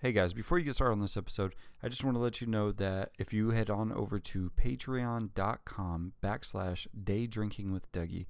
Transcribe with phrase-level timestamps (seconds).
[0.00, 2.46] Hey guys, before you get started on this episode, I just want to let you
[2.46, 8.26] know that if you head on over to patreon.com backslash day drinking with Dougie,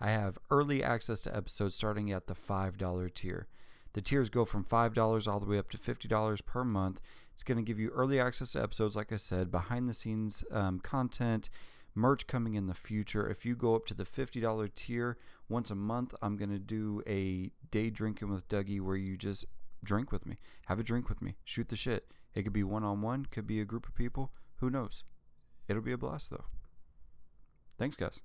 [0.00, 3.48] I have early access to episodes starting at the $5 tier.
[3.92, 7.00] The tiers go from $5 all the way up to $50 per month.
[7.34, 10.44] It's going to give you early access to episodes, like I said, behind the scenes
[10.52, 11.50] um, content,
[11.92, 13.28] merch coming in the future.
[13.28, 15.18] If you go up to the $50 tier
[15.48, 19.44] once a month, I'm going to do a day drinking with Dougie where you just
[19.82, 20.36] drink with me,
[20.66, 22.06] have a drink with me, shoot the shit.
[22.34, 24.32] It could be one on one, could be a group of people.
[24.56, 25.04] Who knows?
[25.68, 26.44] It'll be a blast though.
[27.78, 28.20] Thanks, guys.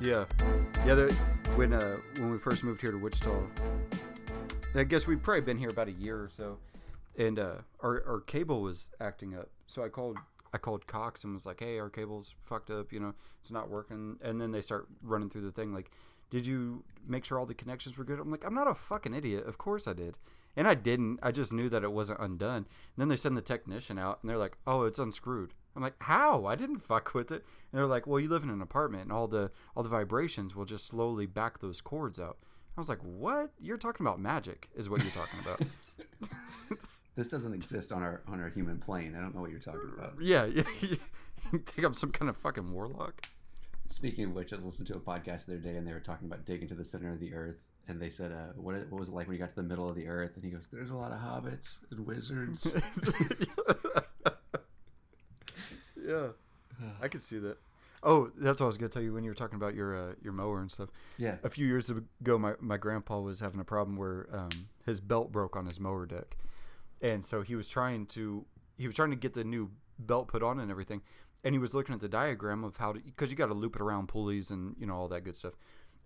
[0.00, 0.24] Yeah,
[0.84, 1.31] yeah.
[1.56, 3.42] When uh, when we first moved here to Wichita,
[4.74, 6.58] I guess we'd probably been here about a year or so,
[7.18, 9.50] and uh, our our cable was acting up.
[9.66, 10.16] So I called
[10.54, 12.90] I called Cox and was like, "Hey, our cable's fucked up.
[12.90, 15.90] You know, it's not working." And then they start running through the thing like,
[16.30, 19.12] "Did you make sure all the connections were good?" I'm like, "I'm not a fucking
[19.12, 19.46] idiot.
[19.46, 20.16] Of course I did."
[20.56, 21.18] And I didn't.
[21.22, 22.56] I just knew that it wasn't undone.
[22.56, 22.66] And
[22.96, 26.46] then they send the technician out, and they're like, "Oh, it's unscrewed." I'm like, "How?
[26.46, 29.12] I didn't fuck with it." And they're like, "Well, you live in an apartment, and
[29.12, 32.38] all the all the vibrations will just slowly back those cords out."
[32.76, 33.52] I was like, "What?
[33.60, 34.68] You're talking about magic?
[34.74, 35.62] Is what you're talking about?"
[37.14, 39.14] This doesn't exist on our on our human plane.
[39.16, 40.14] I don't know what you're talking about.
[40.20, 40.62] yeah, yeah.
[40.80, 43.26] You think I'm some kind of fucking warlock?
[43.88, 46.00] Speaking of which, I was listening to a podcast the other day, and they were
[46.00, 47.62] talking about digging to the center of the earth.
[47.88, 49.88] And they said, uh, what, what was it like when you got to the middle
[49.88, 50.36] of the earth?
[50.36, 52.74] And he goes, "There's a lot of hobbits and wizards."
[56.06, 56.28] yeah,
[57.00, 57.56] I could see that.
[58.04, 60.14] Oh, that's what I was gonna tell you when you were talking about your uh,
[60.22, 60.88] your mower and stuff.
[61.18, 64.48] yeah, A few years ago, my, my grandpa was having a problem where um,
[64.84, 66.36] his belt broke on his mower deck,
[67.00, 68.44] and so he was trying to
[68.76, 71.00] he was trying to get the new belt put on and everything,
[71.44, 73.76] and he was looking at the diagram of how to because you got to loop
[73.76, 75.52] it around pulleys and you know all that good stuff.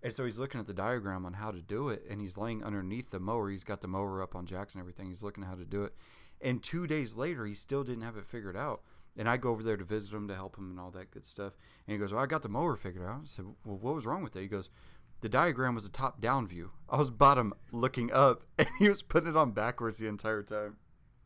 [0.03, 2.63] And so he's looking at the diagram on how to do it, and he's laying
[2.63, 3.49] underneath the mower.
[3.49, 5.07] He's got the mower up on jacks and everything.
[5.07, 5.95] He's looking at how to do it.
[6.39, 8.83] And two days later, he still didn't have it figured out.
[9.17, 11.25] And I go over there to visit him to help him and all that good
[11.25, 11.53] stuff.
[11.87, 14.05] And he goes, "Well, I got the mower figured out." I said, "Well, what was
[14.05, 14.69] wrong with it?" He goes,
[15.21, 16.71] "The diagram was a top-down view.
[16.89, 20.77] I was bottom looking up, and he was putting it on backwards the entire time."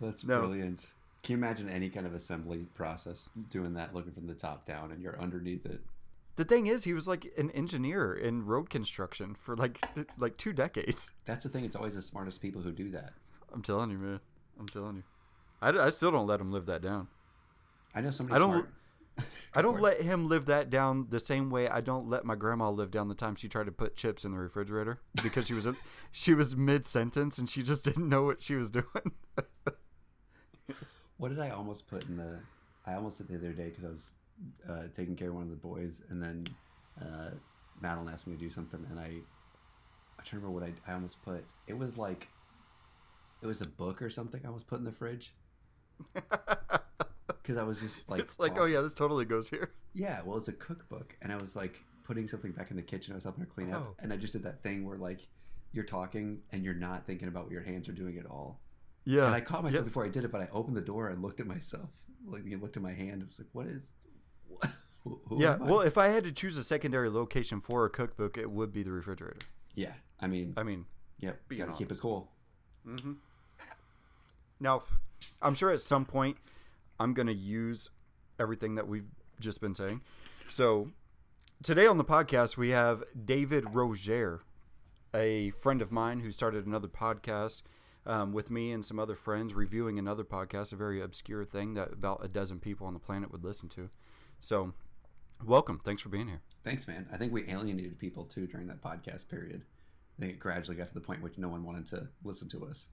[0.00, 0.40] that's No.
[0.40, 0.90] brilliant.
[1.22, 4.90] Can you imagine any kind of assembly process doing that, looking from the top down,
[4.90, 5.80] and you're underneath it?
[6.34, 9.80] The thing is, he was like an engineer in road construction for like
[10.18, 11.12] like two decades.
[11.26, 11.64] That's the thing.
[11.64, 13.12] It's always the smartest people who do that.
[13.52, 14.20] I'm telling you, man.
[14.58, 15.02] I'm telling you.
[15.60, 17.08] I, I still don't let him live that down.
[17.94, 18.68] I know somebody I don't- smart.
[19.54, 22.70] I don't let him live that down the same way I don't let my grandma
[22.70, 25.66] live down the time she tried to put chips in the refrigerator because she was
[25.66, 25.74] a,
[26.12, 28.86] she was mid sentence and she just didn't know what she was doing.
[31.18, 32.40] What did I almost put in the?
[32.84, 34.10] I almost did the other day because I was
[34.68, 36.44] uh, taking care of one of the boys, and then
[37.00, 37.30] uh,
[37.80, 39.04] Madeline asked me to do something, and I
[40.18, 41.44] I don't remember what I I almost put.
[41.68, 42.26] It was like
[43.42, 44.40] it was a book or something.
[44.46, 45.34] I was put in the fridge
[47.42, 49.72] because I was just like it's like, oh yeah, this totally goes here.
[49.94, 50.20] yeah.
[50.24, 53.12] Well, it's a cookbook, and I was like putting something back in the kitchen.
[53.12, 53.94] I was helping her clean up, Oh.
[54.00, 55.20] and I just did that thing where like
[55.72, 58.60] you're talking and you're not thinking about what your hands are doing at all.
[59.04, 59.84] Yeah, And I caught myself Yep.
[59.86, 62.04] before I did it, but I opened the door and looked at myself.
[62.26, 63.22] Like you looked at my hand.
[63.22, 63.94] I was like, "What is?"
[65.04, 65.56] Who yeah.
[65.56, 68.84] Well, if I had to choose a secondary location for a cookbook, it would be
[68.84, 69.38] the refrigerator.
[69.74, 69.94] yeah.
[70.20, 70.84] I mean, I mean,
[71.18, 71.40] yep.
[71.50, 72.30] You gotta keep it cool.
[72.86, 73.14] Mm-hmm.
[74.62, 74.84] Now,
[75.42, 76.36] I'm sure at some point
[77.00, 77.90] I'm going to use
[78.38, 79.08] everything that we've
[79.40, 80.02] just been saying.
[80.48, 80.92] So,
[81.64, 84.42] today on the podcast, we have David Roger,
[85.12, 87.62] a friend of mine who started another podcast
[88.06, 91.92] um, with me and some other friends, reviewing another podcast, a very obscure thing that
[91.92, 93.90] about a dozen people on the planet would listen to.
[94.38, 94.74] So,
[95.44, 95.80] welcome.
[95.80, 96.40] Thanks for being here.
[96.62, 97.08] Thanks, man.
[97.12, 99.62] I think we alienated people too during that podcast period.
[100.16, 102.64] I think it gradually got to the point which no one wanted to listen to
[102.66, 102.90] us.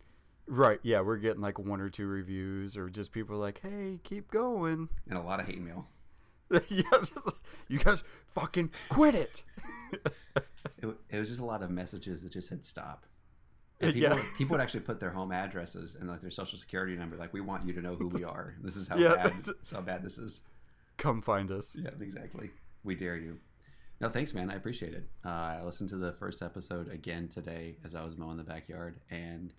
[0.49, 0.79] Right.
[0.81, 4.89] Yeah, we're getting like one or two reviews, or just people like, hey, keep going.
[5.07, 5.87] And a lot of hate mail.
[6.69, 7.35] yeah, like,
[7.67, 8.03] you guys
[8.33, 9.43] fucking quit it.
[10.81, 13.05] It, it was just a lot of messages that just said stop.
[13.81, 14.15] And people, Yeah.
[14.15, 17.15] would, people would actually put their home addresses and like their social security number.
[17.17, 18.55] Like, we want you to know who we are.
[18.61, 19.33] This is how Yeah, bad.
[19.37, 20.41] This is how bad this is.
[20.97, 21.75] Come find us.
[21.77, 22.49] Yeah, exactly.
[22.83, 23.39] We dare you.
[24.01, 24.49] No, thanks, man.
[24.51, 25.05] I appreciate it.
[25.25, 28.99] Uh, I listened to the first episode again today as I was mowing the backyard,
[29.09, 29.53] and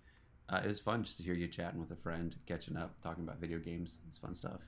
[0.51, 3.23] uh, it was fun just to hear you chatting with a friend, catching up, talking
[3.23, 3.99] about video games.
[4.07, 4.61] It's fun stuff.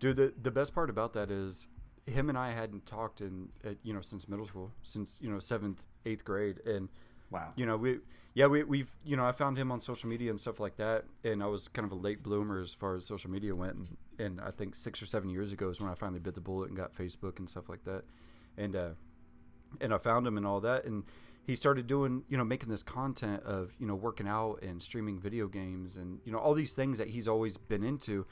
[0.00, 1.68] Dude, the, the best part about that is
[2.06, 5.38] him and I hadn't talked in uh, you know since middle school, since you know
[5.38, 6.88] seventh, eighth grade, and
[7.30, 7.52] Wow.
[7.56, 7.98] you know we
[8.34, 11.04] yeah we we've you know I found him on social media and stuff like that,
[11.24, 13.96] and I was kind of a late bloomer as far as social media went, and,
[14.18, 16.68] and I think six or seven years ago is when I finally bit the bullet
[16.68, 18.02] and got Facebook and stuff like that,
[18.58, 18.90] and uh,
[19.80, 21.04] and I found him and all that, and
[21.46, 25.18] he started doing you know making this content of you know working out and streaming
[25.18, 28.26] video games and you know all these things that he's always been into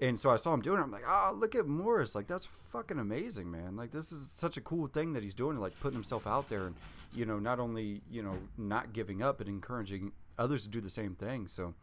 [0.00, 0.82] and so I saw him doing it.
[0.82, 2.14] I'm like, oh, look at Morris.
[2.14, 3.76] Like, that's fucking amazing, man.
[3.76, 6.66] Like, this is such a cool thing that he's doing, like putting himself out there
[6.66, 6.74] and,
[7.14, 10.90] you know, not only, you know, not giving up, but encouraging others to do the
[10.90, 11.46] same thing.
[11.46, 11.74] So,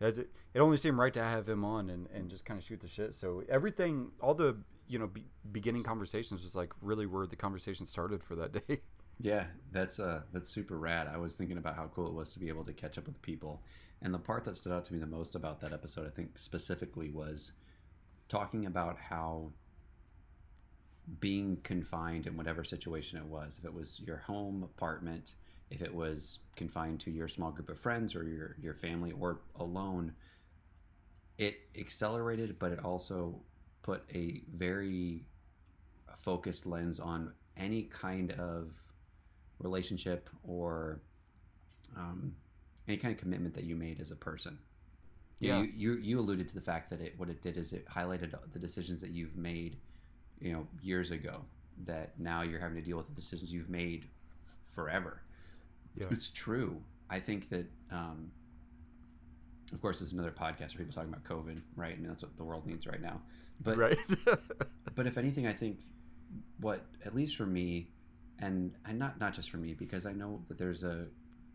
[0.00, 2.64] as it, it only seemed right to have him on and, and just kind of
[2.64, 3.14] shoot the shit.
[3.14, 7.86] So, everything, all the, you know, be, beginning conversations was like really where the conversation
[7.86, 8.80] started for that day.
[9.18, 11.08] Yeah, that's uh that's super rad.
[11.08, 13.20] I was thinking about how cool it was to be able to catch up with
[13.22, 13.62] people.
[14.02, 16.38] And the part that stood out to me the most about that episode, I think
[16.38, 17.52] specifically was
[18.28, 19.52] talking about how
[21.20, 25.34] being confined in whatever situation it was, if it was your home apartment,
[25.70, 29.40] if it was confined to your small group of friends or your your family or
[29.56, 30.12] alone,
[31.38, 33.40] it accelerated but it also
[33.82, 35.26] put a very
[36.18, 38.72] focused lens on any kind of
[39.58, 41.00] relationship or
[41.96, 42.34] um,
[42.88, 44.58] any kind of commitment that you made as a person.
[45.38, 45.60] Yeah.
[45.60, 48.34] You, you you alluded to the fact that it what it did is it highlighted
[48.52, 49.76] the decisions that you've made,
[50.40, 51.42] you know, years ago.
[51.84, 54.06] That now you're having to deal with the decisions you've made
[54.46, 55.20] f- forever.
[55.94, 56.06] Yeah.
[56.10, 56.80] It's true.
[57.10, 58.30] I think that, um,
[59.72, 61.92] of course, this is another podcast where people talking about COVID, right?
[61.92, 63.20] I mean, that's what the world needs right now.
[63.60, 63.98] But right.
[64.94, 65.80] but if anything, I think
[66.60, 67.90] what at least for me,
[68.38, 71.06] and and not not just for me, because I know that there's a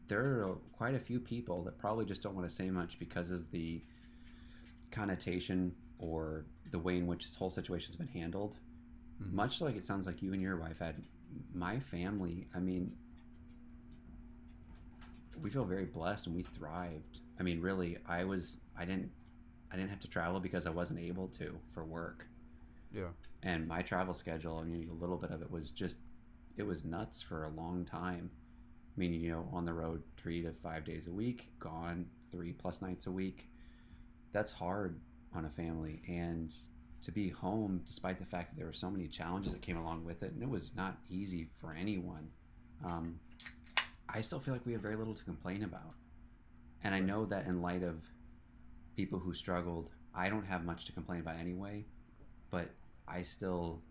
[0.08, 3.32] there are quite a few people that probably just don't want to say much because
[3.32, 3.82] of the
[4.92, 8.58] connotation or the way in which this whole situation's been handled.
[9.22, 9.32] Mhm.
[9.32, 10.96] Much like it sounds like you and your wife had,
[11.54, 12.48] my family.
[12.54, 12.92] I mean,
[15.42, 17.22] we feel very blessed and we thrived.
[17.40, 19.12] I mean, really, I was I didn't
[19.72, 22.28] I didn't have to travel because I wasn't able to for work
[22.94, 23.08] yeah.
[23.44, 25.98] and my travel schedule i mean a little bit of it was just
[26.62, 28.30] it was nuts for a long time.
[28.96, 32.54] I mean you know on the road three to five days a week gone three
[32.54, 33.50] plus nights a week.
[34.32, 35.00] That's hard
[35.36, 36.02] on a family.
[36.08, 36.54] And
[37.02, 40.06] to be home despite the fact that there were so many challenges that came along
[40.06, 42.28] with it and it was not easy for anyone
[42.86, 43.20] um,
[44.08, 45.96] i still feel like we have very little to complain about.
[46.84, 47.96] And i know that in light of
[48.96, 51.84] people who struggled i don't have much to complain about anyway
[52.52, 52.70] but
[53.08, 53.82] I still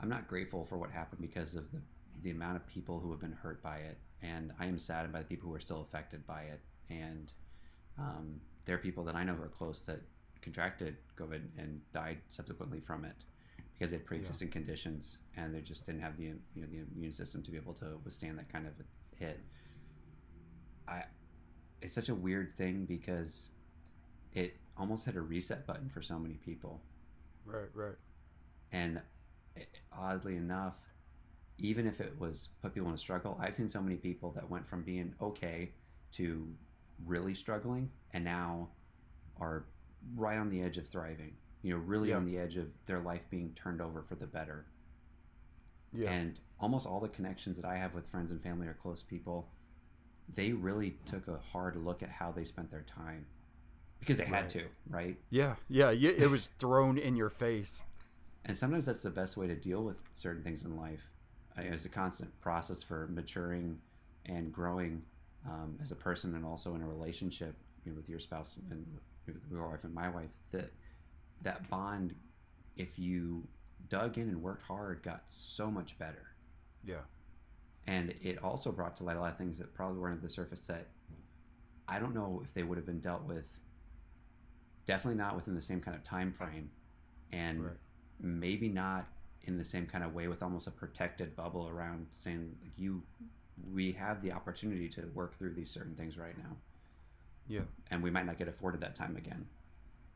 [0.00, 1.80] I'm not grateful for what happened because of the
[2.22, 5.20] the amount of people who have been hurt by it, and I am saddened by
[5.20, 6.60] the people who are still affected by it.
[6.90, 7.32] And
[7.96, 10.00] um, there are people that I know who are close that
[10.42, 13.24] contracted COVID and died subsequently from it
[13.78, 17.12] because they had pre-existing conditions and they just didn't have the you know the immune
[17.12, 19.40] system to be able to withstand that kind of a hit.
[20.88, 21.04] I
[21.80, 23.50] it's such a weird thing because
[24.32, 26.80] it almost had a reset button for so many people
[27.44, 27.68] Right.
[27.74, 27.94] Right.
[28.72, 29.00] and
[29.96, 30.74] oddly enough
[31.58, 34.48] even if it was put people in a struggle i've seen so many people that
[34.48, 35.70] went from being okay
[36.12, 36.46] to
[37.06, 38.68] really struggling and now
[39.40, 39.64] are
[40.16, 41.32] right on the edge of thriving
[41.62, 42.16] you know really Yeah.
[42.16, 44.66] on the edge of their life being turned over for the better
[45.92, 46.10] Yeah.
[46.12, 49.48] and almost all the connections that i have with friends and family or close people
[50.34, 53.24] they really took a hard look at how they spent their time
[53.98, 55.54] because they had to right yeah.
[55.68, 55.90] Yeah.
[55.90, 56.10] Yeah.
[56.10, 57.82] It was thrown in your face.
[58.44, 61.02] And sometimes that's the best way to deal with certain things in life.
[61.56, 63.78] Uh, It's a constant process for maturing
[64.26, 65.02] and growing
[65.46, 67.54] um, as a person and also in a relationship
[67.84, 68.86] you know, with your spouse and
[69.26, 70.30] with your wife and my wife.
[70.52, 70.70] That
[71.42, 72.14] that bond,
[72.76, 73.46] if you
[73.88, 76.26] dug in and worked hard, got so much better.
[76.84, 77.02] Yeah.
[77.86, 80.28] And it also brought to light a lot of things that probably weren't at the
[80.28, 80.88] surface that
[81.86, 83.46] I don't know if they would have been dealt with.
[84.84, 86.70] Definitely not within the same kind of time frame,
[87.32, 87.76] and Right.
[88.20, 89.06] Maybe not
[89.42, 93.02] in the same kind of way with almost a protected bubble around saying like you
[93.72, 96.56] we have the opportunity to work through these certain things right now
[97.48, 97.62] Yeah.
[97.90, 99.46] and we might not get afforded that time again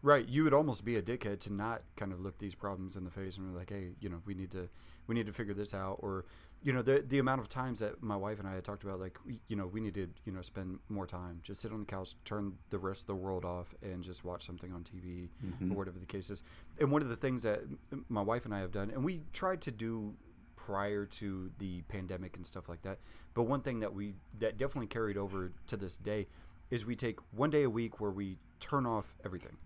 [0.05, 3.05] Right, you would almost be a dickhead to not kind of look these problems in
[3.05, 4.69] the face and be like, "Hey, you know, we need to,
[5.07, 6.25] we need to figure this out." Or,
[6.63, 9.01] you know, the the amount of times that my wife and I had talked about,
[9.01, 11.81] like, we, you know, we need to, you know, spend more time, just sit on
[11.81, 15.29] the couch, turn the rest of the world off, and just watch something on TV
[15.45, 15.73] Mhm.
[15.73, 16.43] or whatever the case is.
[16.79, 17.63] And one of the things that
[18.09, 20.15] my wife and I have done, and we tried to do
[20.57, 23.01] prior to the pandemic and stuff like that,
[23.35, 26.29] but one thing that we that definitely carried over to this day
[26.71, 29.57] is we take one day a week where we turn off everything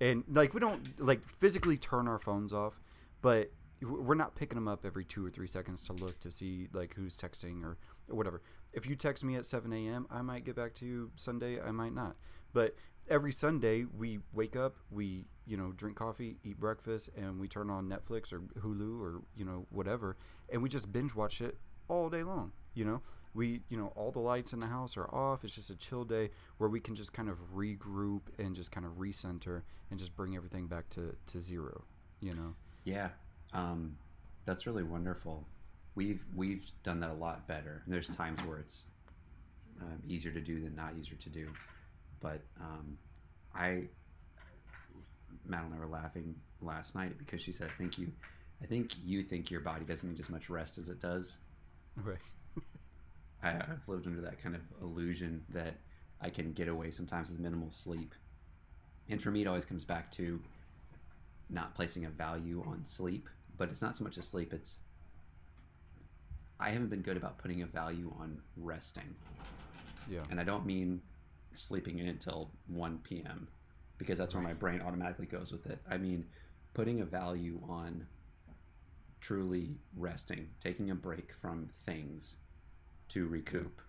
[0.00, 2.80] and like we don't like physically turn our phones off
[3.20, 3.52] but
[3.82, 6.94] we're not picking them up every two or three seconds to look to see like
[6.94, 8.42] who's texting or, or whatever.
[8.72, 11.60] If you text me at 7 a.m., I might get back to you Sunday.
[11.60, 12.16] I might not.
[12.52, 12.74] But
[13.08, 17.70] every Sunday we wake up, we you know drink coffee, eat breakfast, and we turn
[17.70, 20.16] on Netflix or Hulu or you know whatever,
[20.50, 21.56] and we just binge watch it
[21.88, 22.52] all day long.
[22.74, 23.02] You know,
[23.34, 25.44] we you know all the lights in the house are off.
[25.44, 28.86] It's just a chill day where we can just kind of regroup and just kind
[28.86, 31.84] of recenter and just bring everything back to to zero.
[32.20, 32.54] You know.
[32.84, 33.10] Yeah,
[33.52, 33.96] um,
[34.44, 35.46] that's really wonderful.
[35.94, 37.82] We've we've done that a lot better.
[37.84, 38.84] And there's times where it's
[39.80, 41.48] um, easier to do than not easier to do.
[42.20, 42.98] But um,
[43.54, 43.84] I,
[45.46, 48.12] Madeline and I were laughing last night because she said, "I think you,
[48.62, 51.38] I think you think your body doesn't need as much rest as it does."
[51.96, 52.18] Right.
[53.42, 55.74] I, I've lived under that kind of illusion that
[56.20, 58.14] I can get away sometimes with minimal sleep,
[59.08, 60.40] and for me, it always comes back to
[61.48, 63.28] not placing a value on sleep.
[63.60, 64.78] But it's not so much a sleep; it's
[66.58, 69.14] I haven't been good about putting a value on resting.
[70.08, 70.22] Yeah.
[70.30, 71.02] And I don't mean
[71.52, 73.48] sleeping in until 1 p.m.
[73.98, 75.78] because that's where my brain automatically goes with it.
[75.90, 76.24] I mean
[76.72, 78.06] putting a value on
[79.20, 82.36] truly resting, taking a break from things
[83.10, 83.82] to recoup.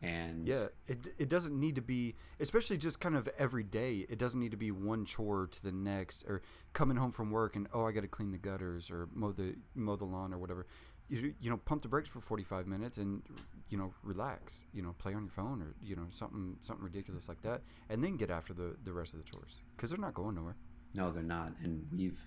[0.00, 4.06] And Yeah, it, it doesn't need to be, especially just kind of every day.
[4.08, 7.56] It doesn't need to be one chore to the next, or coming home from work
[7.56, 10.38] and oh, I got to clean the gutters or mow the mow the lawn or
[10.38, 10.66] whatever.
[11.08, 13.22] You you know, pump the brakes for forty five minutes and
[13.70, 14.66] you know relax.
[14.72, 18.04] You know, play on your phone or you know something something ridiculous like that, and
[18.04, 20.56] then get after the the rest of the chores because they're not going nowhere.
[20.94, 21.52] No, they're not.
[21.62, 22.20] And we've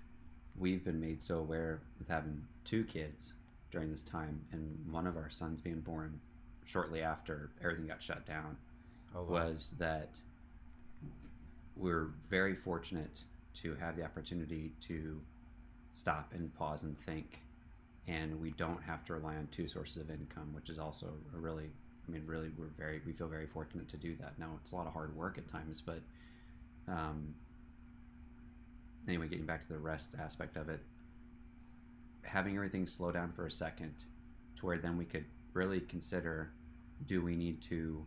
[0.57, 3.33] we've been made so aware with having two kids
[3.71, 6.19] during this time, and one of our sons being born
[6.71, 8.55] shortly after everything got shut down
[9.13, 9.43] Oh, wow.
[9.45, 10.19] was that
[11.75, 13.23] we're very fortunate
[13.55, 15.19] to have the opportunity to
[15.93, 17.41] stop and pause and think
[18.07, 21.37] and we don't have to rely on two sources of income which is also a
[21.37, 21.69] really
[22.07, 24.75] i mean really we're very we feel very fortunate to do that now it's a
[24.75, 25.99] lot of hard work at times but
[26.87, 27.33] um
[29.09, 30.79] anyway getting back to the rest aspect of it
[32.23, 34.05] having everything slow down for a second
[34.55, 36.51] to where then we could really consider
[37.07, 38.05] do we need to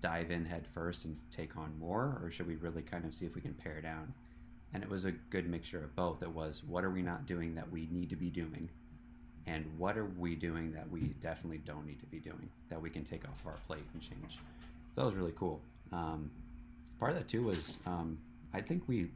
[0.00, 3.26] dive in head first and take on more or should we really kind of see
[3.26, 4.12] if we can pare down?
[4.74, 6.22] And it was a good mixture of both.
[6.22, 8.68] It was what are we not doing that we need to be doing?
[9.46, 12.90] And what are we doing that we definitely don't need to be doing that we
[12.90, 14.38] can take off our plate and change?
[14.94, 15.60] So that was really cool.
[15.92, 16.30] Um,
[16.98, 18.18] part of that too was um,
[18.52, 19.08] i think we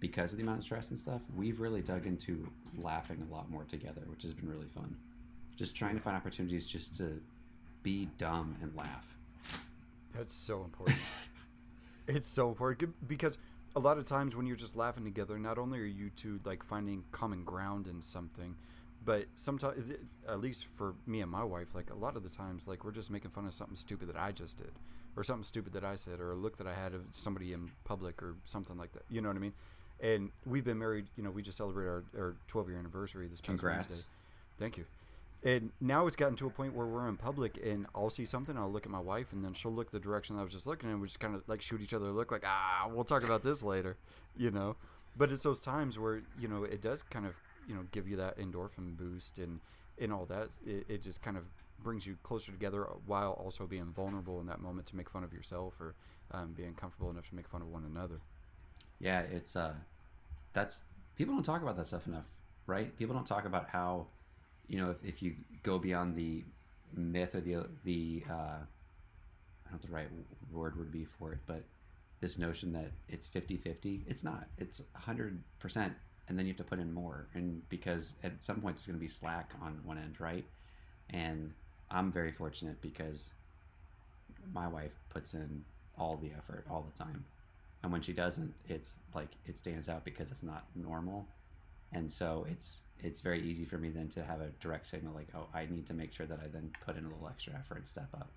[0.00, 2.46] because of the amount of stress and stuff we've really dug into
[2.78, 4.94] laughing a lot more together which has been really fun.
[5.56, 7.20] Just trying to find opportunities just to
[7.82, 9.16] be dumb and laugh
[10.14, 10.98] That's so important.
[12.06, 13.38] it's so important because
[13.74, 16.62] a lot of times when you're just laughing together, not only are you two like
[16.62, 18.54] finding common ground in something,
[19.04, 19.92] but sometimes,
[20.28, 22.92] at least for me and my wife, like a lot of the times, like we're
[22.92, 24.72] just making fun of something stupid that I just did,
[25.16, 27.70] or something stupid that I said, or a look that I had of somebody in
[27.84, 29.02] public, or something like that.
[29.08, 29.54] You know what I mean?
[30.00, 31.06] And we've been married.
[31.16, 33.88] You know, we just celebrated our, our 12 year anniversary this past Congrats.
[33.88, 34.06] Wednesday.
[34.58, 34.84] Thank you.
[35.44, 38.56] And now it's gotten to a point where we're in public and I'll see something,
[38.56, 40.88] I'll look at my wife, and then she'll look the direction I was just looking,
[40.88, 43.24] and we just kind of like shoot each other a look, like ah, we'll talk
[43.24, 43.96] about this later,
[44.36, 44.76] you know.
[45.16, 47.34] But it's those times where you know it does kind of
[47.66, 49.60] you know give you that endorphin boost and
[49.98, 50.50] and all that.
[50.64, 51.44] It, it just kind of
[51.82, 55.32] brings you closer together while also being vulnerable in that moment to make fun of
[55.32, 55.94] yourself or
[56.30, 58.20] um, being comfortable enough to make fun of one another.
[59.00, 59.74] Yeah, it's uh
[60.52, 60.84] that's
[61.16, 62.28] people don't talk about that stuff enough,
[62.66, 62.96] right?
[62.96, 64.06] People don't talk about how
[64.72, 66.42] you know if, if you go beyond the
[66.96, 70.08] myth or the the uh I don't know the right
[70.50, 71.62] word would be for it, but
[72.20, 74.46] this notion that it's 50-50, it's not.
[74.58, 75.38] It's 100%
[76.28, 78.98] and then you have to put in more and because at some point there's going
[78.98, 80.44] to be slack on one end, right?
[81.10, 81.52] And
[81.90, 83.32] I'm very fortunate because
[84.52, 85.64] my wife puts in
[85.98, 87.24] all the effort all the time
[87.82, 91.26] and when she doesn't it's like it stands out because it's not normal
[91.92, 95.28] and so it's it's very easy for me then to have a direct signal like
[95.34, 97.78] oh i need to make sure that i then put in a little extra effort
[97.78, 98.30] and step up.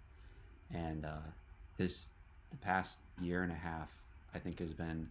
[0.74, 1.29] And uh,
[1.77, 2.09] this
[2.51, 3.89] the past year and a half
[4.33, 5.09] i think has been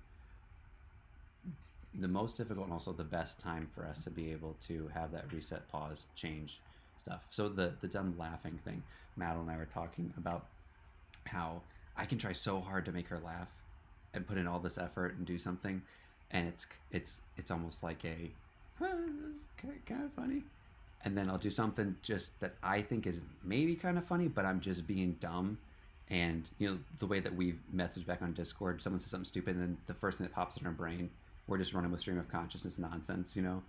[1.94, 5.12] the most difficult and also the best time for us to be able to have
[5.12, 6.60] that reset pause change
[6.98, 7.24] stuff.
[7.30, 8.82] So the the dumb laughing thing
[9.16, 10.46] madeline and i were talking about
[11.26, 11.62] how
[11.96, 13.48] i can try so hard to make her laugh
[14.12, 15.82] and put in all this effort and do something
[16.34, 18.30] and it's it's it's almost like a
[18.78, 18.86] huh,
[19.56, 20.42] kind of, kind of funny.
[21.06, 24.44] And then i'll do something just that i think is maybe kind of funny but
[24.44, 25.58] i'm just being dumb.
[26.10, 29.56] And you know the way that we message back on discord someone says something stupid
[29.56, 31.08] and then the first thing that pops in our brain
[31.46, 33.62] we're just running with stream of consciousness nonsense you know?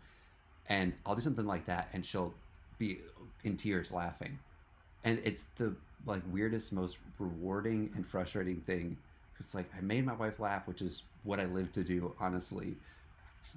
[0.68, 2.34] And I'll do something like that, and she'll
[2.80, 2.98] be
[3.44, 4.40] in tears laughing,
[5.04, 8.98] and it's the like weirdest, most rewarding and frustrating thing.
[9.40, 12.76] It's like I made my wife laugh, which is what I live to do, honestly,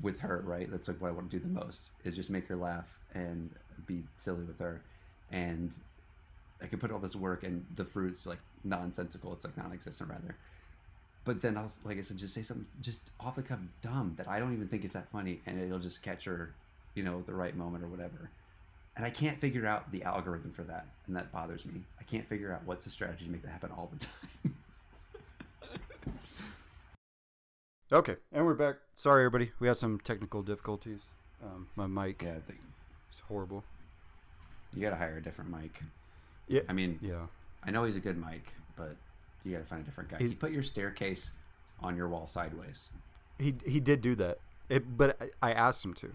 [0.03, 0.43] with her.
[0.45, 0.71] Right?
[0.71, 3.51] That's like what I want to do the most is just make her laugh and
[3.87, 4.83] be silly with her,
[5.31, 5.75] and
[6.63, 9.33] I can put all this work and the fruit's like nonsensical.
[9.33, 10.35] It's like non-existent rather.
[11.25, 14.29] But then I'll, like I said, just say something just off the cuff dumb that
[14.29, 16.55] I don't even think is that funny, and it'll just catch her,
[16.95, 18.31] you know, the right moment or whatever.
[18.97, 21.83] And I can't figure out the algorithm for that, and that bothers me.
[22.01, 24.57] I can't figure out what's the strategy to make that happen all the time.
[27.91, 28.77] Okay, and we're back.
[28.97, 29.51] Sorry, everybody.
[29.61, 31.07] We had some technical difficulties.
[31.43, 32.53] Um, my mic yeah, I
[33.11, 33.65] is horrible.
[34.75, 35.83] you got to hire a different mic.
[36.49, 36.61] Yeah.
[36.69, 37.27] I mean, Yeah.
[37.65, 38.95] I know he's a good mic, but
[39.43, 40.19] you got to find a different guy.
[40.19, 41.31] He's- you put your staircase
[41.81, 42.91] on your wall sideways.
[43.39, 44.39] He he did do that.
[44.69, 46.15] It, but I, I asked him to.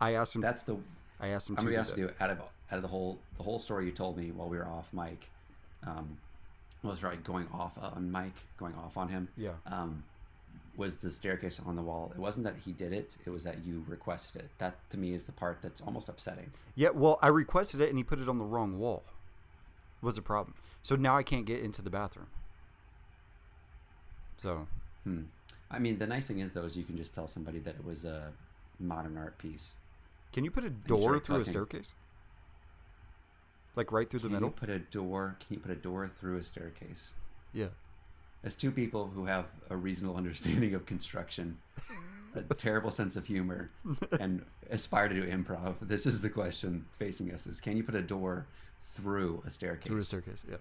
[0.00, 0.40] I asked him.
[0.40, 0.78] That's the
[1.20, 1.70] I asked him I'm to.
[1.70, 2.14] gonna be do honest with you.
[2.24, 4.66] Out of out of the whole the whole story you told me while we were
[4.66, 5.30] off mic,
[5.86, 6.16] um,
[6.82, 9.28] was right going off on Mike, going off on him.
[9.36, 9.52] Yeah.
[9.66, 10.02] Um,
[10.76, 12.12] was the staircase on the wall?
[12.14, 14.50] It wasn't that he did it; it was that you requested it.
[14.58, 16.50] That to me is the part that's almost upsetting.
[16.74, 19.02] Yeah, well, I requested it and he put it on the wrong wall.
[20.00, 20.54] Was a problem.
[20.82, 22.26] So now I can't get into the bathroom.
[24.36, 24.66] So,
[25.04, 25.22] Hmm.
[25.70, 27.84] I mean, the nice thing is though is you can just tell somebody that it
[27.84, 28.32] was a
[28.78, 29.74] modern art piece.
[30.32, 31.92] can you put a door through a staircase?
[33.76, 34.50] Like right through the Can middle?
[34.50, 35.36] put a door?
[35.40, 37.14] Can you put a door through a staircase?
[37.52, 37.68] Yeah.
[38.44, 41.58] As two people who have a reasonable understanding of construction,
[42.34, 43.70] a terrible sense of humor,
[44.18, 47.94] and aspire to do improv, this is the question facing us: is can you put
[47.94, 48.46] a door
[48.88, 49.88] through a staircase?
[49.88, 50.44] Through a staircase.
[50.50, 50.56] Yeah.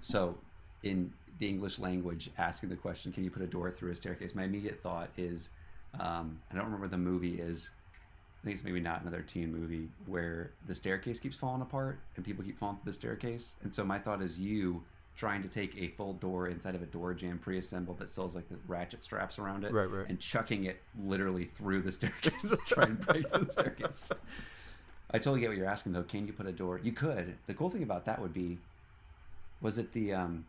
[0.00, 0.36] So,
[0.82, 4.34] in the English language, asking the question, "Can you put a door through a staircase?"
[4.34, 5.50] My immediate thought is,
[5.98, 7.70] um, I don't remember the movie is.
[8.40, 12.24] I think it's maybe not another teen movie where the staircase keeps falling apart and
[12.24, 13.54] people keep falling through the staircase.
[13.62, 14.82] And so my thought is you
[15.22, 18.34] trying to take a full door inside of a door jamb pre-assembled that still has
[18.34, 20.04] like the ratchet straps around it Right, right.
[20.08, 24.10] and chucking it literally through the staircase to try and break through the staircase.
[25.12, 26.02] I totally get what you're asking though.
[26.02, 26.80] Can you put a door?
[26.82, 27.36] You could.
[27.46, 28.58] The cool thing about that would be,
[29.60, 30.44] was it the um,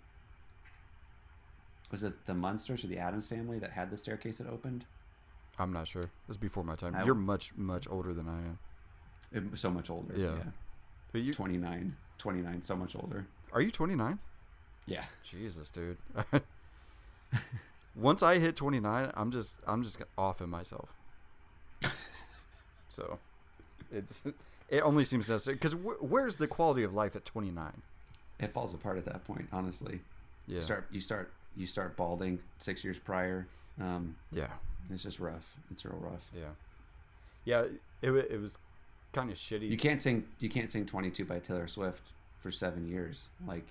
[1.91, 4.85] was it the Munsters or the Addams family that had the staircase that opened?
[5.59, 6.01] I'm not sure.
[6.01, 6.95] It was before my time.
[6.95, 9.55] I- You're much, much older than I am.
[9.55, 10.15] So much older.
[10.17, 10.33] Yeah.
[11.11, 11.95] But you, 29.
[12.17, 13.27] 29, so much older.
[13.51, 14.17] are you 29?
[14.85, 15.03] Yeah.
[15.23, 15.97] Jesus, dude.
[17.95, 20.89] Once I hit 29, I'm just I'm just offing myself.
[22.89, 23.19] so,
[23.91, 24.21] it's
[24.69, 27.71] it only seems necessary because wh- where's the quality of life at 29?
[28.39, 29.99] It falls apart at that point, honestly.
[30.47, 30.57] Yeah.
[30.57, 33.47] You start you start you start balding 6 years prior.
[33.79, 34.47] Um, Yeah.
[34.91, 35.55] it's just rough.
[35.71, 36.25] It's real rough.
[36.35, 36.45] Yeah.
[37.45, 37.65] Yeah.
[38.01, 38.57] It it was
[39.13, 39.69] kind of shitty.
[39.69, 42.01] You can't sing you can't sing 22 by Taylor Swift
[42.39, 43.29] for 7 years.
[43.47, 43.67] Like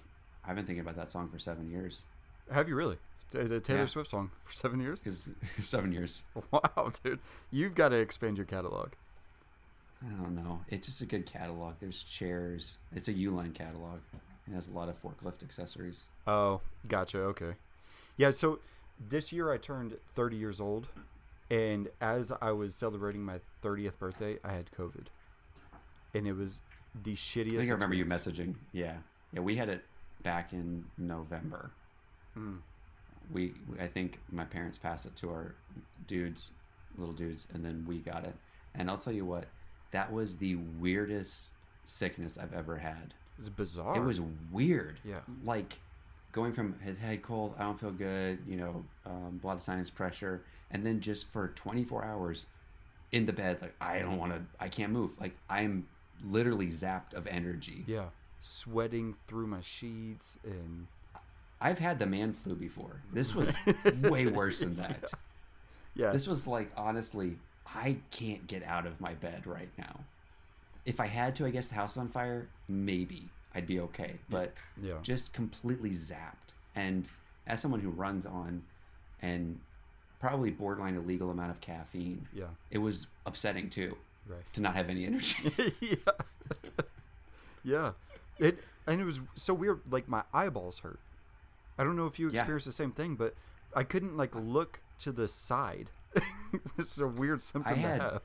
[0.47, 2.05] I've been thinking about that song for 7 years.
[2.51, 2.99] Have you really?
[3.35, 3.87] A a Taylor Yeah.
[3.87, 5.03] Swift song for seven years?
[5.03, 5.29] Cuz
[5.63, 6.25] 7 years.
[6.51, 7.21] Wow, dude.
[7.51, 8.91] You've got to expand your catalog.
[10.05, 10.61] I don't know.
[10.69, 11.75] It's just a good catalog.
[11.81, 12.79] There's chairs.
[12.95, 14.01] It's a Uline catalog.
[14.49, 16.05] It has a lot of forklift accessories.
[16.27, 17.19] Oh, gotcha.
[17.21, 17.53] Okay.
[18.17, 18.59] Yeah, so
[19.09, 20.89] this year I turned 30 years old,
[21.51, 25.07] and as I was celebrating my 30th birthday, I had COVID.
[26.15, 26.63] And it was
[27.05, 27.55] the shittiest.
[27.55, 28.57] I think I remember you messaging.
[28.73, 28.97] Yeah,
[29.33, 29.41] yeah.
[29.41, 29.85] We had it
[30.23, 31.71] back in November.
[32.37, 32.59] Mm.
[33.33, 35.55] We, I think my parents passed it to our
[36.07, 36.51] dudes,
[36.99, 38.35] little dudes, and then we got it.
[38.75, 39.47] And I'll tell you what,
[39.93, 41.51] that was the weirdest
[41.85, 43.15] sickness I've ever had.
[43.39, 43.97] It was bizarre.
[43.97, 45.01] It was weird.
[45.05, 45.21] Yeah.
[45.45, 45.79] Like
[46.33, 50.43] going from his head cold, I don't feel good, you know, um, of sinus pressure,
[50.71, 52.47] and then just for 24 hours
[53.13, 55.11] in the bed, like I don't want to, I can't move.
[55.21, 55.87] Like I'm
[56.25, 57.85] literally zapped of energy.
[57.87, 58.07] Yeah.
[58.43, 60.87] Sweating through my sheets and.
[61.65, 63.01] I've had the man flu before.
[63.13, 63.55] This was
[64.03, 65.13] way worse than that.
[65.95, 66.11] Yeah.
[66.11, 67.37] This was like honestly,
[67.73, 70.01] I can't get out of my bed right now.
[70.85, 74.15] If I had to, I guess the house is on fire, maybe I'd be okay.
[74.29, 74.95] But yeah.
[75.03, 76.51] just completely zapped.
[76.75, 77.09] And
[77.47, 78.65] as someone who runs on
[79.21, 79.61] and
[80.19, 82.47] probably borderline illegal amount of caffeine, Yeah.
[82.73, 84.43] it was upsetting too Right.
[84.55, 85.37] to not have any energy.
[85.81, 85.97] yeah.
[87.65, 87.93] yeah.
[88.39, 89.81] It and it was so weird.
[89.91, 90.99] Like my eyeballs hurt.
[91.79, 92.41] I don't know if you Yeah.
[92.41, 93.35] experienced the same thing, but
[93.75, 95.91] I couldn't like look to the side.
[96.79, 98.23] it's a weird symptom had- to have.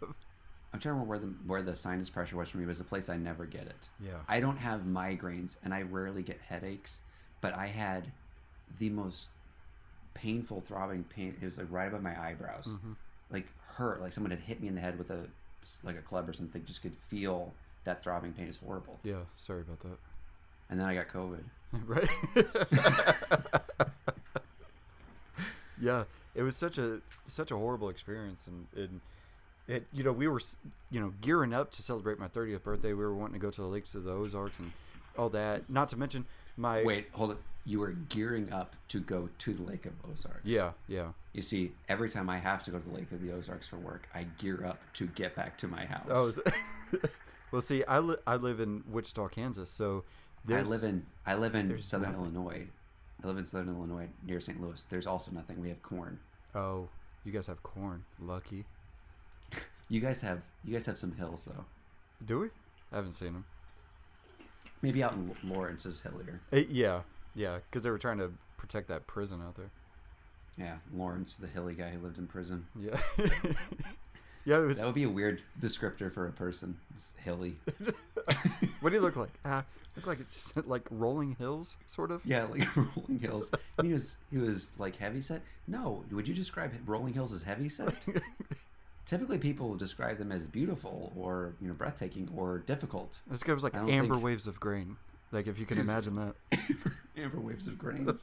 [0.74, 2.66] I'm trying to remember where the where the sinus pressure was for me.
[2.66, 3.90] It was a place I never get it.
[4.00, 4.12] Yeah.
[4.28, 7.02] I don't have migraines and I rarely get headaches,
[7.42, 8.12] but I had
[8.80, 9.30] the most
[10.14, 11.38] painful throbbing pain.
[11.42, 12.96] It was like right above my eyebrows, Mhm.
[13.30, 15.28] like hurt, like someone had hit me in the head with a
[15.84, 17.54] like a club or something, just could feel
[17.88, 19.00] that throbbing pain is horrible.
[19.04, 19.98] Yeah, sorry about that.
[20.70, 21.44] And then I got COVID.
[21.86, 22.10] right?
[25.82, 26.04] yeah,
[26.36, 29.02] it was such a such a horrible experience, and, and
[29.68, 30.42] it you know we were
[30.92, 32.90] you know gearing up to celebrate my 30th birthday.
[32.90, 34.72] We were wanting to go to the lakes of the Ozarks and
[35.18, 35.70] all that.
[35.70, 36.26] Not to mention
[36.58, 37.38] my Wait, hold it.
[37.66, 40.40] You were gearing up to go to the Lake of Ozarks.
[40.44, 41.08] Yeah, yeah.
[41.34, 43.78] You see, every time I have to go to the Lake of the Ozarks for
[43.78, 46.08] work, I gear up to get back to my house.
[46.10, 46.32] Oh,
[47.52, 50.04] well, see, I li- I live in Wichita, Kansas, so
[50.50, 52.24] I live in I live in Southern nothing.
[52.26, 52.68] Illinois.
[53.24, 54.62] I live in Southern Illinois near St.
[54.62, 54.84] Louis.
[54.90, 55.60] There's also nothing.
[55.60, 56.20] We have corn.
[56.54, 56.88] Oh,
[57.24, 58.04] you guys have corn.
[58.20, 58.66] Lucky.
[59.90, 61.64] You guys have you guys have some hills though.
[62.26, 62.48] Do we?
[62.92, 63.46] I haven't seen them.
[64.82, 66.42] Maybe out in Lawrence is hillier.
[66.52, 67.02] Eh, yeah,
[67.36, 69.70] yeah, because they were trying to protect that prison out there.
[70.58, 72.68] Yeah, Lawrence, the hilly guy who lived in prison.
[72.78, 73.00] Yeah,
[74.48, 74.60] yeah.
[74.60, 74.78] It was.
[74.78, 76.78] That would be a weird descriptor for a person.
[76.94, 77.58] It's hilly.
[78.80, 79.34] what do you look like?
[79.44, 82.26] Ah, look like it's just like rolling hills, sort of.
[82.26, 83.52] Yeah, like rolling hills.
[83.82, 85.42] He was he was like heavy set.
[85.68, 87.94] No, would you describe rolling hills as heavy set?
[89.06, 93.20] Typically, people describe them as beautiful or you know breathtaking or difficult.
[93.30, 94.96] This guy was like amber think- waves of grain.
[95.34, 96.36] Like if you can imagine that.
[97.18, 98.18] Amber waves of grain.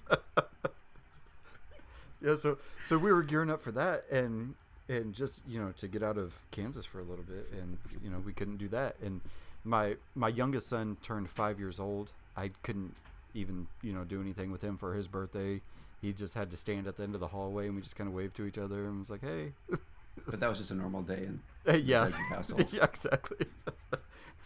[2.23, 2.57] Yeah, so
[2.87, 4.55] so we were gearing up for that, and
[4.89, 8.11] and just you know to get out of Kansas for a little bit, and you
[8.11, 8.97] know we couldn't do that.
[9.03, 9.21] And
[9.65, 12.13] my my youngest son turned five years old.
[12.37, 12.95] I couldn't
[13.35, 15.61] even you know do anything with him for his birthday.
[16.01, 18.09] He just had to stand at the end of the hallway, and we just kind
[18.09, 19.53] of waved to each other, and was like, "Hey,
[20.27, 21.41] But that was just a normal day in
[21.87, 22.73] yeah, household.
[22.73, 23.47] yeah, exactly."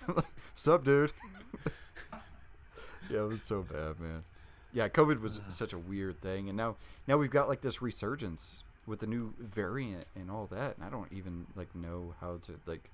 [0.06, 1.12] What's up, dude?
[3.10, 4.22] yeah, it was so bad, man.
[4.72, 5.50] Yeah, COVID was uh-huh.
[5.50, 9.34] such a weird thing, and now now we've got like this resurgence with the new
[9.38, 12.90] variant and all that, and I don't even like know how to like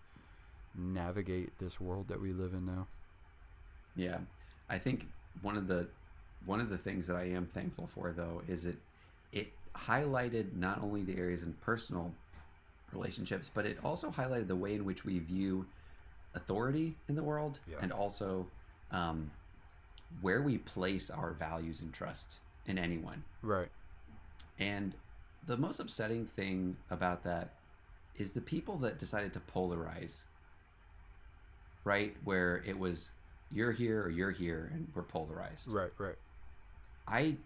[0.76, 2.86] navigate this world that we live in now.
[3.96, 4.18] Yeah,
[4.68, 5.06] I think
[5.40, 5.86] one of the
[6.44, 8.76] one of the things that I am thankful for though is it
[9.32, 12.12] it highlighted not only the areas in personal
[12.92, 15.64] relationships, but it also highlighted the way in which we view
[16.34, 17.76] authority in the world, Yeah.
[17.80, 18.46] and also
[18.90, 19.30] um,
[20.20, 23.22] where we place our values and trust in anyone.
[23.42, 23.68] Right.
[24.58, 24.94] And
[25.46, 27.54] the most upsetting thing about that
[28.16, 30.22] is the people that decided to polarize.
[31.84, 32.16] Right?
[32.24, 33.10] Where it was
[33.50, 35.72] you're here or you're here and we're polarized.
[35.72, 35.92] Right.
[35.98, 36.16] Right.
[37.06, 37.36] I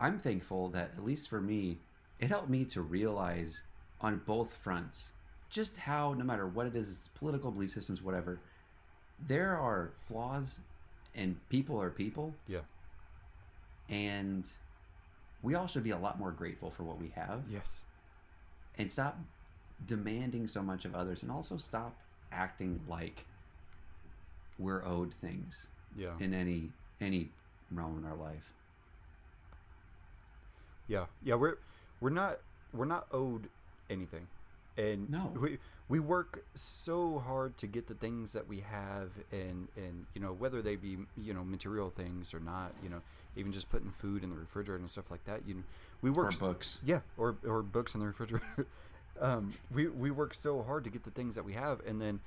[0.00, 1.78] I'm thankful that at least for me,
[2.20, 3.62] it helped me to realize
[4.00, 5.12] on both fronts
[5.50, 8.38] just how no matter what it is, it's political belief systems, whatever,
[9.26, 10.60] there are flaws
[11.14, 12.60] and people are people Yeah.
[13.88, 14.50] and
[15.42, 17.82] we all should be a lot more grateful for what we have Yes.
[18.76, 19.18] and stop
[19.86, 21.94] demanding so much of others and also stop
[22.32, 23.24] acting like
[24.58, 26.14] we're owed things Yeah.
[26.18, 26.70] in any
[27.00, 27.30] any
[27.70, 28.52] realm in our life
[30.88, 31.56] Yeah, yeah, we're
[32.00, 32.38] we're not
[32.72, 33.48] we're not owed
[33.90, 34.26] anything,
[34.78, 35.30] and No.
[35.38, 40.20] we we work so hard to get the things that we have, and and you
[40.22, 43.02] know whether they be you know material things or not, you know
[43.36, 45.42] even just putting food in the refrigerator and stuff like that.
[45.46, 45.62] You know,
[46.02, 48.66] we work or s- books yeah, or or books in the refrigerator.
[49.20, 52.20] um, we we work so hard to get the things that we have, and then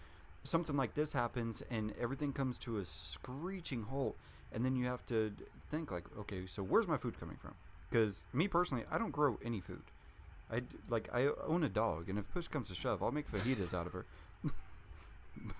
[0.43, 4.15] something like this happens, and everything comes to a screeching halt,
[4.51, 5.31] and then you have to
[5.69, 7.53] think like, okay, so where's my food coming from?
[7.89, 9.83] Because me personally, I don't grow any food.
[10.51, 13.73] I like I own a dog, and if push comes to shove, I'll make fajitas
[13.73, 14.05] out of her.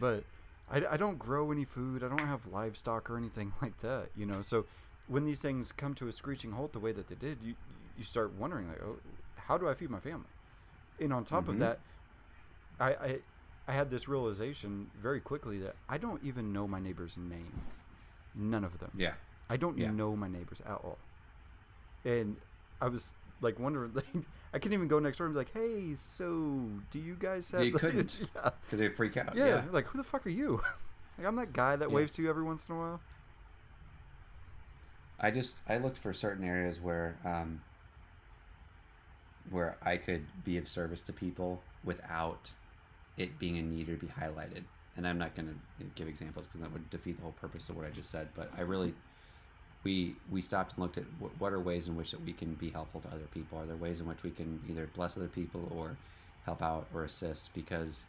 [0.00, 0.24] but
[0.70, 2.02] I, I don't grow any food.
[2.04, 4.42] I don't have livestock or anything like that, you know.
[4.42, 4.66] So
[5.06, 7.54] when these things come to a screeching halt the way that they did, you
[7.96, 8.98] you start wondering like, oh,
[9.36, 10.28] how do I feed my family?
[11.00, 11.60] And on top of Mhm.
[11.60, 11.80] that,
[12.78, 13.18] I, I
[13.68, 17.62] I had this realization very quickly that I don't even know my neighbor's name.
[18.34, 18.90] None of them.
[18.96, 19.14] yeah
[19.48, 19.90] I don't Yeah.
[19.90, 20.98] know my neighbors at all.
[22.04, 22.36] And
[22.80, 24.06] I was like wondering, like,
[24.52, 27.62] I couldn't even go next door and be like, "Hey, so do you guys have?"
[27.62, 28.18] You like-" couldn't.
[28.34, 30.60] yeah, because they freak out yeah, yeah, Like, who the fuck are you?
[31.18, 31.96] like, I'm that guy that Yeah.
[31.96, 33.00] waves to you every once in a while.
[35.20, 37.60] i just i looked for certain areas where um
[39.48, 42.50] where i could be of service to people without
[43.16, 44.64] it being a need or be highlighted
[44.96, 45.48] and i'm not going
[45.78, 48.28] to give examples because that would defeat the whole purpose of what i just said
[48.34, 48.94] but i really
[49.84, 51.04] we we stopped and looked at
[51.38, 53.76] what, are ways in which that we can be helpful to other people are there
[53.76, 55.96] ways in which we can either bless other people or
[56.44, 58.04] help out or assist because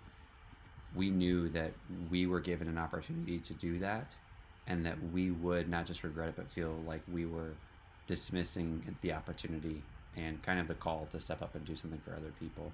[0.95, 1.71] we knew that
[2.09, 4.13] we were given an opportunity to do that
[4.67, 7.53] and that we would not just regret it but feel like we were
[8.07, 9.81] dismissing the opportunity
[10.17, 12.71] and kind of the call to step up and do something for other people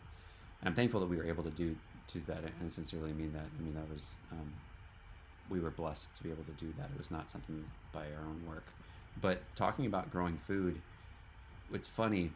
[0.59, 1.75] and i'm thankful that we were able to do
[2.07, 3.45] to that, and I sincerely mean that.
[3.57, 4.51] I mean that was um,
[5.49, 6.89] we were blessed to be able to do that.
[6.93, 8.65] It was not something by our own work.
[9.21, 10.81] But talking about growing food,
[11.73, 12.31] it's funny.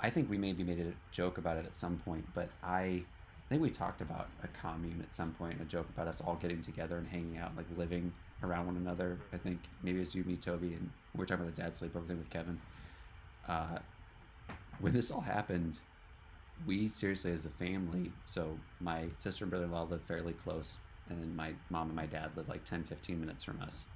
[0.00, 3.04] I think we maybe made a joke about it at some point, but I, I
[3.48, 6.62] think we talked about a commune at some point, a joke about us all getting
[6.62, 8.12] together and hanging out, like living
[8.42, 9.18] around one another.
[9.32, 12.06] I think maybe it's you, me, Toby, and we are talking about the dad sleepover
[12.06, 12.60] thing with Kevin.
[13.48, 13.78] Uh,
[14.80, 15.80] when this all happened,
[16.66, 21.52] we seriously, as a family, so my sister and brother-in-law live fairly close, and my
[21.70, 23.86] mom and my dad live like 10, 15 minutes from us.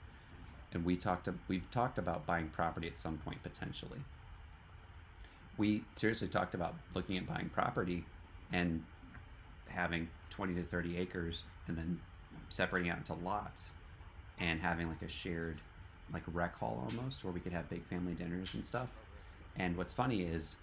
[0.73, 4.01] And we talked, we've talked about buying property at some point potentially.
[5.59, 8.05] We seriously talked about looking at buying property
[8.53, 8.83] and
[9.69, 12.01] having 20 to 30 acres and then
[12.49, 13.73] separating out into lots
[14.39, 15.61] and having like a shared
[16.13, 18.89] like rec hall almost where we could have big family dinners and stuff.
[19.57, 20.57] And what's funny is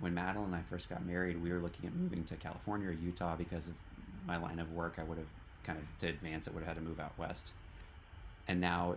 [0.00, 2.92] when Madeline and I first got married, we were looking at moving to California or
[2.92, 3.74] Utah because of
[4.26, 4.96] my line of work.
[4.98, 5.26] I would have
[5.64, 7.52] kind of to advance it would have had to move out west.
[8.48, 8.96] And now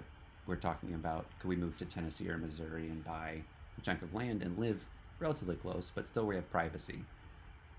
[0.50, 3.42] we're talking about could we move to Tennessee or Missouri and buy
[3.78, 4.86] a chunk of land and live
[5.20, 7.00] relatively close, but still we have privacy.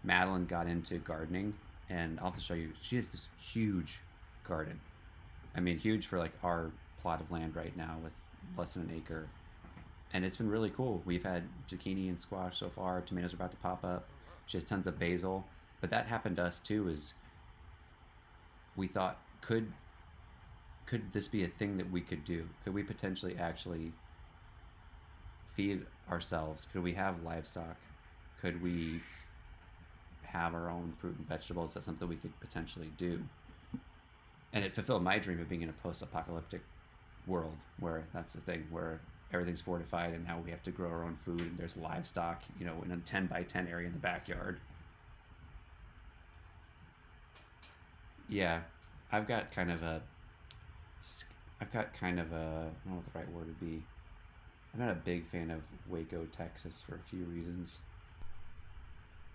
[0.05, 1.53] Madeline got into gardening,
[1.91, 2.71] and I'll have to show you.
[2.81, 4.01] She has this huge
[4.45, 4.81] garden.
[5.55, 6.71] I mean, huge for like our
[7.03, 8.13] plot of land right now with
[8.57, 9.29] less than an acre.
[10.13, 11.03] And it's been really cool.
[11.05, 13.01] We've had zucchini and squash so far.
[13.01, 14.09] Tomatoes are about to pop up.
[14.47, 15.45] She has tons of basil.
[15.81, 16.89] But that happened to us too.
[16.89, 17.15] Is
[18.77, 19.73] we thought could
[20.91, 22.49] could this be a thing that we could do?
[22.65, 23.93] Could we potentially actually
[25.55, 26.67] feed ourselves?
[26.73, 27.77] Could we have livestock?
[28.41, 29.01] Could we
[30.25, 31.75] have our own fruit and vegetables?
[31.75, 33.23] That's something we could potentially do.
[34.53, 36.63] And it fulfilled my dream of being in a post-apocalyptic
[37.25, 39.01] world where that's the thing where
[39.33, 42.67] everything's fortified and now we have to grow our own food and there's livestock, you
[42.67, 44.59] know, in a 10 by 10 area in the backyard.
[48.29, 48.63] Yeah,
[49.13, 50.03] I've got kind of a,
[51.61, 53.83] I've got kind of a, I don't know what the right word would be.
[54.73, 57.81] I'm not a big fan of Waco, Texas for a few reasons.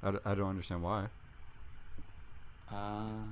[0.01, 1.07] I, d- I don't understand why.
[2.71, 3.23] Uh,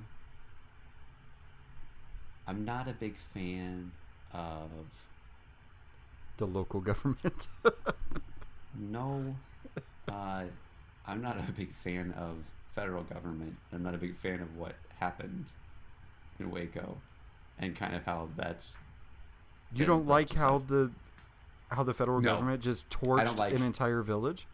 [2.48, 3.91] I'm not a big fan
[4.34, 4.69] of
[6.38, 7.48] The local government.
[8.80, 9.36] no.
[10.10, 10.43] Uh,
[11.08, 12.38] I'm not a big fan of
[12.76, 13.56] federal government.
[13.72, 15.46] I'm not a big fan of what happened
[16.39, 16.98] in Waco,
[17.60, 18.78] and kind of how that's.
[19.74, 20.92] you don't like how some- the
[21.76, 22.34] how the federal No.
[22.36, 24.48] government just torched like- an entire village?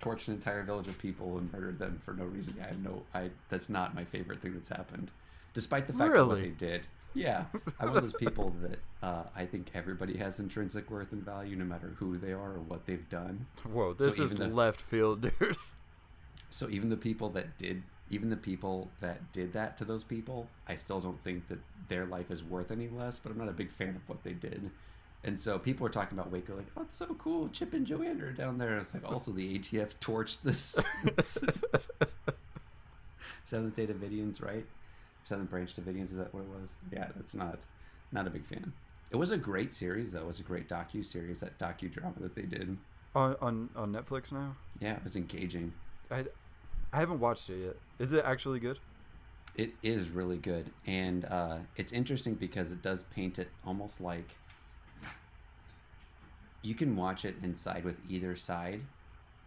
[0.00, 2.54] torched an entire village of people and murdered them for no reason.
[2.62, 3.02] I have no.
[3.14, 5.10] I that's not my favorite thing that's happened,
[5.54, 6.86] despite the fact of what they did.
[7.14, 7.46] Yeah,
[7.80, 11.56] I'm one of those people that uh, I think everybody has intrinsic worth and value,
[11.56, 13.46] no matter who they are or what they've done.
[13.64, 15.56] Whoa, So this is the- left field, dude.
[16.50, 20.48] So even the people that did, even the people that did that to those people,
[20.66, 23.18] I still don't think that their life is worth any less.
[23.18, 24.70] But I'm not a big fan of what they did.
[25.24, 27.48] And so people were talking about Waco, like, oh, it's so cool.
[27.48, 28.78] Chip and Joanna are down there.
[28.78, 30.76] It's like also the ATF torched this
[33.44, 34.64] Seventh Day Davidians, right?
[35.24, 36.10] Seventh Branch Davidians.
[36.12, 36.76] Is that what it was?
[36.92, 37.58] Yeah, that's not
[38.12, 38.72] not a big fan.
[39.10, 40.20] It was a great series, though.
[40.20, 41.40] It was a great docu series.
[41.40, 42.76] That docudrama that they did.
[43.14, 44.54] on, on on Netflix now.
[44.80, 45.72] Yeah, it was engaging.
[46.10, 46.24] I,
[46.92, 47.76] I haven't watched it yet.
[47.98, 48.78] Is it actually good?
[49.56, 54.36] It is really good, and uh, it's interesting because it does paint it almost like
[56.62, 58.80] you can watch it and side with either side,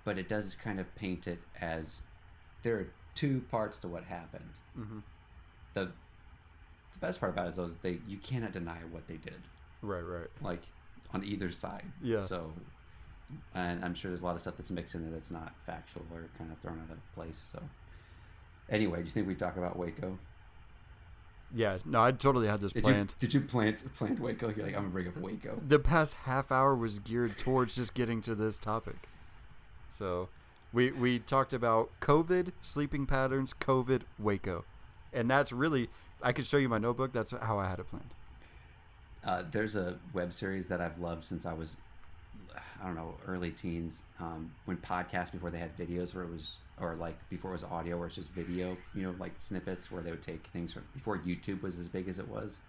[0.04, 2.02] but it does kind of paint it as
[2.64, 4.50] there are two parts to what happened.
[4.78, 5.00] Mm-hmm.
[5.74, 5.86] the
[6.94, 9.42] The best part about it is those they you cannot deny what they did,
[9.82, 10.28] Right, right.
[10.42, 10.62] like
[11.14, 11.86] on either side.
[12.02, 12.20] Yeah.
[12.20, 12.52] So,
[13.56, 16.04] and I'm sure there's a lot of stuff that's mixed in there that's not factual
[16.14, 17.50] or kind of thrown out of place.
[17.52, 17.62] So,
[18.70, 20.18] anyway, do you think we talk about Waco?
[21.54, 23.16] Yeah, no, I totally had this Did planned.
[23.20, 24.50] you did you plant plant Waco?
[24.56, 25.60] You're like I'm gonna bring up Waco.
[25.68, 28.96] The past half hour was geared towards just getting to this topic.
[29.90, 30.30] So,
[30.72, 34.64] we we talked about COVID, sleeping patterns, COVID, Waco,
[35.12, 35.90] and that's really
[36.24, 37.12] I could show you my notebook.
[37.12, 38.14] That's how I had it planned.
[39.24, 41.76] Uh, there's a web series that I've loved since I was
[42.82, 44.04] I don't know early teens.
[44.20, 47.64] Um, when podcasts before they had videos where it was or like before it was
[47.64, 48.78] audio where it's just video.
[48.94, 52.08] You know, like snippets where they would take things from before YouTube was as big
[52.10, 52.60] as it was.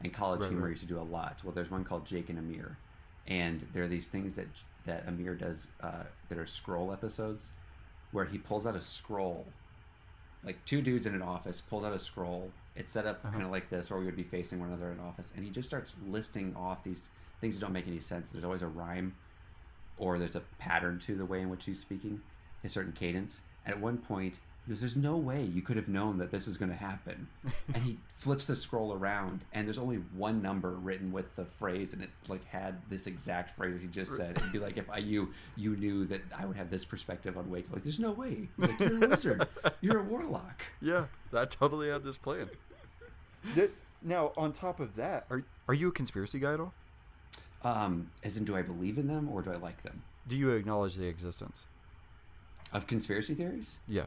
[0.00, 0.70] And College Right, Humor right.
[0.70, 1.40] used to do a lot.
[1.44, 2.78] Well, there's one called Jake and Amir,
[3.26, 4.48] and there are these things that
[4.84, 7.52] that Amir does uh, that are scroll episodes,
[8.10, 9.54] where he pulls out a scroll,
[10.42, 12.54] like two dudes in an office pulls out a scroll.
[12.74, 13.32] It's set up Uh-huh.
[13.32, 15.44] kind of like this, where we would be facing one another in an office, and
[15.44, 18.30] he just starts listing off these things that don't make any sense.
[18.30, 19.14] There's always a rhyme,
[19.98, 22.20] or there's a pattern to the way in which he's speaking,
[22.64, 23.40] a certain cadence.
[23.64, 26.46] And at one point, He goes, "There's no way you could have known that this
[26.46, 27.26] was going to happen."
[27.74, 31.92] and he flips the scroll around, and there's only one number written with the phrase,
[31.94, 34.36] and it like had this exact phrase he just said.
[34.38, 37.50] It'd be like if I you you knew that I would have this perspective on
[37.50, 37.66] Wake.
[37.72, 38.48] Like, there's no way.
[38.56, 39.48] Like, you're a wizard.
[39.80, 40.62] You're a warlock.
[40.80, 42.48] Yeah, I totally had this plan.
[44.02, 46.72] now, on top of that, are are you a conspiracy guy at all?
[47.64, 50.02] Um, as in, do I believe in them or do I like them?
[50.28, 51.66] Do you acknowledge the existence
[52.72, 53.78] of conspiracy theories?
[53.88, 54.06] Yeah.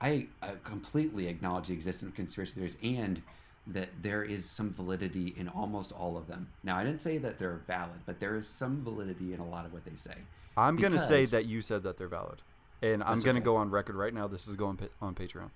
[0.00, 3.20] I uh, completely acknowledge the existence of conspiracy theories and
[3.66, 6.48] that there is some validity in almost all of them.
[6.64, 9.66] Now, I didn't say that they're valid, but there is some validity in a lot
[9.66, 10.14] of what they say.
[10.56, 12.42] I'm going to say that you said that they're valid.
[12.80, 14.26] And I'm going to go on record right now.
[14.28, 15.50] This is going on Patreon.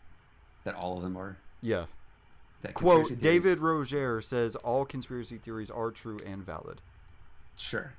[0.65, 1.37] That all of them are?
[1.61, 1.87] Yeah.
[2.63, 3.19] That Quote.
[3.21, 6.81] David Roger says all conspiracy theories are true and valid.
[7.63, 7.93] Sure.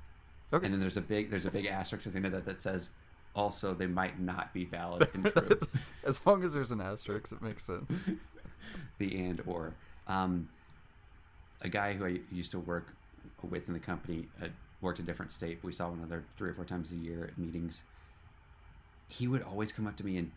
[0.52, 0.66] Okay.
[0.66, 2.60] And then there's a big there's a big asterisk at the end of that that
[2.60, 2.90] says
[3.34, 5.58] also they might not be valid and true.
[6.04, 8.02] as long as there's an asterisk, it makes sense.
[8.98, 9.72] the and or.
[10.06, 10.48] Um,
[11.62, 12.94] a guy who I used to work
[13.42, 14.48] with in the company uh,
[14.82, 15.60] worked a different state.
[15.62, 17.84] But We saw one another three or four times a year at meetings.
[19.08, 20.30] He would always come up to me and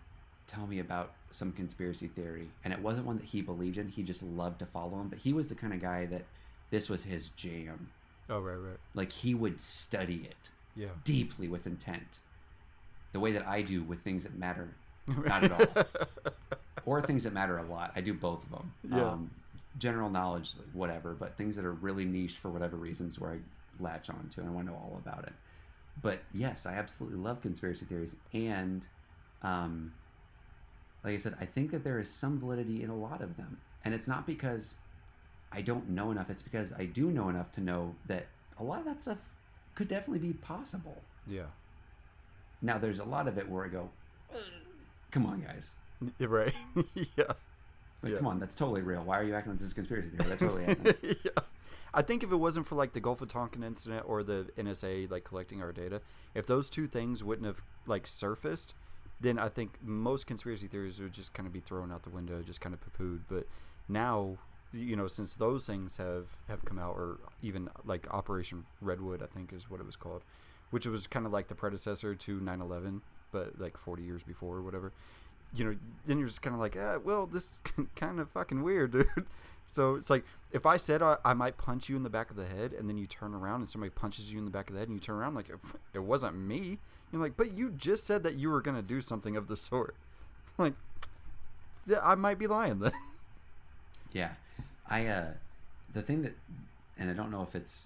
[0.47, 3.89] tell me about some conspiracy theory, and it wasn't one that he believed in.
[3.89, 6.23] He just loved to follow him, but he was the kind of guy that
[6.69, 7.89] this was his jam.
[8.29, 8.77] Oh right, right.
[8.93, 12.19] Like he would study it, yeah, deeply with intent
[13.17, 14.69] the way that I do with things that matter
[15.07, 15.85] not at all,
[16.85, 17.91] or things that matter a lot.
[17.95, 18.73] I do both of them.
[18.89, 19.11] Yeah.
[19.11, 19.31] Um,
[19.79, 23.37] general knowledge, whatever, but things that are really niche for whatever reasons, where I
[23.79, 25.33] latch on to and I want to know all about it.
[26.01, 28.85] But yes, I absolutely love conspiracy theories, and
[29.41, 29.93] um,
[31.03, 33.57] like I said, I think that there is some validity in a lot of them,
[33.83, 34.75] and it's not because
[35.51, 36.29] I don't know enough.
[36.29, 38.27] It's because I do know enough to know that
[38.59, 39.19] a lot of that stuff
[39.75, 41.01] could definitely be possible.
[41.27, 41.43] Yeah.
[42.61, 43.89] Now there's a lot of it where I go,
[45.11, 45.75] come on, guys.
[46.19, 46.53] Right.
[46.95, 47.23] yeah.
[48.03, 48.17] Like, yeah.
[48.17, 49.03] come on, that's totally real.
[49.03, 50.29] Why are you acting like this is conspiracy theory?
[50.29, 50.95] That's totally happening.
[51.23, 51.31] yeah.
[51.93, 55.09] I think if it wasn't for like the Gulf of Tonkin incident or the NSA
[55.09, 56.01] like collecting our data,
[56.35, 58.75] if those two things wouldn't have like surfaced,
[59.19, 62.41] then I think most conspiracy theories would just kind of be thrown out the window,
[62.43, 63.21] just kind of poo-pooed.
[63.27, 63.47] But
[63.89, 64.37] now,
[64.73, 69.27] you know, since those things have have come out, or even like Operation Redwood, I
[69.27, 70.23] think is what it was called,
[70.71, 73.01] which was kind of like the predecessor to 9/11,
[73.31, 74.91] but like 40 years before or whatever.
[75.55, 75.75] You know,
[76.05, 77.61] then you're just kind of like, ah, well, this
[77.95, 79.07] kind of fucking weird, dude.
[79.69, 82.37] So it's like if I said I, I, might punch you in the back of
[82.37, 84.73] the head, and then you turn around and somebody punches you in the back of
[84.73, 85.49] the head, and you turn around like
[85.93, 86.79] it wasn't me.
[87.11, 89.95] You're like, but you just said that you were gonna do something of the sort.
[90.57, 90.73] Like,
[91.85, 92.91] yeah, I might be lying then.
[94.11, 94.31] Yeah,
[94.89, 95.25] I uh,
[95.93, 96.33] the thing that,
[96.97, 97.85] and I don't know if it's,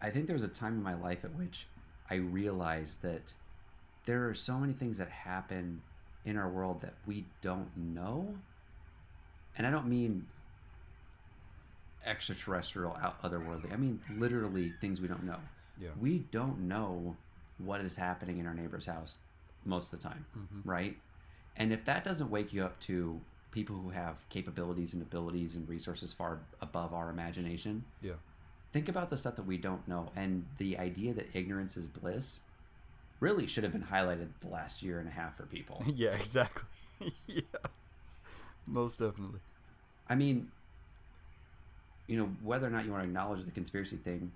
[0.00, 1.66] I think there was a time in my life at which
[2.10, 3.32] I realized that
[4.04, 5.82] there are so many things that happen
[6.24, 8.34] in our world that we don't know.
[9.56, 10.26] And I don't mean
[12.04, 13.72] extraterrestrial, out otherworldly.
[13.72, 15.38] I mean literally things we don't know.
[15.80, 15.90] Yeah.
[16.00, 17.16] We don't know
[17.58, 19.18] what is happening in our neighbor's house
[19.64, 20.68] most of the time, mm-hmm.
[20.68, 20.96] right?
[21.56, 23.20] And if that doesn't wake you up to
[23.52, 28.12] people who have capabilities and abilities and resources far above our imagination, yeah.
[28.72, 32.40] Think about the stuff that we don't know and the idea that ignorance is bliss
[33.20, 35.82] really should have been highlighted the last year and a half for people.
[35.94, 36.64] Yeah exactly.
[37.26, 37.42] Yeah.
[38.66, 39.40] Most definitely.
[40.08, 40.50] I mean
[42.06, 44.32] you know whether or not you want to acknowledge the conspiracy thing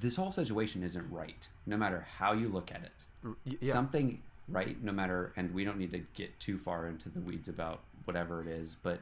[0.00, 3.04] this whole situation isn't right no matter how you look at it.
[3.60, 3.72] Yeah.
[3.72, 7.48] something right no matter and we don't need to get too far into the weeds
[7.48, 9.00] about whatever it is but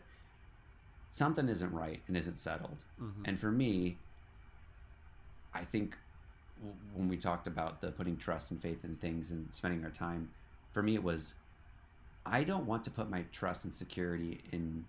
[1.10, 3.22] something isn't right and isn't settled mm-hmm.
[3.24, 3.96] and for me
[5.52, 5.96] I think
[6.94, 10.30] when we talked about the putting trust and faith in things and spending our time,
[10.72, 11.34] for me it was
[12.26, 14.84] I don't want to put my trust and security in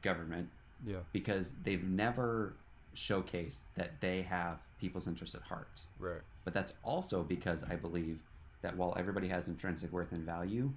[0.00, 0.48] government.
[0.86, 0.98] Yeah.
[1.12, 2.54] Because they've never
[2.94, 5.82] showcased that they have people's interests at heart.
[5.98, 6.20] Right.
[6.44, 8.20] But that's also because I believe
[8.62, 10.72] that while everybody has intrinsic worth and value,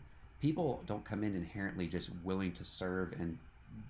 [0.46, 3.36] people don't come in inherently just willing to serve and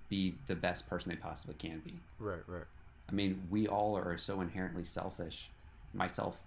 [0.07, 1.93] be the best person they possibly can be.
[2.17, 2.63] Right, right.
[3.09, 5.49] I mean, we all are so inherently selfish,
[5.93, 6.37] myself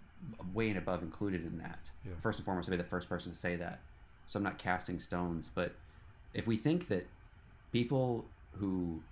[0.54, 1.90] way and above included in that.
[2.06, 2.12] Yeah.
[2.22, 3.80] First and foremost, I'll be the first person to say that.
[4.26, 5.74] So I'm not casting stones, but
[6.32, 7.06] if we think that
[7.70, 9.02] people who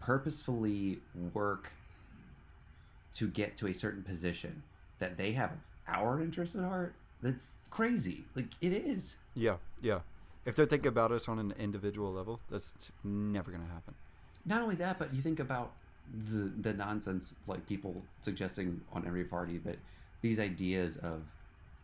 [0.00, 1.00] purposefully
[1.34, 1.74] work
[3.16, 4.62] to get to a certain position
[5.00, 5.52] that they have
[5.86, 8.24] our interest at heart, that's crazy.
[8.34, 9.16] Like it is.
[9.34, 10.00] Yeah, yeah.
[10.44, 12.72] If they're thinking about us on an individual level, that's
[13.04, 13.94] never going to happen
[14.48, 15.72] not only that, but you think about
[16.30, 19.78] the the nonsense like people suggesting on every party that
[20.22, 21.22] these ideas of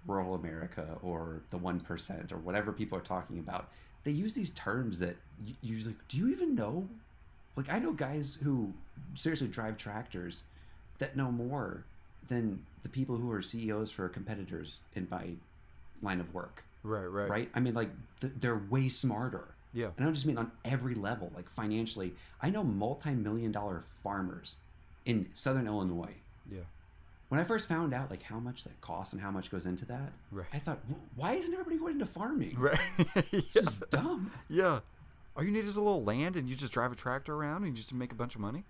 [0.06, 3.68] rural America or the one percent or whatever people are talking about,
[4.02, 6.08] they use these terms that you, you like.
[6.08, 6.88] Do you even know?
[7.56, 8.72] Like I know guys who
[9.14, 10.42] seriously drive tractors
[10.98, 11.84] that know more
[12.28, 15.30] than the people who are CEOs for competitors in my
[16.02, 16.64] line of work.
[16.82, 17.50] Right, right, Right?
[17.54, 19.48] I mean, like th- they're way smarter.
[19.72, 19.86] Yeah.
[19.86, 22.12] And I don't just mean on every level, like financially.
[22.42, 24.56] I know multi-million dollar farmers
[25.06, 26.14] in Southern Illinois.
[26.50, 26.60] Yeah.
[27.28, 29.84] When I first found out like how much that costs and how much goes into
[29.86, 30.46] that, Right.
[30.52, 30.78] I thought,
[31.16, 32.56] why isn't everybody going into farming?
[32.58, 32.78] Right.
[33.32, 33.62] It's yeah.
[33.62, 34.30] just dumb.
[34.48, 34.80] yeah.
[35.36, 37.72] All you need is a little land, and you just drive a tractor around, and
[37.72, 38.62] you just make a bunch of money.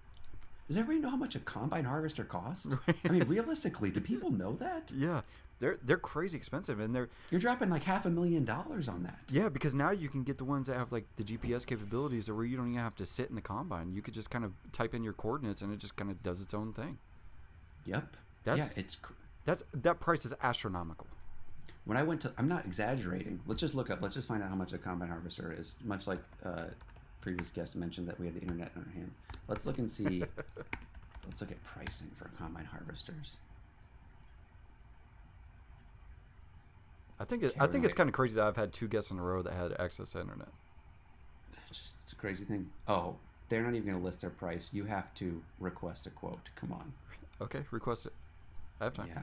[0.68, 2.74] Does everybody know how much a combine harvester costs?
[3.04, 4.90] I mean, realistically, do people know that?
[4.96, 5.20] Yeah,
[5.58, 9.18] they're they're crazy expensive, and they're You're dropping like half a million dollars on that.
[9.30, 12.34] yeah because now you can get the ones that have like the GPS capabilities, or
[12.34, 13.92] where you don't even have to sit in the combine.
[13.92, 16.40] You could just kind of type in your coordinates, and it just kind of does
[16.40, 16.98] its own thing.
[17.84, 18.16] Yep.
[18.44, 19.12] That's- yeah, it's cr-
[19.44, 21.06] That's that price is astronomical.
[21.84, 22.32] when I went to.
[22.38, 23.40] I'm not exaggerating.
[23.46, 24.00] Let's just look up.
[24.00, 25.74] Let's just find out how much a combine harvester is.
[25.84, 26.64] Much like uh,
[27.20, 29.10] previous guest mentioned that we have the internet in our hand.
[29.48, 30.24] Let's look and see.
[31.26, 33.36] let's look at pricing for combine harvesters.
[37.20, 39.10] I think it, Okay, I think it's kind of crazy that I've had two guests
[39.10, 40.48] in a row that had access to internet.
[41.68, 42.70] It's just it's a crazy thing.
[42.88, 43.16] Oh,
[43.48, 44.70] they're not even going to list their price.
[44.72, 46.50] You have to request a quote.
[46.56, 46.92] Come on.
[47.40, 48.12] Okay, request it.
[48.80, 49.08] I have time.
[49.08, 49.22] Yeah.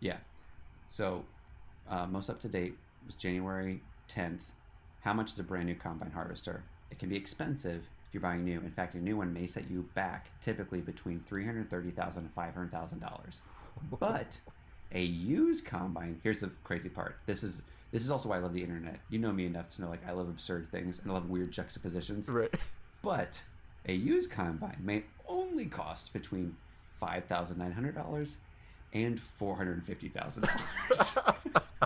[0.00, 0.16] Yeah.
[0.88, 1.24] So,
[1.88, 2.76] uh, most up to date
[3.06, 4.52] was January 10th.
[5.00, 6.62] How much is a brand new combine harvester?
[6.90, 8.60] It can be expensive if you're buying new.
[8.60, 13.40] In fact, a new one may set you back typically between $330,000 and $500,000.
[13.98, 14.38] But
[14.92, 17.18] a used combine, here's the crazy part.
[17.26, 17.62] This is
[17.92, 18.98] this is also why I love the internet.
[19.10, 21.52] You know me enough to know like I love absurd things and I love weird
[21.52, 22.28] juxtapositions.
[22.28, 22.52] Right.
[23.02, 23.40] But
[23.86, 26.56] a used combine may only cost between
[27.00, 28.36] $5,900
[28.92, 31.72] and $450,000.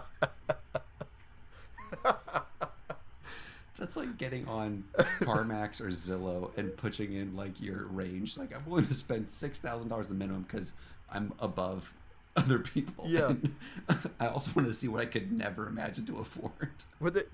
[3.91, 8.39] That's like getting on CarMax or Zillow and pushing in like your range.
[8.39, 10.75] Like I'm willing to spend six thousand dollars the minimum because
[11.11, 11.93] I'm above
[12.37, 13.07] other people.
[13.09, 13.31] Yeah.
[13.31, 13.57] And
[14.21, 16.71] I also want to see what I could never imagine to afford.
[17.01, 17.27] But the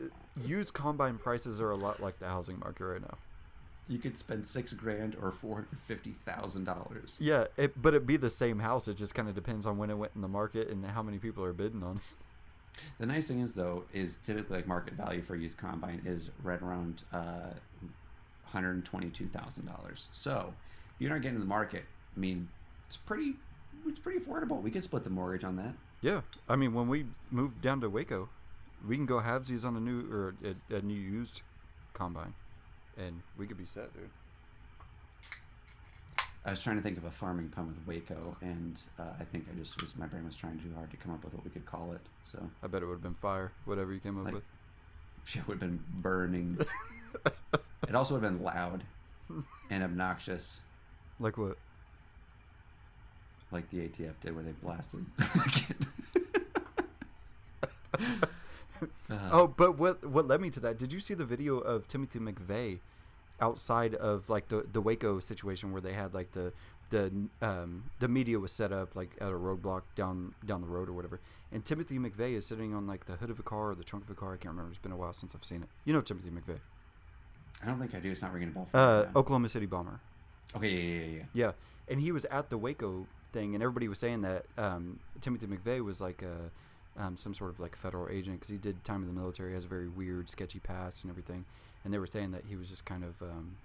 [0.47, 3.19] used combine prices are a lot like the housing market right now.
[3.87, 7.19] You could spend six grand or four hundred fifty thousand dollars.
[7.21, 8.89] Yeah, it, but it'd be the same house.
[8.89, 11.19] It just kind of depends on when it went in the market and how many
[11.19, 12.03] people are bidding on it.
[12.99, 16.31] The nice thing is though, is typically like market value for a used combine is
[16.43, 17.51] right around uh,
[18.45, 20.09] hundred twenty-two thousand dollars.
[20.13, 20.53] So
[20.95, 21.85] if you're not getting in the market,
[22.17, 22.49] I mean,
[22.85, 23.35] it's pretty,
[23.87, 24.63] it's pretty affordable.
[24.63, 25.75] We could split the mortgage on that.
[26.03, 28.29] Yeah, I mean, when we moved down to Waco,
[28.87, 31.43] we can go halvesies on a new or a, a new used
[31.95, 32.35] combine,
[32.97, 34.11] and we could be set, dude.
[36.47, 39.47] I was trying to think of a farming pun with Waco, and uh, I think
[39.53, 41.51] I just was my brain was trying too hard to come up with what we
[41.51, 42.01] could call it.
[42.23, 44.45] So I bet it would have been fire, whatever you came up Like- with.
[45.35, 46.57] it would have been burning.
[47.89, 48.85] it also would have been loud
[49.71, 50.61] and obnoxious,
[51.19, 51.57] Like what?
[53.51, 55.05] like the ATF did, where they blasted.
[59.09, 60.79] Uh, Oh, but what what led me to that?
[60.79, 62.81] Did you see the video of Timothy McVeigh
[63.41, 66.53] outside of like the the Waco situation where they had like the
[66.91, 67.13] the
[67.43, 70.93] um the media was set up like at a roadblock down down the road or
[70.93, 71.21] whatever,
[71.53, 74.05] and Timothy McVeigh is sitting on like the hood of a car or the trunk
[74.05, 74.35] of a car.
[74.35, 74.71] I can't remember.
[74.71, 75.69] It's been a while since I've seen it.
[75.85, 76.61] You know Timothy McVeigh,
[77.63, 78.11] I don't think I do.
[78.11, 78.67] It's not ringing a bell.
[78.71, 79.17] For me uh, right.
[79.17, 80.01] Oklahoma City bomber.
[80.57, 81.23] Okay, yeah, yeah, yeah, yeah.
[81.35, 81.53] Yeah,
[81.89, 85.85] and he was at the Waco thing, and everybody was saying that um, Timothy McVeigh
[85.85, 86.51] was like a
[86.99, 89.65] um, some sort of like federal agent because he did time in the military, has
[89.65, 91.45] a very weird, sketchy past and everything.
[91.87, 93.57] And they were saying that he was just kind of, um,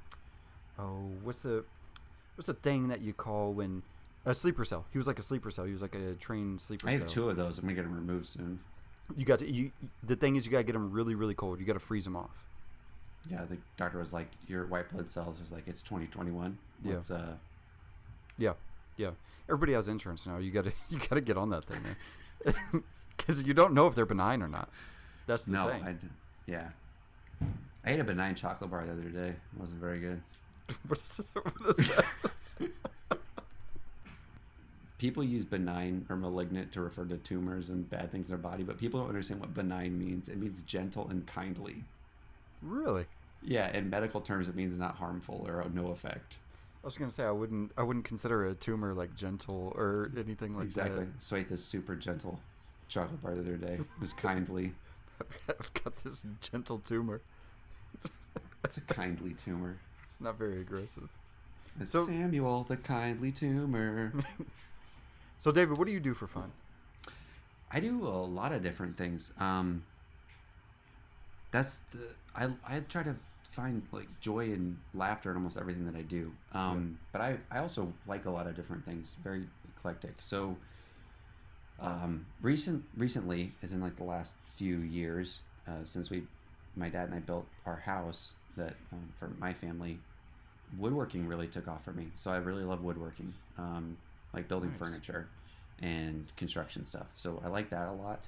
[0.77, 1.63] oh, what's the
[2.35, 3.81] what's the thing that you call when
[4.27, 4.85] a sleeper cell?
[4.91, 5.65] He was like a sleeper cell.
[5.65, 6.99] He was like a trained sleeper I cell.
[6.99, 7.57] have two of those.
[7.57, 8.59] I'm gonna get them removed soon.
[9.17, 9.71] You got to you.
[10.03, 11.59] The thing is, you gotta get them really, really cold.
[11.59, 12.45] You gotta freeze them off.
[13.27, 16.55] Yeah, the doctor was like, "Your white blood cells is like it's 2021.
[16.85, 16.93] Yeah.
[16.93, 17.33] Let's, uh,
[18.37, 18.53] Yeah,
[18.97, 19.11] yeah.
[19.49, 20.37] Everybody has insurance now.
[20.37, 22.83] You gotta you gotta get on that thing, man.
[23.17, 24.69] Because you don't know if they're benign or not.
[25.27, 25.61] That's the thing.
[25.61, 25.83] no, thing.
[25.83, 25.95] I,
[26.47, 26.69] yeah.
[27.85, 29.29] I ate a benign chocolate bar the other day.
[29.29, 30.21] It wasn't very good.
[30.87, 32.05] what is, what is that?
[34.97, 38.61] People use benign or malignant to refer to tumors and bad things in their body,
[38.63, 40.29] but people don't understand what benign means.
[40.29, 41.83] It means gentle and kindly.
[42.61, 43.05] really?
[43.43, 46.37] Yeah, in medical terms, it means not harmful or no effect.
[46.83, 50.53] I was gonna say I wouldn't I wouldn't consider a tumor like gentle or anything
[50.55, 50.87] like that.
[50.87, 51.07] exactly.
[51.17, 52.39] So I ate this super gentle
[52.87, 53.73] chocolate bar the other day.
[53.73, 54.73] It was kindly.
[55.49, 57.21] I've got this gentle tumor.
[58.63, 59.77] It's a kindly tumor.
[60.03, 61.09] It's not very aggressive.
[61.79, 64.13] It's So- Samuel, the kindly tumor.
[65.39, 66.51] So David, what do you do for fun?
[67.71, 69.31] I do a lot of different things.
[69.39, 69.81] Um,
[71.51, 71.99] that's the
[72.35, 76.31] I I try to find like joy and laughter in almost everything that I do.
[76.53, 79.15] Um, But I I also like a lot of different things.
[79.23, 80.15] Very eclectic.
[80.19, 80.57] So.
[81.79, 86.27] Um, recent recently, as in like the last few years, uh, since we,
[86.75, 90.03] my dad and I built our house that um, for my family,
[90.77, 92.11] woodworking really took off for me.
[92.15, 93.97] So I really love woodworking, um,
[94.33, 94.73] like building Nice.
[94.73, 95.31] furniture
[95.79, 97.07] and construction stuff.
[97.15, 98.27] So I like that a lot.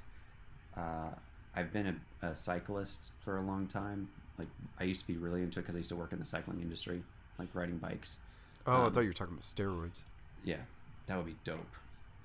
[0.76, 1.12] Uh,
[1.56, 4.10] I've been a, a cyclist for a long time.
[4.38, 6.26] Like I used to be really into it because I used to work in the
[6.26, 7.04] cycling industry,
[7.38, 8.18] like riding bikes.
[8.66, 10.04] Oh, I Um, thought you were talking about steroids.
[10.44, 10.62] Yeah,
[11.08, 11.76] that would be dope.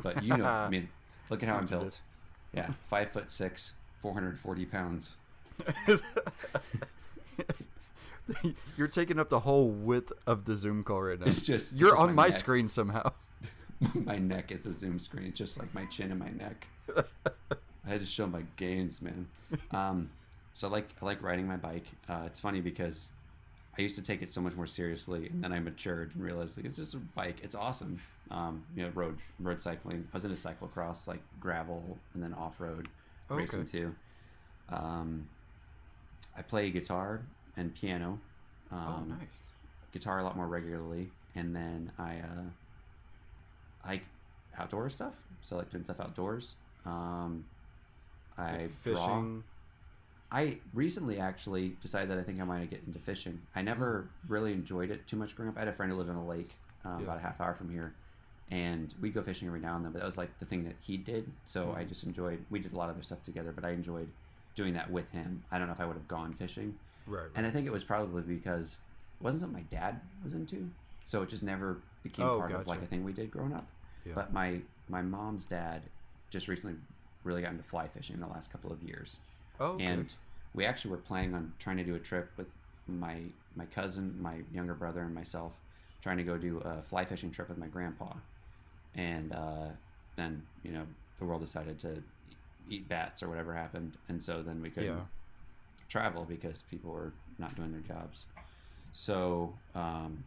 [0.03, 0.89] But you know, I mean,
[1.31, 2.01] look at how I'm See what you built.
[2.53, 5.17] Yeah, five foot six, four hundred forty pounds.
[8.77, 11.27] You're taking up the whole width of the Zoom call right now.
[11.27, 12.37] It's just You're just on my neck.
[12.37, 13.11] screen somehow.
[13.95, 15.27] my neck is the zoom screen.
[15.27, 16.67] It's just like my chin and my neck.
[16.97, 19.27] I had to show my gains, man.
[19.71, 20.11] Um,
[20.53, 21.87] so I like I like riding my bike.
[22.09, 23.13] Uh, it's funny because
[23.79, 26.57] I used to take it so much more seriously, and then I matured and realized
[26.59, 27.37] like it's just a bike.
[27.43, 28.01] It's awesome.
[28.31, 30.07] Um, you know, road road cycling.
[30.13, 32.89] I was into cyclocross, like gravel, and then off road
[33.31, 33.41] Okay.
[33.43, 33.95] racing too.
[34.71, 35.27] Um,
[36.39, 37.23] I play guitar
[37.57, 38.21] and piano.
[38.71, 38.79] Um,
[39.11, 39.51] oh, nice.
[39.93, 42.45] guitar a lot more regularly, and then I uh,
[43.85, 44.01] I
[44.59, 45.15] outdoor stuff.
[45.41, 46.55] So I like doing stuff outdoors.
[46.87, 47.45] Um,
[48.37, 49.25] I Like draw.
[50.31, 53.41] I recently actually decided that I think I might get into fishing.
[53.57, 55.57] I never really enjoyed it too much growing up.
[55.57, 56.51] I had a friend who lived on a lake
[56.85, 57.05] um, Yeah.
[57.05, 57.95] about a half hour from here,
[58.51, 59.93] and we'd go fishing every now and then.
[59.93, 61.33] But that was like the thing that he did.
[61.47, 62.45] So I just enjoyed.
[62.51, 64.09] We did a lot of other stuff together, but I enjoyed
[64.59, 65.45] doing that with him.
[65.53, 66.75] I don't know if I would have gone fishing.
[67.07, 67.29] Right.
[67.37, 68.77] And I think it was probably because
[69.21, 70.69] it wasn't something my dad was into,
[71.05, 73.67] so it just never became Oh, part of like a thing we did growing up.
[74.05, 74.13] Yeah.
[74.17, 75.83] But my my mom's dad
[76.29, 76.77] just recently
[77.23, 79.19] really got into fly fishing in the last couple of years,
[79.61, 79.85] oh, okay.
[79.85, 80.13] and
[80.55, 82.49] we actually were planning on trying to do a trip with
[82.89, 83.23] my
[83.55, 85.53] my cousin, my younger brother, and myself,
[86.03, 88.13] trying to go do a fly fishing trip with my grandpa,
[88.97, 89.69] and uh,
[90.17, 90.85] then you know
[91.21, 92.03] the world decided to
[92.69, 95.05] eat bats or whatever happened, and so then we couldn't yeah.
[95.89, 98.27] travel because people were not doing their jobs.
[98.93, 100.25] So um,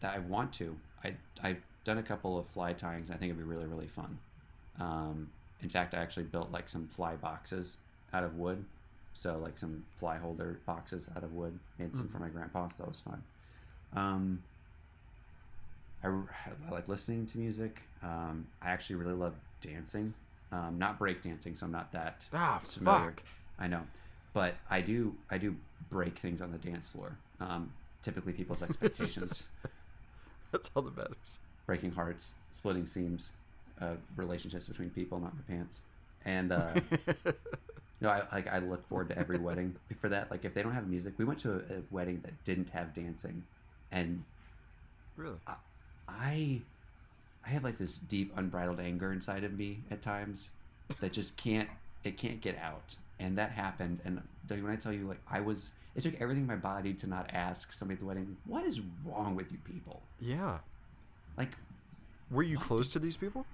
[0.00, 0.76] that I want to.
[1.02, 3.10] I I've done a couple of fly tyings.
[3.10, 4.18] I think it'd be really really fun.
[4.78, 5.30] Um,
[5.62, 7.76] in fact, I actually built like some fly boxes
[8.12, 8.64] out of wood.
[9.14, 11.58] So like some fly holder boxes out of wood.
[11.78, 12.68] Made some for my grandpa.
[12.68, 13.22] So that was fun.
[13.94, 14.42] Um,
[16.02, 17.82] I, I like listening to music.
[18.02, 20.14] Um, I actually really love dancing.
[20.54, 23.10] Um, not break dancing, so I'm not that Ah, familiar.
[23.10, 23.22] fuck.
[23.58, 23.82] I know,
[24.32, 25.56] but I do I do
[25.90, 27.16] break things on the dance floor.
[27.40, 29.44] Um, typically, people's expectations,
[30.52, 31.38] That's all that matters.
[31.66, 33.32] breaking hearts, splitting seams,
[33.80, 35.80] uh, relationships between people, not my pants.
[36.24, 36.74] And uh,
[38.00, 40.30] no, I like I look forward to every wedding for that.
[40.30, 42.94] Like if they don't have music, we went to a, a wedding that didn't have
[42.94, 43.42] dancing,
[43.90, 44.22] and
[45.16, 45.36] really?
[45.48, 45.54] I
[46.08, 46.60] I
[47.50, 50.50] have like this deep unbridled anger inside of me at times
[51.00, 51.68] that just can't
[52.04, 52.96] it can't get out.
[53.20, 56.42] And that happened and Doug, when I tell you like I was it took everything
[56.42, 59.58] in my body to not ask somebody at the wedding, what is wrong with you
[59.64, 60.02] people?
[60.20, 60.58] Yeah.
[61.36, 61.50] Like
[62.30, 62.66] Were you What?
[62.66, 63.46] close to these people?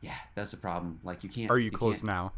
[0.00, 0.98] yeah, that's the problem.
[1.04, 2.32] Like you can't Are you close can't- now?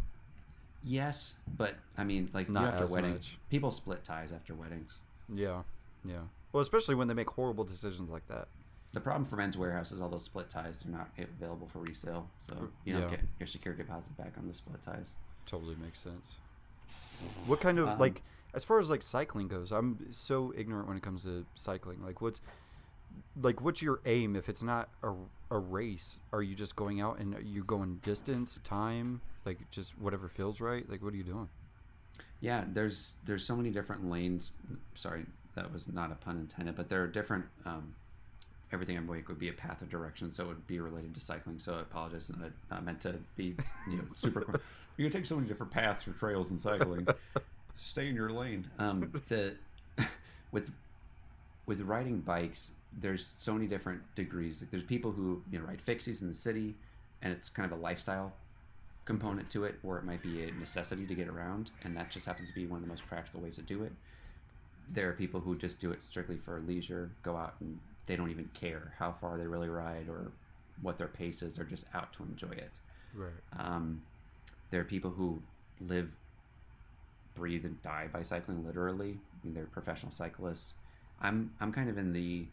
[0.87, 3.18] Yes, but I mean like Not you after as wedding
[3.51, 4.99] people split ties after weddings.
[5.33, 5.62] Yeah.
[6.05, 6.18] Yeah.
[6.53, 8.49] Well, especially when they make horrible decisions like that.
[8.95, 10.82] The problem for Men's Wearhouse is all those split ties.
[10.82, 13.11] They're not available for resale, so you don't Yeah.
[13.11, 15.16] get your security deposit back on the split ties.
[15.47, 16.36] Totally makes sense.
[17.47, 18.22] What kind of Um, like
[18.55, 22.03] as far as like cycling goes, I'm so ignorant when it comes to cycling.
[22.03, 22.40] Like what's
[23.40, 25.12] like what's your aim if it's not a,
[25.51, 26.20] a race?
[26.32, 30.61] Are you just going out and you're you going distance, time, like just whatever feels
[30.61, 30.88] right?
[30.88, 31.49] Like what are you doing?
[32.40, 34.53] Yeah, there's there's so many different lanes.
[34.95, 37.47] Sorry, that was not a pun intended, but there are different.
[37.64, 37.95] Um,
[38.75, 41.20] everything I'm like would be a path of direction, so it would be related to
[41.20, 41.59] cycling.
[41.59, 43.55] So I apologize, not, not meant to be
[43.89, 44.43] you know super.
[44.43, 44.59] qu-
[44.97, 47.07] you can take so many different paths or trails in cycling.
[47.77, 48.68] Stay in your lane.
[48.79, 49.55] Um, the
[50.53, 50.70] with
[51.66, 54.61] with riding bikes, there's so many different degrees.
[54.61, 56.75] Like, there's people who you know ride fixies in the city,
[57.22, 58.33] and it's kind of a lifestyle
[59.05, 62.27] component to it, or it might be a necessity to get around, and that just
[62.27, 63.93] happens to be one of the most practical ways to do it.
[64.91, 68.31] There are people who just do it strictly for leisure, go out and they don't
[68.31, 70.33] even care how far they really ride or
[70.83, 71.57] what their pace is.
[71.57, 72.73] They're just out to enjoy it.
[73.15, 73.31] Right.
[73.59, 74.03] Um,
[74.71, 75.41] there are people who
[75.81, 76.13] live,
[77.35, 79.19] breathe, and die by cycling literally.
[79.19, 80.75] I mean, they're professional cyclists.
[81.21, 82.47] I'm I'm kind of in the.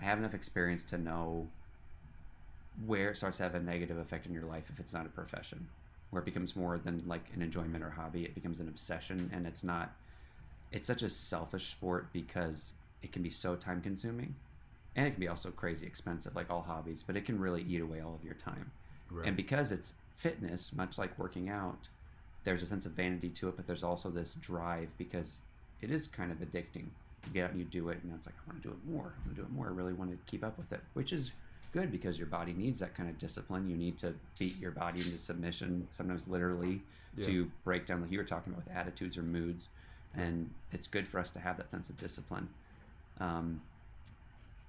[0.00, 1.48] I have enough experience to know
[2.86, 5.10] where it starts to have a negative effect in your life if it's not a
[5.10, 5.68] profession,
[6.10, 8.24] where it becomes more than like an enjoyment or hobby.
[8.24, 9.92] It becomes an obsession, and it's not.
[10.72, 14.36] It's such a selfish sport because it can be so time consuming,
[14.96, 17.02] and it can be also crazy expensive, like all hobbies.
[17.06, 18.70] But it can really eat away all of your time.
[19.10, 19.26] Right.
[19.26, 21.88] And because it's fitness, much like working out,
[22.44, 25.40] there's a sense of vanity to it, but there's also this drive because
[25.82, 26.86] it is kind of addicting.
[27.26, 28.90] You get out and you do it, and it's like, I want to do it
[28.90, 29.12] more.
[29.14, 29.66] I want to do it more.
[29.66, 31.32] I really want to keep up with it, which is
[31.72, 33.68] good because your body needs that kind of discipline.
[33.68, 36.80] You need to beat your body into submission, sometimes literally,
[37.16, 37.26] Yeah.
[37.26, 39.68] to break down, like you were talking about, with attitudes or moods.
[40.14, 42.48] And it's good for us to have that sense of discipline.
[43.20, 43.60] Um,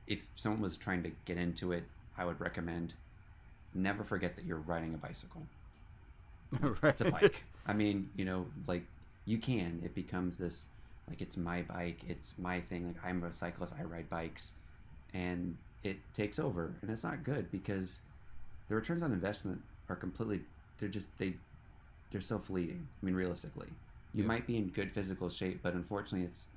[0.08, 2.96] if someone was trying to get into it, I would recommend
[3.74, 5.50] never forget that you're riding a bicycle.
[6.82, 6.94] right.
[6.94, 7.44] It's a bike.
[7.66, 8.88] I mean, you know, like
[9.26, 9.82] you can.
[9.84, 10.68] It becomes this,
[11.08, 12.04] like it's my bike.
[12.08, 12.88] It's my thing.
[12.88, 13.74] Like I'm a cyclist.
[13.80, 14.52] I ride bikes,
[15.14, 18.02] and it takes over, and it's not good because
[18.70, 20.42] the returns on investment are completely.
[20.78, 21.36] They're just they,
[22.12, 22.88] they're so fleeting.
[23.02, 23.70] I mean, realistically,
[24.14, 24.26] you Yeah.
[24.26, 26.48] might be in good physical shape, but unfortunately, it's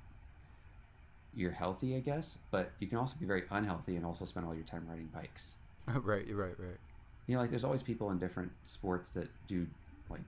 [1.36, 4.54] you're healthy, I guess, but you can also be very unhealthy and also spend all
[4.54, 5.54] your time riding bikes
[5.88, 6.26] right.
[6.32, 6.54] Right.
[6.58, 6.78] Right.
[7.26, 9.66] you know like there's always people in different sports that do
[10.08, 10.20] like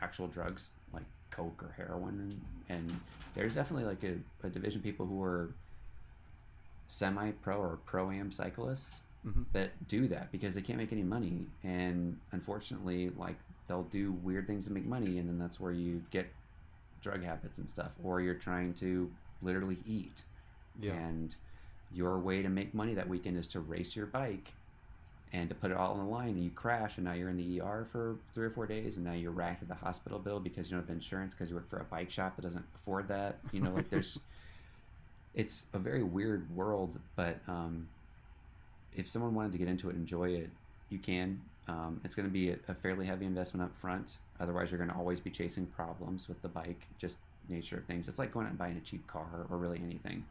[0.00, 2.18] actual drugs like coke or heroin
[2.68, 3.00] and, and
[3.34, 4.14] there's definitely like a,
[4.46, 5.50] a division of people who are
[6.88, 9.44] semi-pro or pro-am cyclists Mhm.
[9.52, 13.36] that do that because they can't make any money and unfortunately like
[13.68, 16.26] they'll do weird things to make money and then that's where you get
[17.02, 19.08] drug habits and stuff or you're trying to
[19.40, 20.24] literally eat
[20.80, 20.92] Yeah.
[20.92, 21.34] and
[21.94, 24.54] your way to make money that weekend is to race your bike
[25.32, 27.36] and to put it all on the line and you crash and now you're in
[27.36, 30.40] the ER for three or four days and now you're racked with the hospital bill
[30.40, 33.08] because you don't have insurance because you work for a bike shop that doesn't afford
[33.08, 33.38] that.
[33.52, 34.18] You know, like there's
[35.34, 37.88] it's a very weird world, but um,
[38.94, 40.50] if someone wanted to get into it and enjoy it,
[40.90, 41.40] you can.
[41.68, 44.18] Um, it's going to be a, a fairly heavy investment up front.
[44.40, 47.16] Otherwise, you're going to always be chasing problems with the bike, just
[47.48, 48.08] nature of things.
[48.08, 50.24] It's like going out and buying a cheap car or really anything.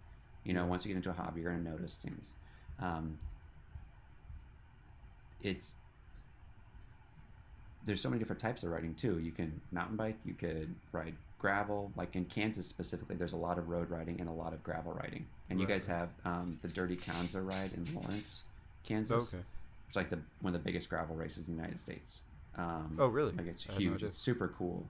[0.43, 2.27] You know, once you get into a hobby, you're going to notice things.
[2.79, 3.17] Um,
[5.43, 5.75] it's
[7.85, 9.19] there's so many different types of riding too.
[9.19, 11.91] You can mountain bike, you could ride gravel.
[11.95, 14.93] Like in Kansas specifically, there's a lot of road riding and a lot of gravel
[14.93, 15.25] riding.
[15.49, 18.43] And you guys have um, the Dirty Kanza ride in Lawrence,
[18.83, 19.33] Kansas.
[19.33, 19.43] Okay.
[19.87, 22.21] It's like the one of the biggest gravel races in the United States.
[22.57, 23.31] Um, Oh, really?
[23.33, 24.03] Like it's I had no huge.
[24.03, 24.85] it's super cool,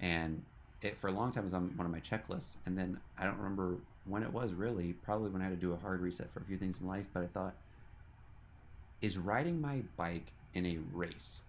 [0.00, 0.42] and
[0.82, 2.56] it for a long time was on one of my checklists.
[2.66, 3.76] And then I don't remember
[4.08, 4.92] when it was really.
[4.92, 7.06] Probably when I had to do a hard reset for a few things in life.
[7.12, 7.54] But I thought,
[9.00, 11.42] is riding my bike in a race,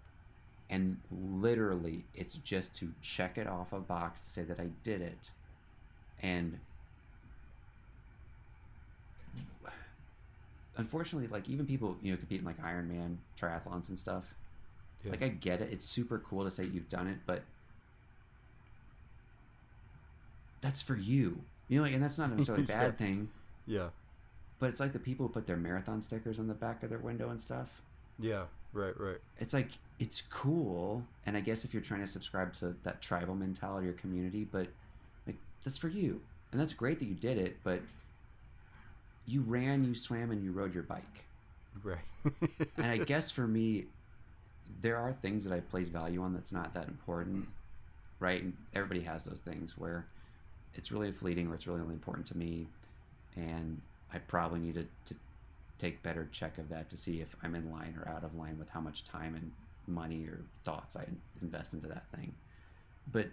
[0.70, 5.02] and literally it's just to check it off a box to say that I did
[5.02, 5.32] it,
[6.22, 6.60] and
[10.78, 14.34] unfortunately, like even people you know competing in like Ironman triathlons and stuff.
[15.04, 15.12] Yeah.
[15.12, 17.44] Like I get it; it's super cool to say you've done it, but
[20.62, 21.42] that's for you.
[21.70, 23.06] You know, and that's not necessarily a bad Yeah.
[23.06, 23.30] thing.
[23.66, 23.88] Yeah.
[24.60, 27.00] But it's like the people who put their marathon stickers on the back of their
[27.00, 27.82] window and stuff.
[28.20, 28.44] Yeah.
[28.74, 29.00] Right.
[29.00, 29.20] Right.
[29.40, 33.36] It's like it's cool, and I guess if you're trying to subscribe to that tribal
[33.36, 34.68] mentality or community, but
[35.28, 37.58] like that's for you, and that's great that you did it.
[37.64, 37.82] But
[39.26, 41.26] you ran, you swam, and you rode your bike.
[41.84, 41.98] Right.
[42.78, 43.86] and I guess for me,
[44.82, 47.48] there are things that I place value on that's not that important,
[48.20, 48.42] right?
[48.42, 50.06] And everybody has those things where
[50.76, 52.68] it's really fleeting or it's really only important to me,
[53.36, 53.82] and
[54.14, 55.20] I probably need to, to
[55.78, 58.58] take better check of that to see if I'm in line or out of line
[58.60, 59.52] with how much time and
[59.88, 61.06] money or thoughts I
[61.42, 62.34] invest into that thing.
[63.12, 63.28] But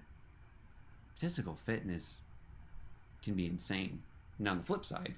[1.16, 2.22] physical fitness
[3.22, 4.02] can be insane.
[4.38, 5.14] Now, on the flip side,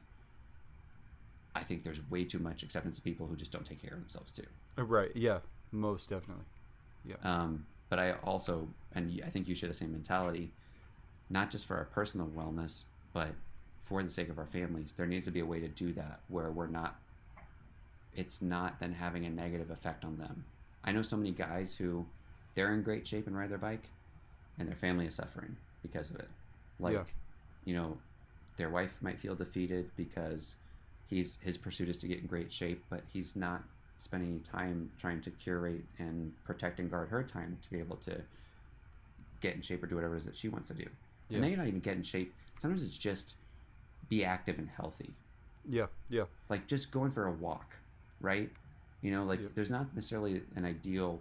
[1.54, 4.00] I think there's way too much acceptance of people who just don't take care of
[4.00, 4.44] themselves too.
[4.78, 5.10] Uh, right.
[5.14, 5.38] Yeah.
[5.72, 6.44] Most definitely.
[7.04, 7.16] Yeah.
[7.22, 10.52] Um, but I also, and i think you share the same mentality,
[11.30, 13.28] not just for our personal wellness, but
[13.82, 14.92] for the sake of our families.
[14.92, 16.96] There needs to be a way to do that where we're not,
[18.14, 20.44] it's not then having a negative effect on them.
[20.84, 22.06] I know so many guys who
[22.54, 23.84] they're in great shape and ride their bike,
[24.58, 26.28] and their family is suffering because of it.
[26.80, 27.04] Like, Yeah.
[27.64, 27.98] you know,
[28.56, 30.56] their wife might feel defeated because
[31.06, 33.62] he's his pursuit is to get in great shape, but he's not
[34.00, 37.96] spending any time trying to curate and protect and guard her time to be able
[37.96, 38.20] to
[39.40, 40.86] get in shape or do whatever it is that she wants to do.
[41.28, 41.36] Yeah.
[41.36, 42.34] And then you're not even getting in shape.
[42.60, 43.34] Sometimes it's just
[44.08, 45.10] be active and healthy.
[45.68, 45.86] Yeah.
[46.08, 46.24] Yeah.
[46.48, 47.74] Like just going for a walk,
[48.20, 48.50] right?
[49.02, 49.50] You know, like Yep.
[49.54, 51.20] there's not necessarily an ideal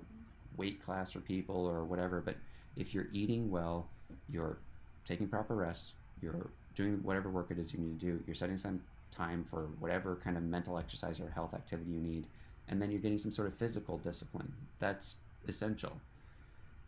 [0.56, 2.36] weight class for people or whatever, but
[2.76, 3.88] if you're eating well,
[4.30, 4.58] you're
[5.06, 8.58] taking proper rest, you're doing whatever work it is you need to do, you're setting
[8.58, 8.82] some
[9.12, 12.26] time for whatever kind of mental exercise or health activity you need,
[12.68, 14.52] and then you're getting some sort of physical discipline.
[14.80, 15.16] That's
[15.48, 15.94] essential.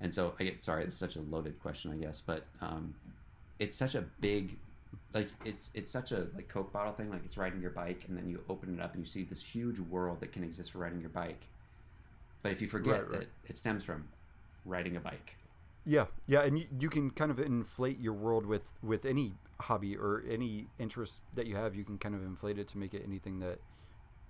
[0.01, 2.95] And so I get sorry, it's such a loaded question, I guess, but um,
[3.59, 4.59] it's such a big
[5.13, 8.17] like it's it's such a like coke bottle thing like it's riding your bike and
[8.17, 10.79] then you open it up and you see this huge world that can exist for
[10.79, 11.47] riding your bike
[12.41, 13.21] but if you forget Right, right.
[13.21, 14.09] that it stems from
[14.65, 15.37] riding a bike
[15.85, 19.95] Yeah, yeah, and you, you can kind of inflate your world with with any hobby
[19.97, 21.75] or any interest that you have.
[21.75, 23.59] You can kind of inflate it to make it anything that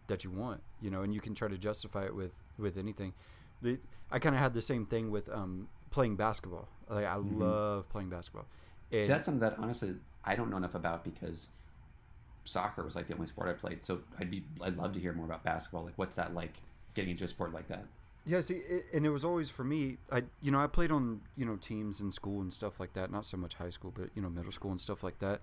[0.08, 3.14] that you want, you know, and you can try to justify it with with anything.
[3.62, 3.78] The,
[4.12, 6.68] I kind of had the same thing with um, playing basketball.
[6.90, 7.40] Like I Mhm.
[7.40, 8.46] love playing basketball.
[8.92, 9.96] And, so that's something that honestly
[10.26, 11.50] i don't know enough about because
[12.46, 15.14] soccer was like the only sport i played so i'd be i'd love to hear
[15.14, 16.54] more about basketball like what's that like
[16.96, 17.86] getting into a sport like that
[18.26, 19.98] Yeah, see, it, and it was always for me.
[20.12, 23.12] I, you know, I played on you know teams in school and stuff like that.
[23.12, 25.40] Not so much high school, but you know, middle school and stuff like that.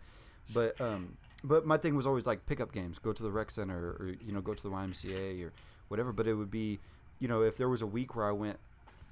[0.53, 2.99] But um, but my thing was always like pickup games.
[2.99, 5.53] Go to the rec center, or you know, go to the YMCA or
[5.89, 6.13] whatever.
[6.13, 6.79] But it would be,
[7.19, 8.59] you know, if there was a week where I went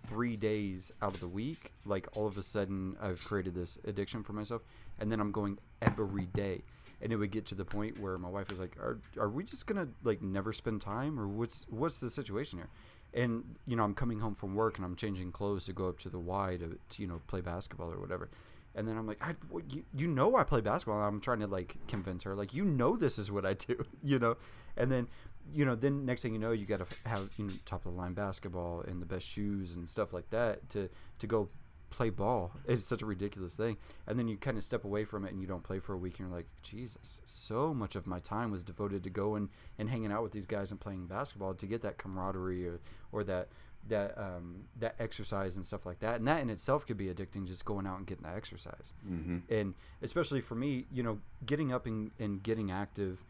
[0.06, 4.22] three days out of the week, like all of a sudden I've created this addiction
[4.22, 4.62] for myself,
[4.98, 6.62] and then I'm going every day.
[7.02, 9.44] And it would get to the point where my wife was like, "Are, are we
[9.44, 12.68] just gonna like never spend time, or what's what's the situation here?"
[13.14, 15.98] and you know I'm coming home from work and I'm changing clothes to go up
[16.00, 18.28] to the Y to, to you know play basketball or whatever,
[18.74, 20.98] and then I'm like, I, well, you, you know I play basketball.
[20.98, 23.84] And I'm trying to like convince her like you know this is what I do,
[24.02, 24.36] you know,
[24.76, 25.08] and then
[25.52, 27.92] you know then next thing you know you got to have you know top of
[27.92, 30.88] the line basketball and the best shoes and stuff like that to
[31.18, 31.48] to go
[31.94, 32.52] play ball.
[32.66, 33.76] It's such a ridiculous thing,
[34.06, 35.98] and then you kind of step away from it and you don't play for a
[35.98, 39.88] week and you're like, Jesus, so much of my time was devoted to going and
[39.88, 42.80] hanging out with these guys and playing basketball to get that camaraderie or
[43.12, 43.48] or that
[43.88, 46.16] that um, that exercise and stuff like that.
[46.16, 48.92] And that in itself could be addicting, just going out and getting that exercise.
[49.08, 49.38] mm-hmm.
[49.48, 53.24] And especially for me, you know, getting up and, and getting active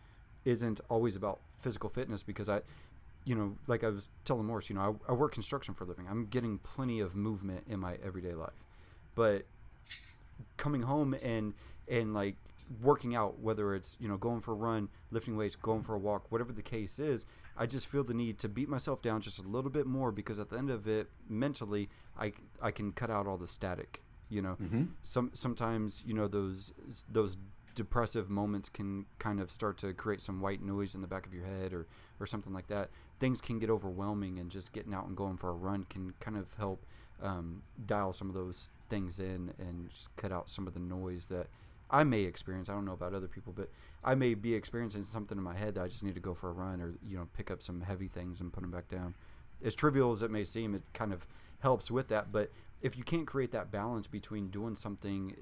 [0.45, 2.61] isn't always about physical fitness because I,
[3.25, 5.87] you know, like I was telling Morris, you know, I, I work construction for a
[5.87, 6.07] living.
[6.09, 8.53] I'm getting plenty of movement in my everyday life,
[9.15, 9.45] but
[10.57, 11.55] coming home and
[11.89, 12.37] and like
[12.83, 15.99] working out, whether it's you know going for a run, lifting weights, going for a
[15.99, 17.27] walk, whatever the case is,
[17.57, 20.41] I just feel the need to beat myself down just a little bit more because
[20.41, 21.89] at the end of it, mentally,
[22.19, 22.33] I
[22.63, 24.01] I can cut out all the static.
[24.31, 24.85] You know, Mm-hmm.
[25.03, 26.73] some sometimes you know those
[27.11, 27.37] those
[27.75, 31.35] depressive moments can kind of start to create some white noise in the back of
[31.35, 31.87] your head or
[32.21, 35.51] or something like that things can get overwhelming and just getting out and going for
[35.51, 36.85] a run can kind of help
[37.23, 41.27] um, dial some of those things in and just cut out some of the noise
[41.27, 41.47] that
[41.91, 42.69] I may experience.
[42.69, 43.71] I don't know about other people, but
[44.03, 46.51] I may be experiencing something in my head that I just need to go for
[46.51, 49.15] a run or you know pick up some heavy things and put them back down.
[49.65, 51.27] As trivial as it may seem, it kind of
[51.61, 52.33] helps with that.
[52.33, 52.51] But
[52.83, 55.35] if you can't create that balance between doing something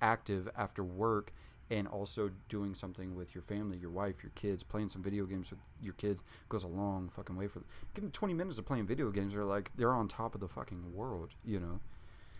[0.00, 1.32] active after work
[1.70, 5.50] and also doing something with your family, your wife, your kids, playing some video games
[5.50, 7.68] with your kids goes a long fucking way for them.
[7.94, 10.94] Getting 20 minutes of playing video games they're like they're on top of the fucking
[10.94, 11.80] world, you know.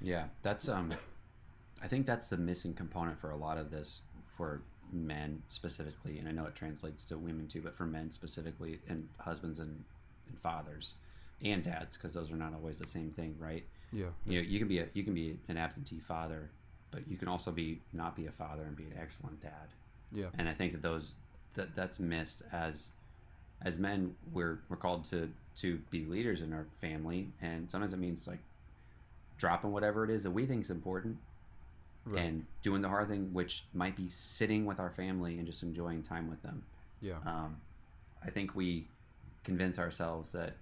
[0.01, 0.93] Yeah, that's um,
[1.83, 4.63] I think that's the missing component for a lot of this for
[4.93, 9.09] men specifically, and I know it translates to women too, but for men specifically, and
[9.19, 9.85] husbands and,
[10.29, 10.95] and fathers
[11.43, 13.65] and dads, because those are not always the same thing, right?
[13.93, 14.07] Yeah.
[14.25, 16.51] You know, you can be a you can be an absentee father,
[16.91, 19.69] but you can also be not be a father and be an excellent dad.
[20.13, 20.27] Yeah.
[20.39, 21.15] And I think that those
[21.55, 22.91] that that's missed as
[23.63, 27.99] as men we're we're called to to be leaders in our family, and sometimes it
[27.99, 28.41] means like
[29.39, 31.17] dropping whatever it is that we think is important
[32.09, 32.23] Right.
[32.25, 36.03] and doing the hard thing, which might be sitting with our family and just enjoying
[36.05, 36.63] time with them.
[37.01, 37.17] yeah.
[37.27, 37.57] Um,
[38.25, 38.87] I think we
[39.43, 40.53] convince ourselves that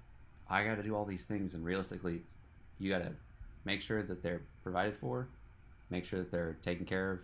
[0.49, 2.23] I got to do all these things, and realistically,
[2.79, 3.13] you got to
[3.67, 5.29] make sure that they're provided for,
[5.91, 7.19] make sure that they're taken care of,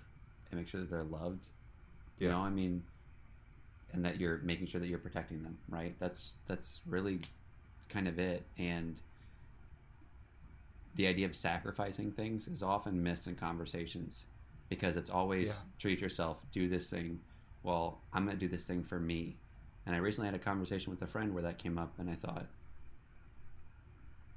[0.51, 1.49] and make sure that they're loved.
[2.19, 2.83] You know, I mean,
[3.93, 5.59] and that you're making sure that you're protecting them.
[5.69, 5.95] Right?
[5.99, 7.21] That's that's really
[7.89, 8.45] kind of it.
[8.59, 9.01] And
[10.95, 14.25] the idea of sacrificing things is often missed in conversations
[14.69, 15.55] because it's always Yeah.
[15.79, 17.21] treat yourself, do this thing.
[17.63, 19.37] Well, I'm going to do this thing for me.
[19.87, 22.15] And I recently had a conversation with a friend where that came up, and I
[22.15, 22.47] thought,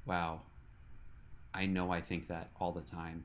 [0.06, 0.42] wow,
[1.54, 3.24] I know I think that all the time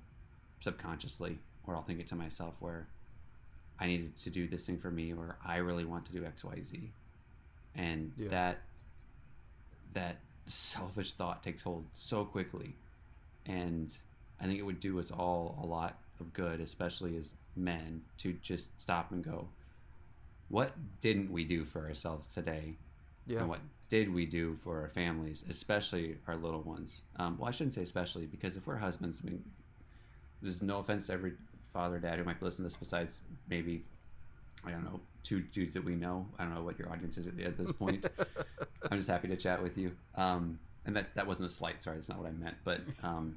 [0.60, 2.88] subconsciously, or I'll think it to myself where
[3.78, 6.44] I needed to do this thing for me, or I really want to do X,
[6.44, 6.92] Y, Z.
[7.74, 8.28] And Yeah.
[8.28, 8.58] that
[9.94, 12.76] that selfish thought takes hold so quickly.
[13.46, 13.96] And
[14.40, 18.32] I think it would do us all a lot of good, especially as men, to
[18.34, 19.48] just stop and go,
[20.48, 22.76] what didn't we do for ourselves today?
[23.26, 23.40] Yeah.
[23.40, 27.02] And what did we do for our families, especially our little ones?
[27.16, 29.44] Um, well, I shouldn't say especially because if we're husbands, I mean,
[30.42, 31.32] there's no offense to every
[31.72, 33.82] father or dad who might listen to this besides maybe,
[34.64, 36.26] I don't know, two dudes that we know.
[36.38, 38.06] I don't know what your audience is at, at this point.
[38.90, 39.92] I'm just happy to chat with you.
[40.16, 41.82] Um, and that that wasn't a slight.
[41.82, 42.56] Sorry, that's not what I meant.
[42.64, 43.36] But um,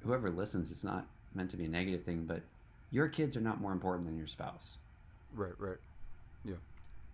[0.00, 2.24] whoever listens, it's not meant to be a negative thing.
[2.26, 2.42] But
[2.90, 4.76] your kids are not more important than your spouse.
[5.34, 5.78] Right, right.
[6.44, 6.54] Yeah.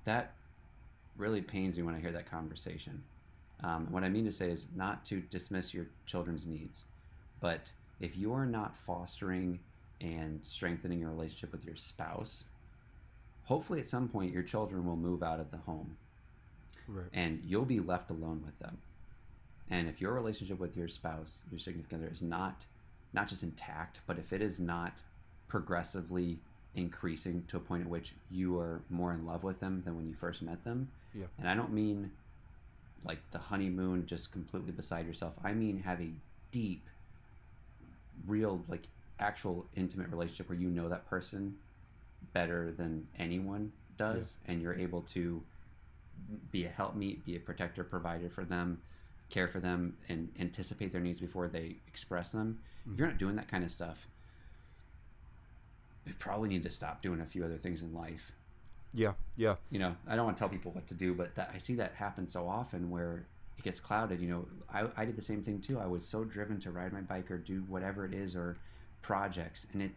[0.04, 0.32] That
[1.16, 3.02] really pains me when I hear that conversation.
[3.62, 6.84] Um, what I mean to say is not to dismiss your children's needs,
[7.40, 7.70] but
[8.00, 9.60] if you are not fostering
[10.00, 12.44] and strengthening your relationship with your spouse,
[13.44, 15.96] hopefully at some point your children will move out of the home
[16.88, 17.06] Right.
[17.12, 18.78] and you'll be left alone with them.
[19.70, 22.66] And if your relationship with your spouse, your significant other, is not
[23.14, 25.00] not just intact, but if it is not
[25.46, 26.40] progressively
[26.74, 30.08] increasing to a point at which you are more in love with them than when
[30.08, 31.26] you first met them, Yeah.
[31.38, 32.10] and I don't mean
[33.04, 35.34] like the honeymoon just completely beside yourself.
[35.44, 36.10] I mean have a
[36.50, 36.82] deep,
[38.26, 38.82] real, like
[39.18, 41.54] actual intimate relationship where you know that person
[42.32, 45.42] better than anyone does, and you're able to
[46.50, 48.80] be a helpmeet, be a protector, provider for them,
[49.30, 52.58] care for them, and anticipate their needs before they express them.
[52.92, 54.08] If you're not doing that kind of stuff,
[56.06, 58.32] you probably need to stop doing a few other things in life
[58.92, 59.56] Yeah, yeah.
[59.70, 61.74] you know, I don't want to tell people what to do, but that I see
[61.76, 63.26] that happen so often where
[63.58, 64.20] it gets clouded.
[64.20, 65.78] You know, I, I did the same thing too.
[65.78, 68.56] I was so driven to ride my bike or do whatever it is or
[69.02, 69.92] projects, and it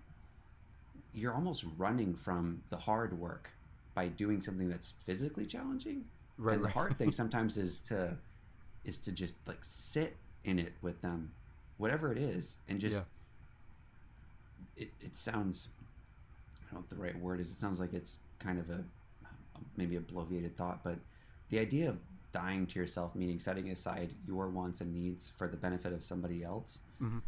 [1.13, 3.49] you're almost running from the hard work
[3.95, 6.05] by doing something that's physically challenging.
[6.37, 8.15] Right, and the hard thing sometimes is to
[8.85, 11.31] is to just like sit in it with them,
[11.77, 13.03] whatever it is, and just
[14.77, 15.69] it, it sounds
[16.61, 17.51] I don't know what the right word is.
[17.51, 18.83] It sounds like it's kind of a
[19.75, 20.97] maybe a bloviated thought, but
[21.49, 21.97] the idea of
[22.37, 26.43] dying to yourself, meaning setting aside your wants and needs for the benefit of somebody
[26.43, 27.21] else, Mhm.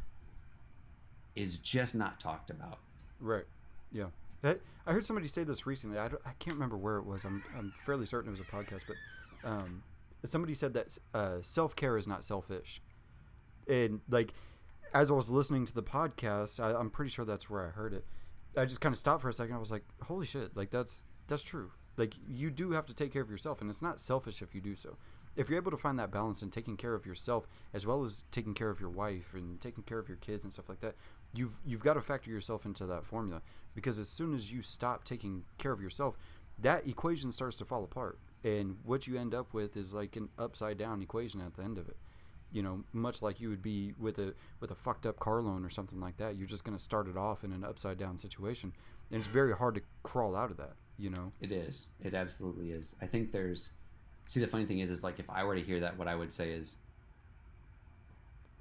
[1.35, 2.77] is just not talked about.
[3.19, 3.45] Right.
[3.91, 4.07] Yeah.
[4.43, 5.97] I, I heard somebody say this recently.
[5.97, 7.25] I, I can't remember where it was.
[7.25, 8.97] I'm, I'm fairly certain it was a podcast, but
[9.49, 9.81] um,
[10.25, 12.81] somebody said that uh, self care is not selfish.
[13.67, 14.33] And like,
[14.93, 17.93] as I was listening to the podcast, I, I'm pretty sure that's where I heard
[17.93, 18.05] it.
[18.57, 19.55] I just kind of stopped for a second.
[19.55, 20.55] I was like, "Holy shit!
[20.57, 21.69] Like that's that's true.
[21.99, 24.61] Like you do have to take care of yourself, and it's not selfish if you
[24.61, 24.97] do so.
[25.35, 28.23] If you're able to find that balance in taking care of yourself as well as
[28.31, 30.95] taking care of your wife and taking care of your kids and stuff like that,
[31.33, 33.41] you've you've got to factor yourself into that formula
[33.75, 36.17] because as soon as you stop taking care of yourself,
[36.59, 40.29] that equation starts to fall apart, and what you end up with is like an
[40.39, 41.97] upside down equation at the end of it
[42.51, 45.63] you know, much like you would be with a with a fucked up car loan
[45.63, 46.35] or something like that.
[46.35, 48.73] You're just going to start it off in an upside down situation,
[49.11, 50.73] and it's very hard to crawl out of that.
[50.99, 51.87] You know, It is.
[52.03, 52.93] It absolutely is.
[53.01, 53.71] I think there's.
[54.27, 56.13] See, the funny thing is, is like if I were to hear that, what I
[56.15, 56.75] would say is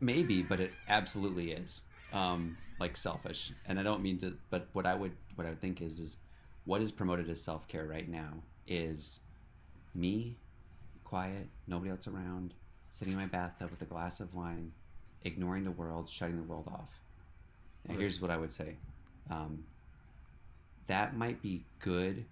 [0.00, 1.82] maybe, but it absolutely is.
[2.12, 4.34] Um, like selfish, and I don't mean to.
[4.50, 6.16] But what I would, what I would think is, is
[6.64, 8.34] what is promoted as self care right now
[8.66, 9.20] is
[9.94, 10.36] me,
[11.04, 12.54] quiet, nobody else around,
[12.90, 14.70] sitting in my bathtub with a glass of wine,
[15.24, 17.00] ignoring the world, shutting the world off.
[17.84, 18.00] Now, Right.
[18.00, 18.76] here's what I would say.
[19.28, 19.64] Um,
[20.88, 22.24] that might be good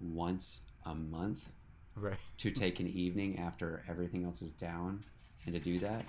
[0.00, 1.50] once a month
[1.94, 2.16] right?
[2.38, 5.00] to take an evening after everything else is down
[5.44, 6.04] and to do that.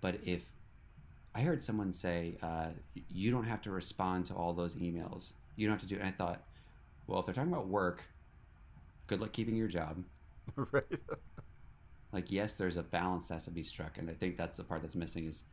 [0.00, 0.44] But if
[1.34, 2.68] I heard someone say, uh,
[3.10, 6.00] you don't have to respond to all those emails, you don't have to do it.
[6.00, 6.42] And I thought,
[7.06, 8.04] well, if they're talking about work,
[9.06, 10.04] good luck keeping your job.
[10.56, 10.84] right.
[12.12, 13.96] Like, yes, there's a balance that has to be struck.
[13.96, 15.44] And I think that's the part that's missing is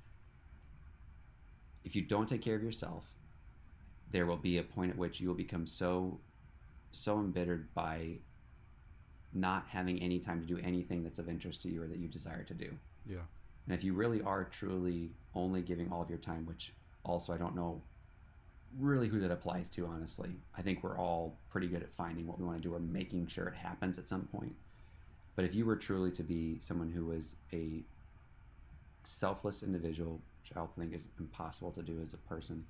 [1.86, 3.06] if you don't take care of yourself,
[4.12, 6.20] there will be a point at which you will become so,
[6.92, 8.18] so embittered by
[9.34, 12.08] not having any time to do anything that's of interest to you or that you
[12.08, 12.72] desire to do.
[13.06, 13.18] Yeah.
[13.68, 17.38] And if you really are truly only giving all of your time, which also I
[17.38, 17.82] don't know
[18.78, 20.30] really who that applies to, honestly.
[20.58, 23.28] I think we're all pretty good at finding what we want to do or making
[23.28, 24.56] sure it happens at some point.
[25.36, 27.84] But if you were truly to be someone who was a
[29.04, 32.66] selfless individual, which I think is impossible to do as a person,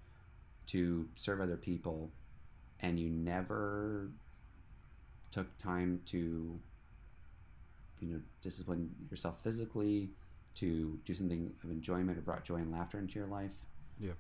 [0.70, 2.12] to serve other people,
[2.80, 4.10] and you never
[5.32, 6.60] took time to,
[8.00, 10.10] you know, discipline yourself physically,
[10.56, 13.54] to do something of enjoyment or brought joy and laughter into your life,
[14.00, 14.14] Yeah.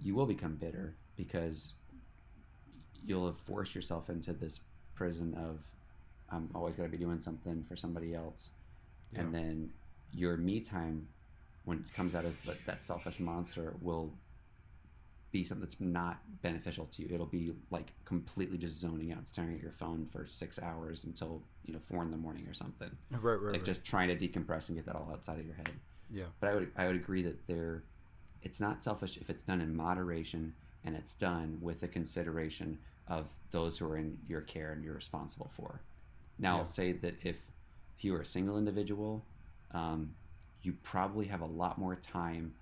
[0.00, 1.74] you will become bitter because
[3.04, 4.60] you'll have forced yourself into this
[4.94, 5.64] prison of
[6.30, 8.50] I'm always got to be doing something for somebody else,
[9.14, 9.72] and then
[10.12, 11.08] your me time,
[11.64, 14.12] when it comes out as like that selfish monster, will
[15.30, 17.08] be something that's not beneficial to you.
[17.12, 21.42] It'll be like completely just zoning out, staring at your phone for six hours until
[21.64, 23.20] you know four in the morning or something Right.
[23.22, 23.42] Right.
[23.42, 23.64] like right.
[23.64, 25.70] just trying to decompress and get that all outside of your head.
[26.10, 26.24] yeah.
[26.40, 27.84] But I would I would agree that there,
[28.42, 30.54] it's not selfish if it's done in moderation
[30.84, 34.94] and it's done with the consideration of those who are in your care and you're
[34.94, 35.80] responsible for.
[36.38, 36.60] Now, Yeah.
[36.60, 37.36] I'll say that if,
[37.98, 39.24] if you are a single individual,
[39.72, 40.14] um,
[40.62, 42.54] you probably have a lot more time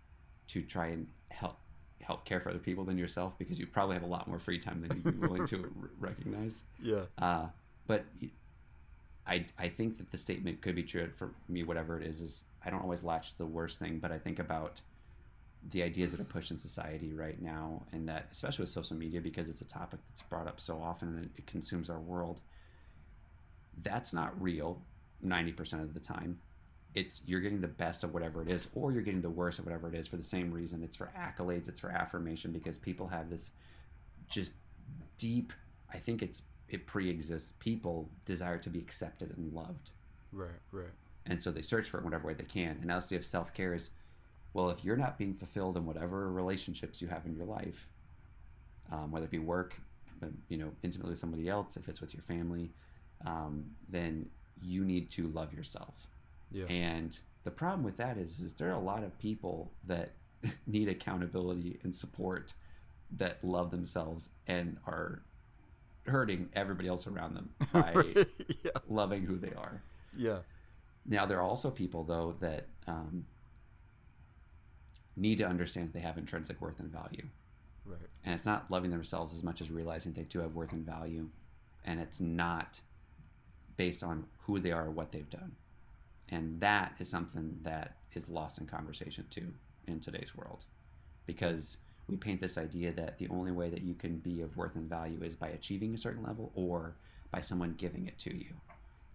[0.48, 1.58] to try and help
[2.06, 4.58] help care for other people than yourself because you probably have a lot more free
[4.58, 6.62] time than you'd be willing to r- recognize.
[6.80, 7.02] Yeah.
[7.18, 7.46] Uh,
[7.86, 8.04] but
[9.58, 12.70] I think that the statement could be true for me, whatever it is, is I
[12.70, 14.80] don't always latch to the worst thing, but I think about
[15.70, 19.20] the ideas that are pushed in society right now, and that especially with social media,
[19.20, 22.40] because it's a topic that's brought up so often and it consumes our world.
[23.82, 24.80] That's not real
[25.24, 26.38] 90% of the time.
[26.96, 29.66] It's you're getting the best of whatever it is, or you're getting the worst of
[29.66, 30.82] whatever it is for the same reason.
[30.82, 33.52] It's for accolades, it's for affirmation, because people have this
[34.28, 34.54] just
[35.18, 35.52] deep,
[35.92, 39.90] I think it's it pre-exists people desire to be accepted and loved
[40.32, 40.48] Right.
[40.72, 40.90] Right.
[41.24, 43.72] and so they search for it in whatever way they can and also if self-care
[43.72, 43.90] is
[44.52, 47.88] well if you're not being fulfilled in whatever relationships you have in your life
[48.90, 49.80] um, whether it be work
[50.24, 52.68] uh, you know intimately with somebody else if it's with your family
[53.24, 54.26] um, then
[54.60, 56.08] you need to love yourself
[56.52, 56.66] Yeah.
[56.66, 60.12] and the problem with that is is there are a lot of people that
[60.66, 62.54] need accountability and support
[63.16, 65.22] that love themselves and are
[66.06, 68.28] hurting everybody else around them by Right,
[68.64, 68.70] yeah.
[68.88, 69.82] loving who they are
[70.16, 70.38] Yeah.
[71.04, 73.26] now, there are also people, though, that um,
[75.16, 77.26] need to understand that they have intrinsic worth and value.
[77.84, 77.98] Right.
[78.24, 81.28] And it's not loving themselves as much as realizing they do have worth and value.
[81.84, 82.80] And it's not
[83.76, 85.52] based on who they are or what they've done.
[86.28, 89.54] And that is something that is lost in conversation, too,
[89.86, 90.66] in today's world.
[91.26, 94.74] Because we paint this idea that the only way that you can be of worth
[94.76, 96.96] and value is by achieving a certain level or
[97.30, 98.54] by someone giving it to you.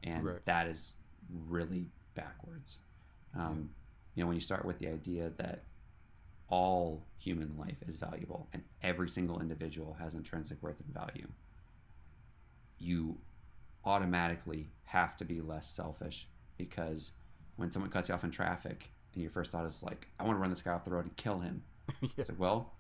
[0.04, 0.46] And Right.
[0.46, 0.94] that is
[1.48, 2.80] really backwards.
[3.36, 3.70] Um,
[4.14, 5.64] You know, when you start with the idea that
[6.50, 11.30] all human life is valuable and every single individual has intrinsic worth and value,
[12.78, 13.18] you
[13.86, 16.28] automatically have to be less selfish
[16.70, 17.12] because
[17.58, 20.36] when someone cuts you off in traffic and your first thought is like, I want
[20.38, 21.64] to run this guy off the road and kill him.
[22.02, 22.10] yeah.
[22.18, 22.72] It's like, well,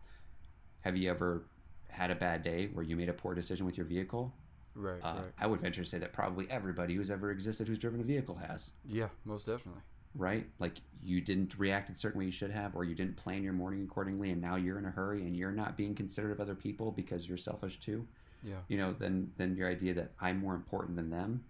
[0.82, 1.43] have you ever
[1.89, 4.34] had a bad day where you made a poor decision with your vehicle?
[4.75, 4.99] Right.
[5.03, 5.25] Uh, right.
[5.39, 8.36] I would venture to say that probably everybody who's ever existed who's driven a vehicle
[8.36, 9.09] has, Yeah.
[9.25, 9.82] Most definitely.
[10.15, 10.47] right?
[10.59, 13.43] Like you didn't react in a certain way you should have, or you didn't plan
[13.43, 16.39] your morning accordingly, and now you're in a hurry and you're not being considerate of
[16.39, 18.07] other people because you're selfish too.
[18.43, 18.55] Yeah.
[18.69, 21.43] You know, then then your idea that I'm more important than them,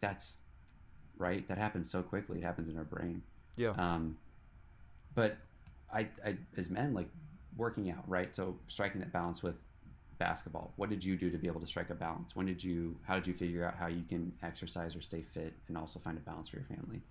[0.00, 0.38] that's
[1.18, 1.46] right.
[1.46, 2.38] That happens so quickly.
[2.38, 3.22] It happens in our brain.
[3.56, 3.70] Yeah.
[3.70, 4.16] Um,
[5.14, 5.36] but
[5.92, 7.08] I, I, as men, like
[7.56, 8.34] working out, right?
[8.34, 9.56] So striking that balance with
[10.18, 10.72] basketball.
[10.76, 12.34] What did you do to be able to strike a balance?
[12.34, 12.96] When did you?
[13.04, 16.16] How did you figure out how you can exercise or stay fit and also find
[16.16, 17.02] a balance for your family?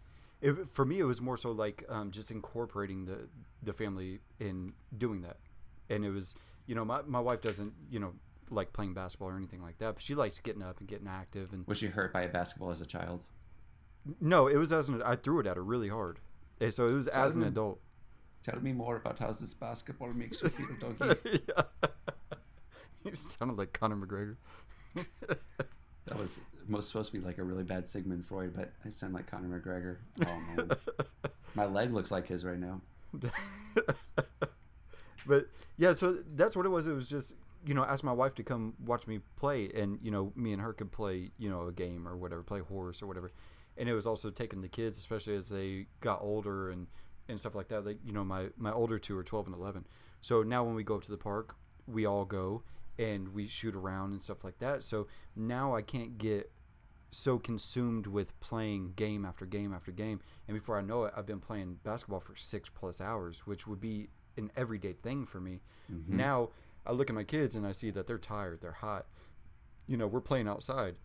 [0.42, 3.28] If, for me, it was more so like um, just incorporating the
[3.64, 5.38] the family in doing that,
[5.90, 6.36] and it was
[6.66, 8.14] you know my my wife doesn't you know
[8.50, 11.54] like playing basketball or anything like that, but she likes getting up and getting active.
[11.54, 13.22] And Was she hurt by a basketball as a child?
[14.20, 16.20] No, it was as an I threw it at her really hard,
[16.60, 17.48] eh, so it was as an me.
[17.48, 17.80] adult.
[18.44, 21.42] Tell me more about how this basketball makes you feel, doggy.
[21.48, 21.64] yeah.
[23.06, 24.36] you sounded like Conor McGregor.
[26.06, 29.14] that was most supposed to be like a really bad Sigmund Freud, but I sound
[29.14, 29.98] like Conor McGregor.
[30.26, 30.72] Oh man,
[31.56, 32.82] my leg looks like his right now.
[35.26, 35.48] but
[35.78, 36.88] yeah, so that's what it was.
[36.88, 37.36] It was just
[37.66, 40.62] you know, ask my wife to come watch me play, and you know, me and
[40.62, 43.32] her could play you know a game or whatever, play horse or whatever.
[43.78, 46.88] And it was also taking the kids, especially as they got older and
[47.30, 47.86] and stuff like that.
[47.86, 49.86] Like you know, my my older two are twelve and eleven.
[50.22, 51.56] So now when we go up to the park,
[51.88, 52.64] we all go
[53.00, 54.84] and we shoot around and stuff like that.
[54.84, 56.52] So now I can't get
[57.12, 60.20] so consumed with playing game after game after game.
[60.48, 63.80] And before I know it, I've been playing basketball for six plus hours, which would
[63.80, 65.62] be an everyday thing for me.
[65.92, 66.18] Mm-hmm.
[66.18, 66.50] Now
[66.86, 69.08] I look at my kids and I see that they're tired, they're hot.
[69.88, 70.96] You know, we're playing outside,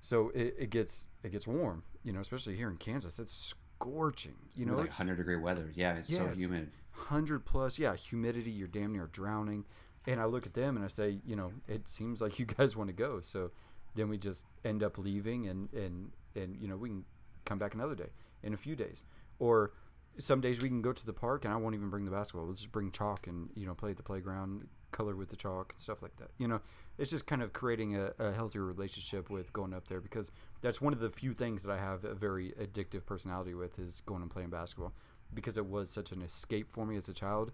[0.00, 1.82] so it, it gets it gets warm.
[2.02, 4.36] You know, especially here in Kansas, it's scorching.
[4.56, 5.70] You know, like 100 degree weather.
[5.74, 6.70] Yeah, it's Yeah, so it's- humid.
[6.92, 7.78] hundred plus.
[7.78, 8.50] Yeah, humidity.
[8.50, 9.64] You're damn near drowning.
[10.06, 12.76] And I look at them and I say, you know, it seems like you guys
[12.76, 13.20] want to go.
[13.20, 13.50] So
[13.94, 17.04] then we just end up leaving and and and you know we can
[17.44, 18.10] come back another day
[18.42, 19.02] in a few days
[19.38, 19.72] or
[20.18, 22.44] some days we can go to the park and I won't even bring the basketball.
[22.46, 25.72] We'll just bring chalk and you know play at the playground, color with the chalk
[25.72, 26.30] and stuff like that.
[26.38, 26.60] You know,
[26.98, 30.30] it's just kind of creating a, a healthier relationship with going up there because
[30.62, 34.00] that's one of the few things that I have a very addictive personality with is
[34.06, 34.94] going and playing basketball
[35.34, 37.52] because it was such an escape for me as a child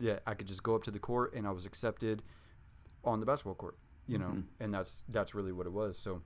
[0.00, 2.22] that I could just go up to the court and I was accepted
[3.04, 3.76] on the basketball court,
[4.08, 4.44] you know, Mhm.
[4.60, 5.96] and that's that's really what it was.
[5.96, 6.22] So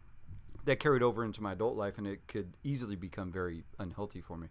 [0.64, 4.36] that carried over into my adult life, and it could easily become very unhealthy for
[4.38, 4.48] me.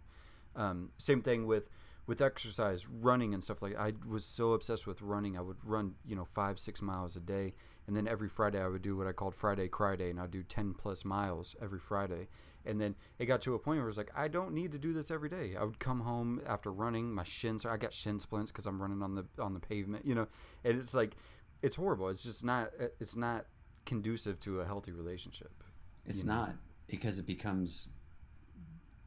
[0.56, 1.68] Um, same thing with
[2.08, 3.76] with exercise, running and stuff like.
[3.76, 5.36] I was so obsessed with running.
[5.36, 7.52] I would run, you know, five six miles a day,
[7.86, 10.32] and then every Friday I would do what I called Friday Cry Day, and I'd
[10.32, 12.26] do ten plus miles every Friday.
[12.64, 14.78] And then it got to a point where it was like, I don't need to
[14.78, 15.54] do this every day.
[15.58, 19.02] I would come home after running, my shins, I got shin splints because I'm running
[19.02, 20.26] on the on the pavement, you know.
[20.64, 21.14] And it's like,
[21.62, 22.08] it's horrible.
[22.08, 22.72] It's just not.
[22.80, 23.44] Uh, it's not
[23.84, 25.52] conducive to a healthy relationship.
[26.06, 26.34] It's know?
[26.34, 26.54] not
[26.86, 27.88] because it becomes.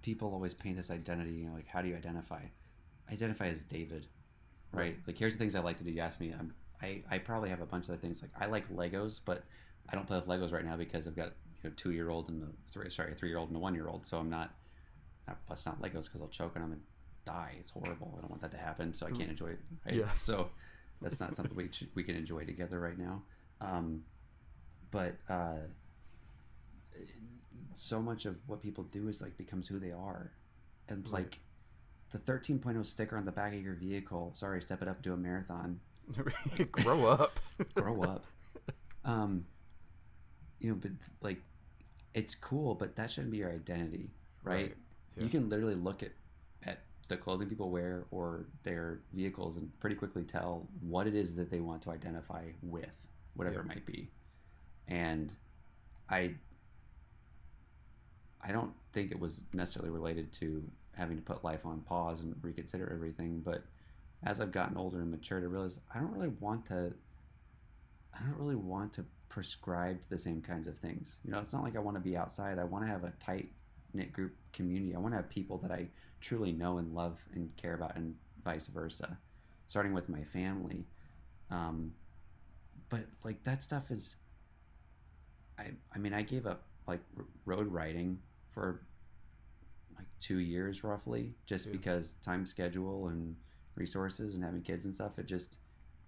[0.04, 1.32] People always paint this identity.
[1.32, 2.42] You know, like how do you identify?
[3.12, 4.08] Identify as David,
[4.72, 4.98] right?
[5.08, 5.92] Like here's the things I like to do.
[5.92, 8.22] You ask me, I'm, I I probably have a bunch of other things.
[8.22, 9.44] Like I like Legos, but
[9.90, 11.34] I don't play with Legos right now because I've got
[11.64, 13.60] you know two year old and a three sorry a three year old and a
[13.60, 14.06] one year old.
[14.06, 14.52] So I'm not.
[15.28, 16.82] not plus not Legos because I'll choke on them and
[17.26, 17.56] die.
[17.60, 18.16] It's horrible.
[18.18, 18.94] I don't want that to happen.
[18.94, 19.60] So I can't enjoy it.
[19.86, 19.96] Right?
[19.96, 20.10] Yeah.
[20.18, 20.50] So
[21.02, 23.22] that's not something we should, we can enjoy together right now.
[23.60, 24.04] Um,
[24.90, 25.58] but uh,
[27.74, 30.32] so much of what people do is like becomes who they are,
[30.90, 31.40] and like
[32.12, 34.32] the 13.0 sticker on the back of your vehicle.
[34.36, 35.80] Sorry, step it up to a marathon.
[36.72, 37.40] Grow up.
[37.76, 38.26] Grow up.
[39.06, 39.46] Um,
[40.60, 40.92] you know, but
[41.22, 41.42] like,
[42.14, 44.10] it's cool, but that shouldn't be your identity,
[44.44, 44.54] right?
[44.56, 44.74] Right,
[45.18, 45.24] yeah.
[45.24, 46.12] You can literally look at
[46.64, 51.36] at the clothing people wear or their vehicles and pretty quickly tell what it is
[51.36, 53.62] that they want to identify with, whatever Yeah.
[53.62, 54.10] it might be.
[54.88, 55.34] And
[56.10, 56.36] I
[58.42, 60.64] I don't think it was necessarily related to
[60.94, 63.64] having to put life on pause and reconsider everything, but
[64.24, 66.94] as I've gotten older and matured, I realized I don't really want to.
[68.14, 71.18] I don't really want to prescribe the same kinds of things.
[71.24, 72.60] You know, it's not like I want to be outside.
[72.60, 73.50] I want to have a tight
[73.94, 74.94] knit group community.
[74.94, 75.88] I want to have people that I
[76.20, 79.18] truly know and love and care about, and vice versa.
[79.70, 80.86] Starting with my family,
[81.50, 81.94] um,
[82.90, 84.18] but like that stuff is.
[85.58, 87.00] I I mean, I gave up like
[87.46, 88.20] road riding
[88.50, 88.82] for
[90.02, 91.74] like two years roughly, just Yeah.
[91.74, 93.36] because time schedule and
[93.76, 95.18] resources and having kids and stuff.
[95.20, 95.58] It just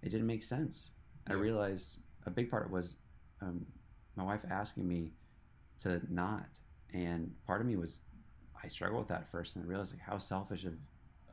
[0.02, 0.90] it didn't make sense.
[1.26, 2.96] I realized a big part was
[3.40, 3.64] um,
[4.16, 5.12] my wife asking me
[5.80, 6.46] to not,
[6.92, 8.00] and part of me was
[8.62, 10.74] I struggled with that at first, and I realized like how selfish of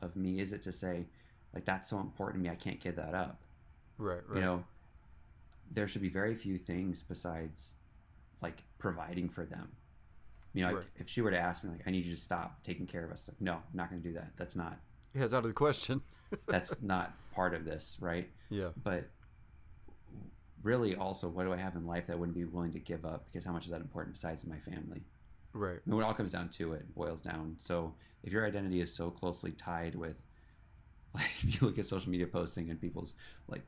[0.00, 1.06] of me is it to say
[1.54, 3.40] like that's so important to me I can't give that up.
[3.98, 4.36] right, right.
[4.36, 4.64] You know,
[5.70, 7.74] there should be very few things besides
[8.40, 9.68] like providing for them.
[10.54, 10.86] You know, like, Right.
[10.96, 13.10] if she were to ask me like I need you to stop taking care of
[13.10, 14.32] us, like no, I'm not going to do that.
[14.36, 14.78] That's not
[15.14, 16.00] yeah, it's out of the question.
[16.46, 18.28] that's not part of this, right?
[18.50, 19.04] yeah, but
[20.62, 23.04] really also what do i have in life that i wouldn't be willing to give
[23.04, 25.02] up because how much is that important besides my family
[25.52, 25.70] right.
[25.84, 27.92] I mean, when it all comes down to it boils down so
[28.22, 30.22] if your identity is so closely tied with
[31.14, 33.14] like if you look at social media posting and people's
[33.48, 33.62] like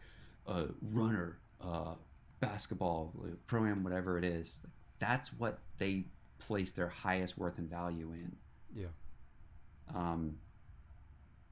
[0.46, 1.94] uh, runner uh,
[2.40, 4.60] basketball like, program whatever it is
[5.00, 6.04] that's what they
[6.38, 8.36] place their highest worth and value in
[8.74, 8.86] Yeah,
[9.94, 10.36] um,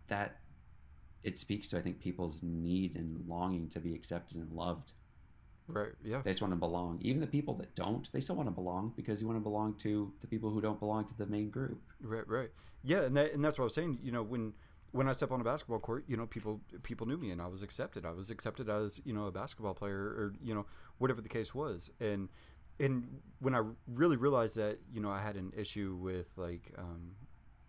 [0.08, 0.38] that
[1.22, 4.92] it speaks to i think people's need and longing to be accepted and loved
[5.68, 5.92] right.
[6.04, 6.98] Yeah, They just want to belong.
[7.02, 9.74] Even the people that don't, they still want to belong because you want to belong
[9.78, 11.80] to the people who don't belong to the main group.
[12.02, 12.50] Right, right.
[12.82, 13.98] Yeah, and that and that's what I was saying.
[14.02, 14.52] You know, when
[14.90, 17.46] when I step on a basketball court, you know, people people knew me and I
[17.46, 18.04] was accepted.
[18.04, 20.66] I was accepted as you know a basketball player or you know
[20.98, 21.90] whatever the case was.
[22.00, 22.28] And
[22.80, 27.12] and when I really realized that you know I had an issue with like um,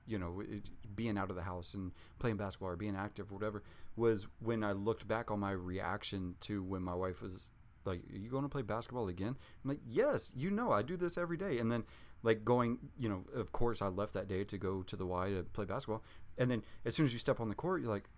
[0.05, 3.35] you know it, being out of the house and playing basketball or being active or
[3.35, 3.63] whatever
[3.95, 7.49] was when I looked back on my reaction to when my wife was
[7.85, 10.97] like, "Are you going to play basketball again?" I'm like, "Yes, you know, I do
[10.97, 11.83] this every day." And then
[12.21, 15.29] like going, you know, of course I left that day to go to the Y
[15.31, 16.03] to play basketball.
[16.37, 18.09] And then as soon as you step on the court, you're like,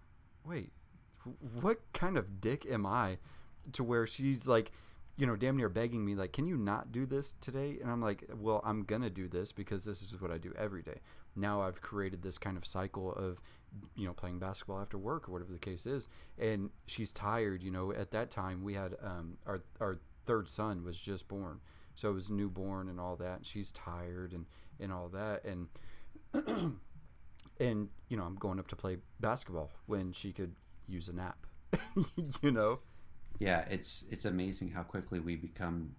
[0.45, 0.71] "Wait,
[1.61, 3.17] what kind of dick am I?"
[3.73, 4.71] To where she's like,
[5.17, 8.01] you know, damn near begging me, like, "Can you not do this today?" And I'm
[8.01, 10.99] like, "Well, I'm gonna do this because this is what I do every day."
[11.35, 13.41] Now I've created this kind of cycle of,
[13.95, 16.07] you know, playing basketball after work or whatever the case is.
[16.37, 17.63] And she's tired.
[17.63, 21.61] You know, at that time we had um, our our third son was just born,
[21.95, 23.37] so it was newborn and all that.
[23.37, 24.45] And she's tired and
[24.79, 25.67] and all that and.
[27.59, 30.55] and you know I'm going up to play basketball when she could
[30.87, 31.37] use a nap,
[32.41, 32.79] you know.
[33.39, 35.95] Yeah, it's it's amazing how quickly we become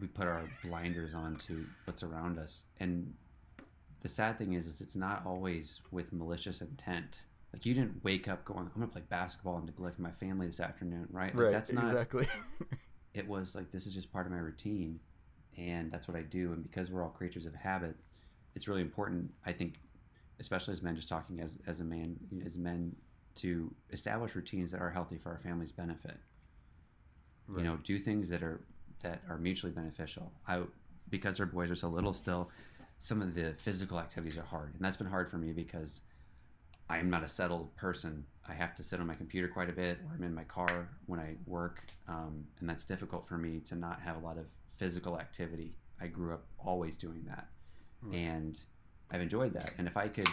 [0.00, 2.64] we put our blinders on to what's around us.
[2.78, 3.14] And
[4.00, 7.22] the sad thing is is it's not always with malicious intent.
[7.52, 10.60] Like you didn't wake up going, I'm gonna play basketball and neglect my family this
[10.60, 11.34] afternoon, right?
[11.34, 12.26] Like that's not exactly.
[13.14, 15.00] it was like this is just part of my routine
[15.56, 17.96] and that's what i do and because we're all creatures of habit
[18.54, 19.80] it's really important i think
[20.40, 22.94] especially as men just talking as, as a man as men
[23.38, 26.16] to establish routines that are healthy for our family's benefit
[27.56, 28.60] you know do things that are
[29.02, 30.62] that are mutually beneficial i
[31.08, 32.50] because our boys are so little still
[32.98, 36.02] some of the physical activities are hard and that's been hard for me because
[36.90, 38.24] I'm not a settled person.
[38.48, 40.88] I have to sit on my computer quite a bit, or I'm in my car
[41.04, 44.46] when I work, um, and that's difficult for me to not have a lot of
[44.78, 45.74] physical activity.
[46.00, 47.46] I grew up always doing that,
[48.02, 48.14] Hmm.
[48.14, 48.62] and
[49.10, 49.74] I've enjoyed that.
[49.76, 50.28] And if I could,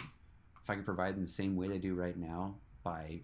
[0.62, 2.54] if I could provide in the same way they do right now
[2.86, 3.20] by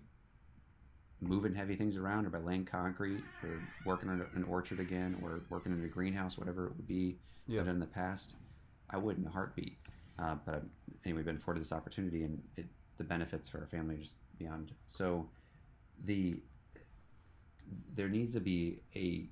[1.21, 5.43] moving heavy things around, or by laying concrete, or working on an orchard again, or
[5.51, 7.63] working in a greenhouse, whatever it would be Yeah.
[7.63, 8.37] In the past,
[8.91, 9.79] I would in a heartbeat.
[10.19, 10.65] Uh, but I've
[11.05, 12.67] anyway been afforded this opportunity, and it,
[12.99, 14.73] the benefits for our family are just beyond.
[14.89, 15.29] So,
[16.05, 16.43] the
[17.95, 19.29] there needs to be a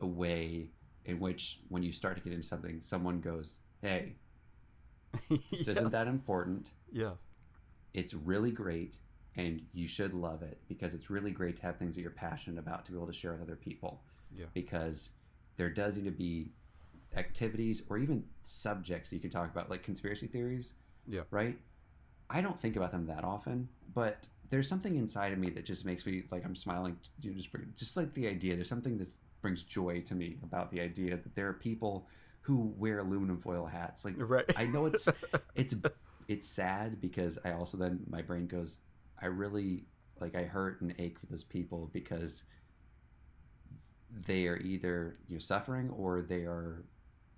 [0.00, 0.68] a way
[1.04, 4.16] in which when you start to get into something, someone goes, "Hey,
[5.28, 5.72] this yeah.
[5.72, 6.72] isn't that important.
[6.92, 7.12] yeah.
[7.94, 8.96] It's really great,
[9.36, 12.58] and you should love it because it's really great to have things that you're passionate
[12.58, 14.02] about to be able to share with other people.
[14.36, 14.46] Yeah.
[14.52, 15.10] Because
[15.56, 16.52] there does need to be
[17.16, 20.74] activities or even subjects you can talk about, like conspiracy theories.
[21.06, 21.22] Yeah.
[21.30, 21.58] Right.
[22.30, 25.84] I don't think about them that often, but there's something inside of me that just
[25.84, 26.96] makes me like I'm smiling.
[27.20, 28.54] You know, just just like the idea.
[28.54, 29.08] There's something that
[29.40, 32.06] brings joy to me about the idea that there are people
[32.42, 34.04] who wear aluminum foil hats.
[34.04, 34.44] Like Right.
[34.56, 35.08] I know it's
[35.54, 35.74] it's
[36.28, 38.80] it's sad because I also then my brain goes,
[39.22, 39.84] I really
[40.20, 42.42] like I hurt and ache for those people because
[44.26, 46.84] they are either you know suffering or they are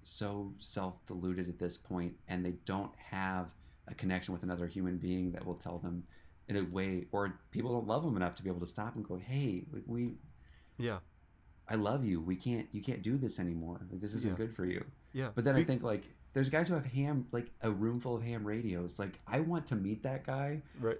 [0.02, 3.46] so self deluded at this point and they don't have
[3.88, 6.02] a connection with another human being that will tell them
[6.48, 9.04] in a way or people don't love them enough to be able to stop and
[9.06, 10.14] go hey like we
[10.78, 10.98] yeah.
[11.68, 14.36] i love you we can't you can't do this anymore like this isn't Yeah.
[14.36, 15.28] good for you Yeah.
[15.34, 16.04] but then I think like
[16.34, 18.98] there's guys who have ham like a room full of ham radios.
[18.98, 20.60] Like I want to meet that guy.
[20.78, 20.98] Right.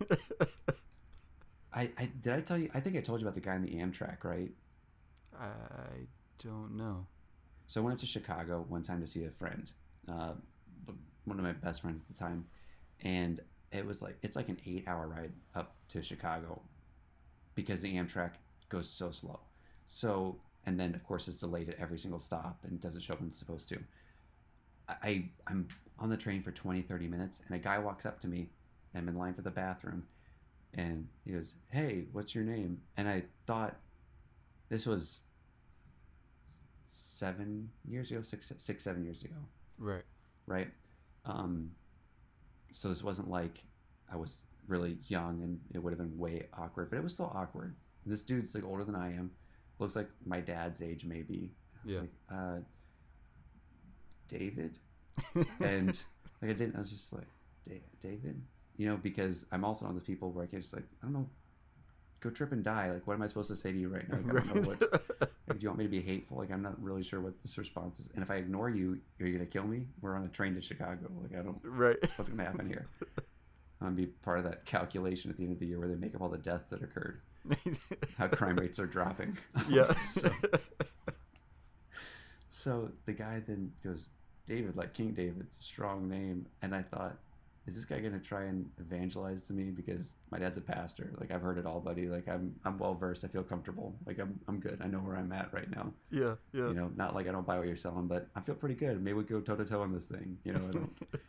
[1.72, 3.62] I, I did I tell you I think I told you about the guy in
[3.62, 4.50] the Amtrak, right?
[5.40, 6.06] I
[6.38, 7.06] don't know.
[7.68, 9.70] So I went up to Chicago one time to see a friend,
[10.08, 10.32] uh,
[11.24, 12.44] one of my best friends at the time,
[13.02, 13.40] and
[13.70, 16.60] it was like it's like an eight hour ride up to Chicago
[17.54, 18.32] because the Amtrak
[18.68, 19.38] goes so slow.
[19.86, 23.20] So and then of course it's delayed at every single stop and doesn't show up
[23.20, 23.78] when it's supposed to.
[25.02, 28.28] I- I'm on the train for 20 30 minutes and a guy walks up to
[28.28, 28.50] me.
[28.94, 30.06] I'm in line for the bathroom
[30.74, 33.76] and he goes, "Hey, what's your name?" And I thought
[34.68, 35.22] this was
[36.84, 39.34] seven years ago, six, six, seven years ago,
[39.78, 40.04] Right.
[40.46, 40.70] right?
[41.24, 41.74] Um,
[42.72, 43.64] so this wasn't like
[44.10, 47.30] I was really young and it would have been way awkward, but it was still
[47.34, 47.74] awkward.
[48.04, 49.30] This dude's like older than I am,
[49.78, 51.54] looks like my dad's age maybe.
[51.82, 52.00] I was Yeah.
[52.00, 52.60] like, uh,
[54.32, 54.78] David,
[55.60, 55.88] and
[56.42, 56.76] like I didn't.
[56.76, 57.28] I was just like,
[57.64, 58.40] "Da- David,
[58.76, 61.06] you know, because I'm also one of those people where I can just like, I
[61.06, 61.28] don't know,
[62.20, 62.90] go trip and die.
[62.90, 64.18] Like, what am I supposed to say to you right now?
[64.24, 65.30] Like, I don't know what.
[65.48, 66.38] Like, do you want me to be hateful?
[66.38, 68.08] Like, I'm not really sure what this response is.
[68.14, 69.86] And if I ignore you, you're you gonna kill me?
[70.00, 71.08] We're on a train to Chicago.
[71.20, 71.58] Like, I don't.
[71.64, 71.96] right.
[72.16, 72.86] What's gonna happen here?
[73.80, 75.96] I'm gonna be part of that calculation at the end of the year where they
[75.96, 77.20] make up all the deaths that occurred,
[78.16, 79.36] how crime rates are dropping.
[79.68, 79.92] yeah.
[79.98, 80.30] so,
[82.48, 84.06] so the guy then goes,
[84.46, 87.16] David, like King David's a strong name, and I thought,
[87.66, 91.12] is this guy gonna try and evangelize to me because my dad's a pastor?
[91.20, 92.08] Like I've heard it all, buddy.
[92.08, 93.24] Like I'm I'm well versed.
[93.24, 93.94] I feel comfortable.
[94.04, 94.80] Like I'm I'm good.
[94.82, 95.92] I know where I'm at right now.
[96.10, 96.34] yeah.
[96.52, 96.68] Yeah.
[96.68, 99.00] You know, not like I don't buy what you're selling, but I feel pretty good.
[99.00, 100.38] Maybe we go toe to toe on this thing.
[100.44, 100.88] You know,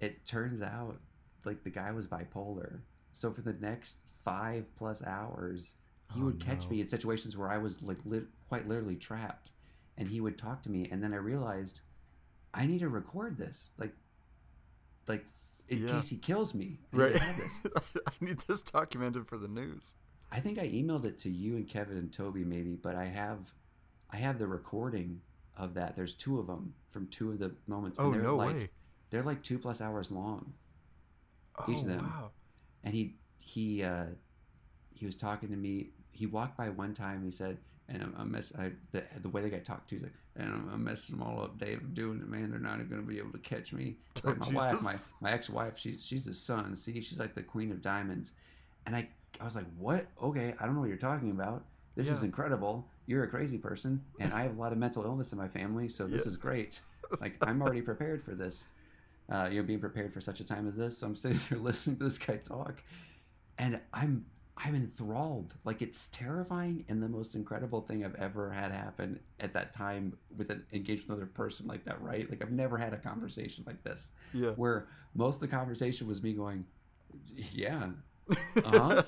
[0.00, 1.00] it turns out
[1.44, 2.80] like the guy was bipolar.
[3.12, 5.74] So for the next five plus hours,
[6.14, 6.70] he Oh, would catch no.
[6.70, 9.50] me in situations where I was like lit- quite literally trapped,
[9.96, 11.80] and he would talk to me, and then I realized
[12.54, 13.92] I need to record this, like,
[15.08, 15.24] like
[15.68, 15.88] in Yeah.
[15.96, 16.78] case he kills me.
[16.92, 17.12] I need right.
[17.14, 17.60] to have this.
[18.06, 19.94] I need this documented for the news.
[20.30, 23.52] I think I emailed it to you and Kevin and Toby maybe, but I have,
[24.10, 25.20] I have the recording
[25.56, 25.94] of that.
[25.96, 27.98] There's two of them from two of the moments.
[28.00, 28.68] Oh they're no like, way.
[29.10, 30.52] They're like two plus hours long.
[31.58, 32.06] Oh, each of them.
[32.06, 32.30] Wow.
[32.82, 34.06] and he he uh
[34.92, 37.58] he was talking to me he walked by one time he said
[37.88, 40.48] and i'm, I'm miss I, the, the way the guy talked to he's like and
[40.48, 41.58] i'm, I'm messing them all up.
[41.58, 42.50] Dave I'm doing it man.
[42.50, 43.96] They're not even going to be able to catch me.
[44.16, 47.34] It's like Oh, my wife my, my ex-wife she, she's the sun see she's like
[47.34, 48.32] the queen of diamonds.
[48.86, 49.08] And i
[49.40, 50.06] i was like what?
[50.22, 51.64] Okay i don't know what you're talking about.
[51.96, 52.88] This is incredible.
[53.06, 55.88] You're a crazy person and i have a lot of mental illness in my family
[55.88, 56.28] so this Yeah.
[56.28, 56.80] is great.
[57.20, 58.64] Like i'm already prepared for this.
[59.30, 60.98] Uh, you know, being prepared for such a time as this.
[60.98, 62.82] So I'm sitting there listening to this guy talk,
[63.56, 65.54] and I'm I'm enthralled.
[65.64, 70.16] Like it's terrifying and the most incredible thing I've ever had happen at that time
[70.36, 72.00] with an engaged with another person like that.
[72.00, 72.28] Right?
[72.30, 74.50] Like I've never had a conversation like this Yeah.
[74.50, 76.64] where most of the conversation was me going,
[77.52, 77.90] "Yeah,
[78.64, 79.02] uh-huh.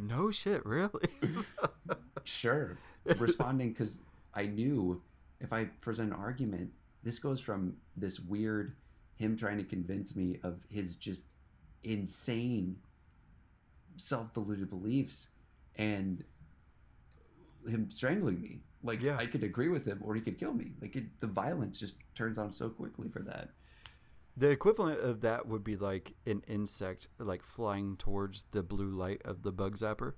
[0.00, 1.08] no shit, really?
[2.24, 2.78] sure,"
[3.18, 4.00] responding because
[4.34, 5.00] I knew
[5.40, 6.70] if I present an argument,
[7.02, 8.74] this goes from this weird
[9.16, 11.24] him trying to convince me of his just
[11.84, 12.76] insane
[13.96, 15.28] self-deluded beliefs
[15.76, 16.24] and
[17.68, 19.16] him strangling me like Yeah.
[19.18, 21.96] i could agree with him or he could kill me like it, the violence just
[22.14, 23.50] turns on so quickly for that
[24.36, 29.22] The equivalent of that would be like an insect like flying towards the blue light
[29.24, 30.12] of the bug zapper.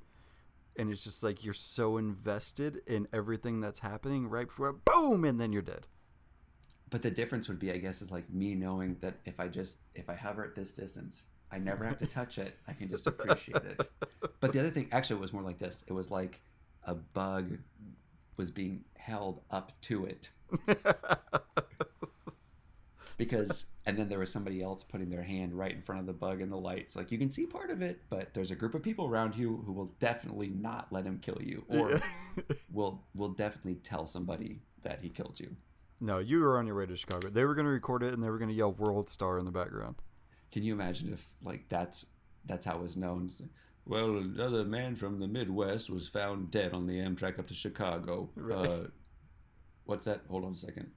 [0.77, 5.41] And it's just like you're so invested in everything that's happening right before boom and
[5.41, 5.87] then you're dead.
[6.91, 9.79] but the difference would be i guess is like me knowing that if i just
[9.95, 12.57] if i hover at this distance i never have to touch it.
[12.67, 13.91] I can just appreciate it.
[14.41, 15.85] But the other thing actually it was more like this.
[15.87, 16.41] It was like
[16.85, 17.59] a bug
[18.37, 20.31] was being held up to it.
[23.17, 26.13] Because and then there was somebody else putting their hand right in front of the
[26.13, 26.95] bug in the lights.
[26.95, 29.63] Like you can see part of it but there's a group of people around you
[29.67, 32.01] who will definitely not let him kill you or
[32.73, 35.57] will will definitely tell somebody that he killed you.
[36.01, 37.29] No, you were on your way to Chicago.
[37.29, 39.45] They were going to record it and they were going to yell "World Star" in
[39.45, 39.97] the background.
[40.53, 42.07] Can you imagine if like that's
[42.47, 43.51] that's how it was known like,
[43.87, 48.29] well another man from the midwest was found dead on the amtrak up to chicago
[48.37, 48.69] Right.
[48.69, 48.87] uh,
[49.85, 50.91] what's that hold on a second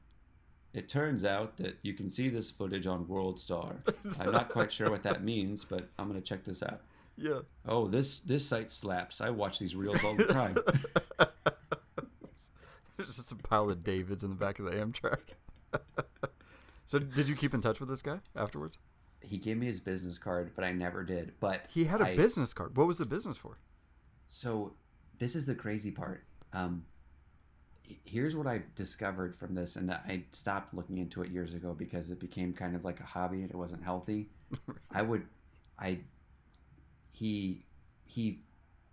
[0.73, 3.76] it turns out that you can see this footage on world star
[4.19, 6.82] i'm not quite sure what that means but i'm going to check this out
[7.18, 7.41] Yeah.
[7.68, 9.19] Oh, this this site slaps.
[9.22, 10.56] I watch these reels all the time.
[12.98, 15.19] There's just a pile of Davids in the back of the Amtrak.
[16.86, 18.78] so, did you keep in touch with this guy afterwards?
[19.22, 21.34] He gave me his business card, but I never did.
[21.39, 22.76] But He had a I- business card.
[22.76, 23.57] What was the business for?
[24.27, 24.73] So
[25.19, 26.23] this is the crazy part.
[26.53, 26.85] Um,
[28.06, 32.10] here's what I discovered from this, and I stopped looking into it years ago because
[32.10, 34.30] it became kind of like a hobby and it wasn't healthy.
[34.91, 35.26] I would,
[35.77, 35.99] I,
[37.11, 37.65] he,
[38.06, 38.43] he,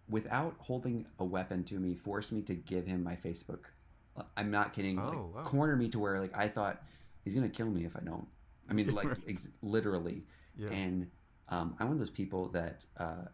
[0.09, 3.67] without holding a weapon to me, forced me to give him my Facebook.
[4.37, 4.99] I'm not kidding.
[4.99, 5.43] Oh, like, wow.
[5.45, 6.83] Corner me to where like I thought
[7.23, 8.27] he's gonna kill me if I don't.
[8.69, 9.19] I mean, like Right.
[9.28, 10.23] ex- literally.
[10.57, 10.69] Yeah.
[10.70, 11.11] And
[11.49, 13.24] um, I'm one of those people that uh,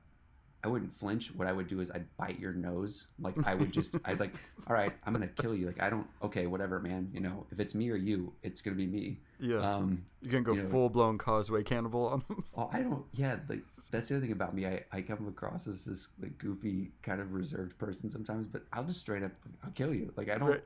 [0.62, 1.32] I wouldn't flinch.
[1.34, 3.06] What I would do is I'd bite your nose.
[3.18, 4.34] Like I would just, I'd like,
[4.68, 5.66] all right, I'm gonna kill you.
[5.66, 7.10] Like I don't, okay, whatever, man.
[7.12, 9.18] You know, if it's me or you, it's gonna be me.
[9.40, 9.56] yeah.
[9.58, 12.44] Um, You're to go you know- full blown causeway cannibal on him.
[12.56, 13.04] oh, I don't.
[13.14, 14.66] Yeah, like that's the other thing about me.
[14.66, 18.84] I, I come across as this like goofy kind of reserved person sometimes, but I'll
[18.84, 19.32] just straight up,
[19.64, 20.12] I'll kill you.
[20.16, 20.62] Like I don't, Right.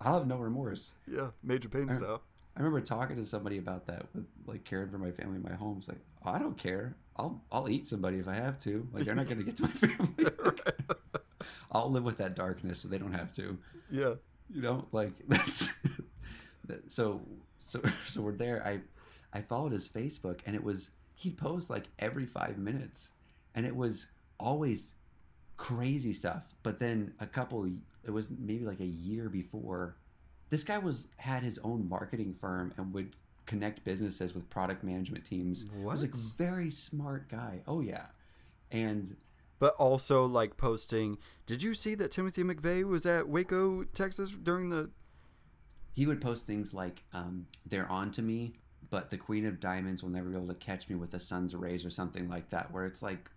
[0.00, 0.92] I'll have no remorse.
[1.10, 1.28] yeah.
[1.42, 2.22] Major Payne Uh, style.
[2.56, 5.54] I remember talking to somebody about that with like caring for my family in my
[5.54, 5.76] home.
[5.78, 6.94] It's like, oh, I don't care.
[7.16, 8.86] I'll I'll eat somebody if I have to.
[8.92, 10.24] Like they're not gonna get to my family.
[11.72, 13.58] I'll live with that darkness so they don't have to.
[13.90, 14.14] Yeah.
[14.50, 15.72] You know, like that's
[16.66, 17.20] that- so
[17.58, 18.62] so so we're there.
[18.66, 18.80] I
[19.36, 23.10] I followed his Facebook and it was he'd post like every five minutes,
[23.54, 24.06] and it was
[24.38, 24.94] always
[25.56, 26.44] crazy stuff.
[26.62, 27.68] But then a couple,
[28.04, 29.96] it was maybe like a year before,
[30.50, 33.14] this guy was had his own marketing firm and would
[33.46, 35.62] connect businesses with product management teams.
[35.76, 37.60] He was like a very smart guy.
[37.66, 38.06] Oh yeah,
[38.72, 39.16] and
[39.58, 44.70] But also, like, posting, did you see that Timothy McVeigh was at Waco, Texas during
[44.70, 44.90] the.
[45.94, 48.54] he would post things like um, they're on to me
[48.90, 51.54] but the queen of diamonds will never be able to catch me with the sun's
[51.56, 53.28] rays or something like that where it's like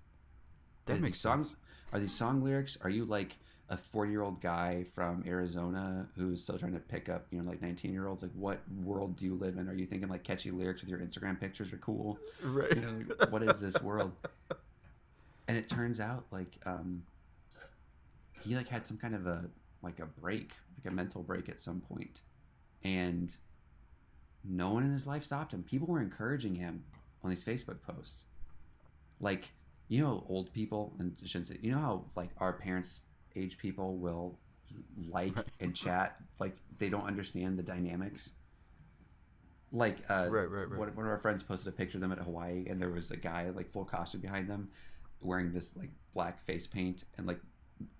[0.85, 1.55] That makes song, sense.
[1.93, 3.37] are these song lyrics are you like
[3.69, 7.49] a 40 year old guy from arizona who's still trying to pick up you know
[7.49, 10.23] like 19 year olds like what world do you live in are you thinking like
[10.23, 12.73] catchy lyrics with your instagram pictures are cool Right.
[12.75, 14.13] you know, what is this world?
[15.49, 17.03] And it turns out like um,
[18.41, 19.45] he like had some kind of a
[19.81, 21.99] like a break, like a mental break at some point.
[21.99, 22.21] point,
[22.83, 23.35] and
[24.43, 25.63] no one in his life stopped him.
[25.63, 26.83] People were encouraging him
[27.23, 28.25] on these Facebook posts,
[29.19, 29.49] like
[29.87, 33.03] you know, old people and I shouldn't say you know how like our parents'
[33.37, 34.37] age people will
[35.09, 35.45] like Right.
[35.59, 38.31] and chat like they don't understand the dynamics.
[39.71, 40.79] Like uh, Right, right, right.
[40.79, 43.11] One, one of our friends posted a picture of them at Hawaii, and there was
[43.11, 44.69] a guy like full costume behind them,
[45.21, 47.39] wearing this like black face paint and like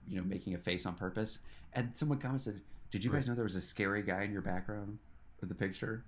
[0.07, 1.39] you know making a face on purpose.
[1.73, 2.61] And someone commented,
[2.91, 3.27] "Did you guys Right.
[3.29, 4.97] know there was a scary guy in your background
[5.41, 6.05] with the picture?"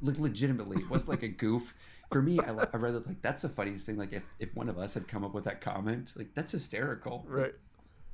[0.00, 1.74] Like legitimately, it wasn't like a goof.
[2.12, 3.96] For me, I, I read it like that's the funniest thing.
[3.96, 7.24] Like if, if one of us had come up with that comment, like that's hysterical.
[7.28, 7.52] Right.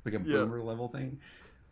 [0.05, 0.37] Like a Yeah.
[0.45, 1.19] boomer level thing.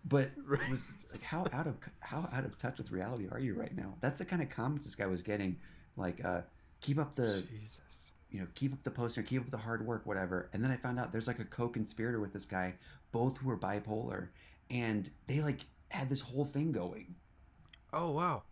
[0.07, 0.69] But Right.
[0.69, 3.95] was like how out of how out of touch with reality are you right now?
[4.01, 5.57] That's the kind of comments this guy was getting.
[5.97, 6.41] Like, uh,
[6.81, 8.11] keep up the Jesus.
[8.29, 10.49] you know, keep up the poster, keep up the hard work, whatever.
[10.53, 12.73] And then I found out there's like a co-conspirator with this guy,
[13.11, 14.27] both who were bipolar,
[14.69, 17.15] and they like had this whole thing going.
[17.93, 18.43] Oh, wow.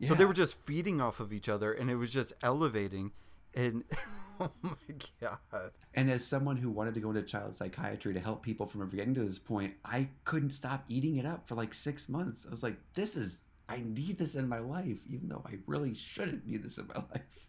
[0.00, 0.08] Yeah.
[0.08, 3.12] So they were just feeding off of each other and it was just elevating.
[3.54, 3.84] And
[4.40, 5.70] oh my God.
[5.94, 8.96] And as someone who wanted to go into child psychiatry to help people from ever
[8.96, 12.46] getting to this point, I couldn't stop eating it up for like six months.
[12.46, 15.94] I was like, this is, I need this in my life, even though I really
[15.94, 17.46] shouldn't need this in my life.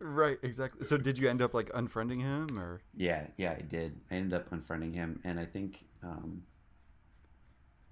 [0.00, 0.84] right, exactly.
[0.84, 2.80] So did you end up like unfriending him or?
[2.96, 3.98] Yeah, yeah, I did.
[4.10, 6.42] I ended up unfriending him, and I think um,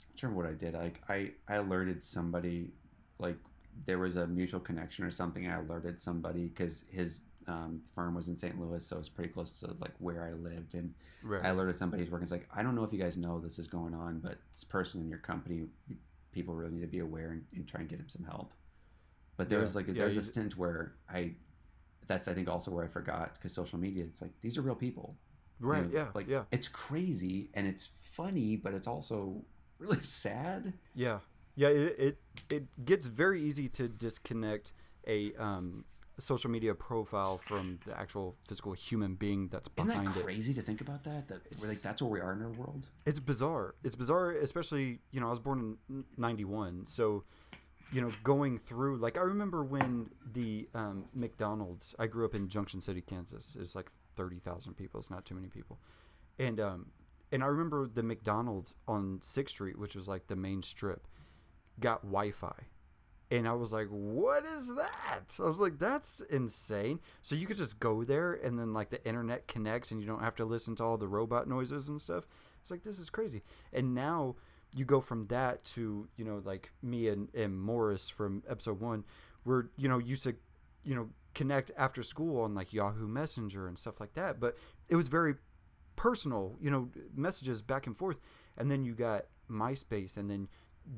[0.02, 0.74] I don't remember what I did.
[0.74, 2.70] Like I, I alerted somebody,
[3.18, 3.36] like
[3.84, 5.46] there was a mutual connection or something.
[5.48, 8.58] I alerted somebody because his um, firm was in St.
[8.60, 10.92] Louis, so it's pretty close to like where I lived, and
[11.22, 11.44] Right.
[11.44, 12.24] I alerted somebody who's working.
[12.24, 14.64] It's like I don't know if you guys know this is going on, but this
[14.64, 15.66] person in your company,
[16.32, 18.52] people really need to be aware and, and try and get him some help.
[19.36, 19.62] But there Yeah.
[19.62, 21.34] was like Yeah, there was a stint where I,
[22.06, 24.04] that's I think also where I forgot because social media.
[24.04, 25.16] It's like these are real people.
[25.60, 25.90] you right.
[25.90, 26.06] know, yeah.
[26.14, 26.44] Like yeah.
[26.52, 29.44] it's crazy and it's funny, but it's also
[29.78, 30.72] really sad.
[30.94, 31.18] Yeah,
[31.56, 31.68] yeah.
[31.68, 32.18] It, it
[32.50, 34.72] it gets very easy to disconnect
[35.06, 35.84] a um,
[36.18, 40.24] social media profile from the actual physical human being that's behind Isn't that it.
[40.24, 41.28] crazy to think about that?
[41.28, 42.88] That we're like that's where we are in our world.
[43.04, 43.74] It's bizarre.
[43.84, 47.24] It's bizarre, especially you know I was born in '91, so
[47.92, 51.94] you know going through like I remember when the um, McDonald's.
[51.98, 53.56] I grew up in Junction City, Kansas.
[53.60, 54.98] It's like thirty thousand people.
[54.98, 55.78] It's not too many people,
[56.38, 56.86] and um,
[57.32, 61.06] and I remember the McDonald's on Sixth Street, which was like the main strip,
[61.80, 62.54] got Wi-Fi.
[63.30, 67.56] And I was like, "What is that?" I was like, "That's insane!" So you could
[67.56, 70.76] just go there, and then like the internet connects, and you don't have to listen
[70.76, 72.26] to all the robot noises and stuff.
[72.60, 73.42] It's like this is crazy.
[73.72, 74.36] And now
[74.74, 79.04] you go from that to you know like me and, and Morris from episode one,
[79.44, 80.34] we're you know used to
[80.84, 84.40] you know connect after school on like Yahoo Messenger and stuff like that.
[84.40, 84.56] But
[84.88, 85.34] it was very
[85.96, 88.18] personal, you know, messages back and forth.
[88.56, 90.48] And then you got MySpace, and then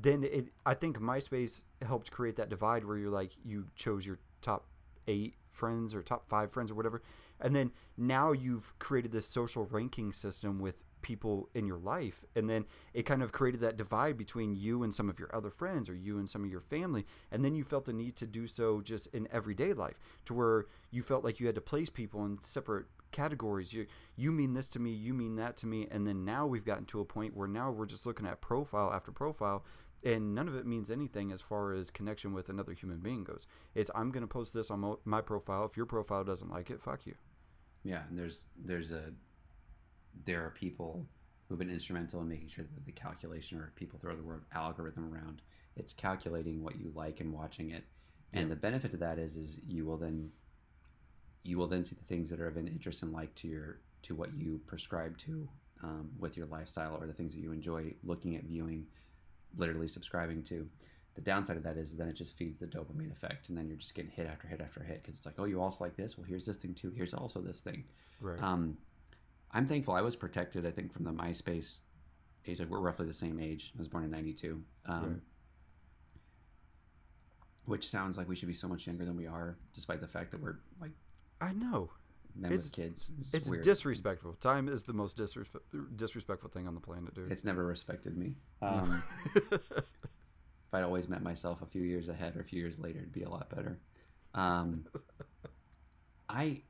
[0.01, 0.49] then it.
[0.65, 4.65] I think MySpace helped create that divide where you're like you chose your top
[5.07, 7.01] eight friends or top five friends or whatever,
[7.41, 12.49] and then now you've created this social ranking system with people in your life and
[12.49, 15.89] then it kind of created that divide between you and some of your other friends
[15.89, 18.45] or you and some of your family and then you felt the need to do
[18.47, 22.25] so just in everyday life to where you felt like you had to place people
[22.25, 26.05] in separate categories you you mean this to me you mean that to me and
[26.07, 29.11] then now we've gotten to a point where now we're just looking at profile after
[29.11, 29.63] profile
[30.05, 33.47] and none of it means anything as far as connection with another human being goes
[33.75, 36.69] it's i'm going to post this on mo- my profile if your profile doesn't like
[36.69, 37.15] it fuck you
[37.83, 39.11] Yeah, and there's there's a
[40.25, 41.05] there are people
[41.47, 45.11] who've been instrumental in making sure that the calculation or people throw the word algorithm
[45.13, 45.41] around.
[45.75, 47.85] It's calculating what you like and watching it.
[48.33, 48.49] And Yeah.
[48.49, 50.31] the benefit to that is is you will then
[51.43, 53.79] you will then see the things that are of an interest and like to your
[54.03, 55.47] to what you prescribe to
[55.83, 58.85] um, with your lifestyle or the things that you enjoy looking at viewing
[59.57, 60.67] literally subscribing to
[61.15, 63.77] the downside of that is then it just feeds the dopamine effect and then you're
[63.77, 66.17] just getting hit after hit after hit because it's like oh you also like this
[66.17, 67.83] well here's this thing too here's also this thing
[68.21, 68.77] right um,
[69.51, 70.65] I'm thankful I was protected.
[70.67, 71.79] I think from the MySpace
[72.45, 72.59] age.
[72.59, 73.71] Like we're roughly the same age.
[73.75, 75.13] I was born in '92, um, Right.
[77.65, 80.31] which sounds like we should be so much younger than we are, despite the fact
[80.31, 80.91] that we're like
[81.41, 81.89] i know
[82.35, 83.11] men It's- with kids.
[83.33, 83.63] It's weird.
[83.63, 84.33] disrespectful.
[84.33, 87.31] Time is the most disrespe- disrespectful thing on the planet, dude.
[87.31, 88.35] It's never respected me.
[88.61, 89.01] Um,
[89.35, 93.11] if I'd always met myself a few years ahead or a few years later, it'd
[93.11, 93.79] be a lot better.
[94.35, 94.85] Um,
[96.29, 96.61] I,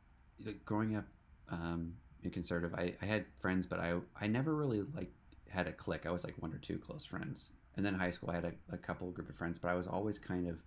[0.45, 1.05] like, growing up
[1.49, 1.93] um,
[2.23, 5.11] in conservative, I, I had friends, but I I never really like
[5.49, 6.05] had a clique.
[6.05, 8.53] I was like one or two close friends, and then high school I had a,
[8.73, 10.57] a couple group of friends, but I was always kind of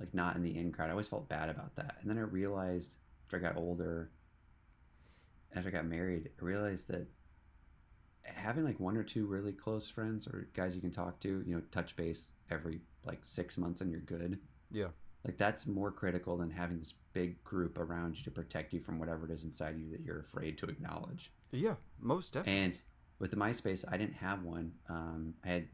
[0.00, 0.88] like not in the in crowd.
[0.88, 2.96] I always felt bad about that, and then I realized
[3.28, 4.10] after I got older,
[5.54, 7.06] after I got married, I realized that
[8.24, 11.54] having like one or two really close friends or guys you can talk to, you
[11.54, 14.38] know, touch base every like six months and you're good.
[14.70, 14.88] Yeah.
[15.26, 18.98] Like that's more critical than having this big group around you to protect you from
[18.98, 21.30] whatever it is inside you that you're afraid to acknowledge.
[21.52, 22.62] yeah, most definitely.
[22.62, 22.80] And
[23.18, 24.72] with the MySpace, I didn't have one.
[24.88, 25.68] Um, I had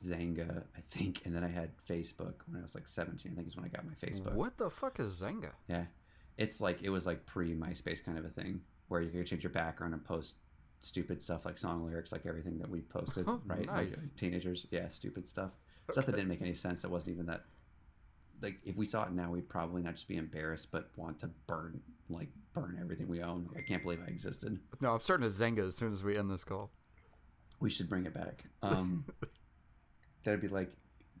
[0.00, 3.32] Xanga, I think, and then I had Facebook when I was like 17.
[3.32, 4.34] I think is when I got my Facebook.
[4.34, 5.50] What the fuck is Xanga?
[5.66, 5.86] Yeah.
[6.36, 9.42] It's like it was like pre MySpace kind of a thing where you could change
[9.42, 10.36] your background and post
[10.80, 13.66] stupid stuff like song lyrics, like everything that we posted, Oh, right?
[13.66, 15.52] Like teenagers, yeah, stupid stuff.
[15.90, 16.82] Stuff that didn't make any sense.
[16.82, 17.44] That wasn't even that.
[18.42, 21.30] Like if we saw it now, we'd probably not just be embarrassed, but want to
[21.46, 21.80] burn,
[22.10, 23.48] like burn everything we own.
[23.56, 24.58] I can't believe I existed.
[24.80, 26.70] No, I'm starting to Xanga as soon as we end this call.
[27.60, 28.44] We should bring it back.
[28.62, 29.04] Um,
[30.24, 30.72] there'd be like,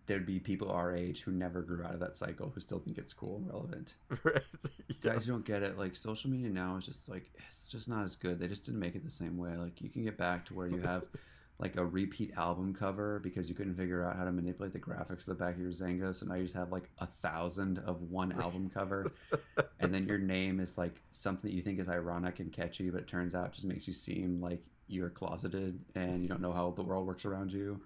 [0.06, 2.98] there'd be people our age who never grew out of that cycle who still think
[2.98, 3.94] it's cool and relevant.
[4.24, 4.42] right.
[4.88, 5.12] Yeah.
[5.12, 8.16] guys don't get it like social media now is just like it's just not as
[8.16, 10.54] good they just didn't make it the same way like you can get back to
[10.54, 11.04] where you have
[11.58, 15.20] like a repeat album cover because you couldn't figure out how to manipulate the graphics
[15.20, 18.02] of the back of your Xanga so now you just have like a thousand of
[18.10, 19.12] one album cover
[19.80, 23.02] and then your name is like something that you think is ironic and catchy but
[23.02, 26.70] it turns out just makes you seem like you're closeted and you don't know how
[26.70, 27.80] the world works around you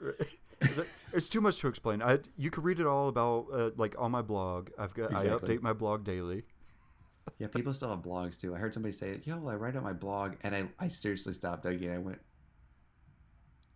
[1.12, 2.02] It's too much to explain.
[2.02, 4.70] I you could read it all about uh, like on my blog.
[4.78, 5.30] I've got Exactly.
[5.30, 6.42] I update my blog daily.
[7.38, 8.54] Yeah, people still have blogs too.
[8.54, 11.64] I heard somebody say, "Yo, I write on my blog," and I, I seriously stopped
[11.66, 11.94] again.
[11.94, 12.18] I went,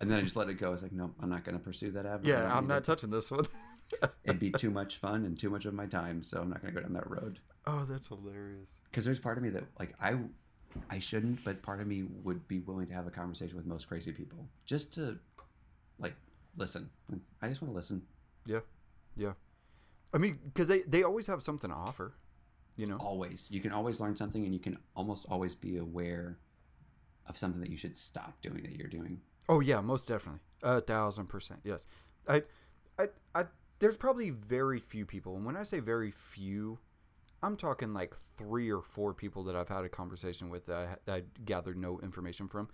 [0.00, 0.68] and then I just let it go.
[0.68, 2.32] I was like, "No, I'm not going to pursue that avenue.
[2.32, 2.84] Yeah, I'm not it.
[2.84, 3.46] touching this one.
[4.24, 6.74] It'd be too much fun and too much of my time, so I'm not going
[6.74, 8.80] to go down that road." oh, that's hilarious.
[8.90, 10.16] Because there's part of me that like I,
[10.90, 13.88] I shouldn't, but part of me would be willing to have a conversation with most
[13.88, 15.18] crazy people just to,
[15.98, 16.14] like,
[16.56, 16.90] listen.
[17.40, 18.02] I just want to listen.
[18.46, 18.60] Yeah,
[19.16, 19.32] yeah.
[20.14, 22.14] I mean, because they they always have something to offer.
[22.76, 22.96] You know.
[22.96, 26.38] Always, you can always learn something, and you can almost always be aware
[27.26, 29.20] of something that you should stop doing that you're doing.
[29.48, 31.60] Oh yeah, most definitely, a thousand percent.
[31.64, 31.86] Yes,
[32.26, 32.42] I,
[32.98, 33.44] I, I.
[33.78, 36.78] There's probably very few people, and when I say very few,
[37.42, 41.12] I'm talking like three or four people that I've had a conversation with that I,
[41.12, 42.68] I gathered no information from.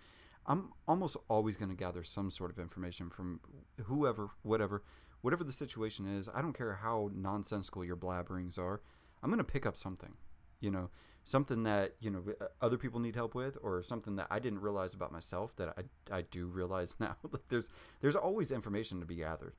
[0.47, 3.41] I'm almost always going to gather some sort of information from
[3.85, 4.83] whoever, whatever,
[5.21, 6.29] whatever the situation is.
[6.35, 8.81] I don't care how nonsensical your blabberings are.
[9.23, 10.15] I'm going to pick up something,
[10.61, 10.91] you know,
[11.25, 14.61] something that you know uh, other people need help with, or something that I didn't
[14.61, 17.17] realize about myself that I, I do realize now.
[17.49, 17.69] there's
[18.01, 19.55] there's always information to be gathered.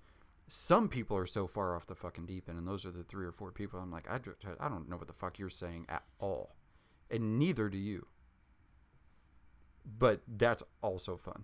[0.52, 3.26] Some people are so far off the fucking deep end, and those are the three
[3.26, 3.80] or four people.
[3.80, 4.16] I'm like, I,
[4.60, 6.56] I don't know what the fuck you're saying at all,
[7.12, 8.08] and neither do you.
[9.98, 11.44] But that's also fun.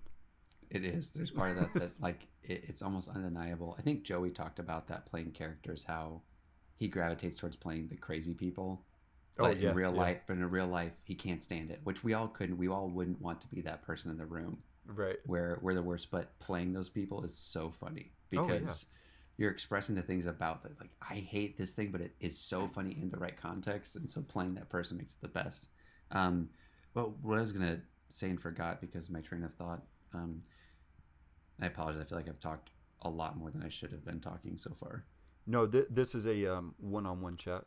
[0.69, 1.11] It is.
[1.11, 3.76] There's part of that that like it, it's almost undeniable.
[3.77, 6.22] I think Joey talked about that playing characters how
[6.77, 8.84] he gravitates towards playing the crazy people.
[9.38, 10.02] Oh, But yeah, in real yeah.
[10.02, 11.80] life, but in real life, he can't stand it.
[11.84, 12.57] Which we all couldn't.
[12.57, 14.57] We all wouldn't want to be that person in the room
[14.88, 15.18] Right.
[15.26, 16.10] where we're the worst.
[16.11, 18.86] But playing those people is so funny Oh, because
[19.38, 20.80] you're expressing the things about that.
[20.80, 24.10] Like I hate this thing, but it is so funny in the right context, and
[24.10, 25.70] so playing that person makes it the best.
[26.12, 26.49] Um,
[26.94, 29.84] well, what I was gonna say and forgot because my train of thought.
[30.14, 30.41] Um,
[31.62, 32.02] I apologize.
[32.02, 32.70] I feel like I've talked
[33.02, 35.06] a lot more than I should have been talking so far.
[35.48, 37.64] No, th- this is a um, one-on-one chat.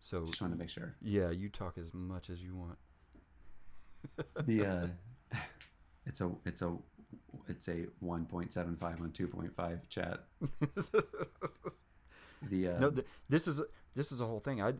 [0.00, 0.94] So Just wanted to make sure.
[1.02, 2.78] yeah, you talk as much as you want.
[4.46, 4.86] The uh,
[6.06, 6.76] it's a it's a
[7.48, 10.24] it's a one point seven five on two point five chat.
[12.48, 13.64] The uh, no, th- this is a,
[13.94, 14.62] this is a whole thing.
[14.62, 14.74] I,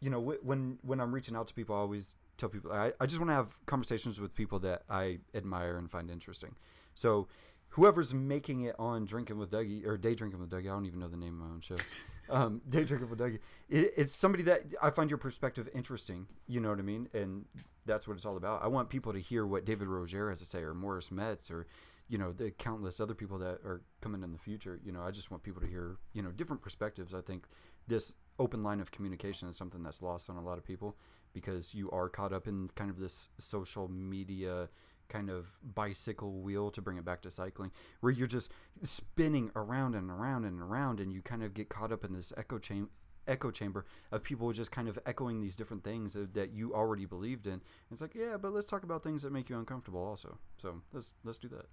[0.00, 2.92] you know, wh- when when I'm reaching out to people, I always tell people I,
[3.00, 6.54] I just want to have conversations with people that I admire and find interesting.
[6.94, 7.28] So,
[7.74, 11.00] whoever's making it on Drinking with Dougie or Day Drinking with Dougie, I don't even
[11.00, 11.74] know the name of my own show.
[12.30, 13.40] um, Day Drinking with Dougie.
[13.68, 16.28] It, it's somebody that I find your perspective interesting.
[16.46, 17.08] You know what I mean?
[17.12, 17.46] And
[17.84, 18.62] that's what it's all about.
[18.62, 21.66] I want people to hear what David Roger has to say, or Morris Metz, or
[22.08, 24.78] you know the countless other people that are coming in the future.
[24.84, 27.12] You know, I just want people to hear you know different perspectives.
[27.12, 27.46] I think
[27.88, 30.96] this open line of communication is something that's lost on a lot of people
[31.32, 34.68] because you are caught up in kind of this social media
[35.08, 37.70] kind of bicycle wheel to bring it back to cycling
[38.00, 38.50] where you're just
[38.82, 42.32] spinning around and around and around and you kind of get caught up in this
[42.36, 42.88] echo chamber
[43.26, 47.46] echo chamber of people just kind of echoing these different things that- you already believed
[47.46, 47.60] in
[47.90, 51.12] it's like yeah but let's talk about things that make you uncomfortable also so let's
[51.24, 51.66] let's do that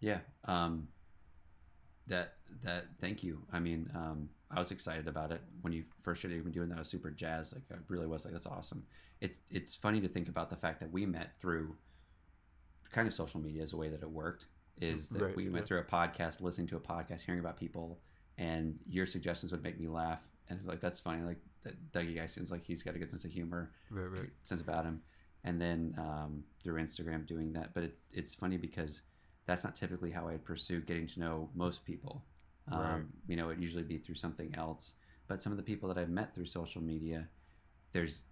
[0.00, 0.18] Yeah.
[0.44, 0.88] Um,
[2.06, 3.40] that that thank you.
[3.50, 6.74] I mean, um, I was excited about it when you first started even doing that.
[6.76, 7.54] I was super jazzed.
[7.54, 8.24] Like I really was.
[8.26, 8.84] Like that's awesome.
[9.22, 11.74] It's it's funny to think about the fact that we met through
[12.90, 14.46] kind of social media is the way that it worked.
[14.80, 15.66] Is that Right, we went yeah.
[15.66, 18.00] through a podcast, listening to a podcast, hearing about people,
[18.38, 20.26] and your suggestions would make me laugh.
[20.48, 21.22] And like that's funny.
[21.22, 24.30] Like that Dougie guy seems like he's got a good sense of humor right right
[24.44, 25.00] sense about him.
[25.44, 27.74] And then um, through Instagram doing that.
[27.74, 29.02] But it, it's funny because
[29.46, 32.24] that's not typically how I'd pursue getting to know most people.
[32.70, 33.02] Um, Right.
[33.28, 34.94] You know, it'd usually be through something else.
[35.28, 37.28] But some of the people that I've met through social media,
[37.92, 38.24] there's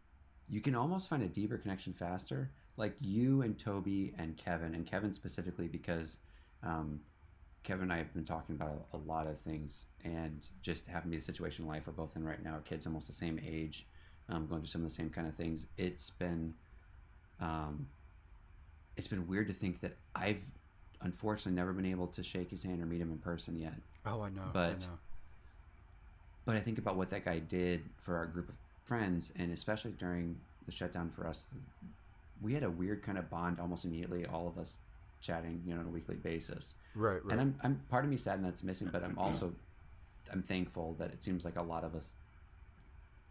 [0.49, 2.51] you can almost find a deeper connection faster.
[2.77, 6.19] Like you and Toby and Kevin, and Kevin specifically because
[6.63, 7.01] um,
[7.65, 11.11] Kevin and I have been talking about a, a lot of things, and just having
[11.11, 12.53] me the situation in life we're both in right now.
[12.55, 13.87] Our kids almost the same age,
[14.29, 15.67] um, going through some of the same kind of things.
[15.77, 16.55] It's been,
[17.41, 17.87] um,
[18.97, 20.41] it's been weird to think that I've
[21.03, 23.75] unfortunately never been able to shake his hand or meet him in person yet.
[24.07, 24.99] oh i know I But- know.
[26.45, 29.93] But I think about what that guy did for our group of friends, and especially
[29.93, 30.37] during
[30.67, 31.55] the shutdown for us,
[32.43, 34.27] we had a weird kind of bond almost immediately.
[34.27, 34.79] All of us
[35.21, 36.75] chatting, you know, on a weekly basis.
[36.95, 39.53] right right And I'm, I'm part of me sad and that's missing, but I'm also,
[40.33, 42.17] I'm thankful that it seems like a lot of us,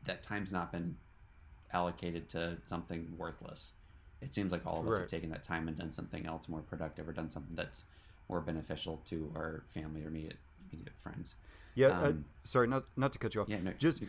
[0.05, 0.95] that time's not been
[1.73, 3.73] allocated to something worthless.
[4.21, 5.09] It seems like all of us have Right.
[5.09, 7.85] taken that time and done something else more productive or done something that's
[8.29, 10.37] more beneficial to our family or immediate,
[10.71, 11.35] immediate friends.
[11.75, 14.03] yeah uh, Um, sorry not not to cut you off Yeah, no, Just-.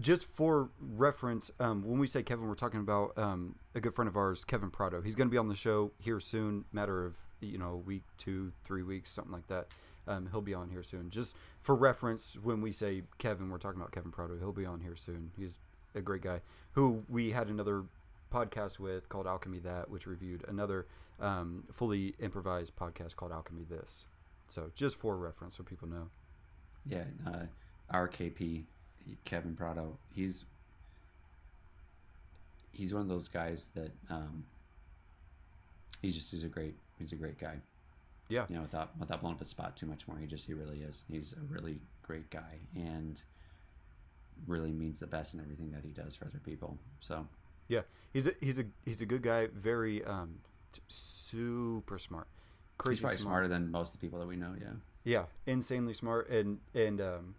[0.00, 4.08] Just for reference, um, when we say Kevin, we're talking about um, a good friend
[4.08, 5.00] of ours, Kevin Prado.
[5.00, 8.52] He's going to be on the show here soon, matter of you know week, two,
[8.64, 9.68] three weeks, something like that.
[10.06, 11.10] Um, he'll be on here soon.
[11.10, 14.36] Just for reference, when we say Kevin, we're talking about Kevin Prado.
[14.38, 15.30] He'll be on here soon.
[15.38, 15.58] He's
[15.94, 16.40] a great guy
[16.72, 17.84] who we had another
[18.32, 20.86] podcast with called Alchemy That, which reviewed another
[21.20, 24.06] um, fully improvised podcast called Alchemy This.
[24.48, 26.08] So just for reference, so people know.
[26.84, 27.46] Yeah, uh,
[27.90, 28.64] our KP,
[29.24, 30.44] Kevin Prado, he's
[32.72, 34.44] he's one of those guys that um,
[36.00, 37.56] he's just he's a great he's a great guy.
[38.28, 38.46] Yeah.
[38.48, 40.78] You know, without without blowing up his spot too much more, he just he really
[40.78, 41.04] is.
[41.10, 43.22] He's a really great guy and
[44.46, 46.78] really means the best in everything that he does for other people.
[47.00, 47.26] So
[47.68, 49.48] Yeah, he's a he's a he's a good guy.
[49.48, 50.36] Very um,
[50.72, 52.26] t- super smart.
[52.78, 53.30] Crazy he's probably smart.
[53.32, 54.54] smarter than most of the people that we know.
[54.60, 54.72] Yeah.
[55.04, 57.34] Yeah, insanely smart, and and um,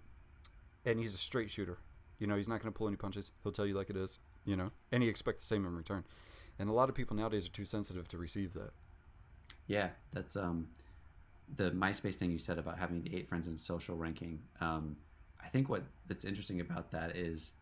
[0.85, 1.77] and he's a straight shooter.
[2.19, 3.31] You know, he's not going to pull any punches.
[3.43, 4.19] He'll tell you like it is.
[4.45, 6.03] You know, and he expects the same in return.
[6.59, 8.71] And a lot of people nowadays are too sensitive to receive that.
[9.67, 10.67] Yeah, that's um,
[11.55, 14.39] the MySpace thing you said about having the eight friends in social ranking.
[14.61, 14.97] Um,
[15.43, 17.53] I think what that's interesting about that is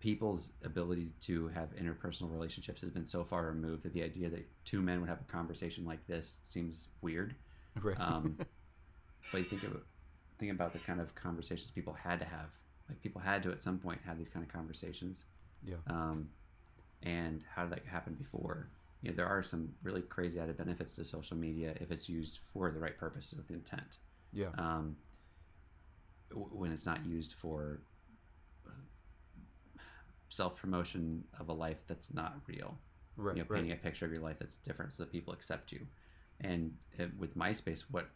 [0.00, 4.44] people's ability to have interpersonal relationships has been so far removed that the idea that
[4.64, 7.34] two men would have a conversation like this seems weird.
[7.80, 7.98] Right.
[8.00, 8.36] Um,
[9.32, 9.80] but you think of
[10.38, 12.50] think about the kind of conversations people had to have.
[12.92, 15.24] Like people had to at some point have these kind of conversations.
[15.64, 15.76] yeah.
[15.86, 16.28] Um,
[17.02, 18.68] and how did that happen before?
[19.00, 22.38] You know, there are some really crazy added benefits to social media if it's used
[22.38, 23.98] for the right purposes with intent.
[24.32, 24.50] Yeah.
[24.58, 24.96] Um,
[26.32, 27.80] when it's not used for
[30.28, 32.78] self promotion of a life that's not real
[33.16, 33.36] right.
[33.36, 33.58] you know, right.
[33.58, 35.80] painting a picture of your life that's different so that people accept you.
[36.40, 38.08] And uh, with MySpace, what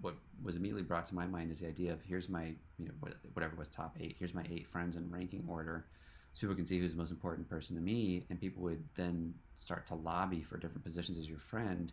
[0.00, 2.92] what was immediately brought to my mind is the idea of here's my you know
[3.34, 4.16] whatever was top eight.
[4.18, 5.86] Here's my eight friends in ranking order,
[6.34, 9.34] so people can see who's the most important person to me, and people would then
[9.54, 11.92] start to lobby for different positions as your friend,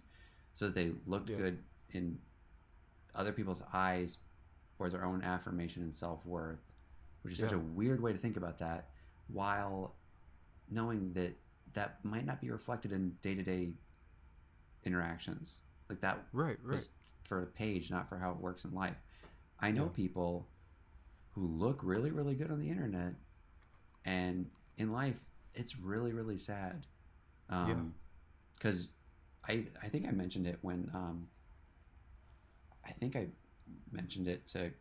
[0.53, 1.37] so that they looked Yeah.
[1.37, 2.19] good in
[3.15, 4.17] other people's eyes
[4.77, 6.59] for their own affirmation and self worth,
[7.23, 8.89] which is such a weird way to think about that,
[9.27, 9.95] while
[10.69, 11.33] knowing that
[11.73, 13.69] that might not be reflected in day to day
[14.85, 15.61] interactions.
[15.89, 16.57] Like that Right.
[16.63, 16.87] Right.
[17.27, 18.95] For a page, not for how it works in life.
[19.59, 19.89] I know Yeah.
[19.89, 20.47] people
[21.33, 23.13] who look really, really good on the internet,
[24.05, 25.19] and in life,
[25.53, 26.87] it's really, really sad.
[27.49, 27.93] Um,
[28.53, 28.89] Because
[29.47, 31.29] I, I think I mentioned it when, um,
[32.83, 33.27] I think I
[33.91, 34.71] mentioned it to,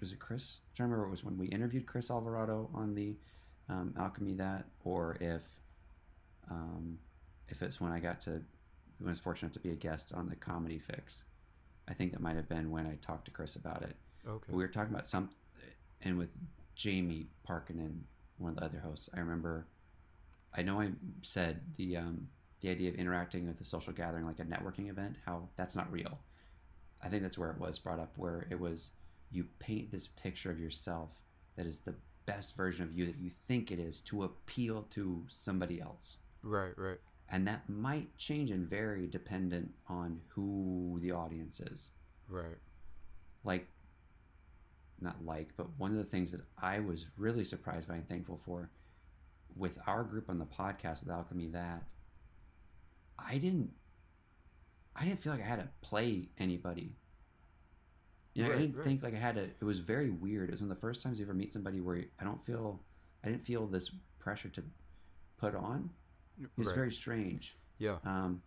[0.00, 0.60] was it Chris?
[0.62, 3.16] I don't remember it was when we interviewed Chris Alvarado on the
[3.68, 5.42] um, Alchemy That, or if,
[6.50, 6.98] um,
[7.48, 8.42] if it's when I got to,
[9.04, 11.24] I was fortunate enough to be a guest on the Comedy Fix.
[11.88, 13.96] I think that might have been when I talked to Chris about it.
[14.28, 14.52] Okay.
[14.52, 15.30] We were talking about some,
[16.02, 16.28] and with
[16.74, 18.00] Jamie Parkinen,
[18.38, 19.66] one of the other hosts, I remember.
[20.54, 20.90] I know I
[21.22, 22.28] said the um,
[22.60, 25.90] the idea of interacting with a social gathering like a networking event, how that's not
[25.92, 26.18] real.
[27.02, 28.90] I think that's where it was brought up, where it was
[29.30, 31.10] you paint this picture of yourself
[31.56, 31.94] that is the
[32.26, 36.16] best version of you that you think it is to appeal to somebody else.
[36.42, 36.76] Right.
[36.76, 36.98] Right.
[37.32, 41.90] And that might change and vary dependent on who the audience is
[42.28, 42.58] Right.
[43.44, 43.66] like
[45.00, 48.36] not like but one of the things that i was really surprised by and thankful
[48.44, 48.70] for
[49.56, 51.82] with our group on the podcast with alchemy that
[53.18, 53.70] i didn't
[54.94, 56.92] i didn't feel like i had to play anybody
[58.34, 58.84] you know, Right, i didn't right.
[58.84, 61.02] think like i had to it was very weird it was one of the first
[61.02, 62.80] times you ever meet somebody where i don't feel
[63.24, 64.62] i didn't feel this pressure to
[65.38, 65.90] put on
[66.40, 66.76] it was right.
[66.76, 67.96] very strange Yeah.
[68.04, 68.42] um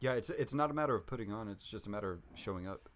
[0.00, 2.66] Yeah, it's it's not a matter of putting on; it's just a matter of showing
[2.66, 2.88] up.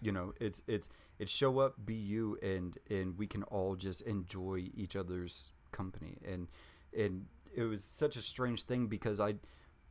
[0.00, 0.88] You know, it's it's
[1.18, 6.16] it's show up, be you, and and we can all just enjoy each other's company.
[6.26, 6.48] And
[6.96, 9.34] and it was such a strange thing because I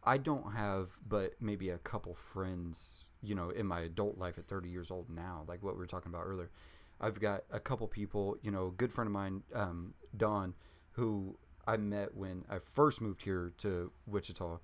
[0.03, 4.47] I don't have but maybe a couple friends, you know, in my adult life at
[4.47, 6.49] 30 years old now, like what we were talking about earlier.
[7.01, 10.53] I've got a couple people, you know, a good friend of mine, um, Don,
[10.93, 11.37] who
[11.69, 14.59] I met when I first moved here to Wichita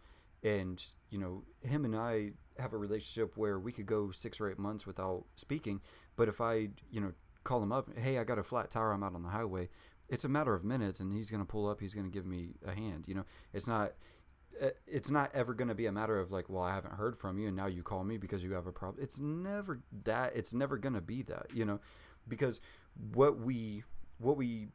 [0.46, 2.30] and you know him and i
[2.60, 5.82] have a relationship where we could go six or eight months without speaking
[6.16, 7.12] but if i you know
[7.44, 9.68] call him up hey i got a flat tire i'm out on the highway
[10.08, 12.28] it's a matter of minutes and he's going to pull up he's going to give
[12.28, 13.26] me a hand you know?
[13.54, 13.94] It's not
[14.62, 17.18] uh, it's not ever going to be a matter of like well i haven't heard
[17.18, 20.36] from you and now you call me because you have a problem it's never that
[20.36, 21.80] it's never going to be that you know?
[22.28, 22.62] Because
[23.14, 23.84] what we
[24.20, 24.70] what we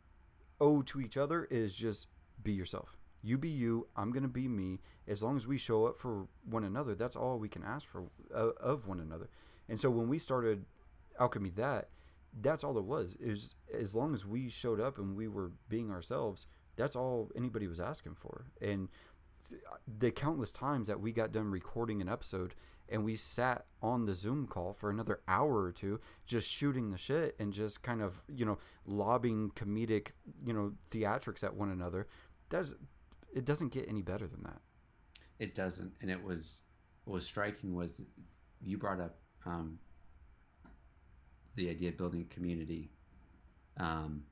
[0.61, 2.09] owe to each other is just
[2.43, 2.97] be yourself.
[3.23, 4.81] You be you i'm going to be me.
[5.07, 8.05] As long as we show up for one another that's all we can ask for
[8.35, 9.29] uh, of one another.
[9.69, 10.65] And so when we started
[11.19, 11.89] alchemy that
[12.41, 13.17] that's all it was.
[13.21, 16.47] Is as long as we showed up and we were being ourselves
[16.77, 18.47] that's all anybody was asking for.
[18.62, 18.89] And
[19.99, 22.55] the countless times that we got done recording an episode
[22.89, 26.99] and we sat on the Zoom call for another hour or two, just shooting the
[26.99, 30.09] shit and just kind of, you know, lobbing comedic,
[30.45, 32.09] you know, theatrics at one another.
[32.51, 32.75] That's
[33.35, 34.61] it doesn't get any better than that.
[35.39, 36.61] It doesn't, and it was
[37.05, 38.03] what was striking was
[38.61, 39.17] you brought up
[39.47, 39.79] um,
[41.57, 42.91] the idea of building a community,
[43.79, 44.23] um,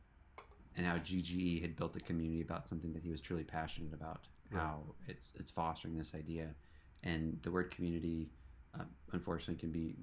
[0.77, 4.27] and how GGE had built a community about something that he was truly passionate about.
[4.51, 4.63] Right.
[4.63, 6.49] How it's it's fostering this idea,
[7.05, 8.31] and the word community,
[8.75, 9.95] um, unfortunately, can be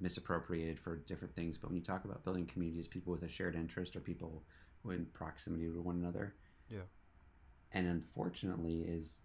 [0.00, 1.56] misappropriated for different things.
[1.56, 4.44] But when you talk about building communities, people with a shared interest or people
[4.82, 6.34] who in proximity to one another,
[6.70, 6.80] Yeah.
[7.72, 9.20] and unfortunately is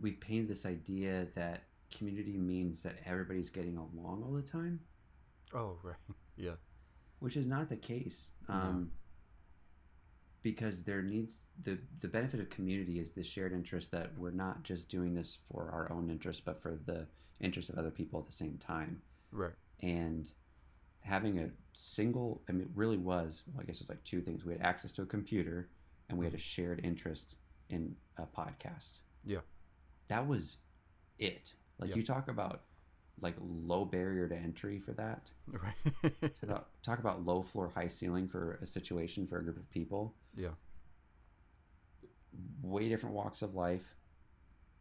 [0.00, 1.64] we've painted this idea that
[1.96, 4.80] community means that everybody's getting along all the time
[5.54, 5.96] Oh, right.
[6.36, 6.56] Yeah.
[7.20, 8.90] which is not the case um,
[10.42, 14.62] because there needs the the benefit of community is the shared interest that we're not
[14.62, 17.06] just doing this for our own interest but for the
[17.40, 19.00] interest of other people at the same time
[19.32, 19.52] Right.
[19.80, 20.30] and
[21.00, 24.20] having a single i mean it really was well, i guess it was like two
[24.20, 25.68] things we had access to a computer
[26.08, 27.36] and we had a shared interest
[27.70, 29.38] in a podcast Yeah.
[30.08, 30.56] that was
[31.18, 31.96] it like Yeah.
[31.96, 32.62] you talk about
[33.20, 36.20] like low barrier to entry for that Right.
[36.20, 39.68] talk about, talk about low floor high ceiling for a situation for a group of
[39.70, 40.48] people yeah.
[42.62, 43.94] way different walks of life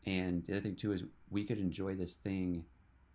[0.06, 2.66] and the other thing too is we could enjoy this thing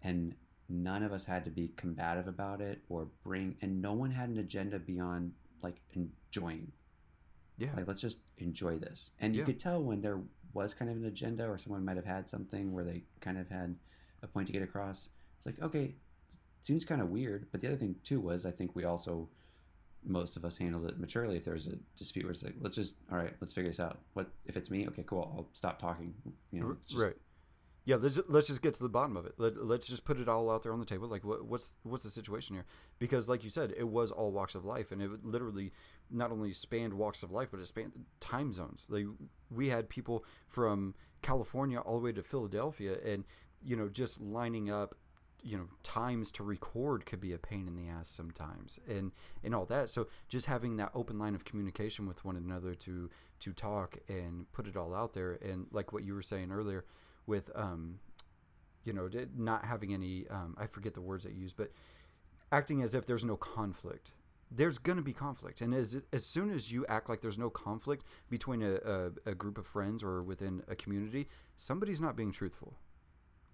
[0.02, 0.34] and
[0.68, 4.28] none of us had to be combative about it or bring and no one had
[4.28, 5.32] an agenda beyond
[5.62, 6.70] like enjoying
[7.58, 7.70] Yeah.
[7.76, 9.46] like let's just enjoy this and you Yeah.
[9.46, 10.20] could tell when there
[10.54, 13.48] was kind of an agenda or someone might have had something where they kind of
[13.48, 13.76] had
[14.22, 15.94] a point to get across it's like okay
[16.62, 19.28] seems kind of weird but the other thing too was i think we also
[20.04, 22.76] most of us handled it maturely if there was a dispute where it's like let's
[22.76, 25.78] just all right let's figure this out what if it's me okay cool i'll stop
[25.78, 26.14] talking
[26.52, 27.16] you know just, right.
[27.84, 29.32] Yeah, let's let's just get to the bottom of it.
[29.38, 31.08] Let, let's just put it all out there on the table.
[31.08, 32.66] Like, what, what's what's the situation here?
[32.98, 35.72] Because, like you said, it was all walks of life, and it literally
[36.10, 38.86] not only spanned walks of life, but it spanned time zones.
[38.88, 39.06] Like,
[39.50, 43.24] we had people from California all the way to Philadelphia, and
[43.62, 44.94] you know, just lining up,
[45.42, 49.12] you know, times to record could be a pain in the ass sometimes, and
[49.42, 49.88] and all that.
[49.88, 53.10] So, just having that open line of communication with one another to
[53.40, 56.84] to talk and put it all out there, and like what you were saying earlier
[57.26, 57.98] with um,
[58.84, 61.70] you know, not having any um, I forget the words that you use, but
[62.50, 64.12] acting as if there's no conflict.
[64.50, 67.50] There's going to be conflict, and as as soon as you act like there's no
[67.50, 72.32] conflict between a, a, a group of friends or within a community, somebody's not being
[72.32, 72.78] truthful,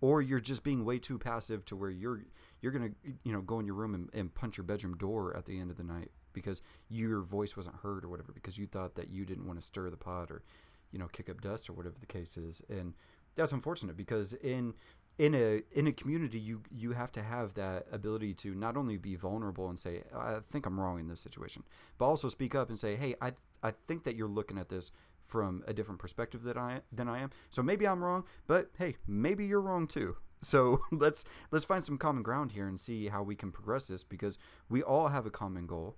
[0.01, 2.21] or you're just being way too passive to where you're
[2.61, 2.91] you're gonna
[3.25, 5.71] you know go in your room and, and punch your bedroom door at the end
[5.71, 9.25] of the night because your voice wasn't heard or whatever because you thought that you
[9.25, 10.43] didn't want to stir the pot or
[10.93, 12.63] you know kick up dust or whatever the case is.
[12.69, 12.95] And
[13.35, 14.75] that's unfortunate because in
[15.19, 18.97] in a in a community you you have to have that ability to not only
[18.97, 21.63] be vulnerable and say I think I'm wrong in this situation
[21.99, 23.33] but also speak up and say hey I
[23.63, 24.91] I think that you're looking at this
[25.27, 27.31] from a different perspective that I than I am.
[27.51, 30.17] So maybe I'm wrong but hey maybe you're wrong too.
[30.41, 34.05] So let's let's find some common ground here and see how we can progress this
[34.05, 34.37] because
[34.69, 35.97] we all have a common goal.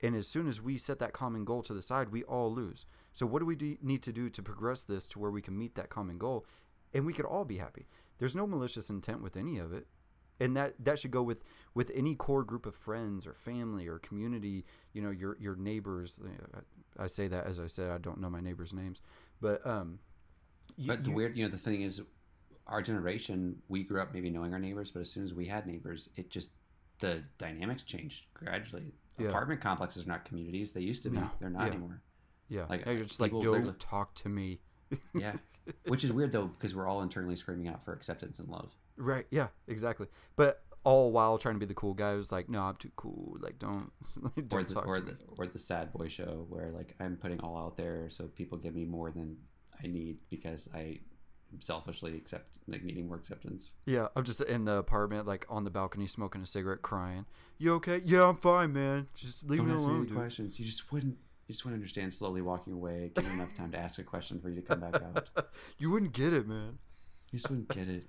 [0.00, 2.86] And as soon as we set that common goal to the side we all lose.
[3.12, 5.58] So what do we do, need to do to progress this to where we can
[5.58, 6.46] meet that common goal?
[6.94, 7.88] And we could all be happy
[8.18, 9.86] there's no malicious intent with any of it.
[10.40, 11.42] And that that should go with
[11.74, 16.20] with any core group of friends or family or community you know your your neighbors.
[16.96, 19.00] I, I say that as i said i don't know my neighbors names
[19.40, 19.98] but um
[20.76, 22.00] you- but the you- weird you know the thing is
[22.68, 25.66] our generation we grew up maybe knowing our neighbors but as soon as we had
[25.66, 26.50] neighbors it just
[27.00, 28.92] the dynamics changed gradually.
[29.18, 29.28] Yeah.
[29.28, 30.72] apartment complexes are not communities.
[30.72, 31.16] They used to be.
[31.18, 31.30] No.
[31.40, 31.72] they're not Yeah.
[31.72, 32.00] anymore.
[32.48, 32.66] Yeah.
[32.68, 34.60] Like, it's like don't literally- talk to me
[35.14, 35.32] yeah
[35.86, 39.26] which is weird though because we're all internally screaming out for acceptance and love right
[39.30, 40.06] yeah exactly
[40.36, 43.36] but all while trying to be the cool guy who's like no i'm too cool
[43.40, 43.90] like don't,
[44.48, 45.18] don't or the talk or the me.
[45.36, 48.74] or the sad boy show where like I'm putting all out there so people give
[48.74, 49.36] me more than
[49.82, 51.00] I need because I
[51.60, 53.74] selfishly accept like needing more acceptance.
[53.86, 57.26] Yeah, I'm just in the apartment, like on the balcony, smoking a cigarette, crying.
[57.58, 58.02] You okay?
[58.04, 59.08] Yeah, I'm fine, man.
[59.14, 60.16] Just leave Don't me ask me alone, any dude.
[60.16, 60.58] questions.
[60.58, 61.16] You just wouldn't.
[61.48, 62.14] You just wouldn't understand.
[62.14, 65.02] Slowly walking away, giving enough time to ask a question for you to come back
[65.02, 65.28] out.
[65.78, 66.78] You wouldn't get it, man.
[67.32, 68.06] You just wouldn't get it.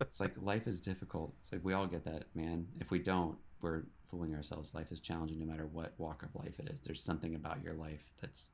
[0.00, 1.34] It's like life is difficult.
[1.40, 2.66] It's like we all get that, man.
[2.80, 4.74] If we don't, we're fooling ourselves.
[4.74, 6.80] Life is challenging no matter what walk of life it is.
[6.80, 8.50] There's something about your life that's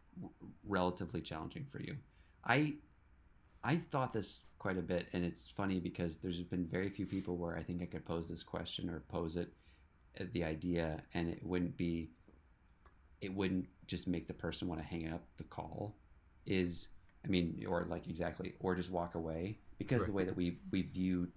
[0.66, 1.96] relatively challenging for you.
[2.44, 2.74] I
[3.64, 7.36] I thought this quite a bit, and it's funny because there's been very few people
[7.36, 9.52] where I think I could pose this question or pose it,
[10.20, 12.10] uh, the idea, and it wouldn't be,
[13.20, 15.96] it wouldn't just make the person want to hang up the call.
[16.46, 16.88] Is
[17.24, 20.82] I mean, or like exactly, or just walk away because the way that we we
[20.82, 21.28] view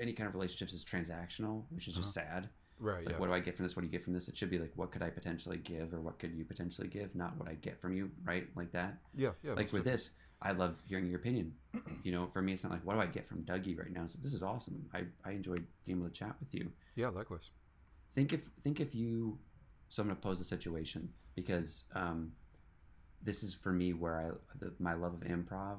[0.00, 2.26] any kind of relationships is transactional, which is just uh-huh.
[2.26, 2.48] sad.
[2.78, 2.98] Right.
[2.98, 3.20] It's like, yeah.
[3.20, 3.74] what do I get from this?
[3.74, 4.28] What do you get from this?
[4.28, 7.14] It should be like, what could I potentially give, or what could you potentially give,
[7.14, 8.46] not what I get from you, right?
[8.54, 8.98] Like that.
[9.16, 9.30] yeah.
[9.42, 9.54] Yeah.
[9.54, 10.10] like with this,
[10.42, 11.54] I love hearing your opinion.
[12.02, 14.06] you know, for me, it's not like, what do I get from Dougie right now?
[14.06, 14.84] So this is awesome.
[14.92, 16.70] I I enjoyed being able to chat with you.
[16.94, 17.08] Yeah.
[17.08, 17.50] Likewise.
[18.14, 19.38] Think if think if you.
[19.88, 22.32] So I'm going to pose a situation because um,
[23.22, 25.78] this is for me where I the, my love of improv,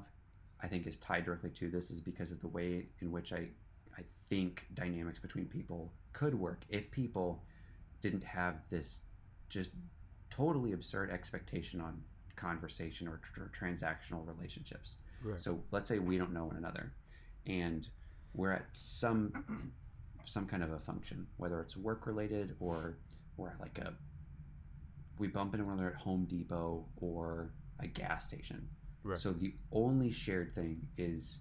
[0.62, 3.48] I think is tied directly to this is because of the way in which I
[3.96, 7.42] I think dynamics between people could work if people
[8.00, 9.00] didn't have this
[9.48, 9.70] just
[10.30, 12.00] totally absurd expectation on
[12.36, 14.96] conversation or, tr- transactional relationships.
[15.24, 15.40] Right.
[15.40, 16.92] So let's say we don't know one another,
[17.46, 17.88] and
[18.34, 19.72] we're at some
[20.24, 22.98] some kind of a function, whether it's work related or
[23.38, 23.94] we're at like a
[25.18, 27.50] we bump into one another at Home Depot or
[27.80, 28.68] a gas station.
[29.02, 29.18] Right.
[29.18, 31.38] So the only shared thing is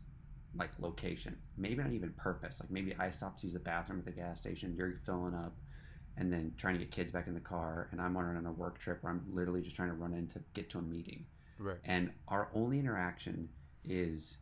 [0.56, 1.38] like location.
[1.57, 2.60] Maybe not even purpose.
[2.60, 4.74] Like maybe I stop to use the bathroom at the gas station.
[4.76, 5.56] You're filling up,
[6.18, 8.80] and then trying to get kids back in the car, and I'm on a work
[8.80, 11.26] trip where I'm literally just trying to run in to get to a meeting
[11.60, 11.78] Right.
[11.86, 13.49] and our only interaction
[13.84, 14.38] is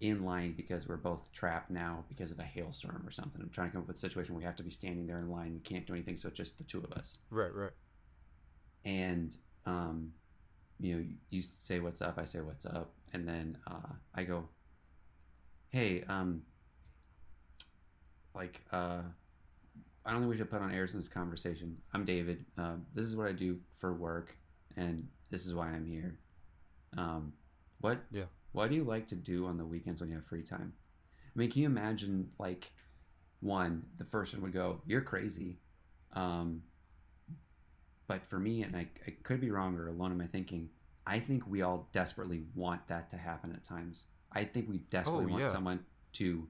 [0.00, 3.40] in line because we're both trapped now because of a hailstorm or something.
[3.40, 5.16] I'm trying to come up with a situation where we have to be standing there
[5.16, 5.54] in line.
[5.54, 7.18] We can't do anything, so it's just the two of us.
[7.30, 7.54] Right.
[7.54, 7.70] Right.
[8.84, 10.12] And um,
[10.78, 14.48] you know, you say what's up, I say what's up, and then uh, I go,
[15.70, 16.42] "Hey, um,
[18.34, 19.00] like, uh,
[20.04, 21.76] I don't think we should put on airs in this conversation.
[21.94, 22.44] I'm David.
[22.58, 24.36] Uh, this is what I do for work,
[24.76, 26.18] and this is why I'm here.
[26.96, 27.32] Um,
[27.80, 27.98] what?
[28.12, 28.24] Yeah.
[28.56, 30.72] What do you like to do on the weekends when you have free time?
[31.22, 32.72] I mean, can you imagine like
[33.40, 35.58] one, the first one would go, "You're crazy,"
[36.14, 36.62] um,
[38.06, 40.70] but for me, and I, I could be wrong or alone in my thinking,
[41.06, 44.06] I think we all desperately want that to happen at times.
[44.32, 45.48] I think we desperately Oh, want yeah.
[45.48, 45.84] someone
[46.14, 46.48] to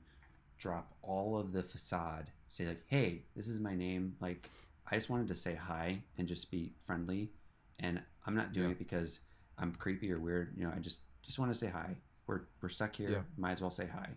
[0.59, 4.51] drop all of the facade, say like, "Hey, this is my name." Like,
[4.91, 7.33] I just wanted to say hi and just be friendly,
[7.81, 8.73] and I'm not doing Yeah.
[8.73, 9.21] it because
[9.59, 10.55] I'm creepy or weird.
[10.57, 11.97] You know, I just just want to say hi.
[12.27, 13.11] We're we're stuck here.
[13.11, 13.23] Yeah.
[13.37, 14.09] Might as well say hi.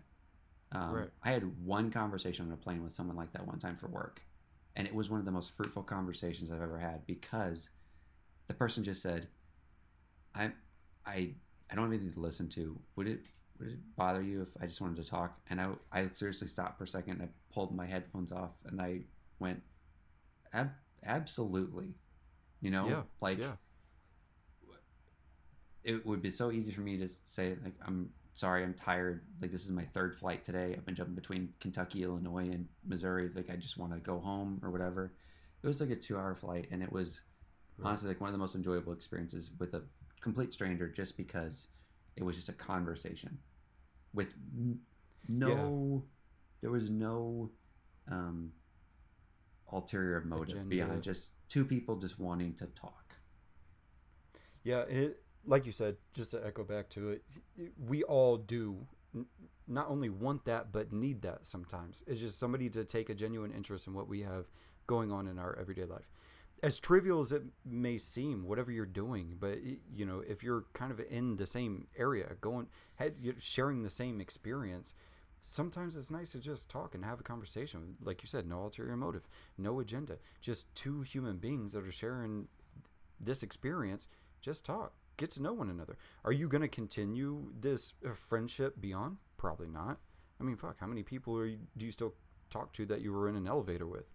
[0.72, 1.10] Um, Right.
[1.24, 4.22] I had one conversation on a plane with someone like that one time for work,
[4.76, 7.70] and it was one of the most fruitful conversations I've ever had because
[8.46, 9.26] the person just said,
[10.34, 10.52] "I,
[11.04, 11.34] I,
[11.70, 12.78] I don't have anything to listen to.
[12.96, 13.28] Would it,
[13.58, 16.78] would it bother you if I just wanted to talk?" And I, I seriously stopped
[16.78, 17.20] for a second.
[17.22, 19.00] I pulled my headphones off and I
[19.40, 19.60] went,
[20.52, 20.74] Ab-
[21.04, 21.94] "Absolutely,"
[22.60, 23.02] you know, Yeah.
[23.20, 23.52] like yeah.
[25.84, 29.22] It would be so easy for me to say like i'm sorry i'm tired.
[29.42, 30.74] Like this is my third flight today.
[30.76, 33.30] I've been jumping between kentucky illinois and missouri.
[33.34, 35.12] Like i just want to go home or whatever.
[35.62, 37.22] It was like a two hour flight and it was
[37.82, 39.82] honestly like one of the most enjoyable experiences with a
[40.20, 41.68] complete stranger just because
[42.16, 43.38] it was just a conversation
[44.12, 44.34] with
[45.28, 46.02] no
[46.60, 47.50] there was no
[48.10, 48.52] um
[49.72, 50.68] ulterior motive Agenda.
[50.68, 53.14] beyond just two people just wanting to talk.
[54.62, 57.22] Yeah, it, like you said, just to echo back to it,
[57.86, 58.86] we all do
[59.66, 62.02] not only want that, but need that sometimes.
[62.06, 64.46] It's just somebody to take a genuine interest in what we have
[64.86, 66.10] going on in our everyday life.
[66.62, 70.92] As trivial as it may seem, whatever you're doing, but you know, if you're kind
[70.92, 72.66] of in the same area, going,
[73.38, 74.94] sharing the same experience,
[75.40, 77.96] sometimes it's nice to just talk and have a conversation.
[78.02, 79.26] Like you said, no ulterior motive,
[79.56, 82.46] no agenda, just two human beings that are sharing
[83.20, 84.08] this experience
[84.40, 85.98] just talk get to know one another.
[86.24, 89.18] Are you going to continue this uh, friendship beyond?
[89.36, 89.98] Probably not.
[90.40, 92.14] I mean fuck how many people you, do you still
[92.48, 94.06] talk to that you were in an elevator with?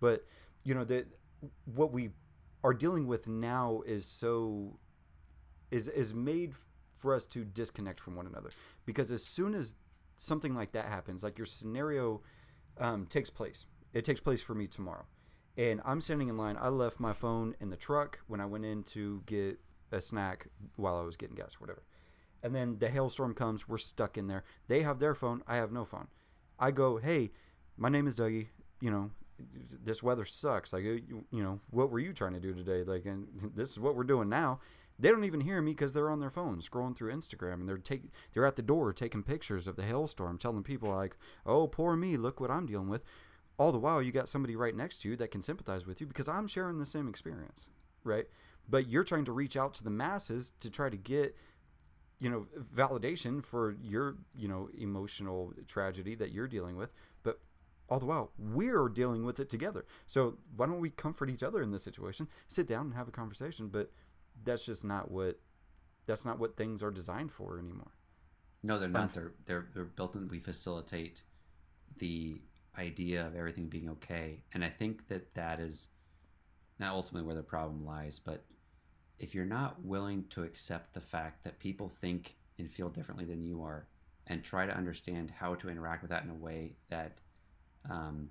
[0.00, 0.24] But
[0.62, 1.06] you know that
[1.66, 2.10] what we
[2.64, 4.78] are dealing with now is so
[5.70, 6.54] is is made
[6.96, 8.50] for us to disconnect from one another.
[8.86, 9.74] Because as soon as
[10.16, 12.22] something like that happens like your scenario
[12.78, 15.04] um, takes place it takes place for me tomorrow.
[15.56, 18.64] And i'm standing in line i left my phone in the truck when i went
[18.64, 19.60] in to get
[19.92, 20.46] a snack
[20.76, 21.82] while i was getting gas or whatever.
[22.42, 24.44] And then the hailstorm comes we're stuck in there.
[24.68, 26.08] They have their phone i have no phone.
[26.58, 27.30] I go hey
[27.76, 28.48] my name is dougie
[28.80, 29.10] you know
[29.84, 32.84] this weather sucks like you, you know what were you trying to do today?
[32.84, 34.60] Like and this is what we're doing now.
[34.96, 37.78] They don't even hear me because they're on their phone scrolling through instagram and they're
[37.78, 38.02] take
[38.32, 42.16] they're at the door taking pictures of the hailstorm telling people like oh poor me
[42.16, 43.02] look what i'm dealing with.
[43.56, 46.06] All the while you got somebody right next to you that can sympathize with you
[46.06, 47.68] because i'm sharing the same experience
[48.04, 48.26] right
[48.68, 51.36] but you're trying to reach out to the masses to try to get
[52.20, 56.92] you know validation for your you know emotional tragedy that you're dealing with
[57.22, 57.40] but
[57.88, 61.62] all the while we're dealing with it together so why don't we comfort each other
[61.62, 63.90] in this situation sit down and have a conversation but
[64.44, 65.38] that's just not what
[66.06, 67.92] that's not what things are designed for anymore.
[68.62, 69.04] No, they're not.
[69.04, 70.28] Um, they're they're they're built in.
[70.28, 71.22] We facilitate
[71.98, 72.40] the
[72.78, 75.88] idea of everything being okay, and I think that that is
[76.78, 78.18] not ultimately where the problem lies.
[78.18, 78.44] But
[79.18, 83.42] if you're not willing to accept the fact that people think and feel differently than
[83.42, 83.86] you are,
[84.26, 87.18] and try to understand how to interact with that in a way that,
[87.90, 88.28] um,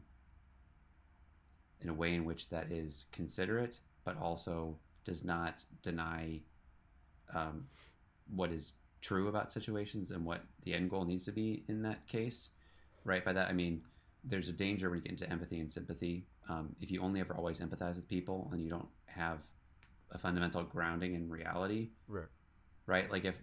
[1.82, 6.40] in a way in which that is considerate, but also does not deny
[7.34, 7.66] um,
[8.34, 12.08] what is true about situations and what the end goal needs to be in that
[12.08, 12.50] case.
[13.04, 13.24] Right.
[13.24, 13.82] By that, I mean,
[14.24, 16.26] there's a danger when you get into empathy and sympathy.
[16.50, 19.40] Um, if you only ever always empathize with people and you don't have
[20.14, 22.28] a fundamental grounding in reality, Right.
[22.86, 23.12] right?
[23.12, 23.42] Like if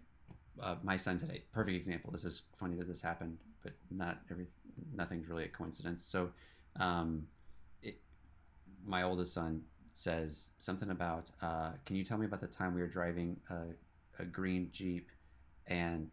[0.62, 2.10] uh, my son today, perfect example.
[2.10, 4.46] This is funny that this happened, but not every,
[4.94, 6.04] nothing's really a coincidence.
[6.04, 6.30] So,
[6.78, 7.26] um,
[7.82, 8.00] it,
[8.84, 9.62] my oldest son
[9.94, 14.22] says something about, uh, can you tell me about the time we were driving a,
[14.22, 15.08] a green Jeep
[15.66, 16.08] and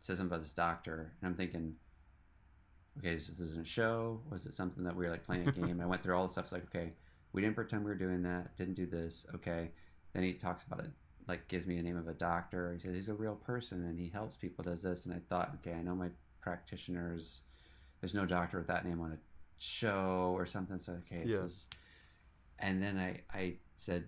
[0.00, 1.12] says something about this doctor?
[1.20, 1.74] And I'm thinking,
[2.98, 4.20] okay, this isn't a show.
[4.30, 5.80] Was it something that we were like playing a game?
[5.80, 6.44] I went through all the stuff.
[6.46, 6.92] It's like, okay,
[7.32, 8.56] we didn't pretend we were doing that.
[8.56, 9.26] Didn't do this.
[9.34, 9.70] Okay.
[10.12, 10.90] Then he talks about it,
[11.26, 12.72] like gives me a name of a doctor.
[12.72, 14.64] He says he's a real person and he helps people.
[14.64, 15.04] Does this?
[15.06, 16.08] And I thought, okay, I know my
[16.40, 17.42] practitioners.
[18.00, 19.18] There's no doctor with that name on a
[19.58, 20.78] show or something.
[20.78, 21.44] So okay, Yeah.
[21.44, 21.66] is.
[22.58, 24.04] And then I I said,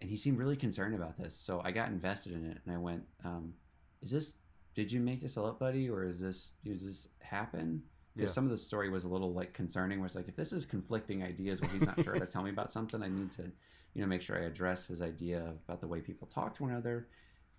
[0.00, 1.34] and he seemed really concerned about this.
[1.34, 3.54] So I got invested in it and I went, um,
[4.02, 4.34] is this?
[4.74, 6.50] Did you make this all up, buddy, or is this?
[6.64, 7.82] Does this happen?
[8.14, 8.34] Because Yeah.
[8.34, 10.64] some of the story was a little like concerning where it's like if this is
[10.66, 13.50] conflicting ideas where he's not sure to tell me about something i need to
[13.94, 16.72] you know make sure i address his idea about the way people talk to one
[16.72, 17.08] another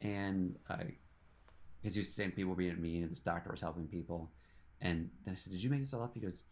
[0.01, 0.83] and i
[1.81, 4.31] because he was saying people being mean and this doctor was helping people
[4.81, 6.43] and then i said did you make this all up he goes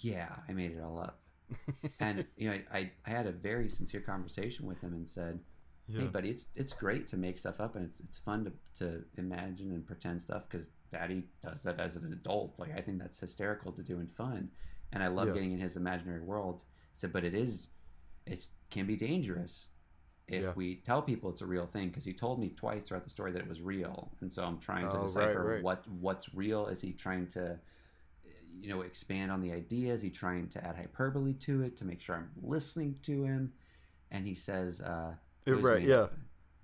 [0.00, 1.20] yeah i made it all up
[2.00, 5.38] and you know I, I had a very sincere conversation with him and said
[5.86, 6.00] Yeah.
[6.00, 8.52] hey buddy it's it's great to make stuff up and it's it's fun to,
[8.84, 12.98] to imagine and pretend stuff because daddy does that as an adult like i think
[12.98, 14.50] that's hysterical to do and fun
[14.92, 15.34] and i love Yeah.
[15.34, 16.62] getting in his imaginary world
[16.94, 17.68] said but it is
[18.26, 19.68] it can be dangerous
[20.28, 20.52] if Yeah.
[20.56, 23.30] we tell people it's a real thing because he told me twice throughout the story
[23.32, 25.62] that it was real and so i'm trying to Oh, decipher right.
[25.62, 27.58] what what's real is he trying to
[28.60, 31.84] you know expand on the idea is he trying to add hyperbole to it to
[31.84, 33.52] make sure i'm listening to him
[34.10, 35.12] and he says uh
[35.46, 35.96] Yeah, was right, yeah.
[36.02, 36.14] up.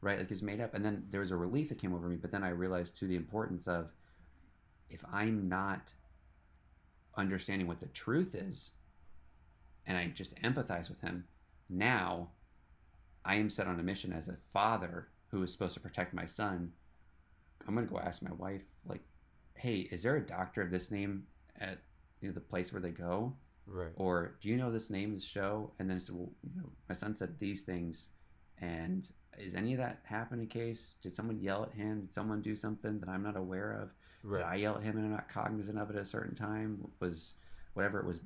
[0.01, 2.17] right like it's made up and then there was a relief that came over me
[2.17, 3.93] but then i realized too the importance of
[4.93, 5.93] if i'm not
[7.17, 8.73] understanding what the truth is
[9.87, 11.25] and i just empathize with him
[11.69, 12.29] now
[13.25, 16.27] i am set on a mission as a father who is supposed to protect my
[16.27, 16.71] son.
[17.67, 19.01] I'm going to go ask my wife like
[19.55, 21.25] hey is there a doctor of this name
[21.59, 21.79] at
[22.21, 23.35] you know, the place where they go?
[23.65, 23.93] Right.
[23.95, 25.73] or do you know this name this show?
[25.79, 28.11] And then I said well you know my son said these things.
[28.59, 29.09] And
[29.39, 30.95] is any of that happening case?
[31.01, 32.03] Did someone yell at him?
[32.03, 33.91] Did someone do something that i'm not aware of
[34.31, 36.79] did i yell at him and i'm not cognizant of it at a certain time
[37.01, 37.35] was
[37.75, 38.21] whatever it was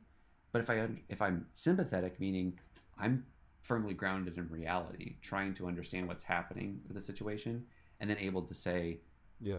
[0.52, 2.58] but if i if i'm sympathetic meaning
[2.98, 3.24] i'm
[3.62, 7.64] firmly grounded in reality trying to understand what's happening with the situation
[8.00, 8.98] and then able to say
[9.40, 9.58] Yeah.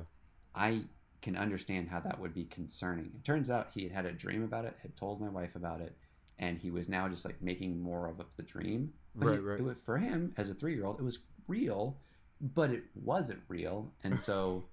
[0.56, 0.84] I
[1.22, 3.12] can understand how that would be concerning.
[3.16, 5.82] It turns out he had had a dream about it, had told my wife about
[5.82, 5.96] it,
[6.40, 8.94] and he was now just like making more of the dream.
[9.16, 9.62] But Right, it- right.
[9.64, 12.00] Was- for him as a three-year-old, it was real,
[12.40, 14.66] but it wasn't real, and so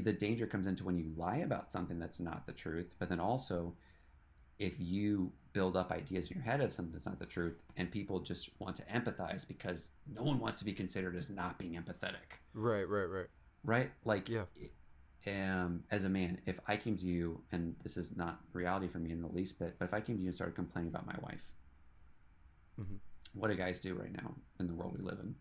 [0.00, 2.94] the danger comes into when you lie about something that's not the truth.
[2.98, 3.74] But then also,
[4.58, 7.90] if you build up ideas in your head of something that's not the truth, and
[7.90, 11.74] people just want to empathize because no one wants to be considered as not being
[11.74, 12.88] empathetic Right.
[12.88, 13.04] Right.
[13.04, 13.26] Right.
[13.64, 13.90] right?
[14.04, 14.44] Like, Yeah.
[15.26, 18.98] um, as a man, if I came to you, and this is not reality for
[18.98, 21.06] me in the least bit, but if I came to you and started complaining about
[21.06, 21.50] my wife,
[22.80, 22.98] Mhm.
[23.34, 25.34] what do guys do right now in the world we live in?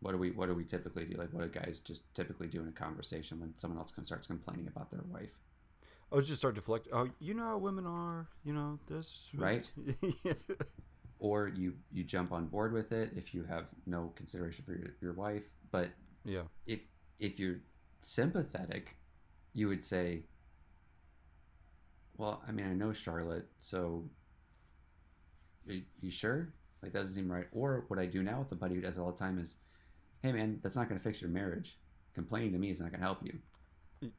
[0.00, 1.16] What do we What do we typically do?
[1.16, 4.68] Like, what do guys just typically do in a conversation when someone else starts complaining
[4.68, 5.32] about their wife?
[6.10, 6.88] Oh, just start deflect.
[6.92, 8.28] Oh, you know how women are.
[8.44, 9.30] You know this.
[9.34, 9.68] Right.
[10.24, 10.32] yeah.
[11.20, 14.94] Or you you jump on board with it if you have no consideration for your,
[15.00, 15.90] your wife, but
[16.24, 16.42] Yeah.
[16.64, 16.82] if
[17.18, 17.56] if you're
[18.00, 18.94] sympathetic,
[19.52, 20.22] you would say,
[22.16, 24.08] "Well, I mean, I know Charlotte, so
[25.68, 26.52] are you, you sure?
[26.82, 28.96] Like that doesn't seem right." Or what I do now with a buddy who does
[28.96, 29.56] it all the time is,
[30.22, 31.78] "Hey, man, that's not going to fix your marriage.
[32.14, 33.38] Complaining to me is not going to help you.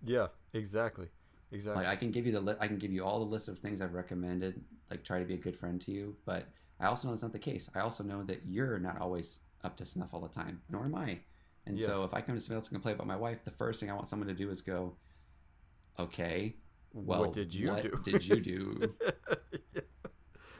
[0.03, 0.27] Yeah.
[0.53, 1.07] Exactly.
[1.51, 1.83] Exactly.
[1.83, 3.57] Like I can give you the li- I can give you all the list of
[3.57, 6.45] things I've recommended, like try to be a good friend to you, but
[6.79, 7.69] I also know that's not the case.
[7.73, 10.95] I also know that you're not always up to snuff all the time, nor am
[10.95, 11.19] I.
[11.65, 11.87] And Yeah.
[11.87, 13.89] so if I come to somebody else and complain about my wife, the first thing
[13.89, 14.95] I want someone to do is go,
[15.97, 16.55] "Okay,
[16.93, 17.99] well, what did you what do?
[18.03, 18.95] did you do?"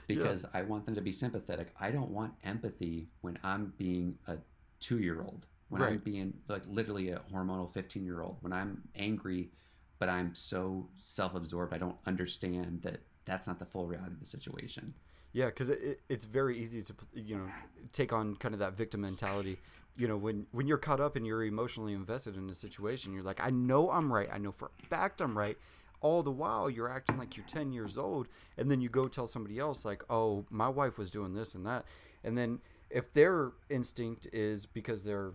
[0.08, 1.72] Because I want them to be sympathetic.
[1.80, 4.38] I don't want empathy when I'm being a
[4.80, 5.46] two-year-old.
[5.70, 9.52] when I'm being like literally a hormonal 15 year old, when I'm angry,
[10.00, 14.20] but I'm so self absorbed, I don't understand that that's not the full reality of
[14.20, 14.94] the situation.
[15.32, 17.48] Yeah, because it, it, it's very easy to you know
[17.92, 19.60] take on kind of that victim mentality.
[19.96, 23.24] You know, when when you're caught up and you're emotionally invested in a situation, you're
[23.24, 24.30] like, I know I'm right.
[24.32, 25.58] I know for a fact I'm right.
[26.02, 29.28] All the while you're acting like you're 10 years old, and then you go tell
[29.28, 31.84] somebody else like, oh, my wife was doing this and that,
[32.24, 35.32] and then if their instinct is because they're